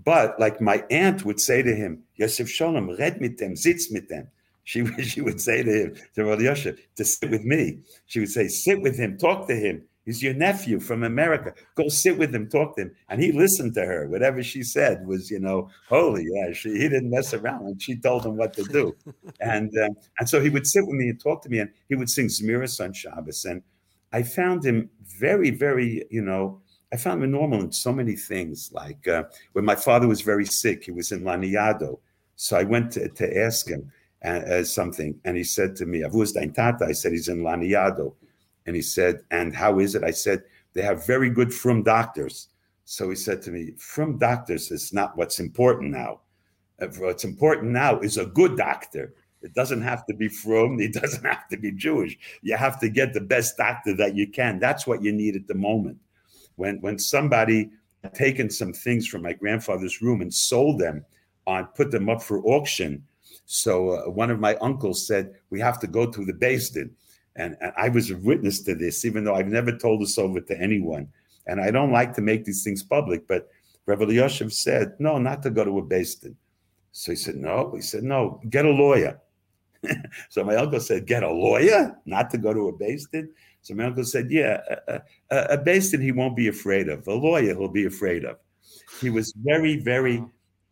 But 0.03 0.37
like 0.39 0.59
my 0.59 0.83
aunt 0.89 1.23
would 1.23 1.39
say 1.39 1.61
to 1.61 1.73
him, 1.73 2.03
Yosef 2.15 2.49
Shalom, 2.49 2.95
red 2.97 3.21
mit 3.21 3.37
them, 3.37 3.55
sitz 3.55 3.91
mit 3.91 4.09
them. 4.09 4.27
She, 4.65 4.85
she 5.03 5.21
would 5.21 5.39
say 5.39 5.63
to 5.63 5.71
him, 5.71 5.95
to 6.15 6.25
Rav 6.25 6.39
Elyashiv, 6.39 6.77
to 6.97 7.05
sit 7.05 7.29
with 7.29 7.45
me. 7.45 7.79
She 8.07 8.19
would 8.19 8.31
say, 8.31 8.49
sit 8.49 8.81
with 8.81 8.97
him, 8.97 9.17
talk 9.17 9.47
to 9.47 9.55
him. 9.55 9.83
He's 10.05 10.21
your 10.21 10.35
nephew 10.35 10.79
from 10.79 11.03
America. 11.03 11.53
Go 11.73 11.89
sit 11.89 12.17
with 12.17 12.33
him, 12.33 12.47
talk 12.47 12.75
to 12.75 12.83
him. 12.83 12.95
And 13.09 13.21
he 13.21 13.31
listened 13.31 13.73
to 13.73 13.85
her. 13.85 14.07
Whatever 14.07 14.43
she 14.43 14.61
said 14.61 15.05
was, 15.07 15.31
you 15.31 15.39
know, 15.39 15.69
holy. 15.89 16.27
Yeah, 16.31 16.53
she, 16.53 16.69
he 16.69 16.87
didn't 16.87 17.09
mess 17.09 17.33
around. 17.33 17.65
And 17.65 17.81
she 17.81 17.95
told 17.95 18.25
him 18.25 18.37
what 18.37 18.53
to 18.53 18.63
do. 18.63 18.95
and 19.41 19.75
um, 19.79 19.95
and 20.19 20.29
so 20.29 20.39
he 20.39 20.49
would 20.49 20.67
sit 20.67 20.85
with 20.85 20.95
me 20.95 21.09
and 21.09 21.19
talk 21.19 21.41
to 21.43 21.49
me. 21.49 21.59
And 21.59 21.71
he 21.89 21.95
would 21.95 22.09
sing 22.09 22.27
Zmiris 22.27 22.83
on 22.83 22.93
Shabbos. 22.93 23.45
And 23.45 23.63
I 24.13 24.21
found 24.21 24.63
him 24.63 24.89
very, 25.19 25.49
very, 25.49 26.05
you 26.11 26.21
know, 26.21 26.61
I 26.93 26.97
found 26.97 27.23
him 27.23 27.31
normal 27.31 27.61
in 27.61 27.71
so 27.71 27.91
many 27.91 28.15
things. 28.15 28.71
Like 28.71 29.07
uh, 29.07 29.23
when 29.53 29.65
my 29.65 29.75
father 29.75 30.07
was 30.07 30.21
very 30.21 30.45
sick, 30.45 30.83
he 30.83 30.91
was 30.91 31.11
in 31.11 31.23
Laniado. 31.23 31.99
So 32.35 32.57
I 32.57 32.63
went 32.63 32.91
to, 32.91 33.09
to 33.09 33.37
ask 33.43 33.67
him 33.67 33.91
uh, 34.23 34.27
uh, 34.27 34.63
something. 34.63 35.19
And 35.25 35.35
he 35.35 35.43
said 35.43 35.75
to 35.77 35.85
me, 35.85 36.01
Avuz 36.01 36.33
dein 36.33 36.53
Tata? 36.53 36.85
I 36.85 36.91
said, 36.91 37.11
he's 37.11 37.27
in 37.27 37.41
Laniado. 37.41 38.13
And 38.65 38.75
he 38.75 38.81
said, 38.81 39.21
And 39.31 39.55
how 39.55 39.79
is 39.79 39.95
it? 39.95 40.03
I 40.03 40.11
said, 40.11 40.43
They 40.73 40.81
have 40.81 41.05
very 41.05 41.29
good 41.29 41.53
from 41.53 41.83
doctors. 41.83 42.49
So 42.85 43.09
he 43.09 43.15
said 43.15 43.41
to 43.43 43.51
me, 43.51 43.71
From 43.77 44.17
doctors 44.17 44.71
is 44.71 44.93
not 44.93 45.17
what's 45.17 45.39
important 45.39 45.91
now. 45.91 46.21
Uh, 46.81 46.87
what's 46.97 47.23
important 47.23 47.71
now 47.71 47.99
is 47.99 48.17
a 48.17 48.25
good 48.25 48.57
doctor. 48.57 49.13
It 49.41 49.53
doesn't 49.53 49.81
have 49.81 50.05
to 50.07 50.13
be 50.13 50.27
from. 50.27 50.79
It 50.79 50.93
doesn't 50.93 51.23
have 51.23 51.47
to 51.49 51.57
be 51.57 51.71
Jewish. 51.71 52.17
You 52.41 52.57
have 52.57 52.79
to 52.79 52.89
get 52.89 53.13
the 53.13 53.21
best 53.21 53.57
doctor 53.57 53.95
that 53.95 54.15
you 54.15 54.27
can. 54.27 54.59
That's 54.59 54.87
what 54.87 55.03
you 55.03 55.13
need 55.13 55.35
at 55.35 55.47
the 55.47 55.55
moment. 55.55 55.97
When 56.55 56.81
when 56.81 56.97
somebody 56.97 57.69
had 58.03 58.13
taken 58.13 58.49
some 58.49 58.73
things 58.73 59.07
from 59.07 59.21
my 59.21 59.33
grandfather's 59.33 60.01
room 60.01 60.21
and 60.21 60.33
sold 60.33 60.79
them 60.79 61.05
on, 61.47 61.67
put 61.75 61.91
them 61.91 62.09
up 62.09 62.21
for 62.21 62.43
auction. 62.45 63.03
So 63.45 63.89
uh, 63.89 64.09
one 64.09 64.31
of 64.31 64.39
my 64.39 64.55
uncles 64.55 65.05
said 65.05 65.35
we 65.49 65.59
have 65.59 65.79
to 65.79 65.87
go 65.87 66.09
to 66.09 66.25
the 66.25 66.33
Din, 66.33 66.95
and, 67.35 67.57
and 67.61 67.73
I 67.77 67.89
was 67.89 68.11
a 68.11 68.17
witness 68.17 68.61
to 68.63 68.75
this, 68.75 69.05
even 69.05 69.23
though 69.23 69.35
I've 69.35 69.47
never 69.47 69.71
told 69.71 70.01
this 70.01 70.17
over 70.17 70.39
to 70.39 70.59
anyone. 70.59 71.07
And 71.47 71.61
I 71.61 71.71
don't 71.71 71.91
like 71.91 72.13
to 72.15 72.21
make 72.21 72.45
these 72.45 72.63
things 72.63 72.83
public, 72.83 73.27
but 73.27 73.49
Reb 73.85 73.99
Elyashiv 73.99 74.51
said, 74.51 74.93
no, 74.99 75.17
not 75.17 75.43
to 75.43 75.49
go 75.49 75.63
to 75.63 75.79
a 75.79 75.83
Beis 75.83 76.19
Din. 76.19 76.35
So 76.91 77.11
he 77.11 77.15
said, 77.15 77.35
no. 77.35 77.73
He 77.75 77.81
said, 77.81 78.03
no, 78.03 78.41
get 78.49 78.65
a 78.65 78.69
lawyer. 78.69 79.19
so 80.29 80.43
my 80.43 80.55
uncle 80.55 80.79
said, 80.79 81.05
get 81.05 81.23
a 81.23 81.31
lawyer, 81.31 81.95
not 82.05 82.29
to 82.31 82.37
go 82.37 82.53
to 82.53 82.69
a 82.69 82.73
Beis 82.73 83.03
Din. 83.11 83.29
So 83.61 83.75
my 83.75 83.85
uncle 83.85 84.05
said, 84.05 84.31
yeah, 84.31 84.61
a, 84.87 85.01
a, 85.29 85.37
a 85.51 85.57
Beis 85.57 85.91
Din 85.91 86.01
he 86.01 86.11
won't 86.11 86.35
be 86.35 86.47
afraid 86.47 86.89
of. 86.89 87.07
A 87.07 87.13
lawyer 87.13 87.53
he'll 87.55 87.67
be 87.67 87.85
afraid 87.85 88.25
of. 88.25 88.37
He 89.01 89.09
was 89.09 89.33
very, 89.43 89.77
very, 89.77 90.23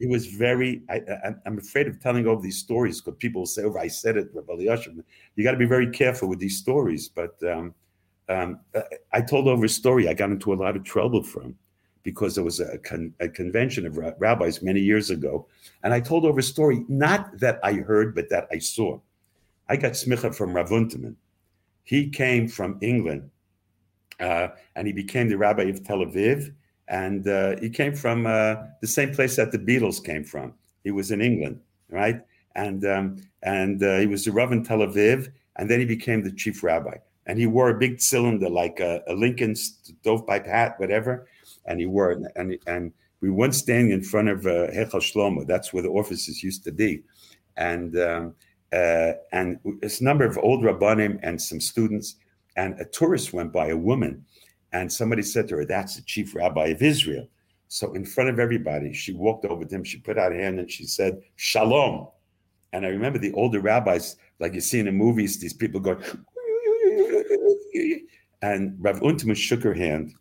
he 0.04 0.08
was 0.10 0.28
very, 0.28 0.82
I, 0.90 1.00
am 1.46 1.58
afraid 1.58 1.88
of 1.88 1.98
telling 2.02 2.28
over 2.28 2.42
these 2.42 2.58
stories 2.58 3.00
because 3.00 3.18
people 3.20 3.44
will 3.44 3.46
say, 3.46 3.64
oh, 3.64 3.78
I 3.78 3.88
said 3.88 4.18
it, 4.18 4.36
Yoshev. 4.36 5.02
You 5.36 5.44
got 5.46 5.52
to 5.52 5.58
be 5.58 5.66
very 5.66 5.90
careful 5.92 6.28
with 6.28 6.40
these 6.40 6.58
stories. 6.58 7.08
But 7.08 7.42
um, 7.44 7.74
um, 8.28 8.60
I 9.14 9.22
told 9.22 9.48
over 9.48 9.64
a 9.64 9.70
story 9.70 10.10
I 10.10 10.14
got 10.14 10.30
into 10.30 10.52
a 10.52 10.56
lot 10.56 10.76
of 10.76 10.84
trouble 10.84 11.24
from 11.24 11.56
because 12.04 12.36
there 12.36 12.44
was 12.44 12.60
a, 12.60 12.78
con- 12.80 13.14
a, 13.22 13.30
convention 13.30 13.86
of 13.86 13.98
rabbis 14.20 14.62
many 14.62 14.82
years 14.82 15.10
ago. 15.10 15.48
And 15.84 15.94
I 15.94 16.02
told 16.02 16.26
over 16.26 16.40
a 16.40 16.44
story, 16.44 16.84
not 16.90 17.40
that 17.40 17.62
I 17.64 17.76
heard, 17.76 18.14
but 18.14 18.30
that 18.30 18.50
I 18.52 18.60
saw. 18.60 19.00
I 19.70 19.78
got 19.78 19.94
smicha 19.94 20.36
from 20.36 20.54
Rav 20.54 20.68
Unterman. 20.68 21.16
He 21.86 22.10
came 22.10 22.50
from 22.50 22.78
England 22.82 23.30
uh, 24.20 24.50
and 24.76 24.86
he 24.86 24.92
became 24.92 25.30
the 25.30 25.38
rabbi 25.38 25.64
of 25.64 25.82
Tel 25.82 26.00
Aviv. 26.00 26.54
And 26.88 27.28
uh, 27.28 27.58
he 27.60 27.70
came 27.70 27.96
from 27.96 28.26
uh, 28.26 28.56
the 28.82 28.88
same 28.88 29.14
place 29.14 29.36
that 29.38 29.52
the 29.52 29.60
Beatles 29.60 30.04
came 30.04 30.24
from. 30.24 30.54
He 30.84 30.92
was 30.92 31.12
in 31.12 31.22
England, 31.22 31.62
right? 31.90 32.22
And, 32.56 32.86
um, 32.86 33.18
and 33.42 33.82
uh, 33.82 34.00
he 34.00 34.08
was 34.08 34.26
the 34.26 34.32
Rav 34.32 34.52
in 34.52 34.64
Tel 34.64 34.80
Aviv. 34.80 35.32
And 35.56 35.70
then 35.70 35.80
he 35.80 35.86
became 35.86 36.24
the 36.24 36.32
chief 36.32 36.64
rabbi. 36.64 36.98
And 37.26 37.40
he 37.40 37.48
wore 37.48 37.70
a 37.70 37.80
big 37.80 38.02
cylinder 38.02 38.50
like 38.50 38.80
a, 38.80 39.02
a 39.08 39.14
Lincoln 39.14 39.56
stovepipe 39.56 40.46
hat, 40.46 40.78
whatever 40.78 41.28
and 41.66 41.80
he 41.80 41.86
wore 41.86 42.12
and 42.36 42.58
and 42.68 42.92
we 43.22 43.30
weren't 43.30 43.56
standing 43.56 43.92
in 43.92 44.04
front 44.04 44.28
of 44.28 44.46
uh, 44.46 44.68
Heichal 44.72 45.02
Shlomo. 45.02 45.48
That's 45.48 45.72
where 45.72 45.84
the 45.84 45.90
offices 45.90 46.44
used 46.44 46.64
to 46.66 46.72
be, 46.72 47.04
and 47.58 47.98
um, 47.98 48.36
uh, 48.74 49.14
and 49.32 49.60
this 49.82 50.02
number 50.02 50.26
of 50.26 50.38
old 50.38 50.64
rabbanim 50.64 51.20
and 51.24 51.42
some 51.42 51.62
students, 51.62 52.16
and 52.58 52.80
a 52.80 52.86
tourist 52.86 53.34
went 53.34 53.54
by, 53.54 53.68
a 53.68 53.78
woman, 53.78 54.26
and 54.74 54.92
somebody 54.92 55.22
said 55.22 55.48
to 55.48 55.58
her, 55.58 55.66
"That's 55.66 55.96
the 55.96 56.02
chief 56.02 56.36
rabbi 56.36 56.68
of 56.68 56.82
Israel." 56.82 57.28
So 57.68 57.94
in 57.94 58.06
front 58.06 58.30
of 58.30 58.40
everybody, 58.40 58.94
she 58.94 59.14
walked 59.14 59.46
over 59.46 59.66
to 59.66 59.76
him. 59.76 59.84
She 59.84 59.98
put 59.98 60.18
out 60.18 60.32
her 60.32 60.40
hand 60.40 60.60
and 60.60 60.70
she 60.70 60.86
said, 60.86 61.22
"Shalom." 61.36 62.08
And 62.74 62.86
I 62.86 62.90
remember 62.90 63.20
the 63.20 63.34
older 63.34 63.62
rabbis, 63.62 64.18
like 64.40 64.54
you 64.54 64.62
see 64.62 64.80
in 64.80 64.88
the 64.88 64.92
movies, 64.92 65.40
these 65.40 65.54
people 65.54 65.80
going, 65.80 66.04
and 68.42 68.76
Rav 68.80 69.00
Unterman 69.02 69.38
shook 69.38 69.64
her 69.64 69.74
hand 69.74 70.16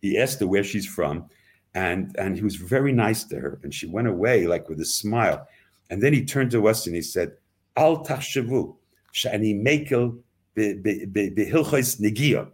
he 0.00 0.18
asked 0.18 0.40
her 0.40 0.46
where 0.46 0.64
she's 0.64 0.86
from, 0.86 1.28
and 1.74 2.14
and 2.18 2.36
he 2.36 2.42
was 2.42 2.56
very 2.56 2.92
nice 2.92 3.24
to 3.24 3.38
her, 3.38 3.60
and 3.62 3.72
she 3.74 3.86
went 3.86 4.08
away 4.08 4.46
like 4.46 4.68
with 4.68 4.80
a 4.80 4.84
smile. 4.84 5.46
And 5.90 6.02
then 6.02 6.12
he 6.12 6.24
turned 6.24 6.50
to 6.52 6.68
us 6.68 6.86
and 6.86 6.94
he 6.94 7.02
said, 7.02 7.32
"Al 7.76 8.04
tachshavu 8.04 8.76
shani 9.12 9.60
mekel 9.60 10.18
behilchos 10.56 12.00
negia," 12.00 12.50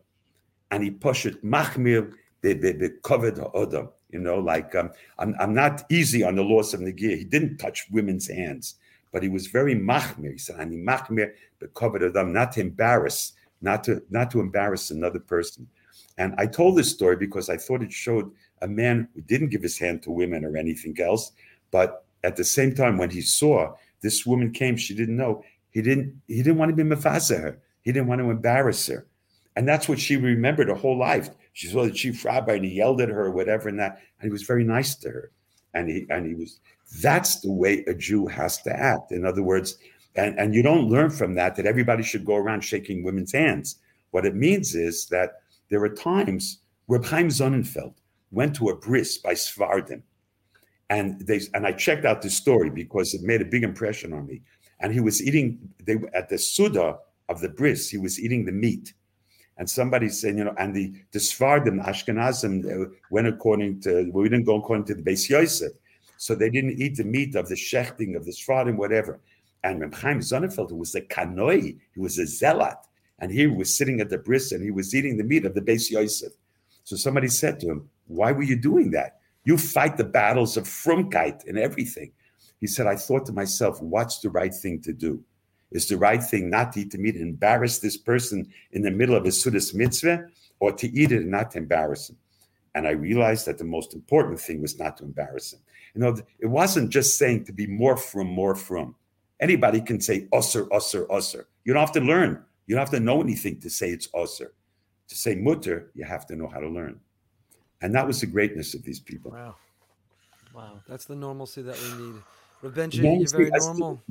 and 0.70 0.82
he 0.82 0.90
pushed 0.90 1.44
machmir 1.44 2.12
becovered 2.42 3.36
odom. 3.36 3.90
You 4.10 4.20
know, 4.20 4.38
like 4.38 4.74
um, 4.74 4.90
I'm, 5.18 5.34
I'm 5.40 5.54
not 5.54 5.84
easy 5.90 6.22
on 6.22 6.36
the 6.36 6.44
loss 6.44 6.72
of 6.74 6.80
negia. 6.80 7.16
He 7.18 7.24
didn't 7.24 7.58
touch 7.58 7.86
women's 7.90 8.28
hands, 8.28 8.76
but 9.12 9.22
he 9.22 9.28
was 9.28 9.48
very 9.48 9.74
machmir. 9.74 10.32
He 10.32 10.38
said, 10.38 10.60
"Ani 10.60 10.76
machmir 10.76 11.32
becovered 11.58 12.02
odom," 12.02 12.32
not 12.32 12.52
to 12.52 12.60
embarrass, 12.60 13.32
not 13.60 13.82
to 13.84 14.02
not 14.10 14.30
to 14.30 14.40
embarrass 14.40 14.90
another 14.90 15.18
person. 15.18 15.66
And 16.18 16.34
I 16.38 16.46
told 16.46 16.76
this 16.76 16.90
story 16.90 17.16
because 17.16 17.48
I 17.48 17.56
thought 17.56 17.82
it 17.82 17.92
showed 17.92 18.30
a 18.62 18.68
man 18.68 19.08
who 19.14 19.20
didn't 19.22 19.48
give 19.48 19.62
his 19.62 19.78
hand 19.78 20.02
to 20.04 20.10
women 20.10 20.44
or 20.44 20.56
anything 20.56 20.96
else. 21.00 21.32
But 21.70 22.04
at 22.22 22.36
the 22.36 22.44
same 22.44 22.74
time, 22.74 22.98
when 22.98 23.10
he 23.10 23.20
saw 23.20 23.74
this 24.00 24.24
woman 24.24 24.52
came, 24.52 24.76
she 24.76 24.94
didn't 24.94 25.16
know. 25.16 25.42
He 25.70 25.82
didn't. 25.82 26.20
He 26.28 26.36
didn't 26.36 26.58
want 26.58 26.70
to 26.70 26.76
be 26.76 26.88
mafasa 26.88 27.40
her. 27.40 27.58
He 27.82 27.90
didn't 27.90 28.06
want 28.06 28.20
to 28.20 28.30
embarrass 28.30 28.86
her, 28.86 29.06
and 29.56 29.68
that's 29.68 29.88
what 29.88 30.00
she 30.00 30.16
remembered 30.16 30.68
her 30.68 30.74
whole 30.74 30.98
life. 30.98 31.30
She 31.52 31.68
saw 31.68 31.84
the 31.84 31.92
chief 31.92 32.24
rabbi, 32.24 32.54
and 32.54 32.64
he 32.64 32.72
yelled 32.72 33.00
at 33.00 33.08
her, 33.08 33.26
or 33.26 33.30
whatever, 33.30 33.68
and 33.68 33.78
that. 33.78 34.00
And 34.20 34.28
he 34.28 34.30
was 34.30 34.42
very 34.42 34.64
nice 34.64 34.94
to 34.96 35.08
her, 35.10 35.30
and 35.74 35.88
he 35.88 36.06
and 36.10 36.26
he 36.26 36.34
was. 36.34 36.60
That's 37.00 37.40
the 37.40 37.50
way 37.50 37.84
a 37.86 37.94
Jew 37.94 38.26
has 38.26 38.60
to 38.62 38.72
act. 38.72 39.12
In 39.12 39.24
other 39.24 39.42
words, 39.42 39.78
and 40.16 40.38
and 40.38 40.54
you 40.54 40.62
don't 40.62 40.88
learn 40.88 41.10
from 41.10 41.34
that 41.34 41.56
that 41.56 41.66
everybody 41.66 42.02
should 42.02 42.24
go 42.24 42.36
around 42.36 42.62
shaking 42.62 43.04
women's 43.04 43.32
hands. 43.32 43.76
What 44.10 44.26
it 44.26 44.34
means 44.34 44.74
is 44.74 45.06
that 45.06 45.40
there 45.70 45.82
are 45.82 45.88
times 45.88 46.60
where 46.86 47.02
Chaim 47.02 47.28
Sonnenfeld 47.28 47.94
went 48.30 48.54
to 48.56 48.68
a 48.68 48.76
bris 48.76 49.18
by 49.18 49.34
Sfardim, 49.34 50.02
and 50.90 51.20
they 51.20 51.40
and 51.54 51.66
I 51.66 51.72
checked 51.72 52.04
out 52.04 52.22
this 52.22 52.36
story 52.36 52.70
because 52.70 53.14
it 53.14 53.22
made 53.22 53.40
a 53.40 53.46
big 53.46 53.62
impression 53.62 54.12
on 54.12 54.26
me. 54.26 54.42
And 54.80 54.92
he 54.92 55.00
was 55.00 55.22
eating 55.22 55.58
they 55.84 55.96
at 56.12 56.28
the 56.28 56.38
Suda 56.38 56.98
of 57.28 57.40
the 57.40 57.48
bris, 57.48 57.88
he 57.88 57.98
was 57.98 58.20
eating 58.20 58.44
the 58.44 58.52
meat. 58.52 58.92
And 59.56 59.70
somebody 59.70 60.08
said, 60.08 60.36
you 60.36 60.44
know, 60.44 60.54
and 60.58 60.74
the 60.74 60.92
the 61.12 61.18
Ashkenazim 61.18 62.92
went 63.10 63.26
according 63.28 63.80
to 63.82 64.10
we 64.12 64.28
didn't 64.28 64.46
go 64.46 64.56
according 64.56 64.86
to 64.86 64.94
the 64.94 65.02
Beis 65.02 65.28
Yosef. 65.28 65.72
So 66.16 66.34
they 66.34 66.50
didn't 66.50 66.80
eat 66.80 66.96
the 66.96 67.04
meat 67.04 67.34
of 67.34 67.48
the 67.48 67.54
shechting 67.54 68.16
of 68.16 68.24
the 68.24 68.32
Sfardim, 68.32 68.76
whatever. 68.76 69.20
And 69.62 69.80
Reb 69.80 69.94
Chaim 69.94 70.20
Sonnenfeld, 70.20 70.70
who 70.70 70.76
was 70.76 70.94
a 70.94 71.00
kanoi, 71.00 71.78
he 71.94 72.00
was 72.00 72.18
a 72.18 72.26
zealot, 72.26 72.76
and 73.18 73.30
he 73.30 73.46
was 73.46 73.76
sitting 73.76 74.00
at 74.00 74.10
the 74.10 74.18
bris 74.18 74.52
and 74.52 74.62
he 74.62 74.70
was 74.70 74.94
eating 74.94 75.16
the 75.16 75.24
meat 75.24 75.44
of 75.44 75.54
the 75.54 75.60
Beis 75.60 75.90
Yosef. 75.90 76.32
So 76.84 76.96
somebody 76.96 77.28
said 77.28 77.60
to 77.60 77.70
him, 77.70 77.88
Why 78.06 78.32
were 78.32 78.42
you 78.42 78.56
doing 78.56 78.90
that? 78.90 79.20
You 79.44 79.58
fight 79.58 79.96
the 79.96 80.04
battles 80.04 80.56
of 80.56 80.64
Frumkeit 80.64 81.46
and 81.46 81.58
everything. 81.58 82.12
He 82.60 82.66
said, 82.66 82.86
I 82.86 82.96
thought 82.96 83.26
to 83.26 83.32
myself, 83.32 83.80
what's 83.82 84.20
the 84.20 84.30
right 84.30 84.54
thing 84.54 84.80
to 84.82 84.92
do? 84.92 85.22
Is 85.74 85.88
the 85.88 85.98
right 85.98 86.22
thing 86.22 86.48
not 86.48 86.72
to 86.72 86.80
eat 86.80 86.92
the 86.92 86.98
meat 86.98 87.16
and 87.16 87.24
embarrass 87.24 87.78
this 87.78 87.98
person 87.98 88.50
in 88.72 88.80
the 88.80 88.90
middle 88.90 89.14
of 89.14 89.26
a 89.26 89.28
Sudas 89.28 89.74
mitzvah, 89.74 90.26
or 90.60 90.72
to 90.72 90.88
eat 90.88 91.12
it 91.12 91.22
and 91.22 91.30
not 91.30 91.50
to 91.50 91.58
embarrass 91.58 92.08
him? 92.08 92.16
And 92.74 92.88
I 92.88 92.92
realized 92.92 93.44
that 93.46 93.58
the 93.58 93.64
most 93.64 93.92
important 93.92 94.40
thing 94.40 94.62
was 94.62 94.78
not 94.78 94.96
to 94.96 95.04
embarrass 95.04 95.52
him. 95.52 95.60
You 95.94 96.00
know, 96.00 96.16
it 96.38 96.46
wasn't 96.46 96.90
just 96.90 97.18
saying 97.18 97.44
to 97.44 97.52
be 97.52 97.66
more 97.66 97.96
from, 97.98 98.28
more 98.28 98.54
from. 98.54 98.94
Anybody 99.40 99.82
can 99.82 100.00
say 100.00 100.26
usser, 100.32 100.66
usser, 100.68 101.06
usser. 101.08 101.44
You 101.64 101.74
don't 101.74 101.80
have 101.80 101.92
to 101.92 102.00
learn 102.00 102.42
you 102.66 102.74
don't 102.74 102.80
have 102.80 102.90
to 102.90 103.00
know 103.00 103.20
anything 103.20 103.60
to 103.60 103.70
say 103.70 103.90
it's 103.90 104.08
osir. 104.08 104.48
To 105.08 105.14
say 105.14 105.34
mutter, 105.34 105.90
you 105.94 106.04
have 106.04 106.26
to 106.26 106.36
know 106.36 106.48
how 106.48 106.60
to 106.60 106.68
learn. 106.68 106.98
And 107.82 107.94
that 107.94 108.06
was 108.06 108.20
the 108.20 108.26
greatness 108.26 108.74
of 108.74 108.82
these 108.82 109.00
people. 109.00 109.32
Wow. 109.32 109.56
Wow. 110.54 110.80
That's 110.88 111.04
the 111.04 111.16
normalcy 111.16 111.60
that 111.62 111.78
we 111.78 112.04
need. 112.04 112.22
Rav 112.62 112.94
you're 112.94 113.28
very 113.28 113.50
normal. 113.50 114.02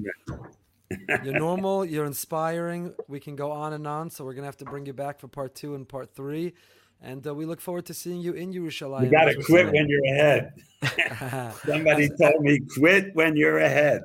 You're 0.90 1.40
normal. 1.40 1.86
You're 1.86 2.06
inspiring. 2.06 2.94
We 3.08 3.20
can 3.20 3.36
go 3.36 3.52
on 3.52 3.74
and 3.74 3.88
on. 3.88 4.10
So 4.10 4.24
we're 4.24 4.34
going 4.34 4.44
to 4.44 4.48
have 4.48 4.58
to 4.58 4.66
bring 4.66 4.86
you 4.86 4.94
back 4.94 5.20
for 5.20 5.28
part 5.28 5.56
two 5.56 5.76
and 5.76 5.88
part 5.88 6.14
three. 6.14 6.54
And 7.02 7.26
uh, 7.28 7.36
we 7.36 7.46
look 7.46 7.60
forward 7.60 7.86
to 7.88 7.94
seeing 7.94 8.22
you 8.22 8.32
in 8.32 8.54
Yerushalayim. 8.54 9.04
You 9.04 9.12
got 9.12 9.26
to 9.26 9.36
quit 9.44 9.72
when 9.74 9.88
you're 9.90 10.06
ahead. 10.06 10.54
Somebody 11.66 12.10
told 12.10 12.42
me, 12.42 12.60
quit 12.78 13.14
when 13.14 13.36
you're 13.36 13.60
ahead. 13.60 14.04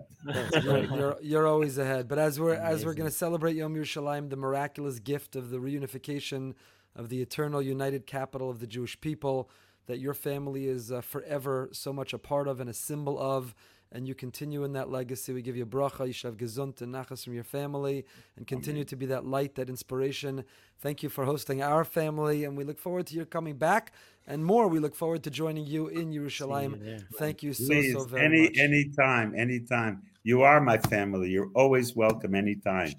you're, 0.63 0.85
you're, 0.85 1.17
you're, 1.23 1.47
always 1.47 1.79
ahead. 1.79 2.09
But 2.09 2.19
as 2.19 2.41
we're 2.41 2.55
Amazing. 2.55 2.75
as 2.75 2.85
we're 2.85 2.95
going 2.95 3.09
to 3.09 3.15
celebrate 3.15 3.55
Yom 3.55 3.77
Yerushalayim, 3.77 4.31
the 4.31 4.37
miraculous 4.37 4.99
gift 4.99 5.37
of 5.37 5.51
the 5.51 5.59
reunification 5.59 6.55
of 6.97 7.09
the 7.09 7.23
eternal 7.23 7.63
united 7.63 8.05
capital 8.05 8.51
of 8.51 8.59
the 8.59 8.67
Jewish 8.67 9.01
people, 9.01 9.49
that 9.87 10.01
your 10.01 10.13
family 10.13 10.67
is 10.67 10.91
uh, 10.91 11.01
forever 11.01 11.69
so 11.73 11.93
much 11.93 12.13
a 12.13 12.19
part 12.19 12.49
of 12.49 12.59
and 12.59 12.69
a 12.69 12.75
symbol 12.75 13.17
of 13.19 13.55
and 13.93 14.07
you 14.07 14.15
continue 14.15 14.65
in 14.65 14.73
that 14.75 14.91
legacy. 14.91 15.33
We 15.33 15.43
give 15.43 15.57
you 15.57 15.65
bracha, 15.65 16.07
you 16.07 16.13
should 16.13 16.29
have 16.29 16.37
gesund 16.37 16.81
and 16.83 16.95
nachas 16.95 17.25
from 17.25 17.35
your 17.35 17.45
family, 17.45 18.05
and 18.37 18.47
continue 18.47 18.81
Amen. 18.81 18.87
to 18.87 18.97
be 18.97 19.07
that 19.07 19.25
light, 19.25 19.55
that 19.55 19.69
inspiration. 19.69 20.45
Thank 20.81 21.03
you 21.03 21.09
for 21.09 21.25
hosting 21.25 21.63
our 21.63 21.85
family, 21.85 22.45
and 22.45 22.57
we 22.57 22.65
look 22.65 22.79
forward 22.79 23.07
to 23.09 23.15
your 23.15 23.25
coming 23.25 23.57
back 23.57 23.93
and 24.27 24.45
more. 24.45 24.69
We 24.69 24.79
look 24.79 24.95
forward 24.95 25.23
to 25.25 25.31
joining 25.31 25.67
you 25.67 25.89
in 25.89 26.13
Yerushalayim. 26.13 26.85
You 26.85 26.99
Thank 27.17 27.43
you 27.43 27.53
so 27.55 27.67
Please, 27.67 27.95
so 27.95 28.05
very 28.05 28.25
any, 28.25 28.43
much. 28.43 28.59
Anytime, 28.59 29.35
anytime. 29.37 30.03
You 30.23 30.43
are 30.43 30.61
my 30.61 30.77
family. 30.77 31.31
You're 31.31 31.51
always 31.55 31.97
welcome 31.97 32.35
anytime. 32.35 32.93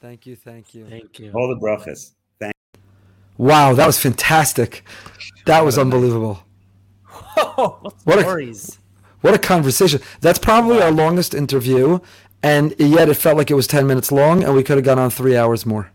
Thank 0.00 0.26
you, 0.26 0.36
thank 0.36 0.74
you, 0.74 0.84
thank 0.86 1.18
you. 1.18 1.32
All 1.32 1.48
the 1.48 1.56
brachas. 1.56 2.12
Thank. 2.38 2.54
Wow, 3.38 3.72
that 3.74 3.86
was 3.86 3.98
fantastic. 3.98 4.84
That 5.46 5.64
was 5.64 5.78
unbelievable. 5.78 6.42
what, 7.54 7.94
what 8.04 8.20
stories! 8.20 8.78
A, 9.22 9.26
what 9.26 9.34
a 9.34 9.38
conversation. 9.38 10.00
That's 10.20 10.38
probably 10.38 10.78
wow. 10.78 10.84
our 10.84 10.90
longest 10.90 11.34
interview. 11.34 12.00
and 12.42 12.74
yet 12.78 13.08
it 13.08 13.14
felt 13.14 13.36
like 13.36 13.50
it 13.50 13.54
was 13.54 13.66
10 13.66 13.86
minutes 13.86 14.10
long, 14.10 14.42
and 14.42 14.54
we 14.54 14.62
could 14.62 14.76
have 14.76 14.84
gone 14.84 14.98
on 14.98 15.10
three 15.10 15.36
hours 15.36 15.64
more. 15.64 15.92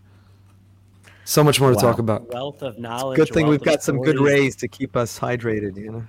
So 1.26 1.44
much 1.44 1.60
more 1.60 1.72
to 1.72 1.76
talk 1.76 2.00
about. 2.00 2.34
Wealth 2.34 2.62
of 2.62 2.80
knowledge. 2.80 3.18
Good 3.18 3.30
thing 3.34 3.48
we've 3.48 3.62
got 3.62 3.84
some 3.84 4.02
good 4.02 4.18
rays 4.18 4.56
to 4.58 4.70
keep 4.70 4.96
us 4.96 5.20
hydrated. 5.20 5.76
You 5.76 5.92
know. 5.92 6.08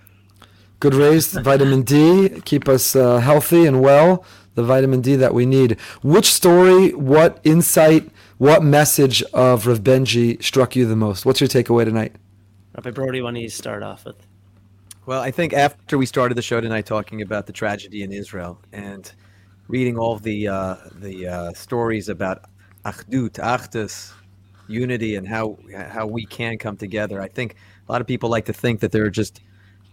Good 0.78 0.95
rays, 0.95 1.32
vitamin 1.43 1.82
D, 1.82 2.40
keep 2.45 2.69
us 2.69 2.95
uh, 2.95 3.19
healthy 3.19 3.66
and 3.66 3.81
well. 3.81 4.24
The 4.55 4.62
vitamin 4.62 5.01
D 5.01 5.16
that 5.16 5.35
we 5.35 5.45
need. 5.45 5.73
Which 6.03 6.32
story, 6.32 6.93
what 6.95 7.40
insight, 7.43 8.11
what 8.39 8.62
message 8.62 9.23
of 9.32 9.66
Rav 9.66 9.81
Benji 9.81 10.40
struck 10.43 10.77
you 10.77 10.86
the 10.86 10.97
most? 10.97 11.27
What's 11.27 11.40
your 11.40 11.49
takeaway 11.49 11.85
tonight? 11.85 12.15
Rabbi 12.77 12.90
Brody, 12.90 13.20
why 13.20 13.32
don't 13.32 13.40
you 13.40 13.49
start 13.49 13.82
off 13.82 14.05
with? 14.05 14.24
Well, 15.09 15.22
I 15.22 15.30
think 15.30 15.55
after 15.55 15.97
we 15.97 16.05
started 16.05 16.35
the 16.35 16.43
show 16.43 16.60
tonight 16.60 16.85
talking 16.85 17.22
about 17.22 17.47
the 17.47 17.52
tragedy 17.55 18.02
in 18.02 18.12
Israel 18.12 18.60
and 18.74 19.10
reading 19.66 19.97
all 19.97 20.18
the 20.18 20.48
uh, 20.48 20.76
the 20.97 21.26
uh, 21.26 21.52
stories 21.55 22.10
about 22.10 22.44
achdut, 22.85 23.30
achdus, 23.36 24.12
unity, 24.66 25.16
and 25.16 25.26
how 25.26 25.56
how 25.72 26.06
we 26.06 26.26
can 26.26 26.59
come 26.59 26.76
together, 26.76 27.22
I 27.22 27.28
think 27.28 27.55
a 27.89 27.90
lot 27.90 28.02
of 28.02 28.06
people 28.06 28.28
like 28.28 28.44
to 28.44 28.52
think 28.52 28.80
that 28.80 28.93
there 28.93 29.02
are 29.06 29.10
just 29.10 29.40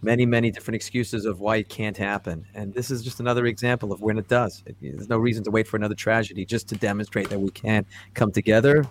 many 0.02 0.26
many 0.26 0.50
different 0.50 0.76
excuses 0.76 1.24
of 1.24 1.40
why 1.40 1.56
it 1.56 1.70
can't 1.70 1.96
happen, 1.96 2.44
and 2.54 2.74
this 2.74 2.90
is 2.90 3.02
just 3.02 3.18
another 3.18 3.46
example 3.46 3.94
of 3.94 4.02
when 4.02 4.18
it 4.18 4.28
does. 4.28 4.62
It, 4.66 4.76
there's 4.82 5.08
no 5.08 5.16
reason 5.16 5.42
to 5.44 5.50
wait 5.50 5.66
for 5.66 5.78
another 5.78 5.94
tragedy 5.94 6.44
just 6.44 6.68
to 6.68 6.74
demonstrate 6.74 7.30
that 7.30 7.40
we 7.40 7.48
can 7.52 7.86
come 8.12 8.32
together. 8.32 8.84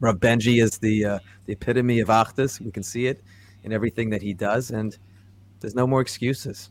Rav 0.00 0.16
Benji 0.16 0.60
is 0.60 0.78
the 0.78 1.04
uh, 1.04 1.18
the 1.44 1.52
epitome 1.52 2.00
of 2.00 2.08
achdus. 2.08 2.60
We 2.60 2.72
can 2.72 2.82
see 2.82 3.06
it 3.06 3.22
in 3.62 3.72
everything 3.72 4.10
that 4.10 4.22
he 4.22 4.34
does, 4.34 4.72
and 4.72 4.98
there's 5.66 5.74
no 5.74 5.84
more 5.84 6.00
excuses. 6.00 6.70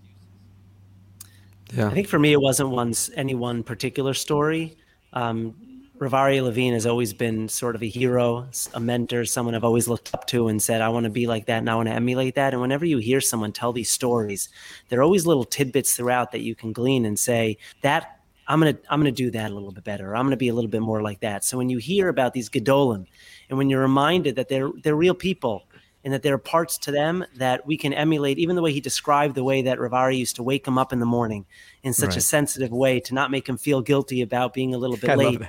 Yeah. 1.73 1.87
I 1.87 1.89
think 1.89 2.07
for 2.07 2.17
me, 2.17 2.31
it 2.31 2.39
wasn't 2.39 2.69
one 2.69 2.93
any 3.17 3.35
one 3.35 3.61
particular 3.61 4.13
story. 4.13 4.77
Um, 5.11 5.53
Rav 5.99 6.13
Aryeh 6.13 6.41
Levin 6.41 6.71
has 6.71 6.85
always 6.85 7.11
been 7.11 7.49
sort 7.49 7.75
of 7.75 7.83
a 7.83 7.89
hero, 7.89 8.47
a 8.73 8.79
mentor, 8.79 9.25
someone 9.25 9.53
I've 9.53 9.65
always 9.65 9.89
looked 9.89 10.13
up 10.13 10.27
to 10.27 10.47
and 10.47 10.61
said, 10.61 10.79
I 10.79 10.87
want 10.87 11.03
to 11.03 11.09
be 11.09 11.27
like 11.27 11.45
that 11.47 11.57
and 11.57 11.69
I 11.69 11.75
want 11.75 11.89
to 11.89 11.93
emulate 11.93 12.35
that. 12.35 12.53
And 12.53 12.61
whenever 12.61 12.85
you 12.85 12.99
hear 12.99 13.19
someone 13.19 13.51
tell 13.51 13.73
these 13.73 13.91
stories, 13.91 14.47
there 14.87 15.01
are 15.01 15.03
always 15.03 15.27
little 15.27 15.43
tidbits 15.43 15.97
throughout 15.97 16.31
that 16.31 16.39
you 16.39 16.55
can 16.55 16.71
glean 16.71 17.03
and 17.03 17.19
say, 17.19 17.57
that 17.81 18.21
I'm 18.47 18.61
gonna 18.61 18.77
I'm 18.89 19.01
gonna 19.01 19.11
do 19.11 19.29
that 19.31 19.51
a 19.51 19.53
little 19.53 19.73
bit 19.73 19.83
better. 19.83 20.11
Or 20.11 20.15
I'm 20.15 20.25
gonna 20.25 20.37
be 20.37 20.47
a 20.47 20.53
little 20.53 20.69
bit 20.69 20.81
more 20.81 21.01
like 21.01 21.19
that. 21.19 21.43
So 21.43 21.57
when 21.57 21.67
you 21.67 21.79
hear 21.79 22.07
about 22.07 22.31
these 22.31 22.49
Gedolim 22.49 23.05
and 23.49 23.57
when 23.57 23.69
you're 23.69 23.81
reminded 23.81 24.37
that 24.37 24.47
they're 24.47 24.71
they're 24.83 24.95
real 24.95 25.15
people 25.15 25.67
and 26.05 26.13
that 26.13 26.21
there 26.23 26.33
are 26.35 26.37
parts 26.37 26.77
to 26.77 26.91
them 26.91 27.25
that 27.35 27.65
we 27.65 27.75
can 27.75 27.91
emulate, 27.91 28.37
even 28.39 28.55
the 28.55 28.61
way 28.61 28.71
he 28.71 28.79
described 28.79 29.35
the 29.35 29.43
way 29.43 29.63
that 29.63 29.79
Rav 29.79 29.91
Aryeh 29.91 30.17
used 30.17 30.37
to 30.37 30.43
wake 30.43 30.65
him 30.65 30.77
up 30.77 30.93
in 30.93 30.99
the 30.99 31.05
morning 31.05 31.45
in 31.83 31.91
such 31.93 32.15
a 32.15 32.21
sensitive 32.21 32.71
way 32.71 32.99
to 33.01 33.13
not 33.13 33.31
make 33.31 33.49
him 33.49 33.57
feel 33.57 33.81
guilty 33.81 34.21
about 34.21 34.53
being 34.53 34.73
a 34.73 34.77
little 34.77 34.95
bit 34.95 35.09
I 35.09 35.15
late. 35.15 35.41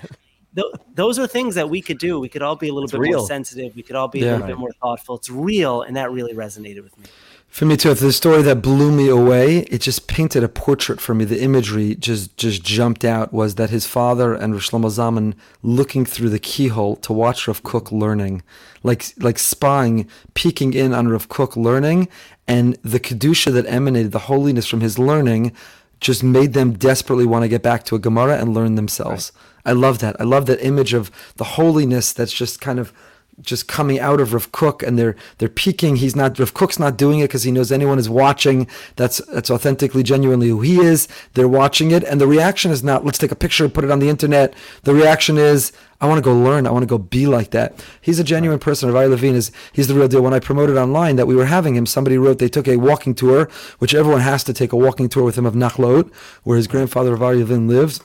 Those 0.94 1.18
are 1.18 1.26
things 1.26 1.54
that 1.56 1.68
we 1.68 1.82
could 1.82 1.98
do. 1.98 2.18
We 2.18 2.30
could 2.30 2.40
all 2.40 2.56
be 2.56 2.68
a 2.68 2.72
little 2.72 2.84
It's 2.84 2.92
bit 2.92 3.00
real. 3.02 3.18
more 3.18 3.26
sensitive. 3.26 3.76
We 3.76 3.82
could 3.82 3.94
all 3.96 4.08
be 4.08 4.20
Yeah. 4.20 4.30
a 4.30 4.32
little 4.32 4.46
bit 4.46 4.58
more 4.58 4.72
thoughtful. 4.80 5.16
It's 5.16 5.28
real, 5.28 5.82
and 5.82 5.94
that 5.96 6.10
really 6.10 6.32
resonated 6.32 6.82
with 6.82 6.96
me. 6.98 7.04
For 7.48 7.64
me 7.64 7.78
too, 7.78 7.94
the 7.94 8.12
story 8.12 8.42
that 8.42 8.60
blew 8.60 8.92
me 8.92 9.08
away, 9.08 9.60
it 9.70 9.80
just 9.80 10.08
painted 10.08 10.44
a 10.44 10.48
portrait 10.48 11.00
for 11.00 11.14
me. 11.14 11.24
The 11.24 11.40
imagery 11.40 11.94
just 11.94 12.36
just 12.36 12.62
jumped 12.62 13.02
out 13.02 13.32
was 13.32 13.54
that 13.54 13.70
his 13.70 13.86
father 13.86 14.34
and 14.34 14.52
Rav 14.52 14.62
Shlomo 14.62 14.90
Zalman 14.90 15.32
looking 15.62 16.04
through 16.04 16.28
the 16.28 16.38
keyhole 16.38 16.96
to 16.96 17.14
watch 17.14 17.48
Rav 17.48 17.62
Kook 17.62 17.90
learning, 17.90 18.42
like 18.82 19.06
like 19.16 19.38
spying, 19.38 20.06
peeking 20.34 20.74
in 20.74 20.92
on 20.92 21.08
Rav 21.08 21.30
Kook 21.30 21.56
learning, 21.56 22.08
and 22.46 22.76
the 22.82 23.00
kedusha 23.00 23.50
that 23.54 23.66
emanated, 23.66 24.12
the 24.12 24.28
holiness 24.30 24.66
from 24.66 24.82
his 24.82 24.98
learning, 24.98 25.52
just 25.98 26.22
made 26.22 26.52
them 26.52 26.74
desperately 26.74 27.24
want 27.24 27.42
to 27.42 27.48
get 27.48 27.62
back 27.62 27.84
to 27.84 27.96
a 27.96 27.98
Gemara 27.98 28.38
and 28.38 28.52
learn 28.52 28.74
themselves. 28.74 29.32
I 29.64 29.72
love 29.72 29.98
that. 30.00 30.20
I 30.20 30.24
love 30.24 30.44
that 30.46 30.64
image 30.64 30.92
of 30.92 31.10
the 31.36 31.44
holiness 31.44 32.12
that's 32.12 32.32
just 32.32 32.60
kind 32.60 32.78
of 32.78 32.92
just 33.40 33.68
coming 33.68 34.00
out 34.00 34.20
of 34.20 34.32
Rav 34.32 34.50
Kook 34.52 34.82
and 34.82 34.98
they're 34.98 35.16
they're 35.38 35.48
peeking. 35.48 35.96
He's 35.96 36.16
not 36.16 36.38
Rav 36.38 36.54
Kook's 36.54 36.78
not 36.78 36.96
doing 36.96 37.20
it 37.20 37.24
because 37.24 37.42
he 37.42 37.52
knows 37.52 37.70
anyone 37.70 37.98
is 37.98 38.08
watching. 38.08 38.66
That's 38.96 39.18
that's 39.26 39.50
authentically, 39.50 40.02
genuinely 40.02 40.48
who 40.48 40.60
he 40.60 40.80
is. 40.80 41.08
They're 41.34 41.48
watching 41.48 41.90
it, 41.90 42.02
and 42.04 42.20
the 42.20 42.26
reaction 42.26 42.70
is 42.70 42.82
not 42.82 43.04
let's 43.04 43.18
take 43.18 43.32
a 43.32 43.36
picture, 43.36 43.68
put 43.68 43.84
it 43.84 43.90
on 43.90 43.98
the 43.98 44.08
internet. 44.08 44.54
The 44.82 44.94
reaction 44.94 45.38
is 45.38 45.72
I 46.00 46.06
want 46.06 46.18
to 46.18 46.22
go 46.22 46.36
learn. 46.36 46.66
I 46.66 46.70
want 46.70 46.82
to 46.82 46.86
go 46.86 46.98
be 46.98 47.26
like 47.26 47.50
that. 47.50 47.82
He's 48.00 48.18
a 48.18 48.24
genuine 48.24 48.58
person. 48.58 48.92
Ravi 48.92 49.08
Levine 49.08 49.34
is 49.34 49.50
he's 49.72 49.88
the 49.88 49.94
real 49.94 50.08
deal. 50.08 50.22
When 50.22 50.34
I 50.34 50.40
promoted 50.40 50.76
online 50.76 51.16
that 51.16 51.26
we 51.26 51.36
were 51.36 51.46
having 51.46 51.74
him, 51.74 51.86
somebody 51.86 52.18
wrote 52.18 52.38
they 52.38 52.48
took 52.48 52.68
a 52.68 52.76
walking 52.76 53.14
tour, 53.14 53.48
which 53.78 53.94
everyone 53.94 54.20
has 54.22 54.44
to 54.44 54.52
take 54.52 54.72
a 54.72 54.76
walking 54.76 55.08
tour 55.08 55.24
with 55.24 55.38
him 55.38 55.46
of 55.46 55.54
Nachlaot, 55.54 56.12
where 56.42 56.56
his 56.56 56.66
grandfather 56.66 57.14
Rav 57.14 57.34
Aryeh 57.34 57.40
Levin 57.40 57.68
lives. 57.68 58.00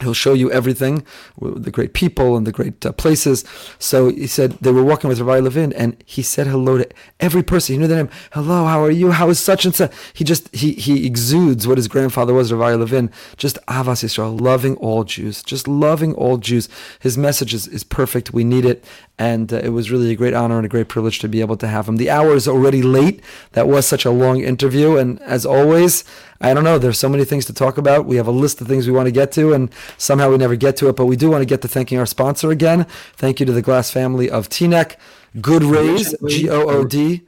He'll 0.00 0.14
show 0.14 0.32
you 0.32 0.50
everything, 0.52 1.04
the 1.40 1.72
great 1.72 1.92
people 1.92 2.36
and 2.36 2.46
the 2.46 2.52
great 2.52 2.86
uh, 2.86 2.92
places. 2.92 3.44
So 3.80 4.10
he 4.10 4.28
said 4.28 4.52
they 4.60 4.70
were 4.70 4.84
walking 4.84 5.08
with 5.08 5.20
Rabbi 5.20 5.40
Levin, 5.40 5.72
and 5.72 6.02
he 6.06 6.22
said 6.22 6.46
hello 6.46 6.78
to 6.78 6.88
every 7.18 7.42
person. 7.42 7.74
He 7.74 7.78
knew 7.78 7.88
their 7.88 8.04
name. 8.04 8.10
Hello, 8.32 8.64
how 8.66 8.82
are 8.82 8.92
you? 8.92 9.10
How 9.10 9.28
is 9.28 9.40
such 9.40 9.64
and 9.64 9.74
such? 9.74 9.92
He 10.12 10.22
just 10.22 10.54
he 10.54 10.72
he 10.72 11.04
exudes 11.04 11.66
what 11.66 11.78
his 11.78 11.88
grandfather 11.88 12.32
was, 12.32 12.52
Rabbi 12.52 12.74
Levin. 12.74 13.10
Just 13.36 13.58
Avas 13.66 14.04
Yisrael, 14.04 14.40
loving 14.40 14.76
all 14.76 15.02
Jews, 15.02 15.42
just 15.42 15.66
loving 15.66 16.14
all 16.14 16.36
Jews. 16.36 16.68
His 17.00 17.18
message 17.18 17.52
is, 17.52 17.66
is 17.66 17.82
perfect. 17.82 18.32
We 18.32 18.44
need 18.44 18.64
it, 18.64 18.84
and 19.18 19.52
uh, 19.52 19.56
it 19.56 19.70
was 19.70 19.90
really 19.90 20.12
a 20.12 20.16
great 20.16 20.34
honor 20.34 20.58
and 20.58 20.66
a 20.66 20.68
great 20.68 20.88
privilege 20.88 21.18
to 21.20 21.28
be 21.28 21.40
able 21.40 21.56
to 21.56 21.66
have 21.66 21.88
him. 21.88 21.96
The 21.96 22.10
hour 22.10 22.34
is 22.34 22.46
already 22.46 22.82
late. 22.82 23.20
That 23.52 23.66
was 23.66 23.86
such 23.86 24.04
a 24.04 24.12
long 24.12 24.40
interview, 24.42 24.96
and 24.96 25.20
as 25.22 25.44
always. 25.44 26.04
I 26.40 26.54
don't 26.54 26.64
know. 26.64 26.78
There's 26.78 26.98
so 26.98 27.08
many 27.08 27.24
things 27.24 27.46
to 27.46 27.52
talk 27.52 27.78
about. 27.78 28.06
We 28.06 28.16
have 28.16 28.28
a 28.28 28.32
list 28.32 28.60
of 28.60 28.68
things 28.68 28.86
we 28.86 28.92
want 28.92 29.06
to 29.06 29.12
get 29.12 29.32
to, 29.32 29.52
and 29.52 29.70
somehow 29.96 30.30
we 30.30 30.36
never 30.36 30.54
get 30.54 30.76
to 30.78 30.88
it. 30.88 30.94
But 30.96 31.06
we 31.06 31.16
do 31.16 31.30
want 31.30 31.42
to 31.42 31.46
get 31.46 31.62
to 31.62 31.68
thanking 31.68 31.98
our 31.98 32.06
sponsor 32.06 32.50
again. 32.50 32.86
Thank 33.16 33.40
you 33.40 33.46
to 33.46 33.52
the 33.52 33.62
Glass 33.62 33.90
family 33.90 34.30
of 34.30 34.48
TNEC. 34.48 34.96
Good 35.40 35.64
Raz, 35.64 36.14
G 36.28 36.48
O 36.48 36.62
O 36.68 36.84
D. 36.84 37.22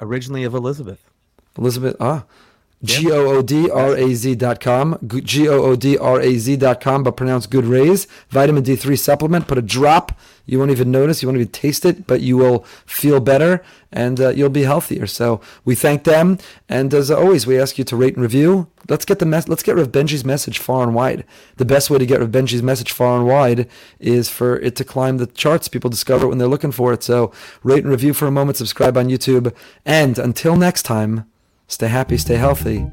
Originally 0.00 0.44
of 0.44 0.54
Elizabeth. 0.54 1.04
Elizabeth, 1.58 1.96
ah. 2.00 2.24
G 2.86 3.10
O 3.10 3.26
O 3.26 3.42
D 3.42 3.70
R 3.70 3.96
A 3.96 4.14
Z 4.14 4.34
dot 4.36 4.60
com. 4.60 4.98
G 5.06 5.48
O 5.48 5.62
O 5.62 5.76
D 5.76 5.98
R 5.98 6.20
A 6.20 6.36
Z 6.38 6.56
dot 6.56 6.80
com, 6.80 7.02
but 7.02 7.16
pronounced 7.16 7.50
good 7.50 7.64
rays. 7.64 8.06
Vitamin 8.30 8.62
D3 8.62 8.98
supplement. 8.98 9.48
Put 9.48 9.58
a 9.58 9.62
drop. 9.62 10.18
You 10.46 10.58
won't 10.58 10.70
even 10.70 10.90
notice. 10.90 11.22
You 11.22 11.28
won't 11.28 11.38
even 11.40 11.52
taste 11.52 11.84
it, 11.84 12.06
but 12.06 12.20
you 12.20 12.36
will 12.36 12.64
feel 12.86 13.20
better 13.20 13.62
and 13.92 14.20
uh, 14.20 14.28
you'll 14.28 14.50
be 14.50 14.62
healthier. 14.62 15.06
So 15.06 15.40
we 15.64 15.74
thank 15.74 16.04
them. 16.04 16.38
And 16.68 16.92
as 16.94 17.10
always, 17.10 17.46
we 17.46 17.58
ask 17.58 17.78
you 17.78 17.84
to 17.84 17.96
rate 17.96 18.14
and 18.14 18.22
review. 18.22 18.68
Let's 18.88 19.04
get 19.04 19.18
the 19.18 19.26
mess. 19.26 19.48
Let's 19.48 19.62
get 19.62 19.76
Rev 19.76 19.90
Benji's 19.90 20.24
message 20.24 20.58
far 20.58 20.82
and 20.82 20.94
wide. 20.94 21.24
The 21.56 21.64
best 21.64 21.90
way 21.90 21.98
to 21.98 22.06
get 22.06 22.20
Rev 22.20 22.30
Benji's 22.30 22.62
message 22.62 22.92
far 22.92 23.16
and 23.16 23.26
wide 23.26 23.68
is 23.98 24.28
for 24.28 24.56
it 24.60 24.76
to 24.76 24.84
climb 24.84 25.16
the 25.16 25.26
charts. 25.26 25.68
People 25.68 25.90
discover 25.90 26.26
it 26.26 26.28
when 26.28 26.38
they're 26.38 26.46
looking 26.46 26.72
for 26.72 26.92
it. 26.92 27.02
So 27.02 27.32
rate 27.62 27.82
and 27.82 27.90
review 27.90 28.14
for 28.14 28.26
a 28.26 28.30
moment. 28.30 28.58
Subscribe 28.58 28.96
on 28.96 29.08
YouTube. 29.08 29.54
And 29.84 30.18
until 30.18 30.56
next 30.56 30.82
time. 30.82 31.26
Stay 31.68 31.88
happy, 31.88 32.16
stay 32.16 32.36
healthy. 32.36 32.86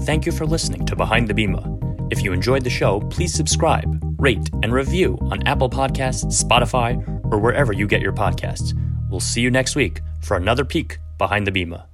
Thank 0.00 0.24
you 0.24 0.32
for 0.32 0.46
listening 0.46 0.86
to 0.86 0.96
Behind 0.96 1.28
the 1.28 1.34
Bima. 1.34 1.76
If 2.10 2.22
you 2.22 2.32
enjoyed 2.32 2.64
the 2.64 2.70
show, 2.70 3.00
please 3.00 3.34
subscribe, 3.34 4.02
rate, 4.18 4.48
and 4.62 4.72
review 4.72 5.18
on 5.30 5.46
Apple 5.46 5.68
Podcasts, 5.68 6.42
Spotify, 6.42 6.96
or 7.30 7.38
wherever 7.38 7.72
you 7.72 7.86
get 7.86 8.00
your 8.00 8.12
podcasts. 8.12 8.72
We'll 9.10 9.20
see 9.20 9.42
you 9.42 9.50
next 9.50 9.76
week 9.76 10.00
for 10.22 10.36
another 10.36 10.64
peek 10.64 10.98
behind 11.18 11.46
the 11.46 11.52
Bema. 11.52 11.89